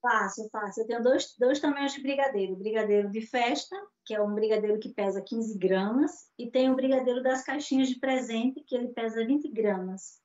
Faço, 0.00 0.48
faço. 0.50 0.80
Eu 0.80 0.86
tenho 0.86 1.02
dois, 1.02 1.34
dois 1.36 1.58
tamanhos 1.58 1.92
de 1.92 2.00
brigadeiro. 2.00 2.54
Brigadeiro 2.54 3.10
de 3.10 3.20
festa, 3.22 3.76
que 4.04 4.14
é 4.14 4.22
um 4.22 4.34
brigadeiro 4.34 4.78
que 4.78 4.90
pesa 4.90 5.20
15 5.20 5.58
gramas, 5.58 6.30
e 6.38 6.48
tem 6.48 6.70
o 6.70 6.76
brigadeiro 6.76 7.22
das 7.22 7.42
caixinhas 7.42 7.88
de 7.88 7.98
presente, 7.98 8.62
que 8.62 8.76
ele 8.76 8.88
pesa 8.88 9.26
20 9.26 9.50
gramas. 9.50 10.20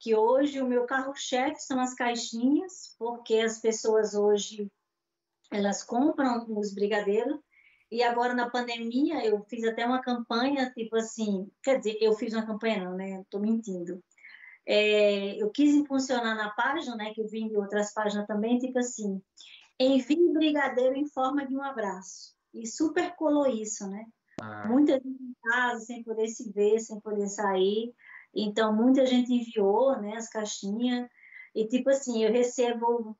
Que 0.00 0.16
hoje 0.16 0.60
o 0.60 0.66
meu 0.66 0.86
carro-chefe 0.86 1.60
são 1.60 1.78
as 1.78 1.94
caixinhas, 1.94 2.96
porque 2.98 3.34
as 3.38 3.60
pessoas 3.60 4.14
hoje 4.14 4.70
elas 5.52 5.84
compram 5.84 6.44
os 6.48 6.74
brigadeiros, 6.74 7.38
e 7.90 8.02
agora 8.02 8.34
na 8.34 8.50
pandemia 8.50 9.24
eu 9.24 9.44
fiz 9.48 9.64
até 9.64 9.86
uma 9.86 10.00
campanha, 10.00 10.70
tipo 10.72 10.96
assim, 10.96 11.50
quer 11.62 11.78
dizer, 11.78 11.96
eu 12.00 12.14
fiz 12.14 12.32
uma 12.32 12.46
campanha 12.46 12.84
não, 12.84 12.96
né? 12.96 13.20
Estou 13.20 13.40
mentindo 13.40 14.02
é, 14.66 15.40
eu 15.40 15.48
quis 15.50 15.72
impulsionar 15.74 16.36
na 16.36 16.50
página, 16.50 16.96
né, 16.96 17.14
que 17.14 17.20
eu 17.20 17.28
vi 17.28 17.38
em 17.38 17.56
outras 17.56 17.94
páginas 17.94 18.26
também, 18.26 18.58
tipo 18.58 18.78
assim, 18.78 19.22
envie 19.78 20.32
brigadeiro 20.32 20.96
em 20.96 21.06
forma 21.06 21.46
de 21.46 21.56
um 21.56 21.62
abraço. 21.62 22.34
E 22.52 22.66
super 22.66 23.14
colou 23.14 23.46
isso, 23.46 23.88
né? 23.88 24.04
Ah. 24.40 24.66
Muita 24.66 24.94
gente 24.94 25.22
em 25.22 25.34
casa, 25.44 25.80
sem 25.80 26.02
poder 26.02 26.26
se 26.28 26.50
ver, 26.50 26.80
sem 26.80 26.98
poder 27.00 27.28
sair. 27.28 27.94
Então, 28.34 28.74
muita 28.74 29.06
gente 29.06 29.32
enviou, 29.32 29.96
né, 30.00 30.16
as 30.16 30.28
caixinhas. 30.28 31.08
E, 31.54 31.66
tipo 31.68 31.90
assim, 31.90 32.24
eu 32.24 32.32
recebo 32.32 33.16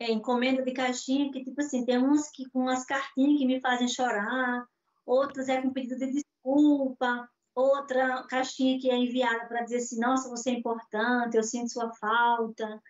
é, 0.00 0.10
encomenda 0.10 0.62
de 0.62 0.72
caixinha 0.72 1.30
que, 1.32 1.44
tipo 1.44 1.60
assim, 1.60 1.84
tem 1.84 1.98
uns 1.98 2.30
que 2.30 2.48
com 2.50 2.68
as 2.68 2.84
cartinhas 2.84 3.38
que 3.38 3.46
me 3.46 3.60
fazem 3.60 3.88
chorar, 3.88 4.66
outros 5.04 5.48
é 5.48 5.60
com 5.60 5.72
pedido 5.72 5.98
de 5.98 6.12
desculpa, 6.12 7.28
outra 7.54 8.22
caixinha 8.24 8.78
que 8.78 8.90
é 8.90 8.96
enviada 8.96 9.46
para 9.46 9.62
dizer 9.62 9.78
assim, 9.78 9.98
nossa, 9.98 10.28
você 10.28 10.50
é 10.50 10.54
importante, 10.54 11.36
eu 11.36 11.42
sinto 11.42 11.72
sua 11.72 11.92
falta, 11.94 12.80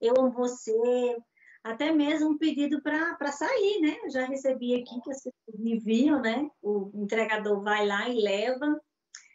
eu 0.00 0.14
amo 0.18 0.30
você, 0.30 1.16
até 1.64 1.92
mesmo 1.92 2.30
um 2.30 2.38
pedido 2.38 2.82
para 2.82 3.32
sair, 3.32 3.80
né? 3.80 3.96
Eu 4.04 4.10
já 4.10 4.26
recebi 4.26 4.74
aqui 4.74 5.00
que 5.00 5.10
as 5.10 5.22
pessoas 5.22 5.58
me 5.58 5.76
enviam, 5.76 6.20
né? 6.20 6.50
O 6.62 6.90
entregador 6.94 7.62
vai 7.62 7.86
lá 7.86 8.08
e 8.08 8.20
leva. 8.20 8.80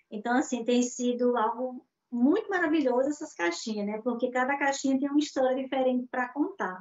Então, 0.10 0.38
assim, 0.38 0.64
tem 0.64 0.82
sido 0.84 1.36
algo 1.38 1.86
muito 2.12 2.50
maravilhoso 2.50 3.10
essas 3.10 3.34
caixinhas, 3.34 3.88
né? 3.88 4.02
Porque 4.04 4.30
cada 4.30 4.58
caixinha 4.58 5.00
tem 5.00 5.10
uma 5.10 5.20
história 5.20 5.56
diferente 5.56 6.08
para 6.10 6.30
contar, 6.30 6.80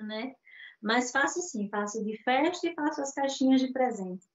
né? 0.00 0.34
Mas 0.80 1.10
faço 1.10 1.40
sim, 1.42 1.68
faço 1.68 2.04
de 2.04 2.16
festa 2.22 2.66
e 2.66 2.74
faço 2.74 3.00
as 3.00 3.12
caixinhas 3.12 3.60
de 3.60 3.72
presente 3.72 4.26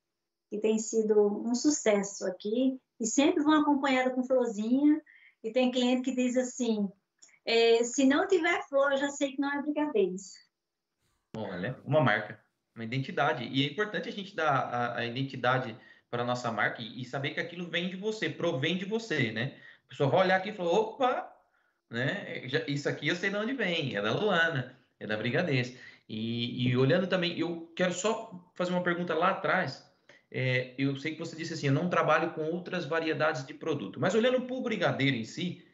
que 0.51 0.59
tem 0.59 0.78
sido 0.78 1.47
um 1.47 1.55
sucesso 1.55 2.28
aqui, 2.28 2.78
e 2.99 3.07
sempre 3.07 3.41
vão 3.41 3.62
acompanhada 3.62 4.09
com 4.09 4.22
florzinha, 4.22 5.01
e 5.41 5.49
tem 5.49 5.72
cliente 5.72 6.03
que 6.03 6.14
diz 6.14 6.36
assim, 6.36 6.89
É, 7.43 7.84
se 7.84 8.05
não 8.05 8.28
tiver 8.28 8.62
flor, 8.68 8.91
eu 8.91 8.97
já 8.97 9.09
sei 9.09 9.32
que 9.32 9.41
não 9.41 9.51
é 9.51 9.62
brigadeiros. 9.62 10.34
Olha, 11.36 11.80
uma 11.86 12.01
marca, 12.01 12.39
uma 12.76 12.84
identidade. 12.84 13.45
E 13.45 13.66
é 13.66 13.72
importante 13.72 14.09
a 14.09 14.12
gente 14.12 14.36
dar 14.36 14.51
a, 14.51 14.97
a 14.97 15.05
identidade 15.05 15.76
para 16.09 16.22
a 16.22 16.26
nossa 16.26 16.51
marca 16.51 16.82
e, 16.82 17.01
e, 17.01 17.05
saber 17.05 17.32
que 17.32 17.39
aquilo 17.39 17.68
vem 17.68 17.89
de 17.89 17.95
você, 17.95 18.30
provém 18.30 18.78
de 18.78 18.86
você, 18.86 19.32
né? 19.32 19.57
A 19.86 19.88
pessoa 19.88 20.09
vai 20.09 20.20
olhar 20.26 20.36
aqui 20.36 20.49
e 20.49 20.53
falar, 20.53 20.72
opa, 20.72 21.34
né? 21.89 22.45
Isso 22.68 22.88
aqui 22.88 23.07
eu 23.07 23.16
sei 23.16 23.30
de 23.30 23.38
onde 23.38 23.53
vem, 23.53 23.95
é 23.95 24.01
da 24.01 24.14
Luana, 24.14 24.78
é 25.02 25.08
da 25.08 25.18
Brigadeiros. 25.18 25.74
E, 26.08 26.68
e 26.68 26.78
olhando 26.78 27.08
também, 27.08 27.38
eu 27.39 27.72
quero 27.76 27.93
só 27.93 28.52
fazer 28.54 28.72
uma 28.72 28.84
pergunta 28.84 29.14
lá 29.16 29.30
atrás. 29.30 29.89
É, 30.30 30.74
eu 30.78 30.95
sei 30.95 31.14
que 31.14 31.20
você 31.20 31.36
disse 31.36 31.54
assim, 31.54 31.68
eu 31.68 31.74
não 31.74 31.89
trabalho 31.89 32.32
com 32.32 32.43
outras 32.43 32.86
variedades 32.86 33.45
de 33.45 33.54
produto, 33.54 33.99
mas 33.99 34.16
olhando 34.16 34.41
para 34.41 34.56
o 34.56 34.62
brigadeiro 34.62 35.18
em 35.18 35.26
si, 35.26 35.66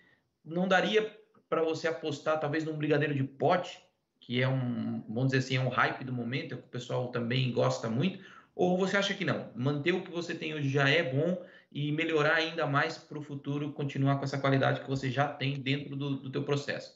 não 0.43 0.67
daria 0.67 1.15
para 1.47 1.61
você 1.61 1.87
apostar 1.87 2.39
talvez 2.39 2.63
num 2.63 2.77
brigadeiro 2.77 3.13
de 3.13 3.23
pote, 3.23 3.79
que 4.19 4.41
é 4.41 4.47
um, 4.47 5.03
vamos 5.07 5.27
dizer 5.27 5.37
assim, 5.39 5.57
é 5.57 5.59
um 5.59 5.69
hype 5.69 6.03
do 6.03 6.11
momento, 6.11 6.55
é 6.55 6.57
que 6.57 6.63
o 6.63 6.71
pessoal 6.71 7.09
também 7.09 7.51
gosta 7.51 7.89
muito, 7.89 8.23
ou 8.55 8.77
você 8.77 8.97
acha 8.97 9.13
que 9.13 9.23
não? 9.23 9.51
Manter 9.55 9.91
o 9.91 10.03
que 10.03 10.09
você 10.09 10.33
tem 10.33 10.55
hoje 10.55 10.69
já 10.69 10.89
é 10.89 11.03
bom 11.03 11.45
e 11.71 11.91
melhorar 11.91 12.35
ainda 12.35 12.65
mais 12.65 12.97
para 12.97 13.19
o 13.19 13.21
futuro, 13.21 13.71
continuar 13.73 14.17
com 14.17 14.23
essa 14.23 14.39
qualidade 14.39 14.81
que 14.81 14.89
você 14.89 15.11
já 15.11 15.27
tem 15.27 15.59
dentro 15.59 15.95
do, 15.95 16.15
do 16.17 16.31
teu 16.31 16.43
processo? 16.43 16.91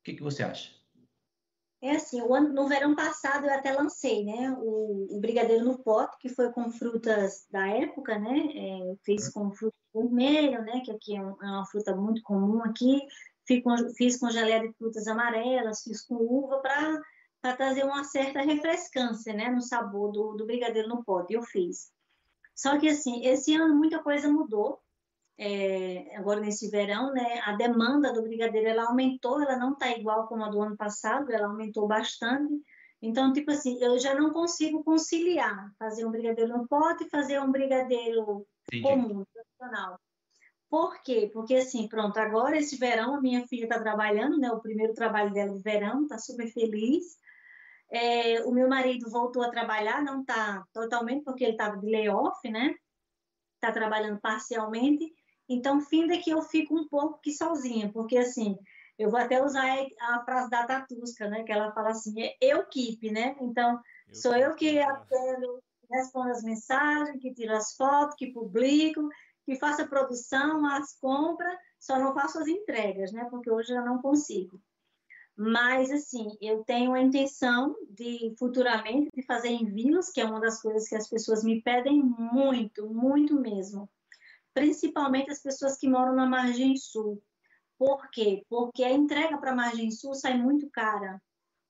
O 0.00 0.02
que, 0.04 0.12
que 0.12 0.22
você 0.22 0.42
acha? 0.42 0.79
É 1.82 1.92
assim, 1.92 2.20
no 2.20 2.68
verão 2.68 2.94
passado 2.94 3.46
eu 3.46 3.54
até 3.54 3.72
lancei, 3.72 4.22
né, 4.22 4.54
o, 4.58 5.16
o 5.16 5.18
brigadeiro 5.18 5.64
no 5.64 5.78
pote, 5.78 6.18
que 6.18 6.28
foi 6.28 6.52
com 6.52 6.70
frutas 6.70 7.46
da 7.50 7.66
época, 7.68 8.18
né, 8.18 8.48
é, 8.54 8.96
fiz 9.02 9.30
com 9.30 9.50
fruta 9.50 9.74
vermelho, 9.94 10.62
né, 10.62 10.82
que 10.84 10.90
aqui 10.90 11.16
é, 11.16 11.22
um, 11.22 11.30
é 11.42 11.46
uma 11.46 11.64
fruta 11.64 11.96
muito 11.96 12.22
comum 12.22 12.62
aqui, 12.62 13.00
fiz 13.46 13.62
com, 13.62 13.76
fiz 13.94 14.18
com 14.18 14.30
geleia 14.30 14.60
de 14.60 14.74
frutas 14.74 15.08
amarelas, 15.08 15.82
fiz 15.82 16.02
com 16.02 16.16
uva 16.16 16.60
para 16.60 17.56
trazer 17.56 17.84
uma 17.84 18.04
certa 18.04 18.42
refrescância, 18.42 19.32
né, 19.32 19.48
no 19.48 19.62
sabor 19.62 20.12
do, 20.12 20.34
do 20.34 20.44
brigadeiro 20.44 20.88
no 20.88 21.02
pote, 21.02 21.32
eu 21.32 21.42
fiz. 21.42 21.90
Só 22.54 22.78
que, 22.78 22.90
assim, 22.90 23.24
esse 23.24 23.54
ano 23.54 23.74
muita 23.74 24.02
coisa 24.02 24.28
mudou, 24.28 24.82
é, 25.42 26.14
agora 26.18 26.38
nesse 26.38 26.68
verão, 26.68 27.14
né, 27.14 27.40
a 27.46 27.52
demanda 27.52 28.12
do 28.12 28.22
brigadeiro 28.22 28.68
ela 28.68 28.88
aumentou, 28.88 29.40
ela 29.40 29.56
não 29.56 29.72
está 29.72 29.90
igual 29.90 30.28
como 30.28 30.44
a 30.44 30.50
do 30.50 30.60
ano 30.60 30.76
passado, 30.76 31.32
ela 31.32 31.46
aumentou 31.46 31.88
bastante. 31.88 32.62
Então, 33.00 33.32
tipo 33.32 33.50
assim, 33.50 33.82
eu 33.82 33.98
já 33.98 34.14
não 34.14 34.34
consigo 34.34 34.84
conciliar 34.84 35.72
fazer 35.78 36.04
um 36.04 36.10
brigadeiro 36.10 36.58
no 36.58 36.68
pote 36.68 37.04
e 37.04 37.08
fazer 37.08 37.40
um 37.40 37.50
brigadeiro 37.50 38.46
Entendi. 38.70 38.82
comum, 38.82 39.24
tradicional. 39.32 39.98
Por 40.68 41.02
quê? 41.02 41.30
Porque, 41.32 41.54
assim, 41.54 41.88
pronto, 41.88 42.18
agora 42.18 42.58
esse 42.58 42.76
verão 42.76 43.14
a 43.14 43.20
minha 43.22 43.46
filha 43.48 43.64
está 43.64 43.80
trabalhando, 43.80 44.36
né? 44.36 44.52
O 44.52 44.60
primeiro 44.60 44.92
trabalho 44.92 45.32
dela 45.32 45.56
de 45.56 45.62
verão, 45.62 46.02
está 46.02 46.18
super 46.18 46.48
feliz. 46.48 47.18
É, 47.90 48.42
o 48.44 48.52
meu 48.52 48.68
marido 48.68 49.10
voltou 49.10 49.42
a 49.42 49.50
trabalhar, 49.50 50.04
não 50.04 50.20
está 50.20 50.62
totalmente, 50.74 51.24
porque 51.24 51.44
ele 51.44 51.52
estava 51.52 51.78
de 51.78 51.86
layoff, 51.90 52.46
né? 52.50 52.74
Está 53.54 53.72
trabalhando 53.72 54.20
parcialmente. 54.20 55.10
Então, 55.52 55.80
fim 55.80 56.06
daqui 56.06 56.30
eu 56.30 56.40
fico 56.42 56.78
um 56.78 56.86
pouco 56.86 57.20
que 57.20 57.32
sozinha, 57.32 57.90
porque, 57.92 58.16
assim, 58.16 58.56
eu 58.96 59.10
vou 59.10 59.18
até 59.18 59.42
usar 59.42 59.66
a 60.00 60.24
frase 60.24 60.48
da 60.48 60.64
Tatusca, 60.64 61.28
né? 61.28 61.42
Que 61.42 61.50
ela 61.50 61.72
fala 61.72 61.88
assim, 61.88 62.22
é 62.22 62.36
eu 62.40 62.64
keep, 62.68 63.10
né? 63.10 63.34
Então, 63.40 63.80
eu 64.08 64.14
sou 64.14 64.36
eu 64.36 64.54
que 64.54 64.78
atendo, 64.78 65.60
respondo 65.90 66.30
as 66.30 66.44
mensagens, 66.44 67.20
que 67.20 67.34
tiro 67.34 67.52
as 67.52 67.74
fotos, 67.74 68.14
que 68.14 68.32
publico, 68.32 69.08
que 69.44 69.56
faço 69.56 69.82
a 69.82 69.88
produção, 69.88 70.64
as 70.66 70.96
compras, 71.00 71.58
só 71.80 71.98
não 71.98 72.14
faço 72.14 72.38
as 72.38 72.46
entregas, 72.46 73.10
né? 73.10 73.26
Porque 73.28 73.50
hoje 73.50 73.72
eu 73.72 73.84
não 73.84 74.00
consigo. 74.00 74.60
Mas, 75.36 75.90
assim, 75.90 76.28
eu 76.40 76.62
tenho 76.62 76.92
a 76.92 77.00
intenção 77.00 77.74
de, 77.88 78.32
futuramente, 78.38 79.10
de 79.12 79.22
fazer 79.22 79.48
envios, 79.48 80.10
que 80.10 80.20
é 80.20 80.24
uma 80.24 80.38
das 80.38 80.62
coisas 80.62 80.86
que 80.88 80.94
as 80.94 81.08
pessoas 81.08 81.42
me 81.42 81.60
pedem 81.60 82.00
muito, 82.00 82.88
muito 82.88 83.40
mesmo. 83.40 83.88
Principalmente 84.54 85.30
as 85.30 85.42
pessoas 85.42 85.76
que 85.76 85.88
moram 85.88 86.14
na 86.14 86.26
margem 86.26 86.76
sul. 86.76 87.22
Por 87.78 88.10
quê? 88.10 88.44
Porque 88.48 88.84
a 88.84 88.92
entrega 88.92 89.38
para 89.38 89.52
a 89.52 89.56
margem 89.56 89.90
sul 89.90 90.14
sai 90.14 90.36
muito 90.36 90.68
cara. 90.70 91.20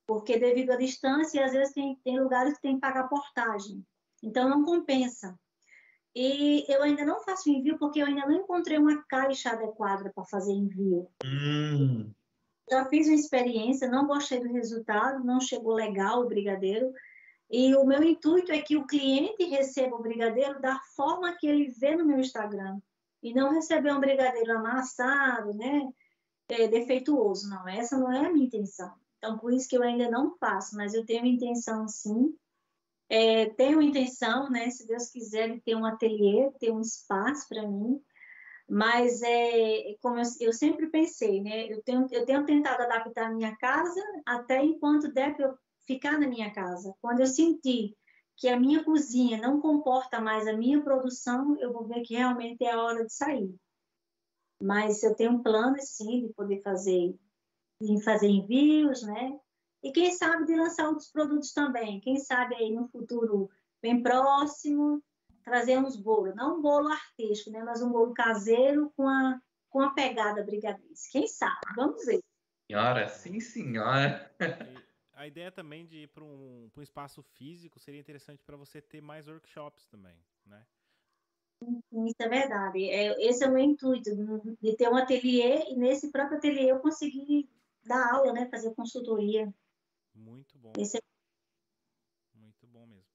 Porque 0.07 0.39
devido 0.39 0.73
à 0.73 0.77
distância, 0.77 1.45
às 1.45 1.53
vezes 1.53 1.73
tem, 1.73 1.97
tem 2.03 2.19
lugares 2.19 2.55
que 2.55 2.63
tem 2.63 2.75
que 2.75 2.81
pagar 2.81 3.09
portagem. 3.09 3.87
Então, 4.23 4.49
não 4.49 4.65
compensa. 4.65 5.39
E 6.15 6.65
eu 6.69 6.83
ainda 6.83 7.05
não 7.05 7.23
faço 7.23 7.49
envio 7.49 7.79
porque 7.79 8.01
eu 8.01 8.07
ainda 8.07 8.27
não 8.27 8.33
encontrei 8.33 8.79
uma 8.79 9.03
caixa 9.05 9.51
adequada 9.51 10.11
para 10.13 10.25
fazer 10.25 10.53
envio. 10.53 11.09
Hum. 11.25 12.13
Já 12.69 12.85
fiz 12.87 13.07
uma 13.07 13.15
experiência, 13.15 13.89
não 13.89 14.07
gostei 14.07 14.41
do 14.41 14.53
resultado, 14.53 15.25
não 15.25 15.41
chegou 15.41 15.75
legal 15.75 16.23
o 16.23 16.29
brigadeiro. 16.29 16.93
E 17.51 17.75
o 17.75 17.85
meu 17.85 18.03
intuito 18.03 18.53
é 18.53 18.61
que 18.61 18.77
o 18.77 18.87
cliente 18.87 19.45
receba 19.45 19.97
o 19.97 20.03
brigadeiro 20.03 20.61
da 20.61 20.79
forma 20.95 21.37
que 21.37 21.47
ele 21.47 21.69
vê 21.69 21.97
no 21.97 22.07
meu 22.07 22.21
Instagram. 22.21 22.81
E 23.23 23.35
não 23.35 23.53
receber 23.53 23.93
um 23.93 24.01
brigadeiro 24.01 24.57
amassado, 24.57 25.53
né? 25.55 25.89
É, 26.49 26.69
defeituoso. 26.69 27.51
Não, 27.51 27.69
essa 27.69 27.99
não 27.99 28.13
é 28.13 28.27
a 28.27 28.33
minha 28.33 28.47
intenção. 28.47 28.93
Então, 29.19 29.37
por 29.39 29.53
isso 29.53 29.69
que 29.69 29.77
eu 29.77 29.83
ainda 29.83 30.11
não 30.11 30.37
faço, 30.39 30.77
mas 30.77 30.95
eu 30.95 31.05
tenho 31.05 31.27
intenção 31.27 31.87
sim 31.89 32.35
é, 33.11 33.47
tenho 33.51 33.83
intenção, 33.83 34.49
né, 34.49 34.71
se 34.71 34.87
Deus 34.87 35.11
quiser, 35.11 35.51
de 35.51 35.61
ter 35.61 35.75
um 35.75 35.85
ateliê, 35.85 36.49
ter 36.61 36.71
um 36.71 36.81
espaço 36.81 37.49
para 37.49 37.67
mim, 37.67 38.01
mas 38.69 39.21
é 39.21 39.97
como 40.01 40.17
eu, 40.17 40.25
eu, 40.39 40.53
sempre 40.53 40.87
pensei, 40.87 41.43
né, 41.43 41.67
eu 41.73 41.83
tenho, 41.83 42.07
eu 42.13 42.25
tenho 42.25 42.47
tentado 42.47 42.85
adaptar 42.85 43.27
a 43.27 43.35
minha 43.35 43.57
casa 43.57 44.01
até 44.25 44.63
enquanto 44.63 45.13
der 45.13 45.35
ficar 45.91 46.21
na 46.21 46.29
minha 46.29 46.53
casa. 46.53 46.95
Quando 47.01 47.21
eu 47.21 47.27
sentir 47.27 47.97
que 48.37 48.49
a 48.49 48.59
minha 48.59 48.85
cozinha 48.85 49.39
não 49.39 49.61
comporta 49.61 50.21
mais 50.21 50.47
a 50.47 50.53
minha 50.53 50.81
produção, 50.81 51.59
eu 51.59 51.73
vou 51.73 51.85
ver 51.85 52.03
que 52.03 52.15
realmente 52.15 52.65
é 52.65 52.73
a 52.73 52.81
hora 52.81 53.05
de 53.05 53.13
sair. 53.13 53.53
Mas 54.63 55.03
eu 55.03 55.15
tenho 55.17 55.33
um 55.33 55.43
plano, 55.43 55.77
sim, 55.81 56.27
de 56.27 56.33
poder 56.33 56.63
fazer, 56.63 57.19
de 57.83 58.03
fazer 58.05 58.29
envios, 58.29 59.03
né? 59.03 59.37
E 59.83 59.91
quem 59.91 60.13
sabe 60.13 60.45
de 60.47 60.55
lançar 60.55 60.89
outros 60.89 61.11
produtos 61.11 61.53
também. 61.53 62.01
Quem 62.01 62.19
sabe 62.19 62.55
aí 62.55 62.71
no 62.71 62.89
futuro 62.89 63.51
bem 63.83 64.03
próximo, 64.03 65.03
trazer 65.43 65.79
uns 65.79 65.97
bolos. 65.97 66.37
Não 66.37 66.59
um 66.59 66.63
bolo 66.63 66.89
artístico, 66.89 67.51
né? 67.51 67.65
Mas 67.65 67.83
um 67.83 67.91
bolo 67.91 68.15
caseiro 68.15 68.93
com 68.97 69.09
a, 69.09 69.41
com 69.69 69.81
a 69.81 69.91
pegada 69.91 70.45
brigadeiro. 70.45 70.93
Quem 71.11 71.27
sabe? 71.27 71.61
Vamos 71.75 72.05
ver. 72.07 72.21
Senhora, 72.71 73.09
sim, 73.09 73.41
senhora. 73.41 74.31
a 75.21 75.27
ideia 75.27 75.53
também 75.53 75.87
de 75.87 76.05
ir 76.05 76.09
para 76.09 76.25
um, 76.25 76.71
um 76.75 76.83
espaço 76.83 77.23
físico 77.23 77.79
seria 77.79 78.01
interessante 78.01 78.43
para 78.43 78.57
você 78.57 78.81
ter 78.81 79.03
mais 79.03 79.29
workshops 79.29 79.87
também, 79.87 80.19
né? 80.47 80.67
Isso 81.61 82.17
é 82.21 82.29
verdade. 82.29 82.89
É, 82.89 83.23
esse 83.23 83.45
é 83.45 83.47
o 83.47 83.53
meu 83.53 83.63
intuito, 83.63 84.11
de 84.63 84.77
ter 84.77 84.89
um 84.89 84.97
ateliê 84.97 85.71
e 85.71 85.77
nesse 85.77 86.11
próprio 86.11 86.39
ateliê 86.39 86.73
eu 86.73 86.81
conseguir 86.81 87.51
dar 87.85 88.15
aula, 88.15 88.33
né? 88.33 88.49
Fazer 88.49 88.75
consultoria. 88.75 89.53
Muito 90.15 90.59
bom. 90.59 90.73
É... 90.79 91.01
Muito 92.33 92.67
bom 92.67 92.87
mesmo. 92.87 93.13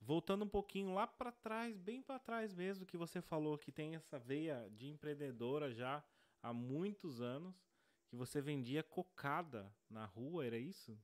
Voltando 0.00 0.44
um 0.44 0.48
pouquinho 0.48 0.92
lá 0.92 1.06
para 1.06 1.30
trás, 1.30 1.78
bem 1.78 2.02
para 2.02 2.18
trás 2.18 2.52
mesmo, 2.52 2.84
que 2.84 2.96
você 2.96 3.22
falou 3.22 3.56
que 3.56 3.70
tem 3.70 3.94
essa 3.94 4.18
veia 4.18 4.68
de 4.72 4.88
empreendedora 4.88 5.72
já 5.72 6.04
há 6.42 6.52
muitos 6.52 7.22
anos, 7.22 7.64
que 8.08 8.16
você 8.16 8.40
vendia 8.40 8.82
cocada 8.82 9.72
na 9.88 10.04
rua, 10.04 10.44
era 10.44 10.58
isso? 10.58 10.98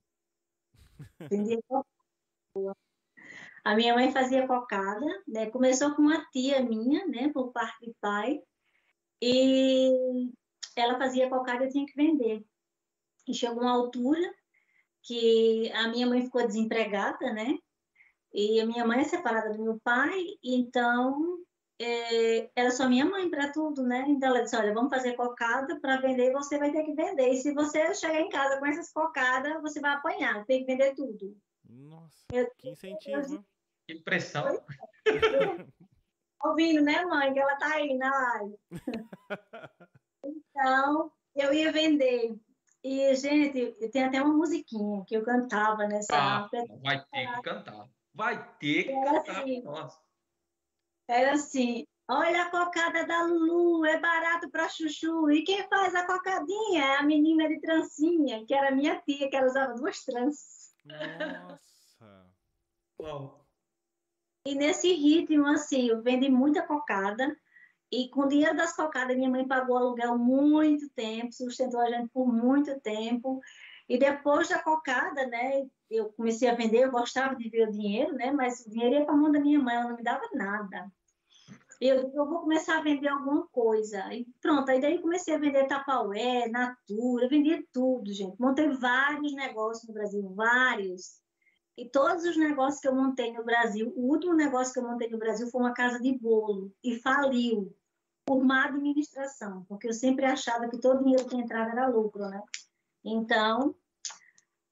Vendia. 1.29 1.59
A 3.63 3.75
minha 3.75 3.93
mãe 3.93 4.11
fazia 4.11 4.47
cocada, 4.47 5.05
né? 5.27 5.49
Começou 5.51 5.95
com 5.95 6.01
uma 6.01 6.25
tia 6.31 6.61
minha, 6.63 7.05
né, 7.07 7.29
por 7.31 7.51
parte 7.51 7.85
de 7.85 7.93
pai, 8.01 8.41
e 9.21 9.91
ela 10.75 10.97
fazia 10.97 11.29
cocada 11.29 11.63
e 11.63 11.67
eu 11.67 11.71
tinha 11.71 11.85
que 11.85 11.95
vender. 11.95 12.43
E 13.27 13.33
chegou 13.33 13.61
uma 13.61 13.71
altura 13.71 14.33
que 15.03 15.71
a 15.73 15.87
minha 15.89 16.07
mãe 16.07 16.23
ficou 16.23 16.45
desempregada, 16.45 17.31
né? 17.33 17.57
E 18.33 18.59
a 18.59 18.65
minha 18.65 18.85
mãe 18.85 19.01
é 19.01 19.03
separada 19.03 19.53
do 19.53 19.63
meu 19.63 19.79
pai, 19.83 20.19
então 20.43 21.37
é, 21.83 22.51
era 22.55 22.71
só 22.71 22.87
minha 22.87 23.05
mãe 23.05 23.29
para 23.29 23.51
tudo, 23.51 23.83
né? 23.83 24.05
Então 24.07 24.29
ela 24.29 24.43
disse: 24.43 24.55
Olha, 24.55 24.73
vamos 24.73 24.89
fazer 24.89 25.13
cocada 25.13 25.79
para 25.79 26.01
vender, 26.01 26.31
você 26.31 26.57
vai 26.57 26.71
ter 26.71 26.83
que 26.83 26.93
vender. 26.93 27.29
E 27.29 27.37
se 27.37 27.53
você 27.53 27.93
chegar 27.93 28.19
em 28.19 28.29
casa 28.29 28.59
com 28.59 28.65
essas 28.65 28.91
cocadas, 28.91 29.61
você 29.61 29.79
vai 29.79 29.93
apanhar, 29.93 30.45
tem 30.45 30.61
que 30.61 30.71
vender 30.71 30.93
tudo. 30.95 31.35
Nossa, 31.67 32.25
eu, 32.31 32.49
que 32.57 32.69
incentivo. 32.69 33.43
Que 33.87 33.95
pressão. 34.01 34.45
Ouvindo, 36.43 36.81
né, 36.81 37.05
mãe? 37.05 37.33
Que 37.33 37.39
ela 37.39 37.55
tá 37.55 37.75
aí 37.75 37.95
na 37.97 38.09
live. 38.09 38.55
então, 40.23 41.11
eu 41.35 41.53
ia 41.53 41.71
vender 41.71 42.35
e, 42.83 43.15
gente, 43.15 43.71
tem 43.91 44.03
até 44.03 44.21
uma 44.21 44.33
musiquinha 44.33 45.03
que 45.05 45.15
eu 45.15 45.23
cantava 45.23 45.87
nessa 45.87 46.15
ah, 46.15 46.49
Vai 46.81 47.05
ter 47.05 47.35
que 47.35 47.41
cantar. 47.43 47.87
Vai 48.13 48.55
ter 48.57 48.83
que 48.85 48.91
era 48.91 49.23
cantar. 49.23 49.41
Assim, 49.41 49.63
era 51.07 51.33
assim, 51.33 51.85
Olha 52.13 52.41
a 52.43 52.51
cocada 52.51 53.05
da 53.05 53.23
Lulu, 53.23 53.85
é 53.85 53.97
barato 53.97 54.49
para 54.49 54.67
chuchu. 54.67 55.31
E 55.31 55.45
quem 55.45 55.65
faz 55.69 55.95
a 55.95 56.05
cocadinha 56.05 56.83
é 56.83 56.97
a 56.97 57.03
menina 57.03 57.47
de 57.47 57.61
trancinha, 57.61 58.45
que 58.45 58.53
era 58.53 58.69
minha 58.69 58.99
tia, 58.99 59.29
que 59.29 59.35
ela 59.37 59.47
usava 59.47 59.75
duas 59.75 60.03
tranças. 60.03 60.73
Nossa! 60.83 62.35
Uau. 62.99 63.45
E 64.45 64.55
nesse 64.55 64.91
ritmo, 64.91 65.47
assim, 65.47 65.87
eu 65.87 66.01
vendi 66.01 66.29
muita 66.29 66.67
cocada. 66.67 67.33
E 67.89 68.09
com 68.09 68.21
o 68.21 68.27
dinheiro 68.27 68.57
das 68.57 68.75
cocadas, 68.75 69.15
minha 69.15 69.29
mãe 69.29 69.47
pagou 69.47 69.77
aluguel 69.77 70.17
muito 70.17 70.89
tempo, 70.89 71.31
sustentou 71.31 71.79
a 71.79 71.89
gente 71.89 72.09
por 72.09 72.27
muito 72.27 72.77
tempo. 72.81 73.39
E 73.87 73.97
depois 73.97 74.49
da 74.49 74.61
cocada, 74.61 75.27
né, 75.27 75.65
eu 75.91 76.11
comecei 76.13 76.49
a 76.49 76.55
vender, 76.55 76.85
eu 76.85 76.91
gostava 76.91 77.35
de 77.35 77.49
ver 77.49 77.67
o 77.67 77.71
dinheiro, 77.71 78.13
né, 78.13 78.31
mas 78.31 78.65
o 78.65 78.69
dinheiro 78.69 78.95
ia 78.95 79.05
para 79.05 79.13
a 79.13 79.17
mão 79.17 79.31
da 79.31 79.39
minha 79.39 79.59
mãe, 79.59 79.75
ela 79.75 79.89
não 79.89 79.97
me 79.97 80.03
dava 80.03 80.27
nada. 80.33 80.91
Eu 81.79 82.11
eu 82.13 82.25
vou 82.25 82.41
começar 82.41 82.77
a 82.77 82.81
vender 82.81 83.07
alguma 83.07 83.47
coisa. 83.47 84.13
E 84.13 84.27
pronto, 84.39 84.69
aí 84.69 84.79
daí 84.79 85.01
comecei 85.01 85.33
a 85.33 85.39
vender 85.39 85.67
tapaué, 85.67 86.47
natura, 86.47 87.27
vendia 87.27 87.63
tudo, 87.73 88.13
gente. 88.13 88.39
Montei 88.39 88.69
vários 88.69 89.33
negócios 89.33 89.87
no 89.87 89.93
Brasil, 89.93 90.33
vários. 90.35 91.19
E 91.77 91.89
todos 91.89 92.23
os 92.23 92.37
negócios 92.37 92.79
que 92.79 92.87
eu 92.87 92.95
montei 92.95 93.33
no 93.33 93.43
Brasil, 93.43 93.91
o 93.95 94.11
último 94.11 94.33
negócio 94.35 94.73
que 94.73 94.79
eu 94.79 94.87
montei 94.87 95.09
no 95.09 95.17
Brasil 95.17 95.47
foi 95.47 95.61
uma 95.61 95.73
casa 95.73 95.99
de 95.99 96.15
bolo 96.17 96.71
e 96.83 96.99
faliu 96.99 97.75
por 98.25 98.43
má 98.43 98.65
administração, 98.65 99.65
porque 99.67 99.87
eu 99.87 99.93
sempre 99.93 100.25
achava 100.25 100.69
que 100.69 100.79
todo 100.79 101.03
dinheiro 101.03 101.25
que 101.25 101.35
entrava 101.35 101.71
era 101.71 101.87
lucro, 101.87 102.29
né? 102.29 102.41
Então, 103.03 103.75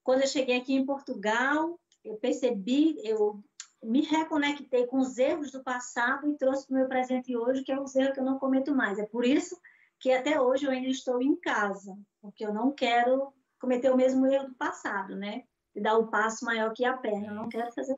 quando 0.03 0.21
eu 0.21 0.27
cheguei 0.27 0.57
aqui 0.57 0.73
em 0.73 0.85
Portugal, 0.85 1.79
eu 2.03 2.15
percebi, 2.17 2.95
eu 3.03 3.43
me 3.83 4.01
reconectei 4.01 4.85
com 4.87 4.99
os 4.99 5.17
erros 5.17 5.51
do 5.51 5.63
passado 5.63 6.29
e 6.29 6.37
trouxe 6.37 6.67
para 6.67 6.73
o 6.73 6.77
meu 6.79 6.87
presente 6.87 7.35
hoje, 7.35 7.63
que 7.63 7.71
é 7.71 7.79
os 7.79 7.95
erros 7.95 8.13
que 8.13 8.19
eu 8.19 8.25
não 8.25 8.39
cometo 8.39 8.75
mais. 8.75 8.97
É 8.99 9.05
por 9.05 9.25
isso 9.25 9.59
que 9.99 10.11
até 10.11 10.39
hoje 10.39 10.65
eu 10.65 10.71
ainda 10.71 10.89
estou 10.89 11.21
em 11.21 11.35
casa, 11.35 11.97
porque 12.21 12.45
eu 12.45 12.53
não 12.53 12.71
quero 12.71 13.33
cometer 13.59 13.91
o 13.91 13.97
mesmo 13.97 14.25
erro 14.25 14.47
do 14.47 14.55
passado, 14.55 15.15
né? 15.15 15.43
E 15.75 15.81
dar 15.81 15.97
um 15.97 16.09
passo 16.09 16.45
maior 16.45 16.73
que 16.73 16.85
a 16.85 16.97
perna, 16.97 17.27
eu 17.27 17.35
não 17.35 17.49
quero 17.49 17.71
fazer. 17.73 17.95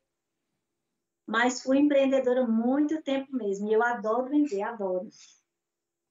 Mas 1.28 1.62
fui 1.62 1.78
empreendedora 1.78 2.46
muito 2.46 3.02
tempo 3.04 3.36
mesmo, 3.36 3.70
e 3.70 3.74
eu 3.74 3.84
adoro 3.84 4.30
vender, 4.30 4.64
adoro. 4.64 5.10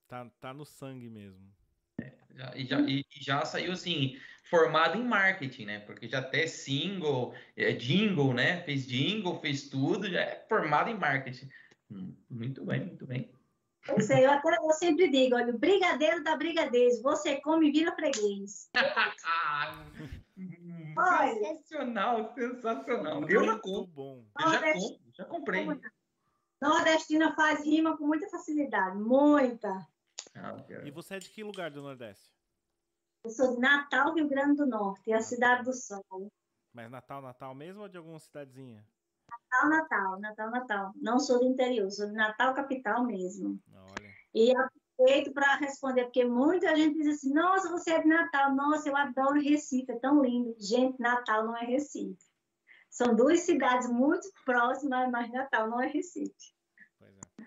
Tá, 0.09 0.29
tá 0.41 0.55
no 0.55 0.65
sangue 0.65 1.11
mesmo. 1.11 1.53
É, 2.01 2.17
já, 2.31 2.57
e, 2.57 2.67
já, 2.67 2.81
e 2.81 3.05
já 3.11 3.45
saiu 3.45 3.73
assim, 3.73 4.17
formado 4.51 4.99
em 4.99 5.05
marketing, 5.05 5.65
né? 5.67 5.81
Porque 5.81 6.09
já 6.09 6.19
até 6.19 6.47
single, 6.47 7.33
é, 7.57 7.73
jingle, 7.73 8.35
né? 8.35 8.63
Fez 8.65 8.87
jingle, 8.87 9.41
fez 9.41 9.69
tudo, 9.69 10.11
já 10.11 10.21
é 10.21 10.45
formado 10.49 10.91
em 10.91 10.99
marketing. 10.99 11.49
Hum, 11.91 12.15
muito 12.29 12.65
bem, 12.65 12.85
muito 12.85 13.07
bem. 13.07 13.33
Pois 13.87 14.11
é, 14.11 14.27
eu, 14.27 14.31
até, 14.31 14.57
eu 14.57 14.73
sempre 14.73 15.09
digo, 15.09 15.37
olha, 15.37 15.55
o 15.55 15.59
brigadeiro 15.59 16.23
da 16.23 16.37
brigadez, 16.37 17.01
você 17.01 17.41
come 17.41 17.69
e 17.69 17.73
vira 17.73 17.95
freguês. 17.95 18.69
sensacional, 21.41 22.35
sensacional. 22.35 23.29
Eu 23.29 23.45
já 23.45 23.59
compro. 23.59 23.87
Bom. 23.87 24.27
Eu 24.39 24.51
já 24.51 24.73
compro, 24.73 25.01
já 25.15 25.25
comprei. 25.25 25.67
Nordestina 26.61 27.35
faz 27.35 27.65
rima 27.65 27.97
com 27.97 28.07
muita 28.07 28.29
facilidade, 28.29 28.99
muita. 28.99 29.87
Ah, 30.35 30.57
e 30.85 30.91
você 30.91 31.15
é 31.15 31.19
de 31.19 31.31
que 31.31 31.43
lugar 31.43 31.71
do 31.71 31.81
Nordeste? 31.81 32.31
Eu 33.23 33.31
sou 33.31 33.55
de 33.55 33.61
Natal, 33.61 34.15
Rio 34.15 34.29
Grande 34.29 34.57
do 34.57 34.67
Norte, 34.67 35.13
a 35.13 35.21
cidade 35.21 35.65
do 35.65 35.73
Sol. 35.75 36.33
Mas 36.73 36.91
Natal, 36.91 37.21
Natal 37.21 37.55
mesmo 37.55 37.83
ou 37.83 37.89
de 37.89 37.99
alguma 37.99 38.19
cidadezinha? 38.19 38.87
Natal, 39.29 39.69
Natal, 39.69 40.21
Natal, 40.21 40.51
Natal. 40.51 40.93
Não 40.97 41.19
sou 41.19 41.39
do 41.41 41.47
interior, 41.47 41.91
sou 41.91 42.07
de 42.07 42.15
Natal, 42.15 42.55
capital 42.55 43.05
mesmo. 43.05 43.61
Olha. 43.73 44.15
E 44.35 44.53
aproveito 44.57 45.33
para 45.33 45.57
responder, 45.57 46.05
porque 46.05 46.25
muita 46.25 46.75
gente 46.75 46.97
diz 46.97 47.17
assim: 47.17 47.33
nossa, 47.33 47.69
você 47.69 47.93
é 47.93 48.03
de 48.03 48.09
Natal, 48.09 48.55
nossa, 48.55 48.89
eu 48.89 48.97
adoro 48.97 49.41
Recife, 49.41 49.93
é 49.93 49.99
tão 49.99 50.23
lindo. 50.23 50.55
Gente, 50.59 50.99
Natal 51.01 51.45
não 51.45 51.57
é 51.57 51.65
Recife. 51.65 52.19
São 52.89 53.15
duas 53.15 53.41
cidades 53.41 53.89
muito 53.89 54.29
próximas, 54.45 55.11
mas 55.11 55.31
Natal 55.31 55.69
não 55.69 55.81
é 55.81 55.87
Recife. 55.87 56.55
Pois 56.99 57.15
é. 57.15 57.45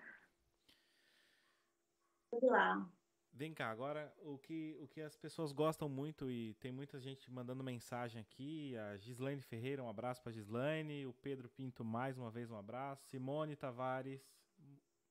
Vamos 2.32 2.50
lá. 2.50 2.90
Vem 3.36 3.52
cá, 3.52 3.72
agora 3.72 4.14
o 4.22 4.38
que, 4.38 4.78
o 4.80 4.88
que 4.88 5.02
as 5.02 5.16
pessoas 5.16 5.52
gostam 5.52 5.90
muito 5.90 6.30
e 6.30 6.54
tem 6.56 6.72
muita 6.72 7.00
gente 7.00 7.32
mandando 7.32 7.64
mensagem 7.64 8.22
aqui. 8.22 8.78
A 8.78 8.98
Gislaine 8.98 9.42
Ferreira, 9.42 9.84
um 9.84 9.90
abraço 9.90 10.22
para 10.22 10.32
Gislaine. 10.32 11.08
O 11.08 11.14
Pedro 11.14 11.50
Pinto, 11.50 11.84
mais 11.84 12.16
uma 12.16 12.30
vez, 12.30 12.52
um 12.52 12.56
abraço. 12.56 13.04
Simone 13.08 13.56
Tavares, 13.56 14.22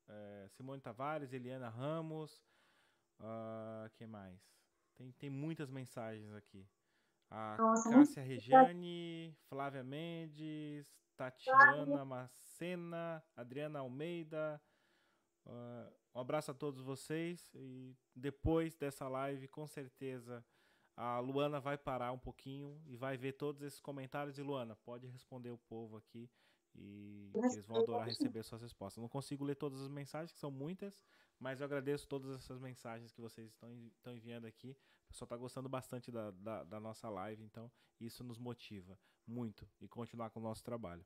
é, 0.09 0.47
Simone 0.51 0.81
Tavares, 0.81 1.33
Eliana 1.33 1.69
Ramos. 1.69 2.41
Uh, 3.19 3.91
que 3.95 4.07
mais? 4.07 4.41
Tem, 4.95 5.11
tem 5.13 5.29
muitas 5.31 5.69
mensagens 5.69 6.33
aqui. 6.33 6.65
A 7.29 7.57
Nossa, 7.59 7.91
Cássia 7.91 8.23
Regiane, 8.23 9.37
Flávia 9.49 9.83
Mendes, 9.83 10.87
Tatiana 11.17 12.05
Macena, 12.05 13.25
Adriana 13.37 13.81
Almeida. 13.81 14.63
Uh, 15.45 16.02
um 16.15 16.21
abraço 16.21 16.51
a 16.51 16.55
todos 16.55 16.81
vocês 16.83 17.51
e 17.55 17.97
depois 18.15 18.77
dessa 18.77 19.09
live, 19.09 19.49
com 19.49 19.67
certeza, 19.67 20.45
a 20.95 21.19
Luana 21.21 21.59
vai 21.59 21.79
parar 21.79 22.13
um 22.13 22.19
pouquinho 22.19 22.81
e 22.87 22.97
vai 22.97 23.17
ver 23.17 23.33
todos 23.33 23.63
esses 23.63 23.81
comentários. 23.81 24.39
E 24.39 24.43
Luana, 24.43 24.77
pode 24.77 25.07
responder 25.07 25.51
o 25.51 25.59
povo 25.59 25.97
aqui 25.97 26.31
e 26.75 27.31
eles 27.35 27.67
vão 27.67 27.79
adorar 27.79 28.07
receber 28.07 28.43
suas 28.43 28.63
respostas. 28.63 29.01
não 29.01 29.09
consigo 29.09 29.45
ler 29.45 29.55
todas 29.55 29.81
as 29.81 29.89
mensagens, 29.89 30.33
que 30.33 30.39
são 30.39 30.51
muitas, 30.51 31.03
mas 31.39 31.61
eu 31.61 31.65
agradeço 31.65 32.07
todas 32.07 32.37
essas 32.37 32.59
mensagens 32.59 33.13
que 33.13 33.21
vocês 33.21 33.49
estão, 33.49 33.71
estão 33.97 34.13
enviando 34.13 34.47
aqui. 34.47 34.77
O 35.05 35.09
pessoal 35.09 35.27
está 35.27 35.37
gostando 35.37 35.69
bastante 35.69 36.11
da, 36.11 36.31
da, 36.31 36.65
da 36.65 36.81
nossa 36.81 37.09
live, 37.09 37.43
então 37.43 37.71
isso 37.99 38.23
nos 38.23 38.39
motiva 38.39 38.99
muito 39.27 39.69
e 39.81 39.89
continuar 39.89 40.31
com 40.31 40.41
o 40.41 40.43
nosso 40.43 40.63
trabalho 40.63 41.05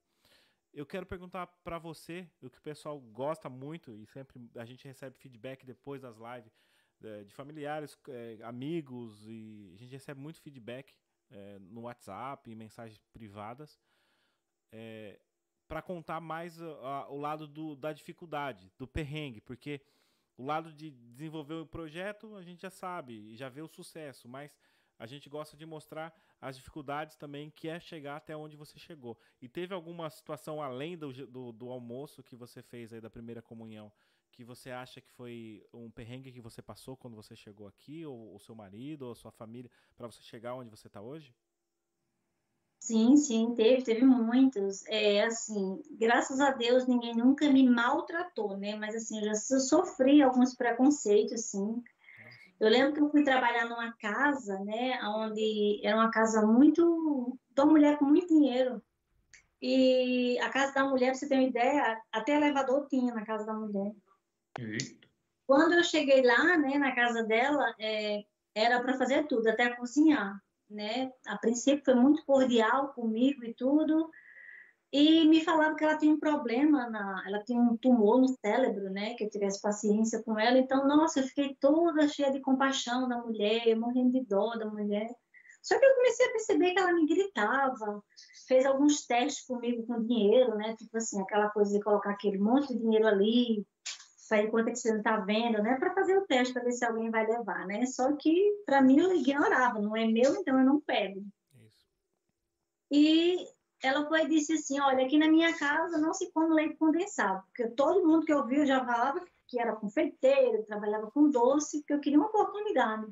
eu 0.76 0.84
quero 0.84 1.06
perguntar 1.06 1.46
para 1.64 1.78
você, 1.78 2.28
o 2.42 2.50
que 2.50 2.58
o 2.58 2.62
pessoal 2.62 3.00
gosta 3.00 3.48
muito 3.48 3.96
e 3.96 4.04
sempre 4.04 4.38
a 4.56 4.64
gente 4.66 4.86
recebe 4.86 5.16
feedback 5.16 5.64
depois 5.64 6.02
das 6.02 6.18
lives 6.18 6.52
é, 7.02 7.24
de 7.24 7.32
familiares, 7.32 7.98
é, 8.10 8.38
amigos 8.42 9.26
e 9.26 9.72
a 9.74 9.78
gente 9.78 9.92
recebe 9.92 10.20
muito 10.20 10.38
feedback 10.38 10.94
é, 11.30 11.58
no 11.60 11.82
WhatsApp, 11.82 12.50
em 12.50 12.54
mensagens 12.54 12.98
privadas, 13.10 13.80
é, 14.70 15.18
para 15.66 15.80
contar 15.80 16.20
mais 16.20 16.60
o 16.60 17.16
lado 17.16 17.48
do, 17.48 17.74
da 17.74 17.92
dificuldade, 17.92 18.70
do 18.78 18.86
perrengue, 18.86 19.40
porque 19.40 19.80
o 20.36 20.44
lado 20.44 20.70
de 20.74 20.90
desenvolver 20.90 21.54
o 21.54 21.66
projeto 21.66 22.36
a 22.36 22.42
gente 22.42 22.60
já 22.60 22.70
sabe 22.70 23.14
e 23.32 23.34
já 23.34 23.48
vê 23.48 23.62
o 23.62 23.66
sucesso, 23.66 24.28
mas 24.28 24.54
a 24.98 25.06
gente 25.06 25.28
gosta 25.28 25.56
de 25.56 25.66
mostrar 25.66 26.14
as 26.40 26.56
dificuldades 26.56 27.16
também 27.16 27.50
que 27.50 27.68
é 27.68 27.78
chegar 27.80 28.16
até 28.16 28.36
onde 28.36 28.56
você 28.56 28.78
chegou. 28.78 29.18
E 29.40 29.48
teve 29.48 29.74
alguma 29.74 30.08
situação 30.10 30.62
além 30.62 30.96
do, 30.96 31.12
do, 31.26 31.52
do, 31.52 31.70
almoço 31.70 32.22
que 32.22 32.36
você 32.36 32.62
fez 32.62 32.92
aí 32.92 33.00
da 33.00 33.10
primeira 33.10 33.42
comunhão 33.42 33.92
que 34.36 34.44
você 34.44 34.70
acha 34.70 35.00
que 35.00 35.10
foi 35.12 35.64
um 35.72 35.90
perrengue 35.90 36.30
que 36.30 36.42
você 36.42 36.60
passou 36.60 36.94
quando 36.94 37.16
você 37.16 37.34
chegou 37.34 37.66
aqui, 37.66 38.04
ou 38.04 38.36
o 38.36 38.38
seu 38.38 38.54
marido, 38.54 39.06
ou 39.06 39.14
sua 39.14 39.30
família, 39.30 39.70
para 39.96 40.06
você 40.06 40.22
chegar 40.22 40.54
onde 40.54 40.68
você 40.68 40.88
está 40.88 41.00
hoje? 41.00 41.34
Sim, 42.78 43.16
sim, 43.16 43.54
teve, 43.54 43.82
teve 43.82 44.04
muitos. 44.04 44.84
É 44.86 45.24
assim, 45.24 45.82
graças 45.92 46.38
a 46.38 46.50
Deus 46.50 46.86
ninguém 46.86 47.16
nunca 47.16 47.50
me 47.50 47.68
maltratou, 47.68 48.56
né? 48.58 48.76
Mas 48.76 48.94
assim, 48.94 49.18
eu 49.18 49.24
já 49.24 49.34
sofri 49.34 50.22
alguns 50.22 50.54
preconceitos, 50.54 51.46
sim. 51.46 51.82
Eu 52.58 52.70
lembro 52.70 52.94
que 52.94 53.00
eu 53.00 53.10
fui 53.10 53.22
trabalhar 53.22 53.68
numa 53.68 53.92
casa, 53.92 54.58
né, 54.60 54.98
onde 55.04 55.80
era 55.84 55.96
uma 55.96 56.10
casa 56.10 56.46
muito 56.46 57.38
de 57.50 57.60
uma 57.60 57.70
mulher 57.72 57.98
com 57.98 58.06
muito 58.06 58.28
dinheiro. 58.28 58.82
E 59.60 60.38
a 60.40 60.50
casa 60.50 60.72
da 60.72 60.84
mulher, 60.84 61.10
pra 61.10 61.14
você 61.14 61.28
ter 61.28 61.34
uma 61.34 61.48
ideia, 61.48 62.00
até 62.12 62.36
elevador 62.36 62.86
tinha 62.88 63.14
na 63.14 63.24
casa 63.24 63.44
da 63.44 63.54
mulher. 63.54 63.92
Quando 65.46 65.74
eu 65.74 65.84
cheguei 65.84 66.22
lá, 66.22 66.56
né, 66.56 66.78
na 66.78 66.94
casa 66.94 67.22
dela, 67.24 67.74
é, 67.78 68.24
era 68.54 68.80
para 68.80 68.96
fazer 68.96 69.26
tudo, 69.26 69.48
até 69.48 69.74
cozinhar, 69.76 70.40
né? 70.68 71.12
A 71.26 71.36
princípio 71.38 71.84
foi 71.84 71.94
muito 71.94 72.24
cordial 72.24 72.88
comigo 72.94 73.44
e 73.44 73.54
tudo, 73.54 74.10
e 74.98 75.28
me 75.28 75.44
falaram 75.44 75.76
que 75.76 75.84
ela 75.84 75.98
tinha 75.98 76.10
um 76.10 76.18
problema, 76.18 76.88
na, 76.88 77.22
ela 77.26 77.44
tinha 77.44 77.60
um 77.60 77.76
tumor 77.76 78.18
no 78.18 78.28
cérebro, 78.28 78.88
né? 78.88 79.12
Que 79.12 79.24
eu 79.24 79.28
tivesse 79.28 79.60
paciência 79.60 80.22
com 80.22 80.38
ela. 80.40 80.56
Então, 80.56 80.88
nossa, 80.88 81.20
eu 81.20 81.24
fiquei 81.24 81.54
toda 81.60 82.08
cheia 82.08 82.32
de 82.32 82.40
compaixão 82.40 83.06
da 83.06 83.18
mulher, 83.18 83.76
morrendo 83.76 84.12
de 84.12 84.24
dó 84.24 84.56
da 84.56 84.64
mulher. 84.64 85.14
Só 85.60 85.78
que 85.78 85.84
eu 85.84 85.94
comecei 85.96 86.26
a 86.26 86.32
perceber 86.32 86.72
que 86.72 86.78
ela 86.78 86.94
me 86.94 87.06
gritava, 87.06 88.02
fez 88.48 88.64
alguns 88.64 89.04
testes 89.04 89.44
comigo 89.44 89.86
com 89.86 90.02
dinheiro, 90.02 90.56
né? 90.56 90.74
Tipo 90.76 90.96
assim, 90.96 91.20
aquela 91.20 91.50
coisa 91.50 91.74
de 91.74 91.84
colocar 91.84 92.12
aquele 92.12 92.38
monte 92.38 92.68
de 92.72 92.78
dinheiro 92.78 93.06
ali, 93.06 93.66
sair 94.16 94.50
quanto 94.50 94.68
é 94.68 94.72
que 94.72 94.78
você 94.78 94.92
não 94.92 94.98
está 94.98 95.18
vendo, 95.18 95.62
né? 95.62 95.76
Para 95.78 95.92
fazer 95.92 96.16
o 96.16 96.24
teste, 96.24 96.54
para 96.54 96.64
ver 96.64 96.72
se 96.72 96.86
alguém 96.86 97.10
vai 97.10 97.26
levar, 97.26 97.66
né? 97.66 97.84
Só 97.84 98.16
que, 98.16 98.62
para 98.64 98.80
mim, 98.80 98.98
eu 98.98 99.14
ignorava, 99.14 99.78
não 99.78 99.94
é 99.94 100.06
meu, 100.06 100.36
então 100.36 100.58
eu 100.58 100.64
não 100.64 100.80
pego. 100.80 101.22
Isso. 101.52 101.84
E 102.90 103.55
ela 103.82 104.06
foi 104.06 104.24
e 104.24 104.28
disse 104.28 104.54
assim: 104.54 104.80
Olha, 104.80 105.04
aqui 105.04 105.18
na 105.18 105.28
minha 105.28 105.56
casa 105.56 105.98
não 105.98 106.14
se 106.14 106.30
come 106.32 106.54
leite 106.54 106.76
condensado, 106.76 107.42
porque 107.46 107.68
todo 107.68 108.06
mundo 108.06 108.24
que 108.24 108.32
eu 108.32 108.46
vi 108.46 108.66
já 108.66 108.84
falava 108.84 109.24
que 109.46 109.60
era 109.60 109.76
confeiteiro, 109.76 110.64
trabalhava 110.64 111.10
com 111.10 111.30
doce, 111.30 111.78
porque 111.78 111.94
eu 111.94 112.00
queria 112.00 112.18
uma 112.18 112.28
oportunidade. 112.28 113.06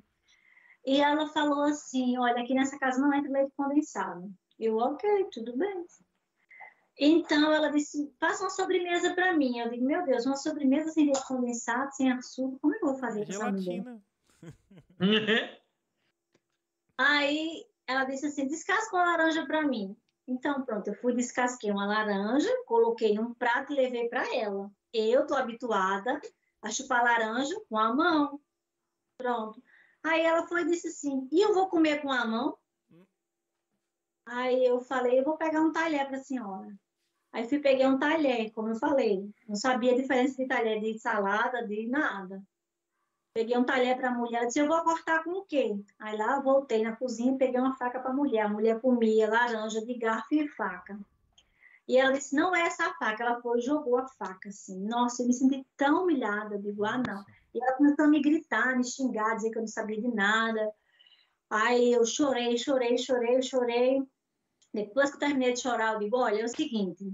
E 0.84 1.00
ela 1.00 1.28
falou 1.28 1.62
assim: 1.62 2.18
Olha, 2.18 2.42
aqui 2.42 2.54
nessa 2.54 2.78
casa 2.78 3.00
não 3.00 3.12
entra 3.12 3.30
leite 3.30 3.52
condensado. 3.56 4.30
Eu, 4.58 4.76
ok, 4.76 5.28
tudo 5.32 5.56
bem. 5.56 5.86
Então 6.98 7.52
ela 7.52 7.70
disse: 7.70 8.12
Faça 8.20 8.44
uma 8.44 8.50
sobremesa 8.50 9.14
para 9.14 9.32
mim. 9.32 9.58
Eu 9.58 9.70
digo: 9.70 9.84
Meu 9.84 10.04
Deus, 10.04 10.26
uma 10.26 10.36
sobremesa 10.36 10.90
sem 10.90 11.06
leite 11.06 11.26
condensado, 11.26 11.92
sem 11.94 12.12
açúcar, 12.12 12.58
como 12.60 12.74
eu 12.74 12.80
vou 12.80 12.98
fazer 12.98 13.24
com 13.24 13.32
essa 13.32 13.50
mulher? 13.50 14.02
Aí 16.98 17.64
ela 17.86 18.04
disse 18.04 18.26
assim: 18.26 18.46
Descasca 18.46 18.96
uma 18.96 19.04
laranja 19.04 19.46
para 19.46 19.62
mim. 19.62 19.96
Então, 20.26 20.64
pronto, 20.64 20.88
eu 20.88 20.94
fui 20.94 21.14
descasquei 21.14 21.70
uma 21.70 21.86
laranja, 21.86 22.48
coloquei 22.66 23.14
num 23.14 23.34
prato 23.34 23.72
e 23.72 23.76
levei 23.76 24.08
para 24.08 24.34
ela. 24.34 24.70
Eu 24.92 25.26
tô 25.26 25.34
habituada 25.34 26.20
a 26.62 26.70
chupar 26.70 27.04
laranja 27.04 27.54
com 27.68 27.76
a 27.76 27.94
mão. 27.94 28.40
Pronto. 29.18 29.62
Aí 30.02 30.22
ela 30.22 30.46
foi 30.46 30.62
e 30.62 30.66
disse 30.66 30.88
assim: 30.88 31.28
e 31.30 31.40
eu 31.40 31.52
vou 31.52 31.68
comer 31.68 32.00
com 32.00 32.10
a 32.10 32.24
mão? 32.24 32.56
Aí 34.26 34.64
eu 34.64 34.80
falei: 34.80 35.18
eu 35.18 35.24
vou 35.24 35.36
pegar 35.36 35.60
um 35.60 35.72
talher 35.72 36.06
para 36.06 36.16
a 36.16 36.24
senhora. 36.24 36.74
Aí 37.32 37.48
fui 37.48 37.58
peguei 37.58 37.86
um 37.86 37.98
talher, 37.98 38.50
como 38.52 38.68
eu 38.68 38.76
falei. 38.76 39.28
Não 39.48 39.56
sabia 39.56 39.92
a 39.92 39.96
diferença 39.96 40.36
de 40.36 40.46
talher 40.46 40.80
de 40.80 40.98
salada, 40.98 41.66
de 41.66 41.86
nada. 41.88 42.42
Peguei 43.34 43.58
um 43.58 43.64
talher 43.64 43.96
para 43.96 44.10
a 44.10 44.14
mulher, 44.14 44.46
disse, 44.46 44.60
eu 44.60 44.68
vou 44.68 44.80
cortar 44.84 45.24
com 45.24 45.32
o 45.32 45.44
quê? 45.44 45.76
Aí 45.98 46.16
lá 46.16 46.38
voltei 46.38 46.84
na 46.84 46.94
cozinha, 46.94 47.36
peguei 47.36 47.60
uma 47.60 47.74
faca 47.74 47.98
para 47.98 48.12
a 48.12 48.14
mulher. 48.14 48.42
A 48.42 48.48
mulher 48.48 48.80
comia 48.80 49.28
laranja 49.28 49.84
de 49.84 49.92
garfo 49.94 50.32
e 50.32 50.46
faca. 50.46 50.96
E 51.88 51.98
ela 51.98 52.12
disse, 52.12 52.36
não 52.36 52.54
é 52.54 52.62
essa 52.62 52.94
faca. 52.94 53.24
Ela 53.24 53.42
foi 53.42 53.58
e 53.58 53.62
jogou 53.62 53.98
a 53.98 54.06
faca, 54.06 54.48
assim. 54.48 54.78
Nossa, 54.86 55.22
eu 55.22 55.26
me 55.26 55.34
senti 55.34 55.66
tão 55.76 56.04
humilhada. 56.04 56.54
Eu 56.54 56.62
digo, 56.62 56.84
ah, 56.84 57.02
não. 57.04 57.24
E 57.52 57.60
ela 57.60 57.72
começou 57.72 58.04
a 58.04 58.08
me 58.08 58.22
gritar, 58.22 58.76
me 58.76 58.84
xingar, 58.84 59.34
dizer 59.34 59.50
que 59.50 59.58
eu 59.58 59.62
não 59.62 59.68
sabia 59.68 60.00
de 60.00 60.14
nada. 60.14 60.72
Aí 61.50 61.92
eu 61.92 62.06
chorei, 62.06 62.56
chorei, 62.56 62.96
chorei, 62.96 63.42
chorei. 63.42 64.02
Depois 64.72 65.10
que 65.10 65.16
eu 65.16 65.20
terminei 65.20 65.54
de 65.54 65.60
chorar, 65.60 65.94
eu 65.94 65.98
digo, 65.98 66.18
olha, 66.18 66.40
é 66.40 66.44
o 66.44 66.48
seguinte, 66.48 67.12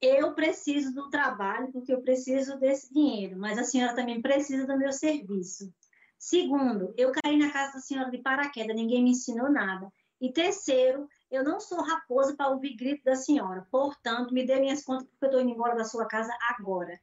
eu 0.00 0.34
preciso 0.34 0.92
do 0.92 1.08
trabalho 1.08 1.72
porque 1.72 1.92
eu 1.92 2.00
preciso 2.02 2.58
desse 2.58 2.92
dinheiro, 2.92 3.38
mas 3.38 3.58
a 3.58 3.64
senhora 3.64 3.94
também 3.94 4.20
precisa 4.20 4.66
do 4.66 4.78
meu 4.78 4.92
serviço. 4.92 5.72
Segundo, 6.18 6.94
eu 6.96 7.12
caí 7.12 7.36
na 7.36 7.50
casa 7.50 7.74
da 7.74 7.80
senhora 7.80 8.10
de 8.10 8.18
paraquedas, 8.18 8.74
ninguém 8.74 9.02
me 9.02 9.10
ensinou 9.10 9.50
nada. 9.50 9.92
E 10.20 10.32
terceiro, 10.32 11.08
eu 11.30 11.44
não 11.44 11.60
sou 11.60 11.82
raposa 11.82 12.34
para 12.34 12.48
ouvir 12.48 12.74
grito 12.74 13.04
da 13.04 13.14
senhora. 13.14 13.66
Portanto, 13.70 14.32
me 14.32 14.46
dê 14.46 14.58
minhas 14.58 14.82
contas 14.82 15.06
porque 15.08 15.24
eu 15.24 15.28
estou 15.28 15.42
indo 15.42 15.50
embora 15.50 15.76
da 15.76 15.84
sua 15.84 16.06
casa 16.06 16.32
agora. 16.58 16.98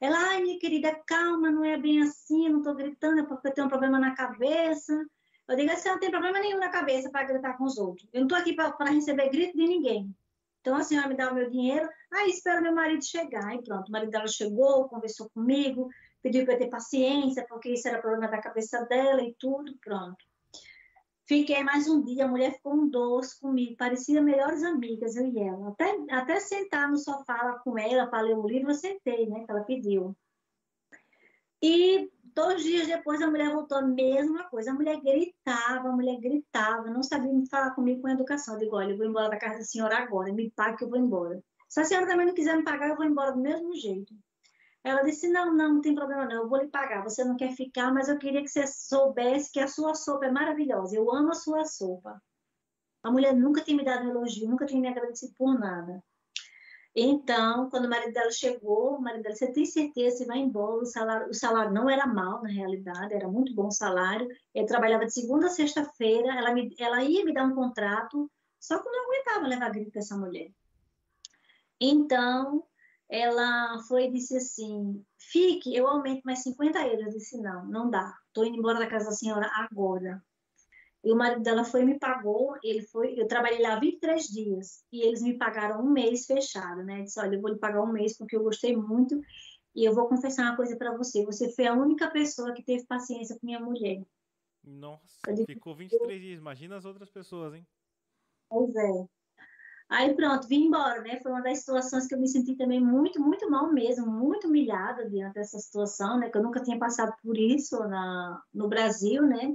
Ela, 0.00 0.18
ai, 0.30 0.42
minha 0.42 0.58
querida, 0.58 1.00
calma, 1.06 1.50
não 1.50 1.64
é 1.64 1.76
bem 1.76 2.02
assim, 2.02 2.46
eu 2.46 2.52
não 2.52 2.58
estou 2.58 2.74
gritando, 2.74 3.20
é 3.20 3.22
porque 3.22 3.48
eu 3.48 3.54
tenho 3.54 3.66
um 3.66 3.70
problema 3.70 3.98
na 3.98 4.14
cabeça. 4.14 4.92
Eu 5.46 5.56
digo, 5.56 5.70
assim, 5.70 5.88
não 5.90 6.00
tem 6.00 6.10
problema 6.10 6.40
nenhum 6.40 6.58
na 6.58 6.70
cabeça 6.70 7.10
para 7.10 7.26
gritar 7.26 7.56
com 7.56 7.64
os 7.64 7.78
outros. 7.78 8.08
Eu 8.12 8.20
não 8.20 8.26
estou 8.26 8.38
aqui 8.38 8.54
para 8.54 8.90
receber 8.90 9.28
grito 9.28 9.56
de 9.56 9.66
ninguém. 9.66 10.12
Então 10.62 10.76
a 10.76 10.84
senhora 10.84 11.08
me 11.08 11.16
dá 11.16 11.30
o 11.30 11.34
meu 11.34 11.50
dinheiro, 11.50 11.88
aí 12.10 12.30
espera 12.30 12.60
meu 12.60 12.72
marido 12.72 13.04
chegar. 13.04 13.44
Aí 13.48 13.60
pronto, 13.62 13.88
o 13.88 13.92
marido 13.92 14.10
dela 14.10 14.28
chegou, 14.28 14.88
conversou 14.88 15.28
comigo, 15.30 15.90
pediu 16.22 16.44
para 16.44 16.54
eu 16.54 16.58
ter 16.58 16.70
paciência, 16.70 17.44
porque 17.48 17.70
isso 17.70 17.88
era 17.88 18.00
problema 18.00 18.28
da 18.28 18.40
cabeça 18.40 18.84
dela 18.84 19.20
e 19.22 19.34
tudo, 19.34 19.76
pronto. 19.78 20.24
Fiquei 21.26 21.64
mais 21.64 21.88
um 21.88 22.00
dia, 22.02 22.24
a 22.24 22.28
mulher 22.28 22.52
ficou 22.52 22.74
um 22.74 22.88
doce 22.88 23.40
comigo, 23.40 23.76
parecia 23.76 24.22
melhores 24.22 24.62
amigas, 24.62 25.16
eu 25.16 25.26
e 25.26 25.38
ela. 25.38 25.70
Até, 25.70 25.96
até 26.10 26.40
sentar 26.40 26.88
no 26.88 26.96
sofá 26.96 27.42
lá 27.42 27.58
com 27.58 27.76
ela 27.76 28.06
para 28.06 28.22
ler 28.22 28.38
o 28.38 28.46
livro, 28.46 28.70
eu 28.70 28.74
sentei, 28.74 29.26
né, 29.26 29.44
que 29.44 29.50
ela 29.50 29.64
pediu. 29.64 30.16
E 31.60 32.08
dois 32.34 32.62
dias 32.62 32.86
depois 32.86 33.20
a 33.20 33.30
mulher 33.30 33.50
voltou 33.52 33.78
a 33.78 33.82
mesma 33.82 34.44
coisa. 34.44 34.70
A 34.70 34.74
mulher 34.74 35.00
gritava, 35.00 35.88
a 35.88 35.92
mulher 35.92 36.18
gritava, 36.18 36.90
não 36.90 37.02
sabia 37.02 37.30
falar 37.50 37.70
comigo 37.72 38.02
com 38.02 38.08
educação. 38.08 38.54
Eu 38.54 38.60
digo, 38.60 38.76
olha, 38.76 38.92
eu 38.92 38.96
vou 38.96 39.06
embora 39.06 39.30
da 39.30 39.38
casa 39.38 39.58
da 39.58 39.64
senhora 39.64 39.98
agora, 39.98 40.32
me 40.32 40.50
pague 40.50 40.78
que 40.78 40.84
eu 40.84 40.90
vou 40.90 40.98
embora. 40.98 41.42
Se 41.68 41.80
a 41.80 41.84
senhora 41.84 42.06
também 42.06 42.26
não 42.26 42.34
quiser 42.34 42.56
me 42.56 42.64
pagar, 42.64 42.88
eu 42.88 42.96
vou 42.96 43.04
embora 43.04 43.32
do 43.32 43.40
mesmo 43.40 43.74
jeito. 43.74 44.14
Ela 44.84 45.02
disse, 45.02 45.28
não, 45.28 45.54
não, 45.54 45.74
não 45.74 45.80
tem 45.80 45.94
problema 45.94 46.26
não, 46.26 46.42
eu 46.42 46.48
vou 46.48 46.58
lhe 46.58 46.68
pagar. 46.68 47.04
Você 47.04 47.24
não 47.24 47.36
quer 47.36 47.52
ficar, 47.52 47.92
mas 47.92 48.08
eu 48.08 48.18
queria 48.18 48.42
que 48.42 48.48
você 48.48 48.66
soubesse 48.66 49.52
que 49.52 49.60
a 49.60 49.68
sua 49.68 49.94
sopa 49.94 50.26
é 50.26 50.30
maravilhosa. 50.30 50.96
Eu 50.96 51.10
amo 51.14 51.30
a 51.30 51.34
sua 51.34 51.64
sopa. 51.64 52.20
A 53.02 53.10
mulher 53.10 53.34
nunca 53.34 53.62
tinha 53.62 53.76
me 53.76 53.84
dado 53.84 54.06
um 54.06 54.10
elogio, 54.10 54.48
nunca 54.48 54.66
tinha 54.66 54.80
me 54.80 54.88
agradecido 54.88 55.32
por 55.36 55.58
nada. 55.58 56.02
Então, 56.94 57.70
quando 57.70 57.86
o 57.86 57.88
marido 57.88 58.12
dela 58.12 58.30
chegou, 58.30 58.96
o 58.96 59.00
marido 59.00 59.22
dela, 59.22 59.34
você 59.34 59.50
tem 59.50 59.64
certeza, 59.64 60.18
você 60.18 60.26
vai 60.26 60.38
embora, 60.38 60.82
o 60.82 60.84
salário, 60.84 61.28
o 61.30 61.34
salário 61.34 61.72
não 61.72 61.88
era 61.88 62.06
mal, 62.06 62.42
na 62.42 62.50
realidade, 62.50 63.14
era 63.14 63.26
muito 63.28 63.54
bom 63.54 63.70
salário, 63.70 64.28
ele 64.54 64.66
trabalhava 64.66 65.06
de 65.06 65.14
segunda 65.14 65.46
a 65.46 65.50
sexta-feira, 65.50 66.34
ela, 66.36 66.54
ela 66.78 67.02
ia 67.02 67.24
me 67.24 67.32
dar 67.32 67.44
um 67.44 67.54
contrato, 67.54 68.30
só 68.60 68.78
que 68.78 68.86
eu 68.86 68.92
não 68.92 69.04
aguentava 69.06 69.48
levar 69.48 69.70
grito 69.70 69.90
para 69.90 70.00
essa 70.00 70.16
mulher. 70.16 70.50
Então, 71.80 72.62
ela 73.08 73.78
foi 73.88 74.04
e 74.06 74.12
disse 74.12 74.36
assim, 74.36 75.04
fique, 75.18 75.74
eu 75.74 75.88
aumento 75.88 76.22
mais 76.24 76.42
50 76.42 76.78
euros. 76.86 77.06
Eu 77.06 77.12
disse, 77.12 77.40
não, 77.40 77.66
não 77.66 77.90
dá, 77.90 78.16
estou 78.28 78.44
indo 78.46 78.56
embora 78.56 78.78
da 78.78 78.86
casa 78.86 79.06
da 79.06 79.12
senhora 79.12 79.50
agora. 79.54 80.22
E 81.04 81.12
o 81.12 81.16
marido 81.16 81.42
dela 81.42 81.64
foi 81.64 81.82
e 81.82 81.84
me 81.84 81.98
pagou, 81.98 82.56
ele 82.62 82.82
foi, 82.82 83.18
eu 83.18 83.26
trabalhei 83.26 83.60
lá 83.60 83.78
23 83.78 84.22
dias, 84.24 84.84
e 84.92 85.02
eles 85.02 85.20
me 85.20 85.36
pagaram 85.36 85.80
um 85.80 85.90
mês 85.90 86.26
fechado, 86.26 86.84
né? 86.84 87.02
disse, 87.02 87.18
olha, 87.18 87.34
eu 87.34 87.40
vou 87.40 87.50
lhe 87.50 87.58
pagar 87.58 87.82
um 87.82 87.92
mês 87.92 88.16
porque 88.16 88.36
eu 88.36 88.42
gostei 88.42 88.76
muito, 88.76 89.20
e 89.74 89.84
eu 89.84 89.94
vou 89.94 90.06
confessar 90.06 90.44
uma 90.44 90.56
coisa 90.56 90.76
para 90.76 90.96
você, 90.96 91.24
você 91.24 91.52
foi 91.52 91.66
a 91.66 91.74
única 91.74 92.08
pessoa 92.10 92.52
que 92.52 92.62
teve 92.62 92.86
paciência 92.86 93.36
com 93.38 93.46
minha 93.46 93.58
mulher. 93.58 94.00
Nossa, 94.62 95.32
disse, 95.32 95.46
ficou 95.46 95.74
23 95.74 96.20
dias, 96.20 96.38
imagina 96.38 96.76
as 96.76 96.84
outras 96.84 97.10
pessoas, 97.10 97.54
hein? 97.54 97.66
Pois 98.48 98.74
é. 98.76 99.06
Aí 99.88 100.14
pronto, 100.14 100.46
vim 100.48 100.66
embora, 100.66 101.02
né? 101.02 101.20
Foi 101.20 101.32
uma 101.32 101.42
das 101.42 101.58
situações 101.58 102.06
que 102.06 102.14
eu 102.14 102.18
me 102.18 102.28
senti 102.28 102.56
também 102.56 102.80
muito, 102.80 103.20
muito 103.20 103.50
mal 103.50 103.70
mesmo, 103.70 104.06
muito 104.06 104.46
humilhada 104.46 105.08
diante 105.10 105.34
dessa 105.34 105.58
situação, 105.58 106.18
né? 106.18 106.30
Que 106.30 106.38
eu 106.38 106.42
nunca 106.42 106.62
tinha 106.62 106.78
passado 106.78 107.12
por 107.22 107.36
isso 107.36 107.78
na, 107.88 108.40
no 108.54 108.68
Brasil, 108.68 109.26
né? 109.26 109.54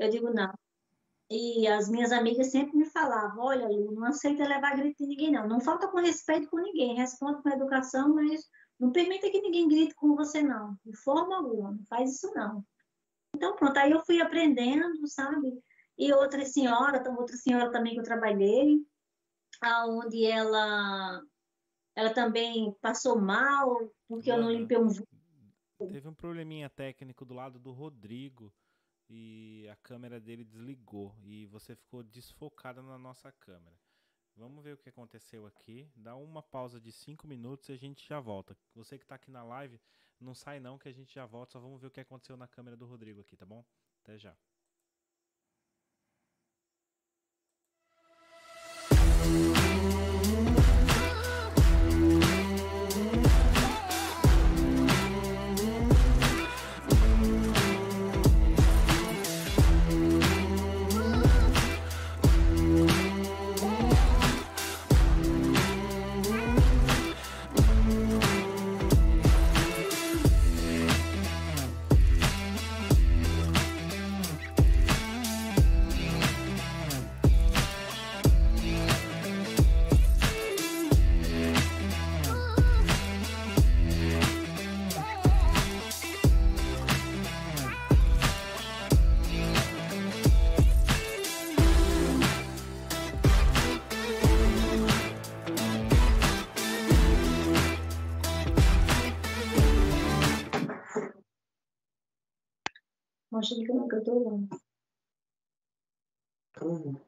Eu 0.00 0.08
digo, 0.08 0.32
não. 0.32 0.50
E 1.30 1.68
as 1.68 1.88
minhas 1.90 2.10
amigas 2.10 2.50
sempre 2.50 2.74
me 2.74 2.86
falavam, 2.86 3.44
olha, 3.44 3.68
Lu, 3.68 3.92
não 3.92 4.04
aceita 4.04 4.48
levar 4.48 4.74
grito 4.74 5.04
de 5.04 5.06
ninguém, 5.06 5.30
não. 5.30 5.46
Não 5.46 5.60
falta 5.60 5.86
com 5.88 5.98
respeito 5.98 6.48
com 6.48 6.56
ninguém, 6.56 6.96
responde 6.96 7.42
com 7.42 7.50
educação, 7.50 8.14
mas 8.14 8.48
não 8.78 8.90
permita 8.90 9.30
que 9.30 9.42
ninguém 9.42 9.68
grite 9.68 9.94
com 9.94 10.16
você, 10.16 10.42
não. 10.42 10.74
De 10.84 10.96
forma 10.96 11.36
alguma, 11.36 11.72
não 11.72 11.84
faz 11.84 12.14
isso, 12.14 12.32
não. 12.34 12.64
Então, 13.36 13.54
pronto, 13.54 13.76
aí 13.76 13.90
eu 13.90 14.04
fui 14.04 14.22
aprendendo, 14.22 15.06
sabe? 15.06 15.62
E 15.98 16.10
outra 16.14 16.46
senhora, 16.46 17.04
outra 17.10 17.36
senhora 17.36 17.70
também 17.70 17.92
que 17.92 18.00
eu 18.00 18.04
trabalhei, 18.04 18.82
aonde 19.60 20.24
ela 20.24 21.22
ela 21.94 22.14
também 22.14 22.74
passou 22.80 23.20
mal, 23.20 23.92
porque 24.08 24.32
eu 24.32 24.38
não 24.38 24.50
limpei 24.50 24.78
um... 24.78 24.88
Teve 25.78 26.08
um 26.08 26.14
probleminha 26.14 26.70
técnico 26.70 27.26
do 27.26 27.34
lado 27.34 27.58
do 27.58 27.72
Rodrigo, 27.72 28.50
e 29.12 29.68
a 29.68 29.74
câmera 29.76 30.20
dele 30.20 30.44
desligou 30.44 31.16
e 31.24 31.44
você 31.46 31.74
ficou 31.74 32.02
desfocada 32.04 32.80
na 32.80 32.96
nossa 32.96 33.32
câmera. 33.32 33.76
Vamos 34.36 34.62
ver 34.62 34.74
o 34.74 34.78
que 34.78 34.88
aconteceu 34.88 35.46
aqui. 35.46 35.90
Dá 35.96 36.14
uma 36.14 36.42
pausa 36.42 36.80
de 36.80 36.92
5 36.92 37.26
minutos 37.26 37.68
e 37.68 37.72
a 37.72 37.76
gente 37.76 38.06
já 38.08 38.20
volta. 38.20 38.56
Você 38.74 38.96
que 38.96 39.04
está 39.04 39.16
aqui 39.16 39.30
na 39.30 39.42
live, 39.42 39.80
não 40.20 40.32
sai 40.32 40.60
não 40.60 40.78
que 40.78 40.88
a 40.88 40.92
gente 40.92 41.12
já 41.12 41.26
volta. 41.26 41.52
Só 41.52 41.60
vamos 41.60 41.80
ver 41.80 41.88
o 41.88 41.90
que 41.90 42.00
aconteceu 42.00 42.36
na 42.36 42.46
câmera 42.46 42.76
do 42.76 42.86
Rodrigo 42.86 43.20
aqui, 43.20 43.36
tá 43.36 43.44
bom? 43.44 43.64
Até 44.02 44.16
já. 44.16 44.36
Mostra 103.40 103.64
que 103.64 103.72
não, 103.72 103.88
que 103.88 103.94
eu 103.94 104.04
tô 104.04 104.12
olhando. 104.18 104.48
Hum. 106.62 107.00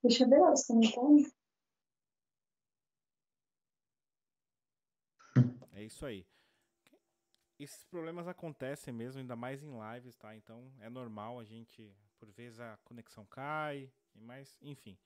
Deixa 0.00 0.22
eu 0.22 0.28
ver 0.28 0.40
os 0.42 0.64
comentários. 0.64 1.34
É 5.72 5.82
isso 5.82 6.06
aí. 6.06 6.24
Esses 7.58 7.82
problemas 7.86 8.28
acontecem 8.28 8.94
mesmo, 8.94 9.20
ainda 9.20 9.34
mais 9.34 9.60
em 9.64 9.72
lives, 9.72 10.16
tá? 10.16 10.36
Então 10.36 10.72
é 10.78 10.88
normal 10.88 11.40
a 11.40 11.44
gente, 11.44 11.92
por 12.16 12.30
vezes 12.30 12.60
a 12.60 12.78
conexão 12.84 13.26
cai, 13.26 13.92
mas 14.14 14.56
enfim. 14.62 14.96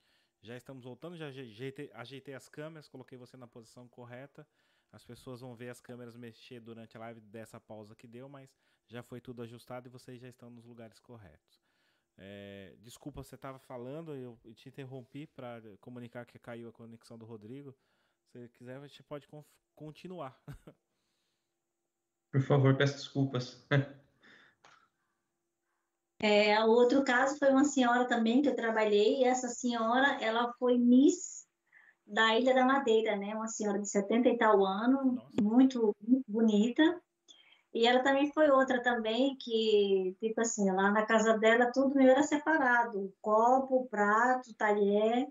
Já 0.43 0.55
estamos 0.55 0.83
voltando, 0.83 1.17
já 1.17 1.25
ajeitei, 1.25 1.89
ajeitei 1.95 2.35
as 2.35 2.47
câmeras, 2.47 2.87
coloquei 2.87 3.17
você 3.17 3.35
na 3.35 3.47
posição 3.47 3.87
correta. 3.87 4.47
As 4.91 5.03
pessoas 5.03 5.41
vão 5.41 5.55
ver 5.55 5.69
as 5.69 5.81
câmeras 5.81 6.15
mexer 6.15 6.59
durante 6.59 6.95
a 6.97 6.99
live 6.99 7.19
dessa 7.21 7.59
pausa 7.59 7.95
que 7.95 8.07
deu, 8.07 8.29
mas 8.29 8.49
já 8.87 9.03
foi 9.03 9.19
tudo 9.19 9.41
ajustado 9.41 9.87
e 9.87 9.91
vocês 9.91 10.19
já 10.19 10.29
estão 10.29 10.49
nos 10.49 10.65
lugares 10.65 10.99
corretos. 10.99 11.61
É, 12.17 12.75
desculpa, 12.79 13.21
você 13.21 13.35
estava 13.35 13.59
falando, 13.59 14.15
eu 14.15 14.39
te 14.55 14.69
interrompi 14.69 15.27
para 15.27 15.61
comunicar 15.79 16.25
que 16.25 16.39
caiu 16.39 16.69
a 16.69 16.73
conexão 16.73 17.17
do 17.17 17.25
Rodrigo. 17.25 17.75
Se 18.31 18.49
quiser, 18.49 18.77
a 18.77 18.87
gente 18.87 19.03
pode 19.03 19.27
continuar. 19.75 20.41
Por 22.31 22.41
favor, 22.41 22.75
peço 22.75 22.95
desculpas. 22.95 23.65
É, 26.19 26.59
o 26.63 26.69
outro 26.69 27.03
caso 27.03 27.37
foi 27.37 27.51
uma 27.51 27.63
senhora 27.63 28.07
também 28.07 28.41
que 28.41 28.49
eu 28.49 28.55
trabalhei, 28.55 29.19
e 29.19 29.23
essa 29.23 29.49
senhora, 29.49 30.19
ela 30.19 30.51
foi 30.53 30.75
Miss 30.75 31.46
da 32.07 32.37
Ilha 32.37 32.53
da 32.53 32.65
Madeira, 32.65 33.15
né? 33.15 33.35
Uma 33.35 33.47
senhora 33.47 33.79
de 33.79 33.89
70 33.89 34.29
e 34.29 34.37
tal 34.37 34.65
ano, 34.65 35.21
muito, 35.41 35.95
muito 36.01 36.23
bonita. 36.27 37.01
E 37.73 37.85
ela 37.85 38.01
também 38.01 38.31
foi 38.33 38.49
outra 38.49 38.81
também 38.81 39.35
que, 39.37 40.15
tipo 40.19 40.41
assim, 40.41 40.71
lá 40.71 40.91
na 40.91 41.05
casa 41.05 41.37
dela 41.37 41.71
tudo 41.71 41.95
meu 41.95 42.09
era 42.09 42.23
separado, 42.23 43.13
copo, 43.21 43.87
prato, 43.89 44.53
talher. 44.55 45.27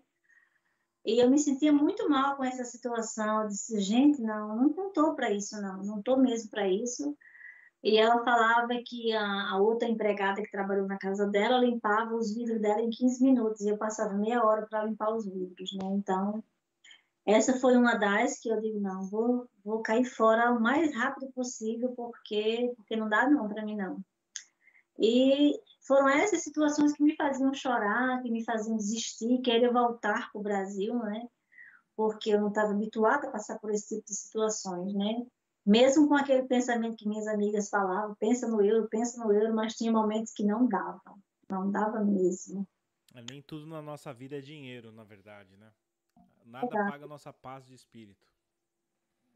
E 1.05 1.19
eu 1.23 1.31
me 1.31 1.39
sentia 1.39 1.73
muito 1.73 2.09
mal 2.09 2.37
com 2.37 2.45
essa 2.45 2.65
situação. 2.65 3.43
Eu 3.43 3.49
disse, 3.49 3.81
gente, 3.81 4.21
não, 4.23 4.57
não 4.57 4.89
estou 4.89 5.15
para 5.15 5.31
isso, 5.31 5.61
não, 5.61 5.83
não 5.83 5.99
estou 5.99 6.19
mesmo 6.19 6.51
para 6.51 6.69
isso. 6.69 7.17
E 7.83 7.97
ela 7.99 8.25
falava 8.25 8.69
que 8.85 9.13
a, 9.13 9.53
a, 9.53 9.59
outra 9.59 9.89
empregada 9.89 10.43
que 10.43 10.51
trabalhou 10.51 10.87
na 10.87 10.99
casa 10.99 11.27
dela 11.27 11.59
limpava 11.59 12.15
os 12.15 12.35
vidros 12.35 12.61
dela 12.61 12.81
em 12.81 12.91
15 12.91 13.23
minutos 13.23 13.61
e 13.61 13.69
eu 13.69 13.79
passava 13.79 14.15
meia 14.15 14.45
hora 14.45 14.67
para 14.67 14.85
limpar 14.85 15.15
os 15.15 15.25
vidros, 15.25 15.73
né? 15.75 15.89
Então, 15.95 16.43
essa 17.27 17.59
foi 17.59 17.77
uma 17.77 17.97
das 17.97 18.39
que 18.39 18.49
eu 18.49 18.61
digo, 18.61 18.81
não, 18.81 19.03
vou, 19.09 19.49
vou 19.65 19.83
cair 19.83 20.05
fora 20.05 20.53
o 20.53 20.61
mais 20.61 20.95
rápido 20.95 21.31
possível 21.33 21.93
porque, 21.97 22.73
porque 22.77 22.97
não 22.97 23.09
dá 23.09 23.29
não 23.29 23.49
para 23.49 23.65
mim 23.65 23.77
não. 23.77 23.99
E 24.99 25.53
foram 25.87 26.09
essas 26.09 26.43
situações 26.43 26.93
que 26.93 27.03
me 27.03 27.17
faziam 27.17 27.53
chorar, 27.53 28.23
que 28.23 28.31
me 28.31 28.45
faziam 28.45 28.77
desistir, 28.77 29.43
querer 29.43 29.73
voltar 29.73 30.31
para 30.31 30.41
o 30.41 30.43
Brasil, 30.43 30.95
né? 31.01 31.27
Porque 31.97 32.31
eu 32.31 32.41
não 32.41 32.49
estava 32.49 32.73
habituada 32.73 33.29
a 33.29 33.33
passar 33.33 33.59
por 33.59 33.71
esse 33.71 33.97
tipo 33.97 34.07
de 34.07 34.15
situações, 34.15 34.95
né? 34.95 35.27
mesmo 35.67 36.07
com 36.07 36.15
aquele 36.15 36.45
pensamento 36.45 36.97
que 36.97 37.09
minhas 37.09 37.27
amigas 37.27 37.69
falavam, 37.69 38.15
pensa 38.15 38.47
no 38.47 38.63
euro, 38.63 38.89
pensa 38.89 39.23
no 39.23 39.33
euro, 39.33 39.53
mas 39.53 39.75
tinha 39.75 39.91
momentos 39.91 40.33
que 40.33 40.45
não 40.45 40.69
dava, 40.69 41.19
não 41.51 41.69
dava 41.73 42.05
mesmo. 42.05 42.67
É, 43.13 43.23
nem 43.29 43.43
tudo 43.43 43.67
na 43.67 43.83
nossa 43.83 44.15
vida 44.15 44.39
é 44.39 44.41
dinheiro, 44.41 44.93
na 44.93 45.03
verdade, 45.03 45.57
né? 45.57 45.73
Nada 46.47 46.67
Exato. 46.67 46.91
paga 46.91 47.05
a 47.05 47.09
nossa 47.09 47.33
paz 47.33 47.67
de 47.67 47.75
espírito. 47.75 48.27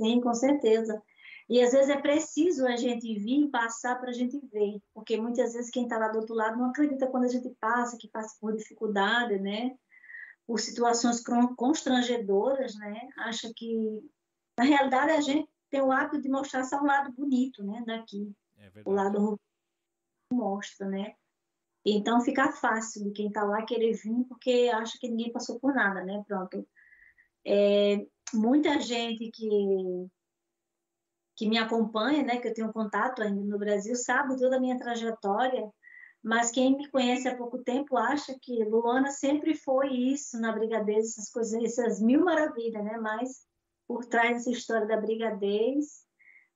Sim, 0.01 0.21
com 0.21 0.33
certeza. 0.33 1.03
E 1.49 1.61
às 1.61 1.73
vezes 1.73 1.91
é 1.91 2.01
preciso 2.01 2.67
a 2.67 2.77
gente 2.77 3.13
vir 3.19 3.51
passar 3.51 3.99
para 4.01 4.11
a 4.11 4.15
gente 4.15 4.39
ver, 4.53 4.81
porque 4.95 5.17
muitas 5.17 5.53
vezes 5.53 5.71
quem 5.71 5.83
está 5.83 5.99
lá 5.99 6.09
do 6.09 6.21
outro 6.21 6.35
lado 6.35 6.57
não 6.57 6.71
acredita 6.71 7.09
quando 7.09 7.25
a 7.25 7.29
gente 7.29 7.51
passa, 7.61 7.99
que 7.99 8.09
passa 8.09 8.37
por 8.41 8.57
dificuldade, 8.57 9.39
né? 9.41 9.77
Por 10.47 10.61
situações 10.61 11.21
constrangedoras, 11.57 12.75
né? 12.77 13.09
Acha 13.19 13.53
que 13.55 14.01
na 14.57 14.65
realidade 14.65 15.11
a 15.11 15.21
gente 15.21 15.51
tem 15.69 15.83
o 15.83 15.91
hábito 15.91 16.23
de 16.23 16.29
mostrar 16.29 16.65
só 16.65 16.81
um 16.81 16.87
lado 16.87 17.13
bonito, 17.13 17.65
né, 17.65 17.83
daqui. 17.87 18.33
É 18.57 18.71
o 18.85 18.93
lado 18.93 19.39
mostra, 20.33 20.89
né? 20.89 21.15
Então 21.85 22.21
fica 22.21 22.53
fácil 22.53 23.05
de 23.05 23.11
quem 23.11 23.29
está 23.29 23.43
lá 23.43 23.63
querer 23.65 23.93
vir 23.95 24.25
porque 24.29 24.71
acha 24.73 24.99
que 25.01 25.09
ninguém 25.09 25.33
passou 25.33 25.59
por 25.59 25.75
nada, 25.75 26.05
né? 26.05 26.23
Pronto. 26.27 26.67
É, 27.47 28.07
muita 28.33 28.79
gente 28.81 29.31
que 29.31 30.09
que 31.37 31.49
me 31.49 31.57
acompanha, 31.57 32.23
né, 32.23 32.37
que 32.37 32.49
eu 32.49 32.53
tenho 32.53 32.71
contato 32.71 33.23
ainda 33.23 33.41
no 33.43 33.59
Brasil, 33.59 33.97
sabe 33.97 34.37
toda 34.37 34.59
a 34.59 34.61
minha 34.61 34.77
trajetória, 34.77 35.73
mas 36.23 36.51
quem 36.51 36.77
me 36.77 36.91
conhece 36.91 37.27
há 37.27 37.35
pouco 37.35 37.57
tempo 37.65 37.97
acha 37.97 38.37
que 38.43 38.63
Luana 38.63 39.11
sempre 39.11 39.55
foi 39.55 39.89
isso 39.89 40.39
na 40.39 40.53
Brigadeiros, 40.53 41.13
essas 41.13 41.31
coisas, 41.31 41.65
essas 41.65 41.99
mil 41.99 42.23
maravilhas, 42.27 42.85
né? 42.85 42.99
Mas 42.99 43.47
por 43.89 44.05
trás 44.05 44.37
dessa 44.37 44.51
história 44.51 44.87
da 44.87 44.99
brigadez, 44.99 46.05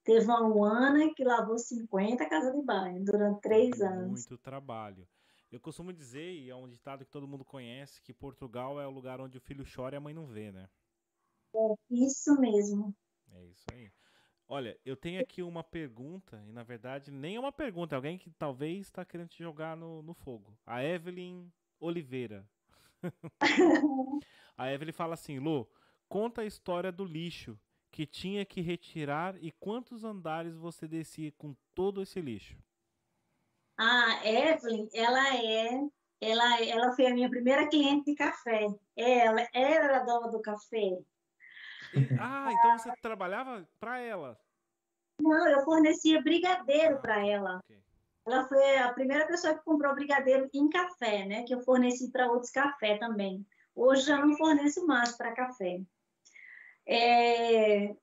teve 0.05 0.27
uma 0.27 0.39
Luana 0.39 1.13
que 1.17 1.25
lavou 1.25 1.59
50 1.59 2.29
casas 2.29 2.55
de 2.55 2.63
banho 2.63 3.03
durante 3.03 3.41
três 3.41 3.81
anos. 3.81 4.27
Muito 4.29 4.39
trabalho. 4.39 5.09
Eu 5.55 5.61
costumo 5.61 5.93
dizer, 5.93 6.33
e 6.33 6.51
é 6.51 6.57
um 6.57 6.69
ditado 6.69 7.05
que 7.05 7.11
todo 7.13 7.29
mundo 7.29 7.45
conhece, 7.45 8.03
que 8.03 8.13
Portugal 8.13 8.81
é 8.81 8.87
o 8.87 8.91
lugar 8.91 9.21
onde 9.21 9.39
o 9.39 9.41
filho 9.41 9.65
chora 9.65 9.95
e 9.95 9.99
a 9.99 10.01
mãe 10.01 10.13
não 10.13 10.27
vê, 10.27 10.51
né? 10.51 10.69
É 11.55 11.75
isso 11.91 12.41
mesmo. 12.41 12.93
É 13.31 13.45
isso 13.47 13.65
aí. 13.73 13.93
Olha, 14.49 14.77
eu 14.85 14.97
tenho 14.97 15.21
aqui 15.21 15.43
uma 15.43 15.63
pergunta, 15.63 16.43
e 16.49 16.53
na 16.53 16.65
verdade 16.65 17.13
nem 17.13 17.37
é 17.37 17.41
uma 17.41 17.53
pergunta, 17.53 17.95
é 17.95 17.97
alguém 17.97 18.19
que 18.19 18.31
talvez 18.31 18.87
está 18.87 19.05
querendo 19.05 19.29
te 19.29 19.43
jogar 19.43 19.77
no, 19.77 20.03
no 20.03 20.13
fogo. 20.13 20.59
A 20.67 20.83
Evelyn 20.83 21.49
Oliveira. 21.79 22.45
a 24.57 24.73
Evelyn 24.73 24.93
fala 24.93 25.15
assim, 25.15 25.39
Lu, 25.39 25.69
Conta 26.09 26.43
a 26.43 26.47
história 26.47 26.93
do 26.93 27.05
lixo 27.05 27.59
que 27.91 28.07
tinha 28.07 28.45
que 28.45 28.61
retirar 28.61 29.37
e 29.43 29.51
quantos 29.53 30.05
andares 30.05 30.57
você 30.57 30.87
descia 30.87 31.33
com 31.33 31.55
todo 31.75 32.03
esse 32.03 32.21
lixo. 32.21 32.59
A 33.77 34.27
Evelyn, 34.27 34.89
ela 34.95 35.37
é, 35.37 35.81
ela, 36.21 36.63
ela 36.63 36.93
foi 36.93 37.07
a 37.07 37.15
minha 37.15 37.29
primeira 37.29 37.69
cliente 37.69 38.07
de 38.07 38.15
café. 38.15 38.67
Ela, 38.97 39.47
ela 39.53 39.85
era 39.85 39.97
a 39.99 40.05
dona 40.05 40.29
do 40.29 40.41
café. 40.41 40.99
Ah, 42.19 42.53
então 42.53 42.79
você 42.79 42.93
trabalhava 43.01 43.69
para 43.79 44.01
ela? 44.01 44.39
Não, 45.21 45.49
eu 45.49 45.65
fornecia 45.65 46.23
brigadeiro 46.23 46.97
ah, 46.97 46.99
para 46.99 47.27
ela. 47.27 47.61
Okay. 47.65 47.83
Ela 48.27 48.49
foi 48.49 48.79
a 48.79 48.93
primeira 48.93 49.27
pessoa 49.27 49.55
que 49.55 49.65
comprou 49.65 49.95
brigadeiro 49.95 50.49
em 50.53 50.69
café, 50.69 51.27
né? 51.27 51.43
Que 51.45 51.55
eu 51.55 51.61
forneci 51.61 52.11
para 52.11 52.31
outros 52.31 52.51
café 52.51 52.97
também. 52.97 53.47
Hoje 53.75 54.07
já 54.07 54.25
não 54.25 54.37
forneço 54.37 54.87
mais 54.87 55.17
para 55.17 55.35
café. 55.35 55.81
É, 56.87 57.95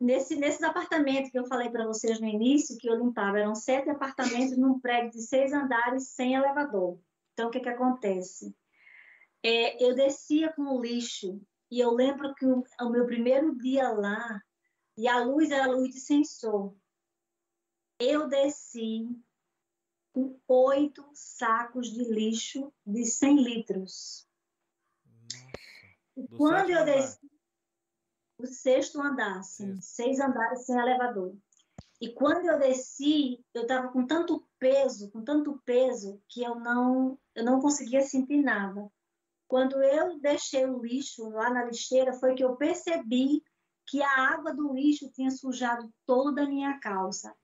nesse, 0.00 0.36
nesses 0.36 0.62
apartamentos 0.62 1.30
que 1.30 1.38
eu 1.38 1.46
falei 1.46 1.70
para 1.70 1.86
vocês 1.86 2.20
no 2.20 2.26
início, 2.26 2.76
que 2.78 2.88
eu 2.88 2.96
limpava, 2.96 3.38
eram 3.38 3.54
sete 3.54 3.90
apartamentos 3.90 4.56
num 4.56 4.80
prédio 4.80 5.12
de 5.12 5.22
seis 5.22 5.52
andares 5.52 6.08
sem 6.08 6.34
elevador. 6.34 6.98
Então, 7.32 7.48
o 7.48 7.50
que, 7.50 7.60
que 7.60 7.68
acontece? 7.68 8.54
É, 9.42 9.82
eu 9.84 9.94
descia 9.94 10.52
com 10.52 10.62
o 10.62 10.82
lixo 10.82 11.40
e 11.70 11.80
eu 11.80 11.90
lembro 11.90 12.34
que 12.34 12.46
o, 12.46 12.64
o, 12.80 12.90
meu 12.90 13.06
primeiro 13.06 13.56
dia 13.56 13.88
lá, 13.90 14.42
e 14.96 15.06
a 15.06 15.22
luz 15.22 15.50
era 15.50 15.70
luz 15.70 15.94
de 15.94 16.00
sensor, 16.00 16.74
eu 18.00 18.26
desci 18.26 19.08
com 20.12 20.40
oito 20.48 21.08
sacos 21.12 21.92
de 21.92 22.04
lixo 22.04 22.72
de 22.86 23.04
100 23.04 23.42
litros. 23.42 24.26
Nossa, 26.16 26.36
quando 26.36 26.70
eu 26.70 26.84
desci, 26.84 27.27
o 28.38 28.46
sexto 28.46 29.00
andar, 29.00 29.38
assim, 29.38 29.80
seis 29.80 30.20
andares 30.20 30.64
sem 30.64 30.78
elevador. 30.78 31.36
E 32.00 32.12
quando 32.12 32.46
eu 32.46 32.58
desci, 32.58 33.44
eu 33.52 33.62
estava 33.62 33.88
com 33.88 34.06
tanto 34.06 34.46
peso, 34.58 35.10
com 35.10 35.24
tanto 35.24 35.60
peso, 35.64 36.22
que 36.28 36.42
eu 36.42 36.54
não, 36.54 37.18
eu 37.34 37.44
não 37.44 37.60
conseguia 37.60 38.02
sentir 38.02 38.40
nada. 38.40 38.88
Quando 39.48 39.82
eu 39.82 40.20
deixei 40.20 40.64
o 40.66 40.80
lixo 40.80 41.28
lá 41.30 41.50
na 41.50 41.64
lixeira, 41.64 42.12
foi 42.12 42.34
que 42.34 42.44
eu 42.44 42.54
percebi 42.54 43.42
que 43.86 44.00
a 44.02 44.32
água 44.32 44.54
do 44.54 44.72
lixo 44.72 45.10
tinha 45.10 45.30
sujado 45.30 45.92
toda 46.06 46.42
a 46.42 46.48
minha 46.48 46.78
calça. 46.78 47.34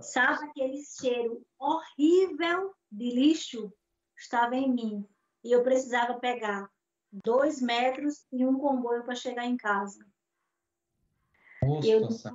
Sabe 0.00 0.44
aquele 0.44 0.82
cheiro 0.84 1.42
horrível 1.58 2.74
de 2.90 3.10
lixo? 3.10 3.72
Estava 4.16 4.54
em 4.56 4.70
mim. 4.70 5.08
E 5.42 5.50
eu 5.50 5.62
precisava 5.62 6.18
pegar 6.18 6.68
dois 7.12 7.60
metros 7.60 8.24
e 8.32 8.44
um 8.46 8.58
comboio 8.58 9.04
para 9.04 9.14
chegar 9.14 9.44
em 9.44 9.56
casa. 9.56 10.04
Nossa. 11.62 12.34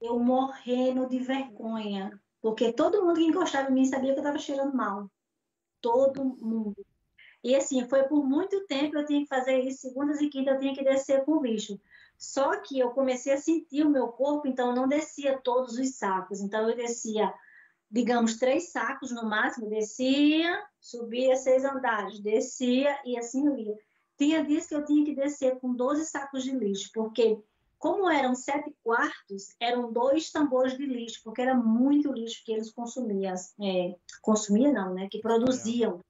Eu, 0.00 0.08
eu 0.08 0.18
morrendo 0.18 1.08
de 1.08 1.18
vergonha, 1.18 2.20
porque 2.40 2.72
todo 2.72 3.04
mundo 3.04 3.18
que 3.18 3.26
encostava 3.26 3.70
em 3.70 3.74
mim 3.74 3.84
sabia 3.84 4.12
que 4.12 4.18
eu 4.18 4.22
estava 4.22 4.38
cheirando 4.38 4.74
mal. 4.74 5.10
Todo 5.80 6.24
mundo. 6.24 6.76
E 7.42 7.54
assim, 7.54 7.88
foi 7.88 8.02
por 8.04 8.24
muito 8.24 8.66
tempo 8.66 8.96
eu 8.96 9.06
tinha 9.06 9.20
que 9.20 9.28
fazer 9.28 9.60
isso, 9.60 9.82
segundas 9.82 10.20
e 10.20 10.28
quintas 10.28 10.54
eu 10.54 10.60
tinha 10.60 10.74
que 10.74 10.84
descer 10.84 11.24
com 11.24 11.38
o 11.38 11.42
lixo. 11.42 11.80
Só 12.18 12.60
que 12.60 12.78
eu 12.78 12.90
comecei 12.90 13.32
a 13.32 13.38
sentir 13.38 13.84
o 13.84 13.90
meu 13.90 14.08
corpo, 14.08 14.48
então 14.48 14.70
eu 14.70 14.74
não 14.74 14.88
descia 14.88 15.38
todos 15.38 15.78
os 15.78 15.94
sacos. 15.96 16.40
Então 16.40 16.68
eu 16.68 16.74
descia, 16.74 17.32
digamos, 17.90 18.36
três 18.36 18.70
sacos 18.70 19.10
no 19.10 19.24
máximo, 19.28 19.68
descia, 19.68 20.62
subia 20.80 21.36
seis 21.36 21.64
andares, 21.64 22.20
descia 22.20 22.98
e 23.04 23.18
assim 23.18 23.46
eu 23.46 23.56
ia. 23.56 23.74
Tinha 24.18 24.44
dias 24.44 24.66
que 24.66 24.74
eu 24.74 24.84
tinha 24.84 25.04
que 25.04 25.14
descer 25.14 25.58
com 25.60 25.74
12 25.74 26.06
sacos 26.06 26.42
de 26.42 26.50
lixo, 26.50 26.90
porque 26.94 27.38
como 27.78 28.08
eram 28.08 28.34
sete 28.34 28.74
quartos, 28.82 29.54
eram 29.60 29.92
dois 29.92 30.30
tambores 30.30 30.76
de 30.76 30.86
lixo, 30.86 31.20
porque 31.22 31.42
era 31.42 31.54
muito 31.54 32.12
lixo 32.12 32.42
que 32.44 32.52
eles 32.52 32.72
consumiam. 32.72 33.34
É, 33.62 33.94
consumiam 34.22 34.72
não, 34.72 34.94
né? 34.94 35.08
Que 35.10 35.20
produziam 35.20 36.00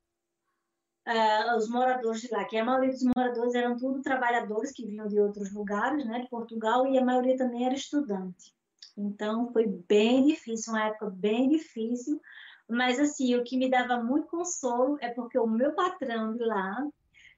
uh, 1.06 1.56
os 1.56 1.68
moradores 1.68 2.20
de 2.20 2.28
lá, 2.32 2.44
que 2.44 2.56
a 2.56 2.64
maioria 2.64 2.90
dos 2.90 3.02
moradores 3.02 3.54
eram 3.54 3.76
tudo 3.76 4.02
trabalhadores 4.02 4.72
que 4.72 4.86
vinham 4.86 5.06
de 5.06 5.18
outros 5.20 5.52
lugares, 5.52 6.04
né, 6.04 6.20
de 6.20 6.28
Portugal, 6.28 6.86
e 6.86 6.98
a 6.98 7.04
maioria 7.04 7.36
também 7.36 7.64
era 7.64 7.74
estudante. 7.74 8.54
Então, 8.96 9.52
foi 9.52 9.66
bem 9.66 10.26
difícil, 10.26 10.72
uma 10.72 10.86
época 10.86 11.10
bem 11.10 11.48
difícil, 11.48 12.20
mas, 12.68 12.98
assim, 12.98 13.34
o 13.36 13.44
que 13.44 13.56
me 13.56 13.70
dava 13.70 14.02
muito 14.02 14.28
consolo 14.28 14.98
é 15.00 15.08
porque 15.10 15.38
o 15.38 15.46
meu 15.46 15.72
patrão 15.72 16.34
de 16.36 16.44
lá, 16.44 16.84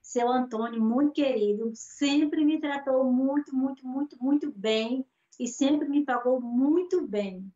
seu 0.01 0.29
Antônio, 0.29 0.81
muito 0.81 1.13
querido, 1.13 1.71
sempre 1.75 2.43
me 2.43 2.59
tratou 2.59 3.03
muito, 3.03 3.55
muito, 3.55 3.85
muito, 3.85 4.17
muito 4.21 4.51
bem 4.51 5.05
e 5.39 5.47
sempre 5.47 5.87
me 5.87 6.03
pagou 6.03 6.41
muito 6.41 7.07
bem. 7.07 7.51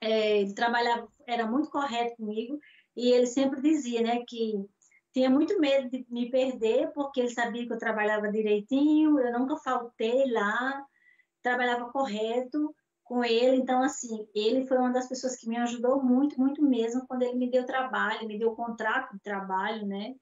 É, 0.00 0.40
ele 0.40 0.54
trabalhava, 0.54 1.08
era 1.26 1.46
muito 1.46 1.70
correto 1.70 2.16
comigo 2.16 2.58
e 2.96 3.10
ele 3.10 3.26
sempre 3.26 3.60
dizia, 3.60 4.02
né, 4.02 4.24
que 4.26 4.64
tinha 5.12 5.30
muito 5.30 5.60
medo 5.60 5.90
de 5.90 6.06
me 6.10 6.30
perder, 6.30 6.90
porque 6.92 7.20
ele 7.20 7.30
sabia 7.30 7.66
que 7.66 7.72
eu 7.72 7.78
trabalhava 7.78 8.30
direitinho, 8.30 9.18
eu 9.20 9.38
nunca 9.38 9.56
faltei 9.56 10.30
lá, 10.30 10.84
trabalhava 11.42 11.90
correto 11.90 12.74
com 13.04 13.22
ele. 13.24 13.56
Então, 13.56 13.82
assim, 13.82 14.26
ele 14.34 14.66
foi 14.66 14.78
uma 14.78 14.92
das 14.92 15.08
pessoas 15.08 15.36
que 15.36 15.48
me 15.48 15.56
ajudou 15.58 16.02
muito, 16.02 16.40
muito 16.40 16.62
mesmo, 16.62 17.06
quando 17.06 17.22
ele 17.22 17.36
me 17.36 17.50
deu 17.50 17.64
trabalho, 17.64 18.26
me 18.26 18.38
deu 18.38 18.54
contrato 18.54 19.12
de 19.12 19.20
trabalho, 19.20 19.86
né? 19.86 20.14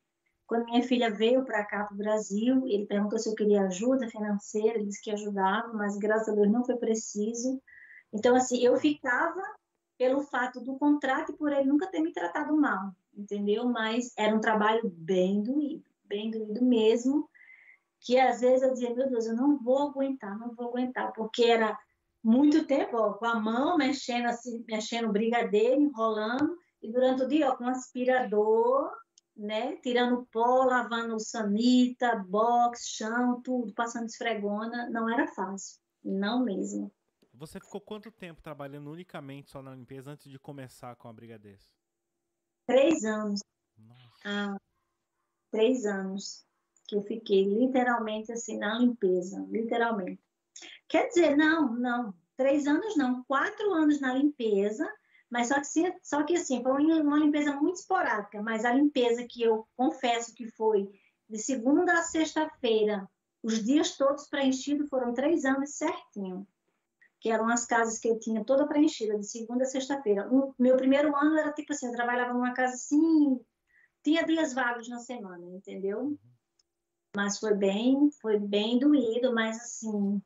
Quando 0.46 0.66
minha 0.66 0.82
filha 0.82 1.10
veio 1.10 1.44
para 1.44 1.64
cá, 1.64 1.84
para 1.84 1.94
o 1.94 1.98
Brasil, 1.98 2.66
ele 2.66 2.84
perguntou 2.86 3.18
se 3.18 3.28
eu 3.28 3.34
queria 3.34 3.62
ajuda 3.62 4.10
financeira, 4.10 4.76
ele 4.76 4.86
disse 4.86 5.02
que 5.02 5.10
ajudava, 5.10 5.72
mas 5.72 5.96
graças 5.96 6.28
a 6.28 6.32
Deus 6.34 6.50
não 6.50 6.64
foi 6.64 6.76
preciso. 6.76 7.62
Então, 8.12 8.34
assim, 8.36 8.62
eu 8.62 8.76
ficava 8.76 9.40
pelo 9.96 10.20
fato 10.20 10.60
do 10.60 10.76
contrato 10.76 11.32
e 11.32 11.36
por 11.36 11.52
ele 11.52 11.68
nunca 11.68 11.86
ter 11.86 12.00
me 12.00 12.12
tratado 12.12 12.54
mal 12.56 12.92
entendeu? 13.16 13.64
Mas 13.66 14.12
era 14.16 14.34
um 14.34 14.40
trabalho 14.40 14.82
bem 14.84 15.42
doído, 15.42 15.84
bem 16.04 16.30
doído 16.30 16.64
mesmo, 16.64 17.28
que 18.00 18.18
às 18.18 18.40
vezes 18.40 18.62
eu 18.62 18.72
dizia, 18.72 18.94
meu 18.94 19.08
Deus, 19.08 19.26
eu 19.26 19.36
não 19.36 19.58
vou 19.58 19.90
aguentar, 19.90 20.38
não 20.38 20.54
vou 20.54 20.68
aguentar, 20.68 21.12
porque 21.12 21.44
era 21.44 21.78
muito 22.22 22.66
tempo, 22.66 22.96
ó, 22.96 23.14
com 23.14 23.26
a 23.26 23.38
mão 23.38 23.76
mexendo 23.76 24.26
assim, 24.26 24.64
mexendo 24.68 25.08
o 25.08 25.12
brigadeiro, 25.12 25.80
enrolando, 25.80 26.56
e 26.80 26.90
durante 26.90 27.22
o 27.22 27.28
dia, 27.28 27.50
ó, 27.50 27.56
com 27.56 27.64
um 27.64 27.68
aspirador, 27.68 28.90
né, 29.36 29.76
tirando 29.76 30.26
pó, 30.32 30.64
lavando 30.64 31.18
sanita, 31.18 32.16
box, 32.28 32.88
chão, 32.88 33.40
tudo, 33.42 33.72
passando 33.74 34.06
esfregona, 34.06 34.88
não 34.90 35.08
era 35.08 35.26
fácil, 35.28 35.80
não 36.04 36.44
mesmo. 36.44 36.92
Você 37.34 37.58
ficou 37.58 37.80
quanto 37.80 38.10
tempo 38.12 38.42
trabalhando 38.42 38.90
unicamente 38.90 39.50
só 39.50 39.62
na 39.62 39.74
limpeza 39.74 40.10
antes 40.10 40.30
de 40.30 40.38
começar 40.38 40.94
com 40.96 41.08
a 41.08 41.12
brigadeiro? 41.12 41.60
três 42.66 43.04
anos. 43.04 43.40
Ah, 44.24 44.56
três 45.50 45.84
anos 45.84 46.46
que 46.86 46.96
eu 46.96 47.02
fiquei 47.02 47.44
literalmente 47.44 48.32
assim 48.32 48.58
na 48.58 48.78
limpeza, 48.78 49.44
literalmente. 49.50 50.22
Quer 50.92 51.08
dizer, 51.08 51.38
não, 51.38 51.72
não, 51.72 52.14
três 52.36 52.66
anos 52.66 52.94
não, 52.98 53.24
quatro 53.24 53.72
anos 53.72 53.98
na 53.98 54.12
limpeza, 54.12 54.86
mas 55.30 55.48
só 55.48 55.54
que, 55.54 55.98
só 56.02 56.22
que 56.22 56.36
assim, 56.36 56.62
foi 56.62 56.84
uma 57.00 57.18
limpeza 57.18 57.56
muito 57.56 57.76
esporádica, 57.76 58.42
mas 58.42 58.62
a 58.62 58.74
limpeza 58.74 59.26
que 59.26 59.42
eu 59.42 59.66
confesso 59.74 60.34
que 60.34 60.50
foi 60.50 60.86
de 61.26 61.38
segunda 61.38 61.94
a 61.94 62.02
sexta-feira, 62.02 63.08
os 63.42 63.64
dias 63.64 63.96
todos 63.96 64.28
preenchidos 64.28 64.90
foram 64.90 65.14
três 65.14 65.46
anos 65.46 65.70
certinho 65.70 66.46
que 67.18 67.30
eram 67.30 67.48
as 67.48 67.64
casas 67.64 67.98
que 67.98 68.08
eu 68.08 68.18
tinha 68.18 68.44
toda 68.44 68.68
preenchida, 68.68 69.18
de 69.18 69.26
segunda 69.26 69.62
a 69.62 69.66
sexta-feira. 69.66 70.28
O 70.30 70.54
meu 70.58 70.76
primeiro 70.76 71.16
ano 71.16 71.38
era 71.38 71.52
tipo 71.52 71.72
assim, 71.72 71.86
eu 71.86 71.92
trabalhava 71.92 72.34
numa 72.34 72.52
casa 72.52 72.74
assim, 72.74 73.40
tinha 74.04 74.26
dias 74.26 74.52
vagos 74.52 74.90
na 74.90 74.98
semana, 74.98 75.42
entendeu? 75.56 76.18
Mas 77.16 77.38
foi 77.38 77.54
bem, 77.54 78.10
foi 78.20 78.38
bem 78.38 78.78
doído, 78.78 79.32
mas 79.32 79.56
assim, 79.56 80.20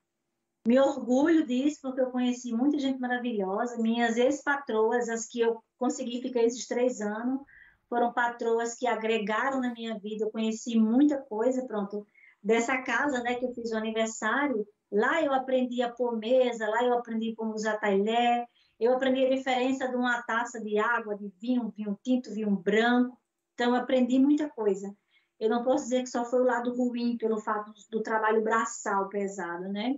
me 0.66 0.78
orgulho 0.78 1.46
disso, 1.46 1.78
porque 1.82 2.00
eu 2.00 2.10
conheci 2.10 2.52
muita 2.52 2.78
gente 2.78 2.98
maravilhosa, 2.98 3.78
minhas 3.78 4.16
ex-patroas, 4.16 5.08
as 5.08 5.26
que 5.26 5.40
eu 5.40 5.62
consegui 5.78 6.20
ficar 6.20 6.42
esses 6.42 6.66
três 6.66 7.00
anos, 7.00 7.40
foram 7.88 8.12
patroas 8.12 8.74
que 8.74 8.86
agregaram 8.86 9.60
na 9.60 9.72
minha 9.72 9.98
vida, 9.98 10.24
eu 10.24 10.30
conheci 10.30 10.78
muita 10.78 11.18
coisa, 11.18 11.66
pronto, 11.66 12.06
dessa 12.42 12.82
casa, 12.82 13.22
né, 13.22 13.34
que 13.36 13.44
eu 13.44 13.52
fiz 13.52 13.70
o 13.72 13.76
aniversário, 13.76 14.66
Lá 14.90 15.20
eu 15.22 15.32
aprendi 15.32 15.82
a 15.82 15.90
pôr 15.90 16.16
mesa, 16.16 16.68
lá 16.68 16.84
eu 16.84 16.94
aprendi 16.94 17.34
como 17.34 17.52
usar 17.52 17.78
talher, 17.78 18.46
eu 18.78 18.94
aprendi 18.94 19.26
a 19.26 19.30
diferença 19.30 19.88
de 19.88 19.96
uma 19.96 20.22
taça 20.22 20.60
de 20.60 20.78
água, 20.78 21.16
de 21.16 21.28
vinho, 21.40 21.72
vinho 21.76 21.98
tinto, 22.02 22.32
vinho 22.32 22.50
branco. 22.50 23.18
Então, 23.54 23.74
eu 23.74 23.76
aprendi 23.76 24.18
muita 24.18 24.48
coisa. 24.50 24.94
Eu 25.40 25.50
não 25.50 25.62
posso 25.62 25.84
dizer 25.84 26.02
que 26.02 26.10
só 26.10 26.24
foi 26.24 26.40
o 26.40 26.46
lado 26.46 26.74
ruim 26.74 27.16
pelo 27.16 27.40
fato 27.40 27.72
do 27.90 28.02
trabalho 28.02 28.42
braçal 28.42 29.08
pesado, 29.08 29.68
né? 29.68 29.94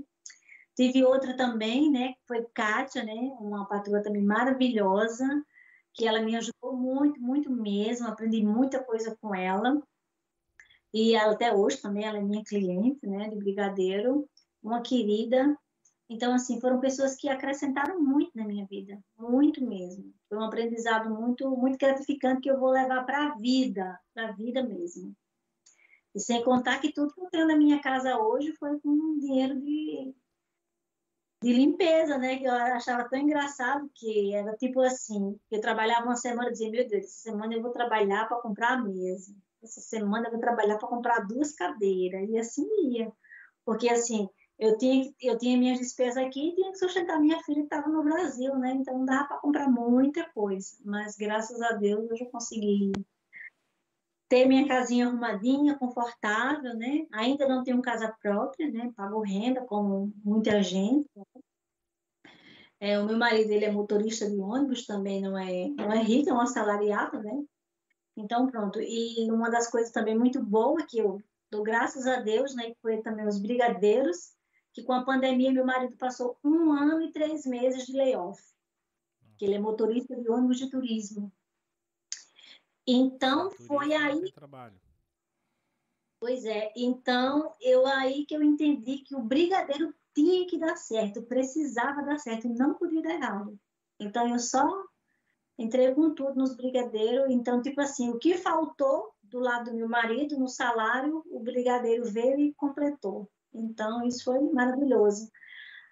Tive 0.78 1.02
outra 1.02 1.36
também, 1.36 1.90
né, 1.90 2.14
foi 2.24 2.46
Kátia, 2.54 3.02
né, 3.02 3.12
uma 3.40 3.66
patroa 3.66 4.00
também 4.00 4.22
maravilhosa, 4.22 5.26
que 5.92 6.06
ela 6.06 6.22
me 6.22 6.36
ajudou 6.36 6.76
muito, 6.76 7.20
muito 7.20 7.50
mesmo, 7.50 8.06
aprendi 8.06 8.44
muita 8.44 8.80
coisa 8.84 9.18
com 9.20 9.34
ela. 9.34 9.82
E 10.94 11.16
até 11.16 11.52
hoje 11.52 11.82
também 11.82 12.04
ela 12.04 12.18
é 12.18 12.22
minha 12.22 12.44
cliente, 12.44 13.04
né, 13.08 13.28
de 13.28 13.34
brigadeiro 13.34 14.24
uma 14.62 14.80
querida. 14.80 15.58
Então, 16.08 16.32
assim, 16.32 16.60
foram 16.60 16.78
pessoas 16.78 17.16
que 17.16 17.28
acrescentaram 17.28 18.00
muito 18.00 18.30
na 18.36 18.46
minha 18.46 18.64
vida, 18.64 18.96
muito 19.18 19.60
mesmo. 19.66 20.14
Foi 20.28 20.38
um 20.38 20.44
aprendizado 20.44 21.10
muito, 21.10 21.50
muito 21.56 21.76
gratificante 21.76 22.42
que 22.42 22.50
eu 22.52 22.60
vou 22.60 22.70
levar 22.70 23.04
para 23.04 23.24
a 23.26 23.34
vida, 23.34 23.98
para 24.14 24.28
a 24.28 24.32
vida 24.32 24.62
mesmo. 24.62 25.12
E 26.14 26.20
sem 26.20 26.40
contar 26.44 26.78
que 26.78 26.92
tudo 26.92 27.12
que 27.12 27.20
eu 27.20 27.30
tenho 27.30 27.48
na 27.48 27.56
minha 27.56 27.80
casa 27.80 28.16
hoje 28.16 28.52
foi 28.52 28.78
com 28.78 29.18
dinheiro 29.18 29.60
de, 29.60 30.14
de 31.42 31.52
limpeza, 31.52 32.18
né? 32.18 32.38
Que 32.38 32.44
eu 32.44 32.52
achava 32.52 33.08
tão 33.08 33.18
engraçado 33.18 33.90
que 33.94 34.34
era 34.34 34.56
tipo 34.56 34.80
assim, 34.80 35.38
eu 35.50 35.60
trabalhava 35.60 36.06
uma 36.06 36.16
semana 36.16 36.48
e 36.48 36.52
dizia, 36.52 36.70
meu 36.70 36.88
Deus, 36.88 37.04
essa 37.04 37.30
semana 37.30 37.54
eu 37.54 37.62
vou 37.62 37.70
trabalhar 37.70 38.26
para 38.26 38.40
comprar 38.40 38.72
a 38.74 38.82
mesa. 38.82 39.34
Essa 39.62 39.80
semana 39.80 40.26
eu 40.26 40.32
vou 40.32 40.40
trabalhar 40.40 40.78
para 40.78 40.88
comprar 40.88 41.26
duas 41.26 41.52
cadeiras. 41.52 42.28
E 42.28 42.38
assim 42.38 42.66
ia. 42.92 43.12
Porque 43.64 43.88
assim, 43.88 44.28
eu 44.58 44.76
tinha, 44.76 45.12
eu 45.20 45.38
tinha 45.38 45.56
minhas 45.56 45.78
despesas 45.78 46.16
aqui 46.16 46.48
e 46.48 46.54
tinha 46.54 46.72
que 46.72 46.78
sustentar 46.78 47.20
minha 47.20 47.40
filha 47.44 47.60
que 47.60 47.74
estava 47.74 47.88
no 47.88 48.02
Brasil, 48.02 48.56
né? 48.56 48.72
Então 48.72 48.98
não 48.98 49.04
dava 49.04 49.28
para 49.28 49.38
comprar 49.38 49.70
muita 49.70 50.28
coisa, 50.30 50.76
mas 50.84 51.16
graças 51.16 51.60
a 51.62 51.72
Deus 51.72 52.10
eu 52.10 52.16
já 52.16 52.26
consegui 52.26 52.92
ter 54.28 54.46
minha 54.46 54.68
casinha 54.68 55.06
arrumadinha, 55.06 55.78
confortável, 55.78 56.74
né? 56.74 57.06
Ainda 57.12 57.48
não 57.48 57.64
tenho 57.64 57.80
casa 57.80 58.14
própria, 58.20 58.70
né? 58.70 58.92
Pago 58.94 59.20
renda 59.20 59.62
como 59.64 60.12
muita 60.22 60.62
gente. 60.62 61.08
É, 62.80 62.98
o 62.98 63.06
meu 63.06 63.16
marido 63.16 63.50
ele 63.50 63.64
é 63.64 63.72
motorista 63.72 64.28
de 64.28 64.38
ônibus, 64.38 64.86
também 64.86 65.20
não 65.20 65.36
é 65.36 65.68
não 65.68 65.92
é 65.92 66.02
rico, 66.02 66.30
é 66.30 66.32
um 66.32 66.40
assalariado, 66.40 67.22
né? 67.22 67.42
Então 68.16 68.46
pronto. 68.46 68.80
E 68.80 69.30
uma 69.30 69.50
das 69.50 69.70
coisas 69.70 69.90
também 69.90 70.16
muito 70.16 70.42
boa 70.42 70.84
que 70.86 70.98
eu 70.98 71.20
dou 71.50 71.62
graças 71.62 72.06
a 72.06 72.20
Deus, 72.20 72.54
né? 72.54 72.74
Foi 72.82 73.00
também 73.00 73.26
os 73.26 73.38
brigadeiros 73.40 74.36
que 74.72 74.82
com 74.82 74.92
a 74.92 75.04
pandemia 75.04 75.52
meu 75.52 75.64
marido 75.64 75.96
passou 75.96 76.38
um 76.44 76.70
ano 76.72 77.02
e 77.02 77.10
três 77.10 77.44
meses 77.46 77.86
de 77.86 77.92
layoff, 77.92 78.40
que 79.36 79.44
ele 79.44 79.54
é 79.54 79.58
motorista 79.58 80.14
de 80.14 80.28
ônibus 80.30 80.58
de 80.58 80.70
turismo. 80.70 81.32
Então 82.90 83.50
foi 83.50 83.92
aí. 83.92 84.32
Trabalho. 84.32 84.80
Pois 86.18 86.44
é, 86.46 86.72
então 86.74 87.52
eu 87.60 87.86
aí 87.86 88.24
que 88.24 88.34
eu 88.34 88.42
entendi 88.42 88.98
que 88.98 89.14
o 89.14 89.22
brigadeiro 89.22 89.94
tinha 90.14 90.46
que 90.48 90.58
dar 90.58 90.74
certo, 90.74 91.22
precisava 91.22 92.02
dar 92.02 92.18
certo, 92.18 92.48
não 92.48 92.74
podia 92.74 93.02
dar 93.02 93.14
errado. 93.14 93.60
Então 94.00 94.26
eu 94.26 94.38
só 94.38 94.66
entrei 95.58 95.94
com 95.94 96.14
tudo 96.14 96.34
nos 96.34 96.56
brigadeiros. 96.56 97.30
Então, 97.30 97.60
tipo 97.60 97.80
assim, 97.80 98.08
o 98.10 98.18
que 98.18 98.38
faltou 98.38 99.12
do 99.22 99.38
lado 99.38 99.70
do 99.70 99.76
meu 99.76 99.88
marido 99.88 100.38
no 100.38 100.48
salário, 100.48 101.22
o 101.30 101.40
brigadeiro 101.40 102.04
veio 102.04 102.40
e 102.40 102.54
completou. 102.54 103.28
Então, 103.52 104.06
isso 104.06 104.24
foi 104.24 104.40
maravilhoso. 104.50 105.30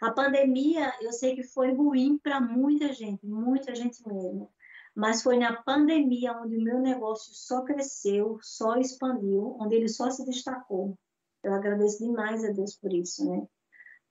A 0.00 0.10
pandemia, 0.10 0.92
eu 1.00 1.12
sei 1.12 1.34
que 1.34 1.42
foi 1.42 1.74
ruim 1.74 2.16
para 2.18 2.40
muita 2.40 2.92
gente, 2.92 3.26
muita 3.26 3.74
gente 3.74 4.06
mesmo. 4.06 4.50
Mas 4.96 5.22
foi 5.22 5.36
na 5.36 5.62
pandemia 5.62 6.32
onde 6.32 6.56
o 6.56 6.62
meu 6.62 6.80
negócio 6.80 7.34
só 7.34 7.62
cresceu, 7.62 8.38
só 8.40 8.76
expandiu, 8.76 9.54
onde 9.60 9.74
ele 9.74 9.88
só 9.88 10.10
se 10.10 10.24
destacou. 10.24 10.98
Eu 11.44 11.52
agradeço 11.52 12.02
demais 12.02 12.42
a 12.42 12.50
Deus 12.50 12.74
por 12.76 12.90
isso, 12.90 13.28
né? 13.28 13.46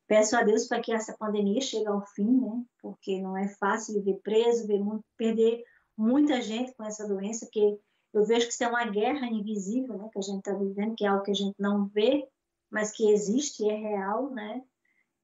Peço 0.08 0.38
a 0.38 0.44
Deus 0.44 0.68
para 0.68 0.80
que 0.80 0.94
essa 0.94 1.18
pandemia 1.18 1.60
chegue 1.60 1.88
ao 1.88 2.06
fim, 2.06 2.40
né? 2.40 2.64
Porque 2.80 3.20
não 3.20 3.36
é 3.36 3.48
fácil 3.48 3.96
viver 3.96 4.20
preso, 4.22 4.68
ver 4.68 4.80
muito, 4.80 5.04
perder 5.18 5.64
muita 5.98 6.40
gente 6.40 6.76
com 6.76 6.84
essa 6.84 7.08
doença, 7.08 7.50
que 7.52 7.80
eu 8.14 8.24
vejo 8.24 8.46
que 8.46 8.54
isso 8.54 8.64
é 8.64 8.68
uma 8.68 8.86
guerra 8.86 9.26
invisível, 9.26 9.98
né? 9.98 10.08
Que 10.14 10.20
a 10.20 10.22
gente 10.22 10.38
está 10.38 10.54
vivendo, 10.54 10.96
que 10.96 11.04
é 11.04 11.08
algo 11.08 11.24
que 11.24 11.32
a 11.32 11.36
gente 11.36 11.56
não 11.58 11.88
vê, 11.88 12.30
mas 12.70 12.92
que 12.92 13.10
existe 13.10 13.64
e 13.64 13.72
é 13.72 13.76
real, 13.76 14.30
né? 14.30 14.62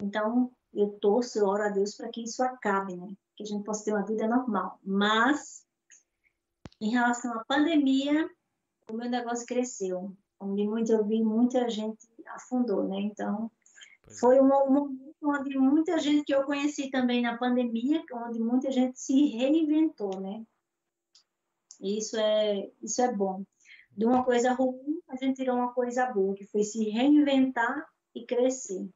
Então, 0.01 0.51
eu 0.73 0.89
torço, 0.99 1.37
eu 1.37 1.45
oro 1.45 1.61
a 1.61 1.69
Deus 1.69 1.95
para 1.95 2.09
que 2.09 2.23
isso 2.23 2.41
acabe, 2.41 2.97
né? 2.97 3.13
Que 3.35 3.43
a 3.43 3.45
gente 3.45 3.63
possa 3.63 3.85
ter 3.85 3.93
uma 3.93 4.05
vida 4.05 4.27
normal. 4.27 4.79
Mas, 4.83 5.65
em 6.79 6.89
relação 6.89 7.33
à 7.33 7.43
pandemia, 7.45 8.29
o 8.89 8.93
meu 8.93 9.09
negócio 9.09 9.45
cresceu. 9.45 10.15
Onde 10.39 10.67
muito, 10.67 10.91
eu 10.91 11.05
vi 11.05 11.23
muita 11.23 11.69
gente 11.69 12.07
afundou, 12.27 12.87
né? 12.87 12.99
Então, 12.99 13.51
pois 14.03 14.19
foi 14.19 14.37
é. 14.37 14.41
um 14.41 14.47
momento 14.47 15.11
onde 15.23 15.57
muita 15.57 15.99
gente 15.99 16.25
que 16.25 16.33
eu 16.33 16.43
conheci 16.43 16.89
também 16.89 17.21
na 17.21 17.37
pandemia, 17.37 18.03
onde 18.13 18.39
muita 18.39 18.71
gente 18.71 18.99
se 18.99 19.27
reinventou, 19.27 20.19
né? 20.19 20.43
E 21.79 21.97
isso 21.97 22.17
é, 22.17 22.69
isso 22.81 23.01
é 23.01 23.13
bom. 23.13 23.43
De 23.95 24.05
uma 24.05 24.23
coisa 24.23 24.53
ruim, 24.53 25.01
a 25.09 25.15
gente 25.15 25.37
tirou 25.37 25.55
uma 25.55 25.73
coisa 25.73 26.05
boa, 26.11 26.33
que 26.33 26.45
foi 26.45 26.63
se 26.63 26.89
reinventar 26.89 27.85
e 28.15 28.25
crescer. 28.25 28.89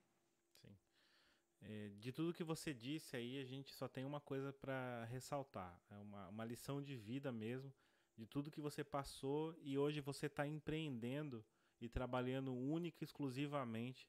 É, 1.67 1.89
de 1.99 2.11
tudo 2.11 2.33
que 2.33 2.43
você 2.43 2.73
disse 2.73 3.17
aí, 3.17 3.39
a 3.39 3.43
gente 3.43 3.73
só 3.73 3.87
tem 3.87 4.05
uma 4.05 4.21
coisa 4.21 4.53
para 4.53 5.05
ressaltar. 5.05 5.79
É 5.89 5.97
uma, 5.97 6.29
uma 6.29 6.45
lição 6.45 6.81
de 6.81 6.95
vida 6.95 7.31
mesmo, 7.31 7.73
de 8.15 8.25
tudo 8.25 8.51
que 8.51 8.61
você 8.61 8.83
passou 8.83 9.55
e 9.61 9.77
hoje 9.77 9.99
você 9.99 10.27
está 10.27 10.45
empreendendo 10.45 11.43
e 11.81 11.89
trabalhando 11.89 12.53
única 12.53 13.03
e 13.03 13.05
exclusivamente 13.05 14.07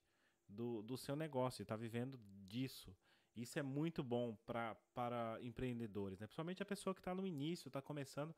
do, 0.49 0.83
do 0.83 0.97
seu 0.97 1.16
negócio, 1.16 1.62
está 1.62 1.77
vivendo 1.77 2.20
disso. 2.47 2.95
Isso 3.35 3.59
é 3.59 3.62
muito 3.62 4.03
bom 4.03 4.37
pra, 4.47 4.74
para 4.95 5.39
empreendedores, 5.43 6.20
né? 6.20 6.27
principalmente 6.27 6.62
a 6.62 6.66
pessoa 6.66 6.95
que 6.95 7.01
está 7.01 7.15
no 7.15 7.27
início, 7.27 7.69
está 7.69 7.83
começando. 7.83 8.35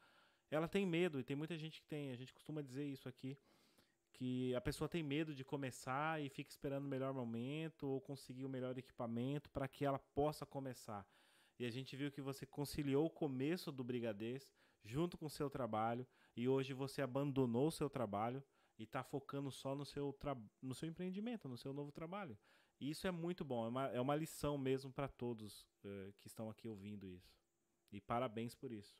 Ela 0.50 0.66
tem 0.66 0.86
medo, 0.86 1.20
e 1.20 1.24
tem 1.24 1.36
muita 1.36 1.58
gente 1.58 1.80
que 1.80 1.86
tem, 1.86 2.10
a 2.10 2.16
gente 2.16 2.32
costuma 2.32 2.62
dizer 2.62 2.84
isso 2.84 3.08
aqui, 3.08 3.36
que 4.18 4.52
a 4.52 4.60
pessoa 4.60 4.88
tem 4.88 5.00
medo 5.00 5.32
de 5.32 5.44
começar 5.44 6.20
e 6.20 6.28
fica 6.28 6.50
esperando 6.50 6.84
o 6.84 6.88
melhor 6.88 7.14
momento 7.14 7.86
ou 7.86 8.00
conseguir 8.00 8.44
o 8.44 8.48
melhor 8.48 8.76
equipamento 8.76 9.48
para 9.48 9.68
que 9.68 9.84
ela 9.84 9.98
possa 9.98 10.44
começar. 10.44 11.06
E 11.56 11.64
a 11.64 11.70
gente 11.70 11.96
viu 11.96 12.10
que 12.10 12.20
você 12.20 12.44
conciliou 12.44 13.06
o 13.06 13.10
começo 13.10 13.70
do 13.70 13.84
Brigadez 13.84 14.50
junto 14.84 15.16
com 15.16 15.26
o 15.26 15.30
seu 15.30 15.48
trabalho 15.48 16.04
e 16.36 16.48
hoje 16.48 16.72
você 16.72 17.00
abandonou 17.00 17.68
o 17.68 17.72
seu 17.72 17.88
trabalho 17.88 18.42
e 18.76 18.82
está 18.82 19.04
focando 19.04 19.52
só 19.52 19.76
no 19.76 19.84
seu, 19.84 20.16
no 20.60 20.74
seu 20.74 20.88
empreendimento, 20.88 21.48
no 21.48 21.56
seu 21.56 21.72
novo 21.72 21.92
trabalho. 21.92 22.36
E 22.80 22.90
isso 22.90 23.06
é 23.06 23.12
muito 23.12 23.44
bom, 23.44 23.66
é 23.66 23.68
uma, 23.68 23.86
é 23.86 24.00
uma 24.00 24.16
lição 24.16 24.58
mesmo 24.58 24.92
para 24.92 25.06
todos 25.06 25.62
uh, 25.84 26.12
que 26.18 26.26
estão 26.26 26.50
aqui 26.50 26.66
ouvindo 26.66 27.08
isso. 27.08 27.32
E 27.92 28.00
parabéns 28.00 28.54
por 28.54 28.72
isso. 28.72 28.96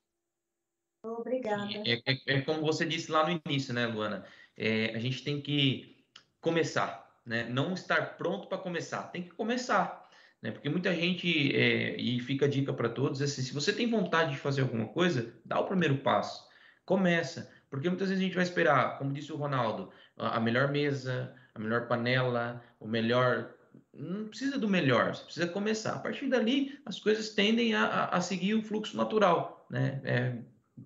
Obrigada. 1.02 1.68
É, 1.84 2.02
é, 2.06 2.20
é, 2.26 2.40
como 2.42 2.60
você 2.60 2.84
disse 2.84 3.10
lá 3.10 3.24
no 3.24 3.40
início, 3.44 3.72
né, 3.72 3.86
Luana? 3.86 4.24
É, 4.56 4.94
a 4.94 4.98
gente 4.98 5.22
tem 5.22 5.40
que 5.40 6.04
começar, 6.40 7.20
né? 7.24 7.48
Não 7.48 7.74
estar 7.74 8.16
pronto 8.16 8.48
para 8.48 8.58
começar, 8.58 9.04
tem 9.04 9.22
que 9.22 9.30
começar. 9.30 10.08
Né? 10.42 10.50
Porque 10.50 10.68
muita 10.68 10.94
gente, 10.94 11.54
é, 11.54 11.96
e 11.96 12.20
fica 12.20 12.46
a 12.46 12.48
dica 12.48 12.72
para 12.72 12.88
todos, 12.88 13.20
assim, 13.20 13.42
se 13.42 13.52
você 13.52 13.72
tem 13.72 13.88
vontade 13.88 14.32
de 14.32 14.38
fazer 14.38 14.62
alguma 14.62 14.86
coisa, 14.88 15.34
dá 15.44 15.58
o 15.58 15.66
primeiro 15.66 15.98
passo, 15.98 16.48
começa. 16.84 17.52
Porque 17.70 17.88
muitas 17.88 18.08
vezes 18.08 18.22
a 18.22 18.26
gente 18.26 18.34
vai 18.34 18.44
esperar, 18.44 18.98
como 18.98 19.12
disse 19.12 19.32
o 19.32 19.36
Ronaldo, 19.36 19.92
a 20.16 20.40
melhor 20.40 20.68
mesa, 20.68 21.34
a 21.54 21.58
melhor 21.58 21.86
panela, 21.86 22.62
o 22.80 22.88
melhor. 22.88 23.54
Não 23.92 24.28
precisa 24.28 24.58
do 24.58 24.68
melhor, 24.68 25.14
você 25.14 25.24
precisa 25.24 25.46
começar. 25.48 25.94
A 25.94 25.98
partir 25.98 26.28
dali, 26.28 26.78
as 26.86 26.98
coisas 26.98 27.30
tendem 27.30 27.74
a, 27.74 28.06
a 28.06 28.20
seguir 28.20 28.54
o 28.54 28.62
fluxo 28.62 28.96
natural. 28.96 29.66
Né? 29.68 30.00
É, 30.04 30.38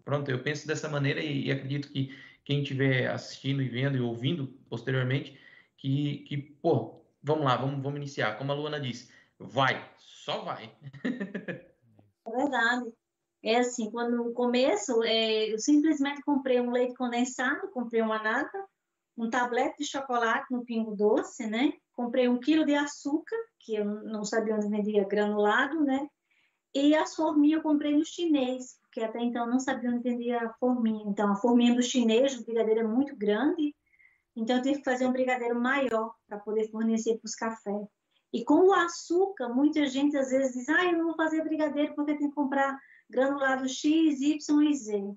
pronto, 0.05 0.31
eu 0.31 0.43
penso 0.43 0.67
dessa 0.67 0.89
maneira 0.89 1.21
e, 1.21 1.47
e 1.47 1.53
acredito 1.53 1.91
que 1.91 2.15
quem 2.45 2.63
estiver 2.63 3.09
assistindo 3.11 3.63
e 3.63 3.69
vendo 3.69 3.97
e 3.97 4.01
ouvindo 4.01 4.49
posteriormente, 4.69 5.39
que, 5.77 6.19
que 6.29 6.37
pô, 6.37 7.03
vamos 7.23 7.45
lá, 7.45 7.57
vamos, 7.57 7.83
vamos 7.83 7.99
iniciar. 7.99 8.37
Como 8.37 8.53
a 8.53 8.55
Luana 8.55 8.81
disse, 8.81 9.13
vai, 9.39 9.91
só 9.99 10.43
vai. 10.43 10.75
É 12.25 12.31
verdade. 12.31 12.93
É 13.43 13.57
assim, 13.59 13.91
quando 13.91 14.17
no 14.17 14.33
começo, 14.33 15.03
é, 15.03 15.53
eu 15.53 15.59
simplesmente 15.59 16.23
comprei 16.23 16.61
um 16.61 16.71
leite 16.71 16.95
condensado, 16.95 17.69
comprei 17.73 18.01
uma 18.01 18.23
nata, 18.23 18.65
um 19.17 19.29
tablete 19.29 19.79
de 19.79 19.85
chocolate 19.85 20.47
no 20.53 20.65
Pingo 20.65 20.95
Doce, 20.95 21.49
né? 21.49 21.73
Comprei 21.93 22.29
um 22.29 22.39
quilo 22.39 22.65
de 22.65 22.77
açúcar, 22.77 23.37
que 23.59 23.75
eu 23.75 23.85
não 23.85 24.25
sabia 24.25 24.55
onde 24.55 24.69
vendia 24.69 25.05
granulado, 25.05 25.81
né? 25.81 26.07
E 26.73 26.95
as 26.95 27.17
forminhas 27.17 27.59
eu 27.59 27.63
comprei 27.63 27.97
no 27.97 28.05
chinês, 28.05 28.79
porque 28.93 29.01
até 29.01 29.21
então 29.21 29.47
não 29.47 29.59
sabia 29.59 29.91
onde 29.91 30.03
vendia 30.03 30.53
forminha. 30.61 31.03
Então, 31.09 31.33
a 31.33 31.37
forminha 31.37 31.75
do 31.75 31.83
chinês, 31.83 32.37
do 32.37 32.45
brigadeiro, 32.45 32.81
é 32.81 32.87
muito 32.87 33.17
grande, 33.17 33.75
então 34.37 34.57
eu 34.57 34.63
tive 34.63 34.79
que 34.79 34.85
fazer 34.85 35.07
um 35.07 35.13
brigadeiro 35.13 35.59
maior 35.59 36.15
para 36.29 36.39
poder 36.39 36.71
fornecer 36.71 37.17
para 37.17 37.27
os 37.27 37.35
cafés. 37.35 37.89
E 38.31 38.45
com 38.45 38.69
o 38.69 38.73
açúcar, 38.75 39.49
muita 39.49 39.87
gente 39.87 40.17
às 40.17 40.31
vezes 40.31 40.53
diz, 40.53 40.69
ah, 40.69 40.85
eu 40.85 40.99
não 40.99 41.07
vou 41.07 41.17
fazer 41.17 41.43
brigadeiro 41.43 41.95
porque 41.95 42.17
tem 42.17 42.29
que 42.29 42.35
comprar 42.35 42.79
granulado 43.09 43.67
X, 43.67 44.21
Y 44.21 44.63
e 44.63 44.75
Z. 44.75 45.15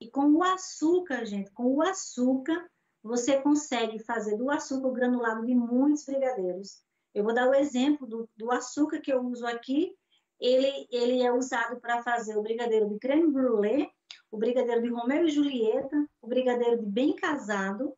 E 0.00 0.10
com 0.10 0.32
o 0.32 0.42
açúcar, 0.42 1.24
gente, 1.24 1.50
com 1.52 1.74
o 1.74 1.82
açúcar, 1.82 2.66
você 3.02 3.40
consegue 3.40 3.98
fazer 4.00 4.36
do 4.36 4.50
açúcar 4.50 4.88
o 4.88 4.92
granulado 4.92 5.44
de 5.46 5.54
muitos 5.54 6.04
brigadeiros. 6.04 6.82
Eu 7.14 7.24
vou 7.24 7.34
dar 7.34 7.48
o 7.48 7.54
exemplo 7.54 8.06
do, 8.06 8.28
do 8.36 8.52
açúcar 8.52 9.00
que 9.00 9.12
eu 9.12 9.22
uso 9.22 9.46
aqui. 9.46 9.94
Ele, 10.40 10.86
ele 10.90 11.22
é 11.22 11.32
usado 11.32 11.80
para 11.80 12.02
fazer 12.02 12.36
o 12.36 12.42
brigadeiro 12.42 12.88
de 12.88 12.98
creme 12.98 13.32
brulee, 13.32 13.88
o 14.30 14.36
brigadeiro 14.36 14.82
de 14.82 14.88
Romeu 14.88 15.24
e 15.24 15.30
Julieta, 15.30 16.06
o 16.20 16.26
brigadeiro 16.26 16.78
de 16.78 16.86
bem 16.86 17.14
casado. 17.14 17.96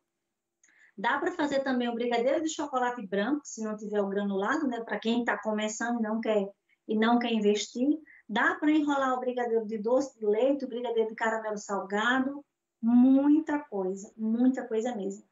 Dá 0.96 1.18
para 1.18 1.32
fazer 1.32 1.60
também 1.60 1.88
o 1.88 1.94
brigadeiro 1.94 2.42
de 2.42 2.48
chocolate 2.48 3.06
branco, 3.06 3.42
se 3.44 3.62
não 3.62 3.76
tiver 3.76 4.00
o 4.00 4.08
granulado, 4.08 4.66
né? 4.66 4.80
Para 4.80 4.98
quem 4.98 5.20
está 5.20 5.38
começando 5.38 5.98
e 5.98 6.02
não 6.02 6.20
quer 6.20 6.48
e 6.88 6.96
não 6.96 7.18
quer 7.18 7.32
investir. 7.32 8.00
Dá 8.28 8.54
para 8.54 8.70
enrolar 8.70 9.14
o 9.14 9.20
brigadeiro 9.20 9.66
de 9.66 9.78
doce 9.78 10.18
de 10.18 10.26
leite, 10.26 10.64
o 10.64 10.68
brigadeiro 10.68 11.10
de 11.10 11.14
caramelo 11.14 11.58
salgado, 11.58 12.44
muita 12.80 13.58
coisa, 13.58 14.10
muita 14.16 14.66
coisa 14.66 14.94
mesmo. 14.96 15.24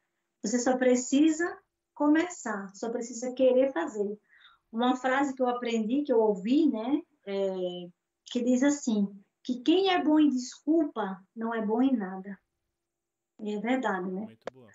Você 0.42 0.58
só 0.58 0.76
precisa 0.76 1.58
começar, 1.94 2.70
só 2.74 2.90
precisa 2.90 3.32
querer 3.32 3.72
fazer. 3.72 4.18
Uma 4.76 4.94
frase 4.94 5.34
que 5.34 5.40
eu 5.40 5.48
aprendi, 5.48 6.02
que 6.02 6.12
eu 6.12 6.20
ouvi, 6.20 6.70
né, 6.70 7.00
é, 7.26 7.88
que 8.26 8.44
diz 8.44 8.62
assim, 8.62 9.08
que 9.42 9.62
quem 9.62 9.88
é 9.88 10.04
bom 10.04 10.20
em 10.20 10.28
desculpa 10.28 11.18
não 11.34 11.54
é 11.54 11.64
bom 11.64 11.80
em 11.80 11.96
nada. 11.96 12.38
É 13.40 13.58
verdade, 13.58 14.10
né? 14.10 14.26
Muito 14.26 14.52
boa. 14.52 14.68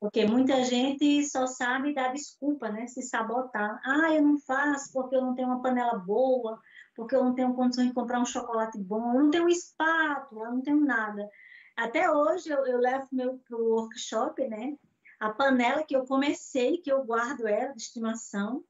Porque 0.00 0.26
muita 0.26 0.64
gente 0.64 1.22
só 1.26 1.46
sabe 1.46 1.92
dar 1.92 2.12
desculpa, 2.12 2.70
né? 2.70 2.86
Se 2.86 3.02
sabotar. 3.02 3.78
Ah, 3.84 4.10
eu 4.10 4.22
não 4.22 4.38
faço 4.38 4.90
porque 4.90 5.16
eu 5.16 5.20
não 5.20 5.34
tenho 5.34 5.48
uma 5.48 5.60
panela 5.60 5.98
boa, 5.98 6.58
porque 6.96 7.14
eu 7.14 7.22
não 7.22 7.34
tenho 7.34 7.54
condições 7.54 7.88
de 7.88 7.94
comprar 7.94 8.20
um 8.20 8.26
chocolate 8.26 8.78
bom, 8.78 9.14
eu 9.14 9.24
não 9.24 9.30
tenho 9.30 9.48
espátula, 9.50 10.46
eu 10.46 10.52
não 10.52 10.62
tenho 10.62 10.80
nada. 10.80 11.28
Até 11.76 12.10
hoje 12.10 12.48
eu, 12.48 12.66
eu 12.66 12.78
levo 12.78 13.06
meu 13.12 13.38
para 13.38 13.58
o 13.58 13.74
workshop, 13.74 14.48
né? 14.48 14.78
A 15.20 15.30
panela 15.30 15.82
que 15.82 15.94
eu 15.94 16.06
comecei, 16.06 16.78
que 16.78 16.90
eu 16.90 17.04
guardo 17.04 17.46
ela 17.46 17.74
de 17.74 17.82
estimação. 17.82 18.64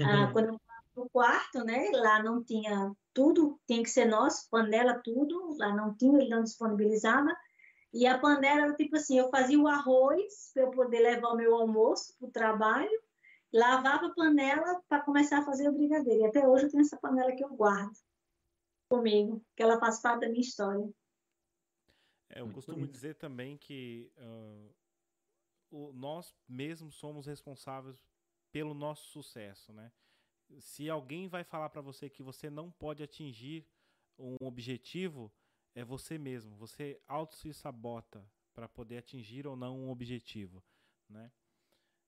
Ah, 0.00 0.26
uhum. 0.26 0.32
quando 0.32 0.46
eu 0.48 0.60
no 0.98 1.08
quarto, 1.10 1.64
né? 1.64 1.90
Lá 1.92 2.22
não 2.22 2.42
tinha 2.42 2.92
tudo, 3.14 3.58
tinha 3.66 3.82
que 3.82 3.90
ser 3.90 4.06
nosso, 4.06 4.48
panela, 4.50 5.00
tudo. 5.02 5.56
Lá 5.56 5.74
não 5.74 5.94
tinha, 5.94 6.18
ele 6.18 6.28
não 6.28 6.42
disponibilizava. 6.42 7.34
E 7.92 8.06
a 8.06 8.18
panela, 8.18 8.74
tipo 8.74 8.96
assim, 8.96 9.18
eu 9.18 9.30
fazia 9.30 9.58
o 9.58 9.68
arroz 9.68 10.50
para 10.52 10.64
eu 10.64 10.70
poder 10.70 11.00
levar 11.00 11.28
o 11.28 11.36
meu 11.36 11.54
almoço 11.54 12.14
para 12.18 12.28
o 12.28 12.32
trabalho, 12.32 13.02
lavava 13.52 14.06
a 14.06 14.14
panela 14.14 14.82
para 14.88 15.00
começar 15.00 15.38
a 15.38 15.44
fazer 15.44 15.68
o 15.68 15.72
brigadeiro. 15.72 16.20
E 16.20 16.26
até 16.26 16.46
hoje 16.46 16.64
eu 16.64 16.70
tenho 16.70 16.82
essa 16.82 16.98
panela 16.98 17.32
que 17.32 17.44
eu 17.44 17.48
guardo 17.54 17.96
comigo, 18.90 19.42
que 19.56 19.62
ela 19.62 19.78
faz 19.78 20.00
parte 20.00 20.20
da 20.20 20.28
minha 20.28 20.40
história. 20.40 20.88
É, 22.30 22.40
eu 22.40 22.52
costumo 22.52 22.86
dizer 22.86 23.14
também 23.14 23.56
que 23.56 24.12
uh, 24.18 24.74
o, 25.70 25.92
nós 25.94 26.34
mesmos 26.46 26.96
somos 26.96 27.26
responsáveis 27.26 28.04
pelo 28.50 28.74
nosso 28.74 29.08
sucesso, 29.08 29.72
né? 29.72 29.92
Se 30.58 30.88
alguém 30.88 31.28
vai 31.28 31.44
falar 31.44 31.68
para 31.68 31.80
você 31.82 32.08
que 32.08 32.22
você 32.22 32.48
não 32.48 32.70
pode 32.70 33.02
atingir 33.02 33.66
um 34.18 34.36
objetivo, 34.40 35.30
é 35.74 35.84
você 35.84 36.18
mesmo. 36.18 36.56
Você 36.56 37.00
auto 37.06 37.36
se 37.36 37.52
sabota 37.52 38.24
para 38.54 38.68
poder 38.68 38.98
atingir 38.98 39.46
ou 39.46 39.54
não 39.54 39.78
um 39.78 39.90
objetivo, 39.90 40.64
né? 41.08 41.30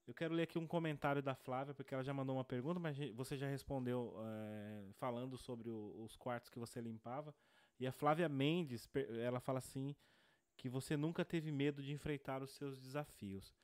Eu 0.06 0.14
quero 0.14 0.34
ler 0.34 0.42
aqui 0.42 0.58
um 0.58 0.66
comentário 0.66 1.22
da 1.22 1.36
Flávia, 1.36 1.72
porque 1.72 1.94
ela 1.94 2.02
já 2.02 2.12
mandou 2.12 2.36
uma 2.36 2.44
pergunta, 2.44 2.80
mas 2.80 2.98
você 3.14 3.36
já 3.36 3.46
respondeu 3.46 4.12
é, 4.18 4.92
falando 4.94 5.38
sobre 5.38 5.70
o, 5.70 6.02
os 6.02 6.16
quartos 6.16 6.50
que 6.50 6.58
você 6.58 6.80
limpava. 6.80 7.32
E 7.78 7.86
a 7.86 7.92
Flávia 7.92 8.28
Mendes, 8.28 8.88
ela 9.22 9.38
fala 9.38 9.58
assim 9.58 9.94
que 10.56 10.68
você 10.68 10.96
nunca 10.96 11.24
teve 11.24 11.52
medo 11.52 11.80
de 11.80 11.92
enfrentar 11.92 12.42
os 12.42 12.50
seus 12.50 12.76
desafios. 12.76 13.54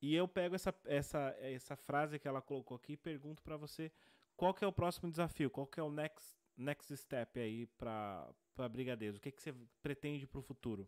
E 0.00 0.14
eu 0.14 0.28
pego 0.28 0.54
essa, 0.54 0.74
essa, 0.84 1.34
essa 1.40 1.76
frase 1.76 2.18
que 2.18 2.28
ela 2.28 2.42
colocou 2.42 2.76
aqui 2.76 2.92
e 2.92 2.96
pergunto 2.96 3.42
para 3.42 3.56
você 3.56 3.90
qual 4.36 4.52
que 4.52 4.64
é 4.64 4.68
o 4.68 4.72
próximo 4.72 5.10
desafio, 5.10 5.50
qual 5.50 5.66
que 5.66 5.80
é 5.80 5.82
o 5.82 5.90
next, 5.90 6.34
next 6.56 6.94
step 6.96 7.40
aí 7.40 7.66
para 7.78 8.28
Brigadeiros? 8.70 9.18
O 9.18 9.20
que, 9.20 9.32
que 9.32 9.42
você 9.42 9.54
pretende 9.82 10.26
para 10.26 10.38
o 10.38 10.42
futuro? 10.42 10.86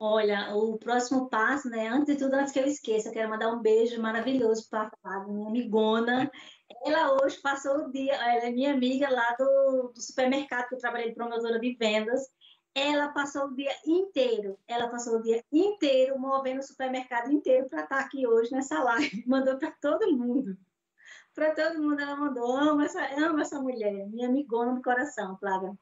Olha, 0.00 0.54
o 0.54 0.78
próximo 0.78 1.28
passo, 1.28 1.68
né? 1.68 1.88
Antes 1.88 2.14
de 2.14 2.22
tudo, 2.22 2.34
antes 2.34 2.52
que 2.52 2.60
eu 2.60 2.66
esqueça, 2.66 3.08
eu 3.08 3.12
quero 3.12 3.28
mandar 3.28 3.52
um 3.52 3.60
beijo 3.60 4.00
maravilhoso 4.00 4.68
para 4.70 4.90
a 5.02 5.26
minha 5.26 5.48
amigona. 5.48 6.30
Ela 6.84 7.14
hoje 7.20 7.40
passou 7.42 7.78
o 7.78 7.90
dia, 7.90 8.14
ela 8.14 8.46
é 8.46 8.50
minha 8.50 8.72
amiga 8.72 9.10
lá 9.10 9.34
do, 9.36 9.92
do 9.92 10.00
supermercado 10.00 10.68
que 10.68 10.76
eu 10.76 10.78
trabalhei 10.78 11.08
de 11.08 11.16
promotora 11.16 11.58
de 11.58 11.74
vendas. 11.74 12.28
Ela 12.78 13.08
passou 13.08 13.46
o 13.46 13.54
dia 13.54 13.74
inteiro, 13.86 14.58
ela 14.66 14.88
passou 14.88 15.18
o 15.18 15.22
dia 15.22 15.42
inteiro 15.52 16.18
movendo 16.18 16.60
o 16.60 16.62
supermercado 16.62 17.32
inteiro 17.32 17.68
para 17.68 17.82
estar 17.82 17.96
tá 17.96 18.02
aqui 18.04 18.26
hoje 18.26 18.52
nessa 18.52 18.82
live. 18.82 19.24
Mandou 19.26 19.58
para 19.58 19.70
todo 19.80 20.16
mundo. 20.16 20.56
Para 21.34 21.54
todo 21.54 21.80
mundo 21.80 22.00
ela 22.00 22.16
mandou. 22.16 22.56
Amo 22.56 22.82
essa, 22.82 23.00
amo 23.16 23.38
essa 23.38 23.60
mulher, 23.60 24.08
minha 24.08 24.28
amigona 24.28 24.74
do 24.74 24.82
coração, 24.82 25.36
Flávia. 25.38 25.72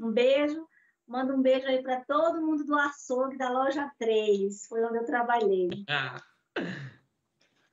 Um 0.00 0.10
beijo 0.10 0.66
Manda 1.06 1.34
um 1.34 1.42
beijo 1.42 1.66
aí 1.66 1.82
para 1.82 2.00
todo 2.04 2.40
mundo 2.40 2.64
do 2.64 2.74
açougue 2.78 3.36
da 3.36 3.50
loja 3.50 3.90
3, 3.98 4.66
foi 4.66 4.82
onde 4.84 4.98
eu 4.98 5.04
trabalhei. 5.04 5.68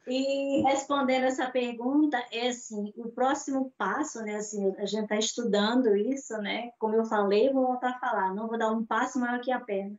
E 0.07 0.61
respondendo 0.63 1.25
essa 1.25 1.49
pergunta, 1.49 2.17
é 2.31 2.49
assim, 2.49 2.91
o 2.95 3.09
próximo 3.09 3.71
passo, 3.77 4.21
né, 4.23 4.35
assim, 4.35 4.73
a 4.77 4.85
gente 4.85 5.03
está 5.03 5.15
estudando 5.15 5.95
isso, 5.95 6.35
né, 6.39 6.71
como 6.79 6.95
eu 6.95 7.05
falei, 7.05 7.53
vou 7.53 7.67
voltar 7.67 7.91
a 7.91 7.99
falar, 7.99 8.33
não 8.33 8.47
vou 8.47 8.57
dar 8.57 8.71
um 8.71 8.83
passo 8.83 9.19
maior 9.19 9.39
que 9.41 9.51
a 9.51 9.59
perna. 9.59 9.97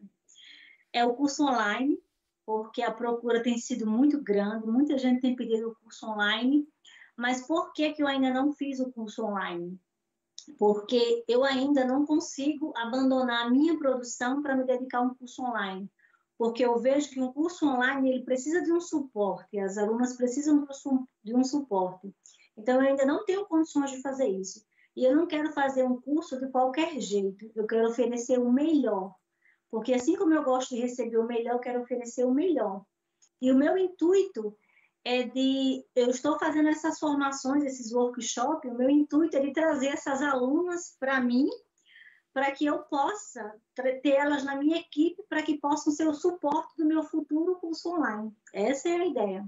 É 0.93 1.05
o 1.05 1.15
curso 1.15 1.45
online, 1.45 1.99
porque 2.45 2.83
a 2.83 2.91
procura 2.91 3.43
tem 3.43 3.57
sido 3.59 3.87
muito 3.87 4.21
grande, 4.21 4.67
muita 4.67 4.99
gente 4.99 5.21
tem 5.21 5.37
pedido 5.37 5.71
o 5.71 5.77
curso 5.77 6.07
online, 6.07 6.67
mas 7.17 7.47
por 7.47 7.73
que, 7.73 7.93
que 7.93 8.03
eu 8.03 8.09
ainda 8.09 8.31
não 8.31 8.53
fiz 8.53 8.81
o 8.81 8.91
curso 8.91 9.25
online? 9.25 9.79
porque 10.59 11.25
eu 11.29 11.45
ainda 11.45 11.85
não 11.85 12.05
consigo 12.05 12.73
abandonar 12.77 13.47
a 13.47 13.51
minha 13.51 13.79
produção 13.79 14.43
para 14.43 14.57
me 14.57 14.65
dedicar 14.65 14.99
a 14.99 15.03
um 15.03 15.15
curso 15.15 15.43
online, 15.43 15.91
porque 16.43 16.65
eu 16.65 16.77
vejo 16.77 17.09
que 17.09 17.21
um 17.21 17.33
curso 17.33 17.65
online 17.65 18.11
ele 18.11 18.25
precisa 18.25 18.61
de 18.63 18.73
um 18.73 18.81
suporte, 18.81 19.61
as 19.61 19.79
alunas 19.79 20.17
precisam 20.17 20.67
de 21.23 21.37
um 21.37 21.45
suporte. 21.45 22.13
Então 22.57 22.83
eu 22.83 22.89
ainda 22.89 23.07
não 23.07 23.25
tenho 23.25 23.47
condições 23.47 23.93
de 23.93 24.03
fazer 24.03 24.27
isso. 24.27 24.67
E 24.97 25.05
eu 25.05 25.15
não 25.15 25.29
quero 25.29 25.53
fazer 25.53 25.85
um 25.85 26.01
curso 26.01 26.41
de 26.41 26.51
qualquer 26.51 27.01
jeito, 27.01 27.49
eu 27.55 27.65
quero 27.65 27.89
oferecer 27.89 28.41
o 28.41 28.53
melhor. 28.53 29.15
Porque 29.71 29.95
assim 29.95 30.17
como 30.17 30.35
eu 30.35 30.43
gosto 30.43 30.75
de 30.75 30.81
receber 30.81 31.17
o 31.17 31.29
melhor, 31.29 31.53
eu 31.53 31.61
quero 31.61 31.81
oferecer 31.81 32.25
o 32.25 32.35
melhor. 32.35 32.85
E 33.41 33.53
o 33.53 33.57
meu 33.57 33.79
intuito 33.79 34.53
é 35.05 35.23
de 35.23 35.87
eu 35.95 36.11
estou 36.11 36.41
fazendo 36.41 36.71
essas 36.71 36.99
formações, 36.99 37.63
esses 37.63 37.93
workshops, 37.93 38.69
o 38.69 38.75
meu 38.77 38.91
intuito 38.91 39.37
é 39.37 39.41
de 39.41 39.53
trazer 39.53 39.91
essas 39.91 40.21
alunas 40.21 40.97
para 40.99 41.21
mim, 41.21 41.49
para 42.33 42.51
que 42.53 42.65
eu 42.65 42.81
possa 42.85 43.55
ter 43.75 44.13
elas 44.13 44.45
na 44.45 44.57
minha 44.57 44.79
equipe, 44.79 45.23
para 45.29 45.43
que 45.43 45.59
possam 45.59 45.93
ser 45.93 46.09
o 46.09 46.15
suporte 46.15 46.77
do 46.77 46.87
meu 46.87 47.03
futuro 47.03 47.59
curso 47.61 47.91
online. 47.91 48.35
Essa 48.53 48.89
é 48.89 48.93
a 48.93 49.07
ideia. 49.07 49.45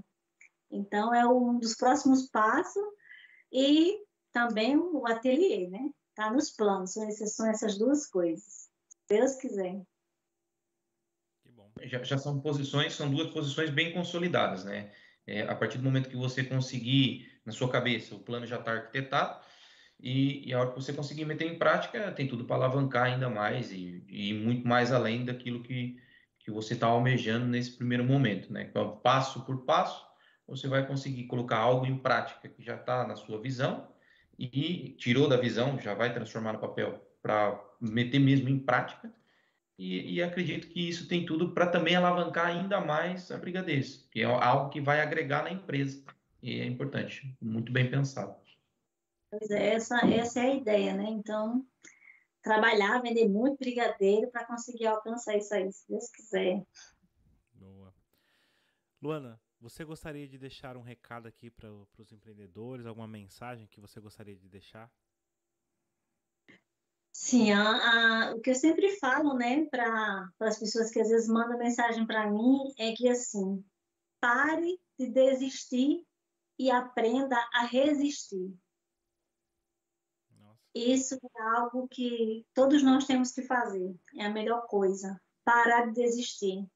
Então, 0.69 1.13
é 1.13 1.25
um 1.25 1.57
dos 1.57 1.75
próximos 1.75 2.29
passos 2.29 2.83
e 3.51 3.97
também 4.31 4.77
o 4.77 5.07
ateliê, 5.07 5.67
né? 5.69 5.89
Está 6.09 6.31
nos 6.31 6.51
planos, 6.51 6.93
são 6.93 7.07
essas, 7.07 7.35
são 7.35 7.47
essas 7.47 7.77
duas 7.77 8.07
coisas. 8.07 8.69
Se 8.87 8.97
Deus 9.09 9.35
quiser. 9.35 9.81
Já, 11.83 12.03
já 12.03 12.17
são 12.17 12.39
posições, 12.39 12.93
são 12.93 13.09
duas 13.09 13.31
posições 13.31 13.69
bem 13.69 13.93
consolidadas, 13.93 14.63
né? 14.63 14.93
É, 15.27 15.41
a 15.41 15.55
partir 15.55 15.77
do 15.77 15.83
momento 15.83 16.09
que 16.09 16.15
você 16.15 16.43
conseguir, 16.43 17.31
na 17.45 17.51
sua 17.51 17.69
cabeça, 17.69 18.15
o 18.15 18.19
plano 18.19 18.45
já 18.45 18.59
está 18.59 18.73
arquitetado, 18.73 19.43
e, 19.99 20.49
e, 20.49 20.53
a 20.53 20.59
hora 20.59 20.69
que 20.69 20.75
você 20.75 20.93
conseguir 20.93 21.25
meter 21.25 21.51
em 21.51 21.57
prática, 21.57 22.11
tem 22.11 22.27
tudo 22.27 22.45
para 22.45 22.57
alavancar 22.57 23.05
ainda 23.05 23.29
mais 23.29 23.71
e, 23.71 24.03
e, 24.07 24.33
muito 24.33 24.67
mais 24.67 24.91
além 24.91 25.25
daquilo 25.25 25.63
que, 25.63 25.97
que 26.39 26.51
você 26.51 26.73
está 26.73 26.87
almejando 26.87 27.45
nesse 27.47 27.71
primeiro 27.71 28.03
momento, 28.03 28.51
né? 28.51 28.67
Então, 28.69 28.97
passo 28.97 29.45
por 29.45 29.65
passo, 29.65 30.05
você 30.47 30.67
vai 30.67 30.85
conseguir 30.85 31.25
colocar 31.25 31.57
algo 31.57 31.85
em 31.85 31.97
prática 31.97 32.47
que 32.47 32.63
já 32.63 32.75
está 32.75 33.07
na 33.07 33.15
sua 33.15 33.41
visão 33.41 33.87
e 34.37 34.95
tirou 34.99 35.27
da 35.27 35.37
visão, 35.37 35.79
já 35.79 35.93
vai 35.93 36.13
transformar 36.13 36.53
no 36.53 36.59
papel 36.59 37.01
para 37.21 37.59
meter 37.81 38.19
mesmo 38.19 38.49
em 38.49 38.59
prática 38.59 39.11
e, 39.77 40.15
e, 40.15 40.23
acredito 40.23 40.67
que 40.67 40.87
isso 40.87 41.07
tem 41.07 41.25
tudo 41.25 41.49
para 41.49 41.67
também 41.67 41.95
alavancar 41.95 42.47
ainda 42.47 42.79
mais 42.79 43.29
a 43.29 43.37
brigadez, 43.37 44.07
que 44.09 44.21
é 44.21 44.23
algo 44.23 44.69
que 44.69 44.79
vai 44.79 45.01
agregar 45.01 45.43
na 45.43 45.51
empresa. 45.51 46.01
E 46.41 46.61
é 46.61 46.65
importante, 46.65 47.35
muito 47.41 47.71
bem 47.71 47.89
pensado. 47.89 48.35
Pois 49.37 49.51
é, 49.51 49.73
essa, 49.73 49.97
essa 50.07 50.39
é 50.39 50.51
a 50.51 50.55
ideia, 50.55 50.93
né? 50.93 51.09
Então, 51.09 51.65
trabalhar, 52.41 53.01
vender 53.01 53.27
muito 53.27 53.57
brigadeiro 53.57 54.31
para 54.31 54.45
conseguir 54.45 54.87
alcançar 54.87 55.35
isso 55.35 55.53
aí, 55.53 55.69
se 55.71 55.85
Deus 55.89 56.09
quiser. 56.09 56.65
Boa. 57.53 57.93
Luana, 59.01 59.41
você 59.59 59.83
gostaria 59.83 60.25
de 60.25 60.37
deixar 60.37 60.77
um 60.77 60.81
recado 60.81 61.27
aqui 61.27 61.49
para 61.49 61.69
os 61.69 62.11
empreendedores, 62.13 62.85
alguma 62.85 63.07
mensagem 63.07 63.67
que 63.67 63.81
você 63.81 63.99
gostaria 63.99 64.37
de 64.37 64.47
deixar? 64.47 64.89
Sim, 67.11 67.51
a, 67.51 68.29
a, 68.29 68.35
o 68.35 68.41
que 68.41 68.51
eu 68.51 68.55
sempre 68.55 68.97
falo, 68.99 69.33
né, 69.33 69.65
para 69.65 70.29
as 70.39 70.59
pessoas 70.59 70.91
que 70.91 70.99
às 70.99 71.09
vezes 71.09 71.27
mandam 71.27 71.57
mensagem 71.57 72.05
para 72.05 72.29
mim 72.29 72.57
é 72.77 72.93
que 72.93 73.09
assim, 73.09 73.65
pare 74.19 74.79
de 74.97 75.07
desistir 75.07 76.05
e 76.57 76.71
aprenda 76.71 77.35
a 77.53 77.65
resistir. 77.65 78.53
Isso 80.75 81.15
é 81.15 81.41
algo 81.57 81.87
que 81.87 82.45
todos 82.53 82.83
nós 82.83 83.05
temos 83.05 83.31
que 83.31 83.41
fazer. 83.43 83.95
É 84.17 84.25
a 84.25 84.29
melhor 84.29 84.67
coisa. 84.67 85.19
Parar 85.43 85.87
de 85.87 85.93
desistir 85.93 86.67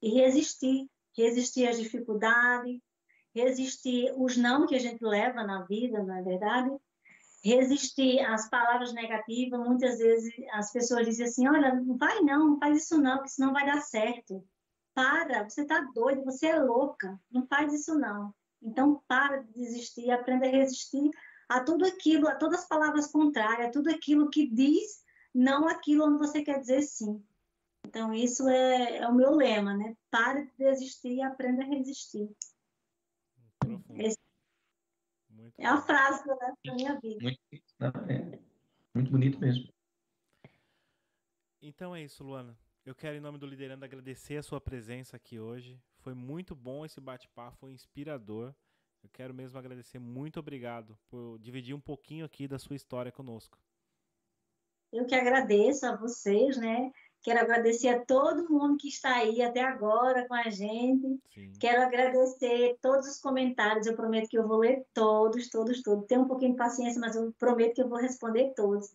e 0.00 0.10
resistir, 0.10 0.88
resistir 1.16 1.66
às 1.66 1.78
dificuldades, 1.78 2.80
resistir 3.34 4.14
os 4.16 4.36
não 4.36 4.66
que 4.66 4.76
a 4.76 4.78
gente 4.78 5.04
leva 5.04 5.42
na 5.42 5.64
vida, 5.64 6.02
não 6.02 6.14
é 6.14 6.22
verdade? 6.22 6.70
resistir 7.46 8.18
às 8.20 8.48
palavras 8.50 8.92
negativas. 8.92 9.60
Muitas 9.60 9.98
vezes 9.98 10.34
as 10.52 10.72
pessoas 10.72 11.06
dizem 11.06 11.26
assim: 11.26 11.48
olha, 11.48 11.74
não 11.74 11.96
vai 11.96 12.20
não, 12.20 12.48
não 12.48 12.58
faz 12.58 12.82
isso 12.82 12.98
não, 12.98 13.22
que 13.22 13.28
isso 13.28 13.40
não 13.40 13.52
vai 13.52 13.64
dar 13.64 13.80
certo. 13.80 14.44
Para, 14.94 15.48
você 15.48 15.62
está 15.62 15.80
doido, 15.94 16.24
você 16.24 16.46
é 16.46 16.58
louca, 16.58 17.20
não 17.30 17.46
faz 17.46 17.72
isso 17.72 17.96
não. 17.98 18.34
Então, 18.62 19.02
para 19.06 19.42
de 19.42 19.52
desistir, 19.52 20.10
aprenda 20.10 20.46
a 20.46 20.50
resistir 20.50 21.10
a 21.48 21.60
tudo 21.62 21.84
aquilo, 21.84 22.28
a 22.28 22.34
todas 22.34 22.60
as 22.60 22.68
palavras 22.68 23.06
contrárias, 23.06 23.68
a 23.68 23.70
tudo 23.70 23.90
aquilo 23.90 24.30
que 24.30 24.48
diz 24.48 25.04
não 25.34 25.68
aquilo 25.68 26.06
onde 26.06 26.18
você 26.18 26.42
quer 26.42 26.60
dizer 26.60 26.82
sim. 26.82 27.22
Então, 27.86 28.12
isso 28.12 28.48
é, 28.48 28.98
é 28.98 29.08
o 29.08 29.14
meu 29.14 29.32
lema, 29.32 29.76
né? 29.76 29.96
Pare 30.10 30.46
de 30.46 30.52
desistir 30.56 31.14
e 31.14 31.22
aprenda 31.22 31.62
a 31.62 31.66
resistir. 31.66 32.28
Esse 33.94 34.18
é 35.58 35.66
a 35.66 35.80
frase 35.80 36.26
né, 36.26 36.34
da 36.64 36.74
minha 36.74 37.00
vida. 37.00 37.22
Muito, 37.22 37.40
é, 38.10 38.38
muito 38.94 39.10
bonito 39.10 39.38
mesmo. 39.38 39.72
Então 41.62 41.94
é 41.94 42.02
isso, 42.02 42.22
Luana. 42.22 42.56
Eu 42.84 42.94
quero, 42.94 43.16
em 43.16 43.20
nome 43.20 43.38
do 43.38 43.46
Liderando, 43.46 43.84
agradecer 43.84 44.36
a 44.36 44.42
sua 44.42 44.60
presença 44.60 45.16
aqui 45.16 45.40
hoje. 45.40 45.80
Foi 45.98 46.14
muito 46.14 46.54
bom 46.54 46.84
esse 46.84 47.00
bate-papo, 47.00 47.56
foi 47.56 47.72
inspirador. 47.72 48.54
Eu 49.06 49.10
quero 49.12 49.32
mesmo 49.32 49.56
agradecer. 49.56 50.00
Muito 50.00 50.40
obrigado 50.40 50.98
por 51.08 51.38
dividir 51.38 51.72
um 51.72 51.80
pouquinho 51.80 52.24
aqui 52.24 52.48
da 52.48 52.58
sua 52.58 52.74
história 52.74 53.12
conosco. 53.12 53.56
Eu 54.92 55.06
que 55.06 55.14
agradeço 55.14 55.86
a 55.86 55.94
vocês, 55.94 56.56
né? 56.56 56.90
Quero 57.22 57.40
agradecer 57.40 57.88
a 57.88 58.04
todo 58.04 58.50
mundo 58.50 58.76
que 58.76 58.88
está 58.88 59.14
aí 59.14 59.42
até 59.42 59.62
agora 59.62 60.26
com 60.26 60.34
a 60.34 60.50
gente. 60.50 61.20
Sim. 61.32 61.52
Quero 61.60 61.82
agradecer 61.82 62.76
todos 62.82 63.06
os 63.06 63.20
comentários. 63.20 63.86
Eu 63.86 63.94
prometo 63.94 64.28
que 64.28 64.38
eu 64.38 64.46
vou 64.46 64.58
ler 64.58 64.84
todos, 64.92 65.48
todos, 65.50 65.82
todos. 65.82 66.06
Tenho 66.06 66.22
um 66.22 66.28
pouquinho 66.28 66.52
de 66.52 66.58
paciência, 66.58 67.00
mas 67.00 67.14
eu 67.14 67.32
prometo 67.38 67.74
que 67.74 67.82
eu 67.82 67.88
vou 67.88 67.98
responder 67.98 68.54
todos. 68.56 68.92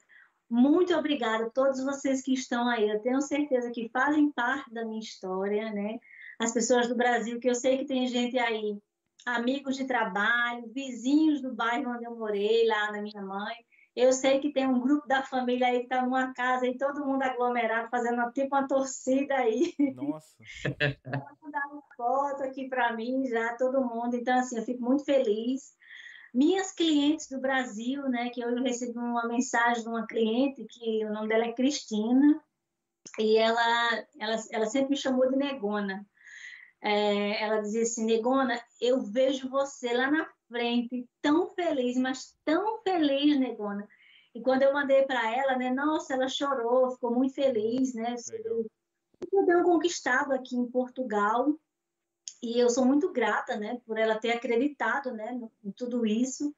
Muito 0.50 0.94
obrigada 0.94 1.46
a 1.46 1.50
todos 1.50 1.82
vocês 1.82 2.22
que 2.22 2.34
estão 2.34 2.68
aí. 2.68 2.90
Eu 2.90 3.00
tenho 3.00 3.22
certeza 3.22 3.72
que 3.72 3.88
fazem 3.88 4.30
parte 4.30 4.74
da 4.74 4.84
minha 4.84 5.00
história, 5.00 5.72
né? 5.72 6.00
As 6.38 6.52
pessoas 6.52 6.90
do 6.90 6.96
Brasil, 6.96 7.40
que 7.40 7.50
eu 7.50 7.56
sei 7.56 7.78
que 7.78 7.86
tem 7.86 8.08
gente 8.08 8.38
aí, 8.38 8.78
amigos 9.26 9.76
de 9.76 9.86
trabalho, 9.86 10.72
vizinhos 10.74 11.42
do 11.42 11.54
bairro 11.54 11.92
onde 11.92 12.06
eu 12.06 12.16
morei, 12.16 12.66
lá 12.68 12.92
na 12.92 13.02
minha 13.02 13.22
mãe. 13.22 13.56
Eu 13.96 14.14
sei 14.14 14.40
que 14.40 14.54
tem 14.54 14.66
um 14.66 14.80
grupo 14.80 15.06
da 15.06 15.22
família 15.22 15.68
aí 15.68 15.80
que 15.80 15.84
está 15.84 16.02
numa 16.02 16.34
casa 16.34 16.66
e 16.66 16.78
todo 16.78 17.06
mundo 17.06 17.24
aglomerado, 17.24 17.90
fazendo 17.90 18.16
uma, 18.16 18.32
tipo 18.32 18.56
uma 18.56 18.68
torcida 18.68 19.36
aí. 19.36 19.74
Nossa! 19.96 20.38
dar 21.52 21.68
uma 21.68 21.84
foto 21.98 22.44
aqui 22.44 22.70
para 22.70 22.94
mim 22.94 23.26
já, 23.28 23.56
todo 23.58 23.84
mundo. 23.84 24.16
Então, 24.16 24.40
assim, 24.40 24.58
eu 24.58 24.64
fico 24.64 24.82
muito 24.82 25.04
feliz. 25.04 25.74
Minhas 26.34 26.72
clientes 26.72 27.28
do 27.28 27.42
Brasil, 27.42 28.04
né, 28.08 28.30
que 28.30 28.40
eu 28.40 28.56
recebi 28.64 28.98
uma 28.98 29.28
mensagem 29.28 29.84
de 29.84 29.90
uma 29.90 30.08
cliente, 30.08 30.66
que 30.70 31.06
o 31.06 31.12
nome 31.12 31.28
dela 31.28 31.44
é 31.44 31.52
Cristina, 31.52 32.42
e 33.20 33.36
ela, 33.38 34.06
ela, 34.18 34.38
ela 34.52 34.66
sempre 34.68 34.92
me 34.92 34.98
chamou 34.98 35.30
de 35.30 35.36
negona. 35.36 36.06
É, 36.82 37.44
ela 37.44 37.62
dizia 37.62 37.84
assim, 37.84 38.06
Negona, 38.06 38.60
eu 38.80 39.02
vejo 39.02 39.50
você 39.50 39.94
lá 39.94 40.10
na 40.10 40.28
frente, 40.48 41.08
tão 41.22 41.48
feliz, 41.50 41.96
mas 41.98 42.36
tão 42.44 42.82
feliz, 42.82 43.40
Negona. 43.40 43.88
E 44.34 44.42
quando 44.42 44.64
eu 44.64 44.74
mandei 44.74 45.04
para 45.04 45.32
ela, 45.36 45.58
né, 45.58 45.70
nossa, 45.72 46.14
ela 46.14 46.28
chorou, 46.28 46.92
ficou 46.92 47.14
muito 47.14 47.36
feliz, 47.36 47.94
né? 47.94 48.16
Eu 49.32 49.46
tenho 49.46 49.64
conquistado 49.64 50.32
aqui 50.32 50.56
em 50.56 50.66
Portugal 50.66 51.54
e 52.42 52.60
eu 52.60 52.70
sou 52.70 52.84
muito 52.86 53.12
grata, 53.12 53.56
né, 53.56 53.80
por 53.86 53.98
ela 54.00 54.18
ter 54.18 54.32
acreditado, 54.32 55.12
né, 55.12 55.40
em 55.64 55.72
tudo 55.72 56.06
isso. 56.06 56.54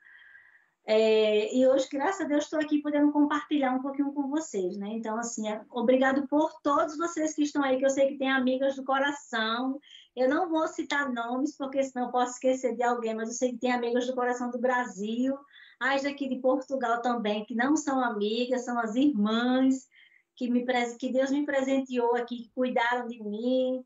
É, 0.85 1.53
e 1.55 1.65
hoje, 1.65 1.87
graças 1.89 2.21
a 2.21 2.27
Deus, 2.27 2.43
estou 2.43 2.59
aqui 2.59 2.81
podendo 2.81 3.11
compartilhar 3.11 3.73
um 3.73 3.81
pouquinho 3.81 4.11
com 4.11 4.27
vocês, 4.27 4.77
né? 4.77 4.89
Então, 4.89 5.17
assim, 5.17 5.49
é, 5.49 5.61
obrigado 5.69 6.27
por 6.27 6.59
todos 6.61 6.97
vocês 6.97 7.33
que 7.33 7.43
estão 7.43 7.63
aí, 7.63 7.77
que 7.77 7.85
eu 7.85 7.89
sei 7.89 8.09
que 8.09 8.17
tem 8.17 8.29
amigas 8.29 8.75
do 8.75 8.83
coração. 8.83 9.79
Eu 10.15 10.29
não 10.29 10.49
vou 10.49 10.67
citar 10.67 11.11
nomes, 11.11 11.57
porque 11.57 11.83
senão 11.83 12.11
posso 12.11 12.33
esquecer 12.33 12.75
de 12.75 12.83
alguém, 12.83 13.15
mas 13.15 13.29
eu 13.29 13.35
sei 13.35 13.51
que 13.51 13.57
tem 13.57 13.71
amigas 13.71 14.05
do 14.05 14.13
coração 14.13 14.51
do 14.51 14.59
Brasil, 14.59 15.37
as 15.79 16.03
daqui 16.03 16.29
de 16.29 16.39
Portugal 16.39 17.01
também, 17.01 17.45
que 17.45 17.55
não 17.55 17.75
são 17.75 17.99
amigas, 17.99 18.63
são 18.63 18.77
as 18.79 18.95
irmãs, 18.95 19.87
que, 20.35 20.49
me, 20.49 20.65
que 20.99 21.11
Deus 21.11 21.31
me 21.31 21.45
presenteou 21.45 22.15
aqui, 22.15 22.43
que 22.43 22.51
cuidaram 22.53 23.07
de 23.07 23.21
mim, 23.23 23.83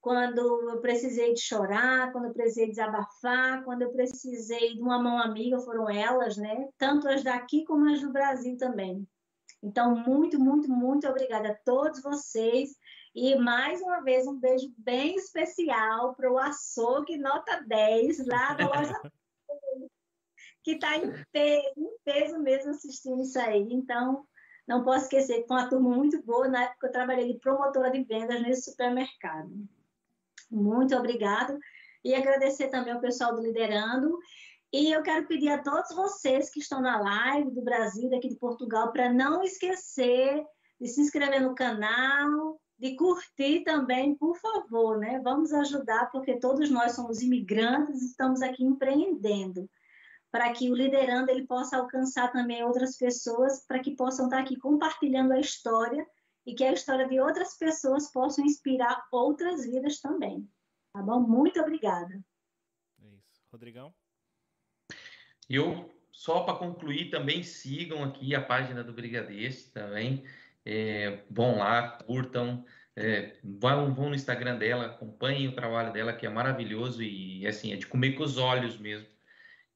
quando 0.00 0.70
eu 0.70 0.80
precisei 0.80 1.34
de 1.34 1.40
chorar, 1.40 2.10
quando 2.12 2.26
eu 2.26 2.32
precisei 2.32 2.68
desabafar, 2.68 3.62
quando 3.64 3.82
eu 3.82 3.90
precisei 3.90 4.74
de 4.74 4.80
uma 4.80 4.98
mão 4.98 5.18
amiga, 5.18 5.60
foram 5.60 5.90
elas, 5.90 6.36
né? 6.36 6.68
Tanto 6.78 7.06
as 7.06 7.22
daqui 7.22 7.64
como 7.64 7.88
as 7.88 8.00
do 8.00 8.10
Brasil 8.10 8.56
também. 8.56 9.06
Então, 9.62 9.94
muito, 9.94 10.40
muito, 10.40 10.70
muito 10.70 11.06
obrigada 11.06 11.50
a 11.50 11.54
todos 11.54 12.02
vocês. 12.02 12.70
E 13.14 13.34
mais 13.36 13.80
uma 13.82 14.00
vez, 14.02 14.26
um 14.26 14.38
beijo 14.38 14.72
bem 14.78 15.16
especial 15.16 16.14
para 16.14 16.30
o 16.30 16.38
Açougue 16.38 17.18
Nota 17.18 17.62
10, 17.66 18.26
lá 18.26 18.54
da 18.54 18.66
loja 18.66 19.00
que 20.62 20.72
está 20.72 20.96
em 20.96 21.12
peso, 21.32 21.72
em 21.76 21.90
peso 22.04 22.38
mesmo 22.38 22.70
assistindo 22.70 23.22
isso 23.22 23.38
aí. 23.38 23.66
Então, 23.72 24.24
não 24.66 24.84
posso 24.84 25.04
esquecer 25.04 25.42
que 25.42 25.48
foi 25.48 25.56
uma 25.56 25.68
turma 25.68 25.96
muito 25.96 26.22
boa. 26.22 26.46
Na 26.46 26.64
época, 26.64 26.86
eu 26.86 26.92
trabalhei 26.92 27.32
de 27.32 27.40
promotora 27.40 27.90
de 27.90 28.04
vendas 28.04 28.40
nesse 28.42 28.70
supermercado. 28.70 29.50
Muito 30.50 30.94
obrigado. 30.94 31.58
E 32.04 32.14
agradecer 32.14 32.68
também 32.68 32.92
ao 32.92 33.00
pessoal 33.00 33.34
do 33.34 33.42
Liderando. 33.42 34.18
E 34.72 34.92
eu 34.92 35.02
quero 35.02 35.26
pedir 35.26 35.48
a 35.48 35.62
todos 35.62 35.94
vocês 35.96 36.48
que 36.48 36.60
estão 36.60 36.80
na 36.80 37.00
live 37.00 37.50
do 37.50 37.62
Brasil, 37.62 38.08
daqui 38.08 38.28
de 38.28 38.36
Portugal, 38.36 38.92
para 38.92 39.12
não 39.12 39.42
esquecer 39.42 40.44
de 40.80 40.88
se 40.88 41.00
inscrever 41.00 41.42
no 41.42 41.54
canal, 41.54 42.60
de 42.80 42.96
curtir 42.96 43.62
também, 43.62 44.14
por 44.14 44.34
favor, 44.38 44.98
né? 44.98 45.20
Vamos 45.22 45.52
ajudar, 45.52 46.10
porque 46.10 46.40
todos 46.40 46.70
nós 46.70 46.92
somos 46.92 47.20
imigrantes 47.20 48.00
e 48.00 48.06
estamos 48.06 48.40
aqui 48.40 48.64
empreendendo, 48.64 49.68
para 50.32 50.50
que 50.54 50.70
o 50.70 50.74
Liderando 50.74 51.30
ele 51.30 51.46
possa 51.46 51.76
alcançar 51.76 52.32
também 52.32 52.64
outras 52.64 52.96
pessoas, 52.96 53.66
para 53.66 53.80
que 53.80 53.94
possam 53.94 54.24
estar 54.24 54.38
aqui 54.38 54.56
compartilhando 54.56 55.32
a 55.32 55.40
história 55.40 56.06
e 56.46 56.54
que 56.54 56.64
a 56.64 56.72
história 56.72 57.06
de 57.06 57.20
outras 57.20 57.58
pessoas 57.58 58.10
possa 58.10 58.40
inspirar 58.40 59.06
outras 59.12 59.66
vidas 59.66 60.00
também. 60.00 60.48
Tá 60.94 61.02
bom? 61.02 61.20
Muito 61.20 61.60
obrigada. 61.60 62.18
É 63.02 63.08
isso. 63.08 63.44
Rodrigão? 63.52 63.94
Eu, 65.50 65.92
só 66.10 66.44
para 66.44 66.56
concluir, 66.56 67.10
também 67.10 67.42
sigam 67.42 68.02
aqui 68.02 68.34
a 68.34 68.40
página 68.40 68.82
do 68.82 68.94
Brigadeiros 68.94 69.64
também. 69.64 70.24
É, 70.72 71.24
vão 71.28 71.58
lá, 71.58 71.98
curtam, 72.06 72.64
é, 72.94 73.36
vão, 73.42 73.92
vão 73.92 74.10
no 74.10 74.14
Instagram 74.14 74.56
dela, 74.56 74.86
acompanhem 74.86 75.48
o 75.48 75.52
trabalho 75.52 75.92
dela, 75.92 76.12
que 76.12 76.26
é 76.26 76.28
maravilhoso 76.28 77.02
e 77.02 77.44
assim, 77.46 77.72
é 77.72 77.76
de 77.76 77.86
comer 77.86 78.12
com 78.12 78.22
os 78.22 78.38
olhos 78.38 78.78
mesmo. 78.78 79.06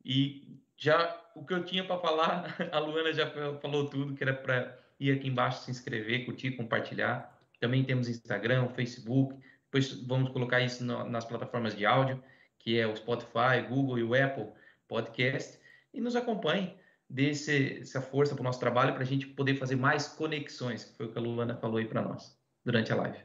E 0.05 0.61
já 0.77 1.21
o 1.35 1.45
que 1.45 1.53
eu 1.53 1.65
tinha 1.65 1.85
para 1.85 1.99
falar, 1.99 2.57
a 2.71 2.79
Luana 2.79 3.13
já 3.13 3.29
falou 3.61 3.89
tudo, 3.91 4.15
que 4.15 4.23
era 4.23 4.35
para 4.35 4.79
ir 5.01 5.11
aqui 5.11 5.29
embaixo 5.29 5.65
se 5.65 5.71
inscrever, 5.71 6.25
curtir, 6.25 6.53
compartilhar. 6.53 7.37
Também 7.59 7.83
temos 7.83 8.09
Instagram, 8.09 8.69
Facebook. 8.69 9.35
Depois 9.65 9.93
vamos 10.07 10.31
colocar 10.31 10.61
isso 10.61 10.85
no, 10.85 11.09
nas 11.09 11.25
plataformas 11.25 11.77
de 11.77 11.85
áudio, 11.85 12.23
que 12.59 12.79
é 12.79 12.87
o 12.87 12.95
Spotify, 12.95 13.67
Google 13.69 13.99
e 13.99 14.05
o 14.05 14.15
Apple 14.15 14.53
Podcast. 14.87 15.59
E 15.93 16.01
nos 16.01 16.15
acompanhe, 16.15 16.77
dê 17.15 17.31
esse, 17.31 17.79
essa 17.79 18.03
força 18.03 18.35
para 18.35 18.41
o 18.41 18.45
nosso 18.45 18.59
trabalho, 18.59 18.93
para 18.93 19.03
a 19.03 19.07
gente 19.07 19.25
poder 19.25 19.55
fazer 19.55 19.77
mais 19.77 20.09
conexões, 20.09 20.85
que 20.85 20.97
foi 20.97 21.07
o 21.07 21.13
que 21.13 21.19
a 21.19 21.21
Luana 21.21 21.57
falou 21.57 21.77
aí 21.77 21.87
para 21.87 22.03
nós 22.03 22.37
durante 22.65 22.93
a 22.93 22.97
live. 22.97 23.25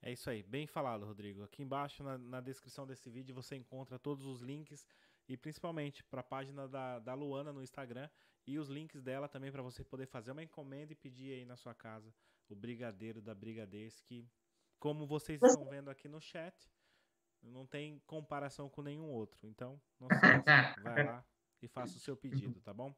É 0.00 0.10
isso 0.10 0.30
aí, 0.30 0.42
bem 0.42 0.66
falado, 0.66 1.04
Rodrigo. 1.04 1.42
Aqui 1.42 1.62
embaixo 1.62 2.02
na, 2.02 2.16
na 2.16 2.40
descrição 2.40 2.86
desse 2.86 3.10
vídeo 3.10 3.34
você 3.34 3.56
encontra 3.56 3.98
todos 3.98 4.24
os 4.24 4.40
links 4.40 4.86
e 5.28 5.36
principalmente 5.36 6.02
para 6.04 6.20
a 6.20 6.24
página 6.24 6.66
da, 6.66 6.98
da 6.98 7.12
Luana 7.12 7.52
no 7.52 7.62
Instagram 7.62 8.08
e 8.46 8.58
os 8.58 8.70
links 8.70 9.02
dela 9.02 9.28
também 9.28 9.52
para 9.52 9.60
você 9.60 9.84
poder 9.84 10.06
fazer 10.06 10.32
uma 10.32 10.42
encomenda 10.42 10.94
e 10.94 10.96
pedir 10.96 11.34
aí 11.34 11.44
na 11.44 11.56
sua 11.58 11.74
casa 11.74 12.10
o 12.48 12.54
brigadeiro 12.54 13.20
da 13.20 13.34
Brigadeiros, 13.34 14.00
que, 14.00 14.26
como 14.78 15.06
vocês 15.06 15.42
estão 15.42 15.66
vendo 15.66 15.90
aqui 15.90 16.08
no 16.08 16.22
chat, 16.22 16.54
não 17.42 17.66
tem 17.66 18.00
comparação 18.06 18.70
com 18.70 18.80
nenhum 18.80 19.10
outro. 19.10 19.46
Então, 19.46 19.78
não 20.00 20.08
se 20.08 20.80
vai 20.82 21.04
lá 21.04 21.22
e 21.62 21.68
faça 21.68 21.96
o 21.96 22.00
seu 22.00 22.16
pedido, 22.54 22.60
tá 22.60 22.72
bom? 22.72 22.94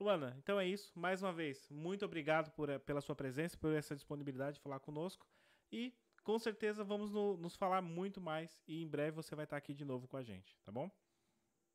Luana, 0.00 0.34
então 0.38 0.58
é 0.58 0.66
isso. 0.66 0.92
Mais 0.94 1.22
uma 1.22 1.32
vez, 1.32 1.68
muito 1.70 2.04
obrigado 2.04 2.50
por, 2.52 2.68
eh, 2.68 2.78
pela 2.78 3.00
sua 3.00 3.14
presença, 3.14 3.56
por 3.56 3.72
essa 3.72 3.94
disponibilidade 3.94 4.56
de 4.56 4.62
falar 4.62 4.80
conosco. 4.80 5.26
E 5.70 5.94
com 6.22 6.38
certeza 6.38 6.82
vamos 6.82 7.12
no, 7.12 7.36
nos 7.36 7.54
falar 7.54 7.82
muito 7.82 8.20
mais 8.20 8.62
e 8.66 8.82
em 8.82 8.88
breve 8.88 9.12
você 9.12 9.34
vai 9.34 9.44
estar 9.44 9.56
aqui 9.56 9.74
de 9.74 9.84
novo 9.84 10.08
com 10.08 10.16
a 10.16 10.22
gente, 10.22 10.58
tá 10.64 10.72
bom? 10.72 10.90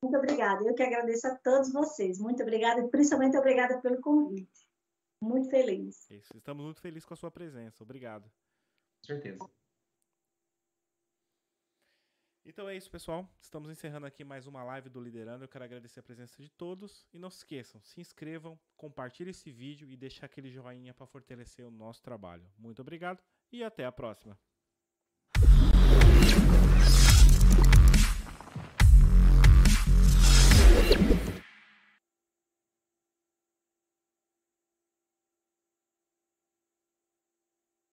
Muito 0.02 0.18
obrigada. 0.18 0.64
Eu 0.64 0.74
que 0.74 0.84
agradeço 0.84 1.28
a 1.28 1.36
todos 1.36 1.72
vocês. 1.72 2.20
Muito 2.20 2.42
obrigada 2.42 2.82
e 2.82 2.88
principalmente 2.90 3.38
obrigada 3.38 3.80
pelo 3.82 4.00
convite. 4.02 4.68
Muito 5.22 5.50
feliz. 5.50 6.10
Isso. 6.10 6.38
Estamos 6.38 6.64
muito 6.64 6.82
felizes 6.82 7.06
com 7.06 7.14
a 7.14 7.18
sua 7.18 7.30
presença. 7.30 7.84
Obrigado. 7.84 8.24
Com 9.02 9.08
certeza. 9.08 9.59
Então 12.50 12.68
é 12.68 12.76
isso, 12.76 12.90
pessoal. 12.90 13.30
Estamos 13.40 13.70
encerrando 13.70 14.08
aqui 14.08 14.24
mais 14.24 14.48
uma 14.48 14.64
live 14.64 14.90
do 14.90 15.00
Liderando. 15.00 15.44
Eu 15.44 15.48
quero 15.48 15.64
agradecer 15.64 16.00
a 16.00 16.04
presença 16.04 16.42
de 16.42 16.50
todos. 16.50 17.06
E 17.14 17.20
não 17.20 17.30
se 17.30 17.38
esqueçam, 17.38 17.80
se 17.84 18.02
inscrevam, 18.02 18.60
compartilhem 18.76 19.30
esse 19.30 19.52
vídeo 19.52 19.88
e 19.88 19.96
deixem 19.96 20.26
aquele 20.26 20.50
joinha 20.50 20.92
para 20.92 21.06
fortalecer 21.06 21.64
o 21.64 21.70
nosso 21.70 22.02
trabalho. 22.02 22.44
Muito 22.58 22.82
obrigado 22.82 23.22
e 23.52 23.64
até 23.64 23.86
a 23.86 23.92
próxima. 23.92 24.36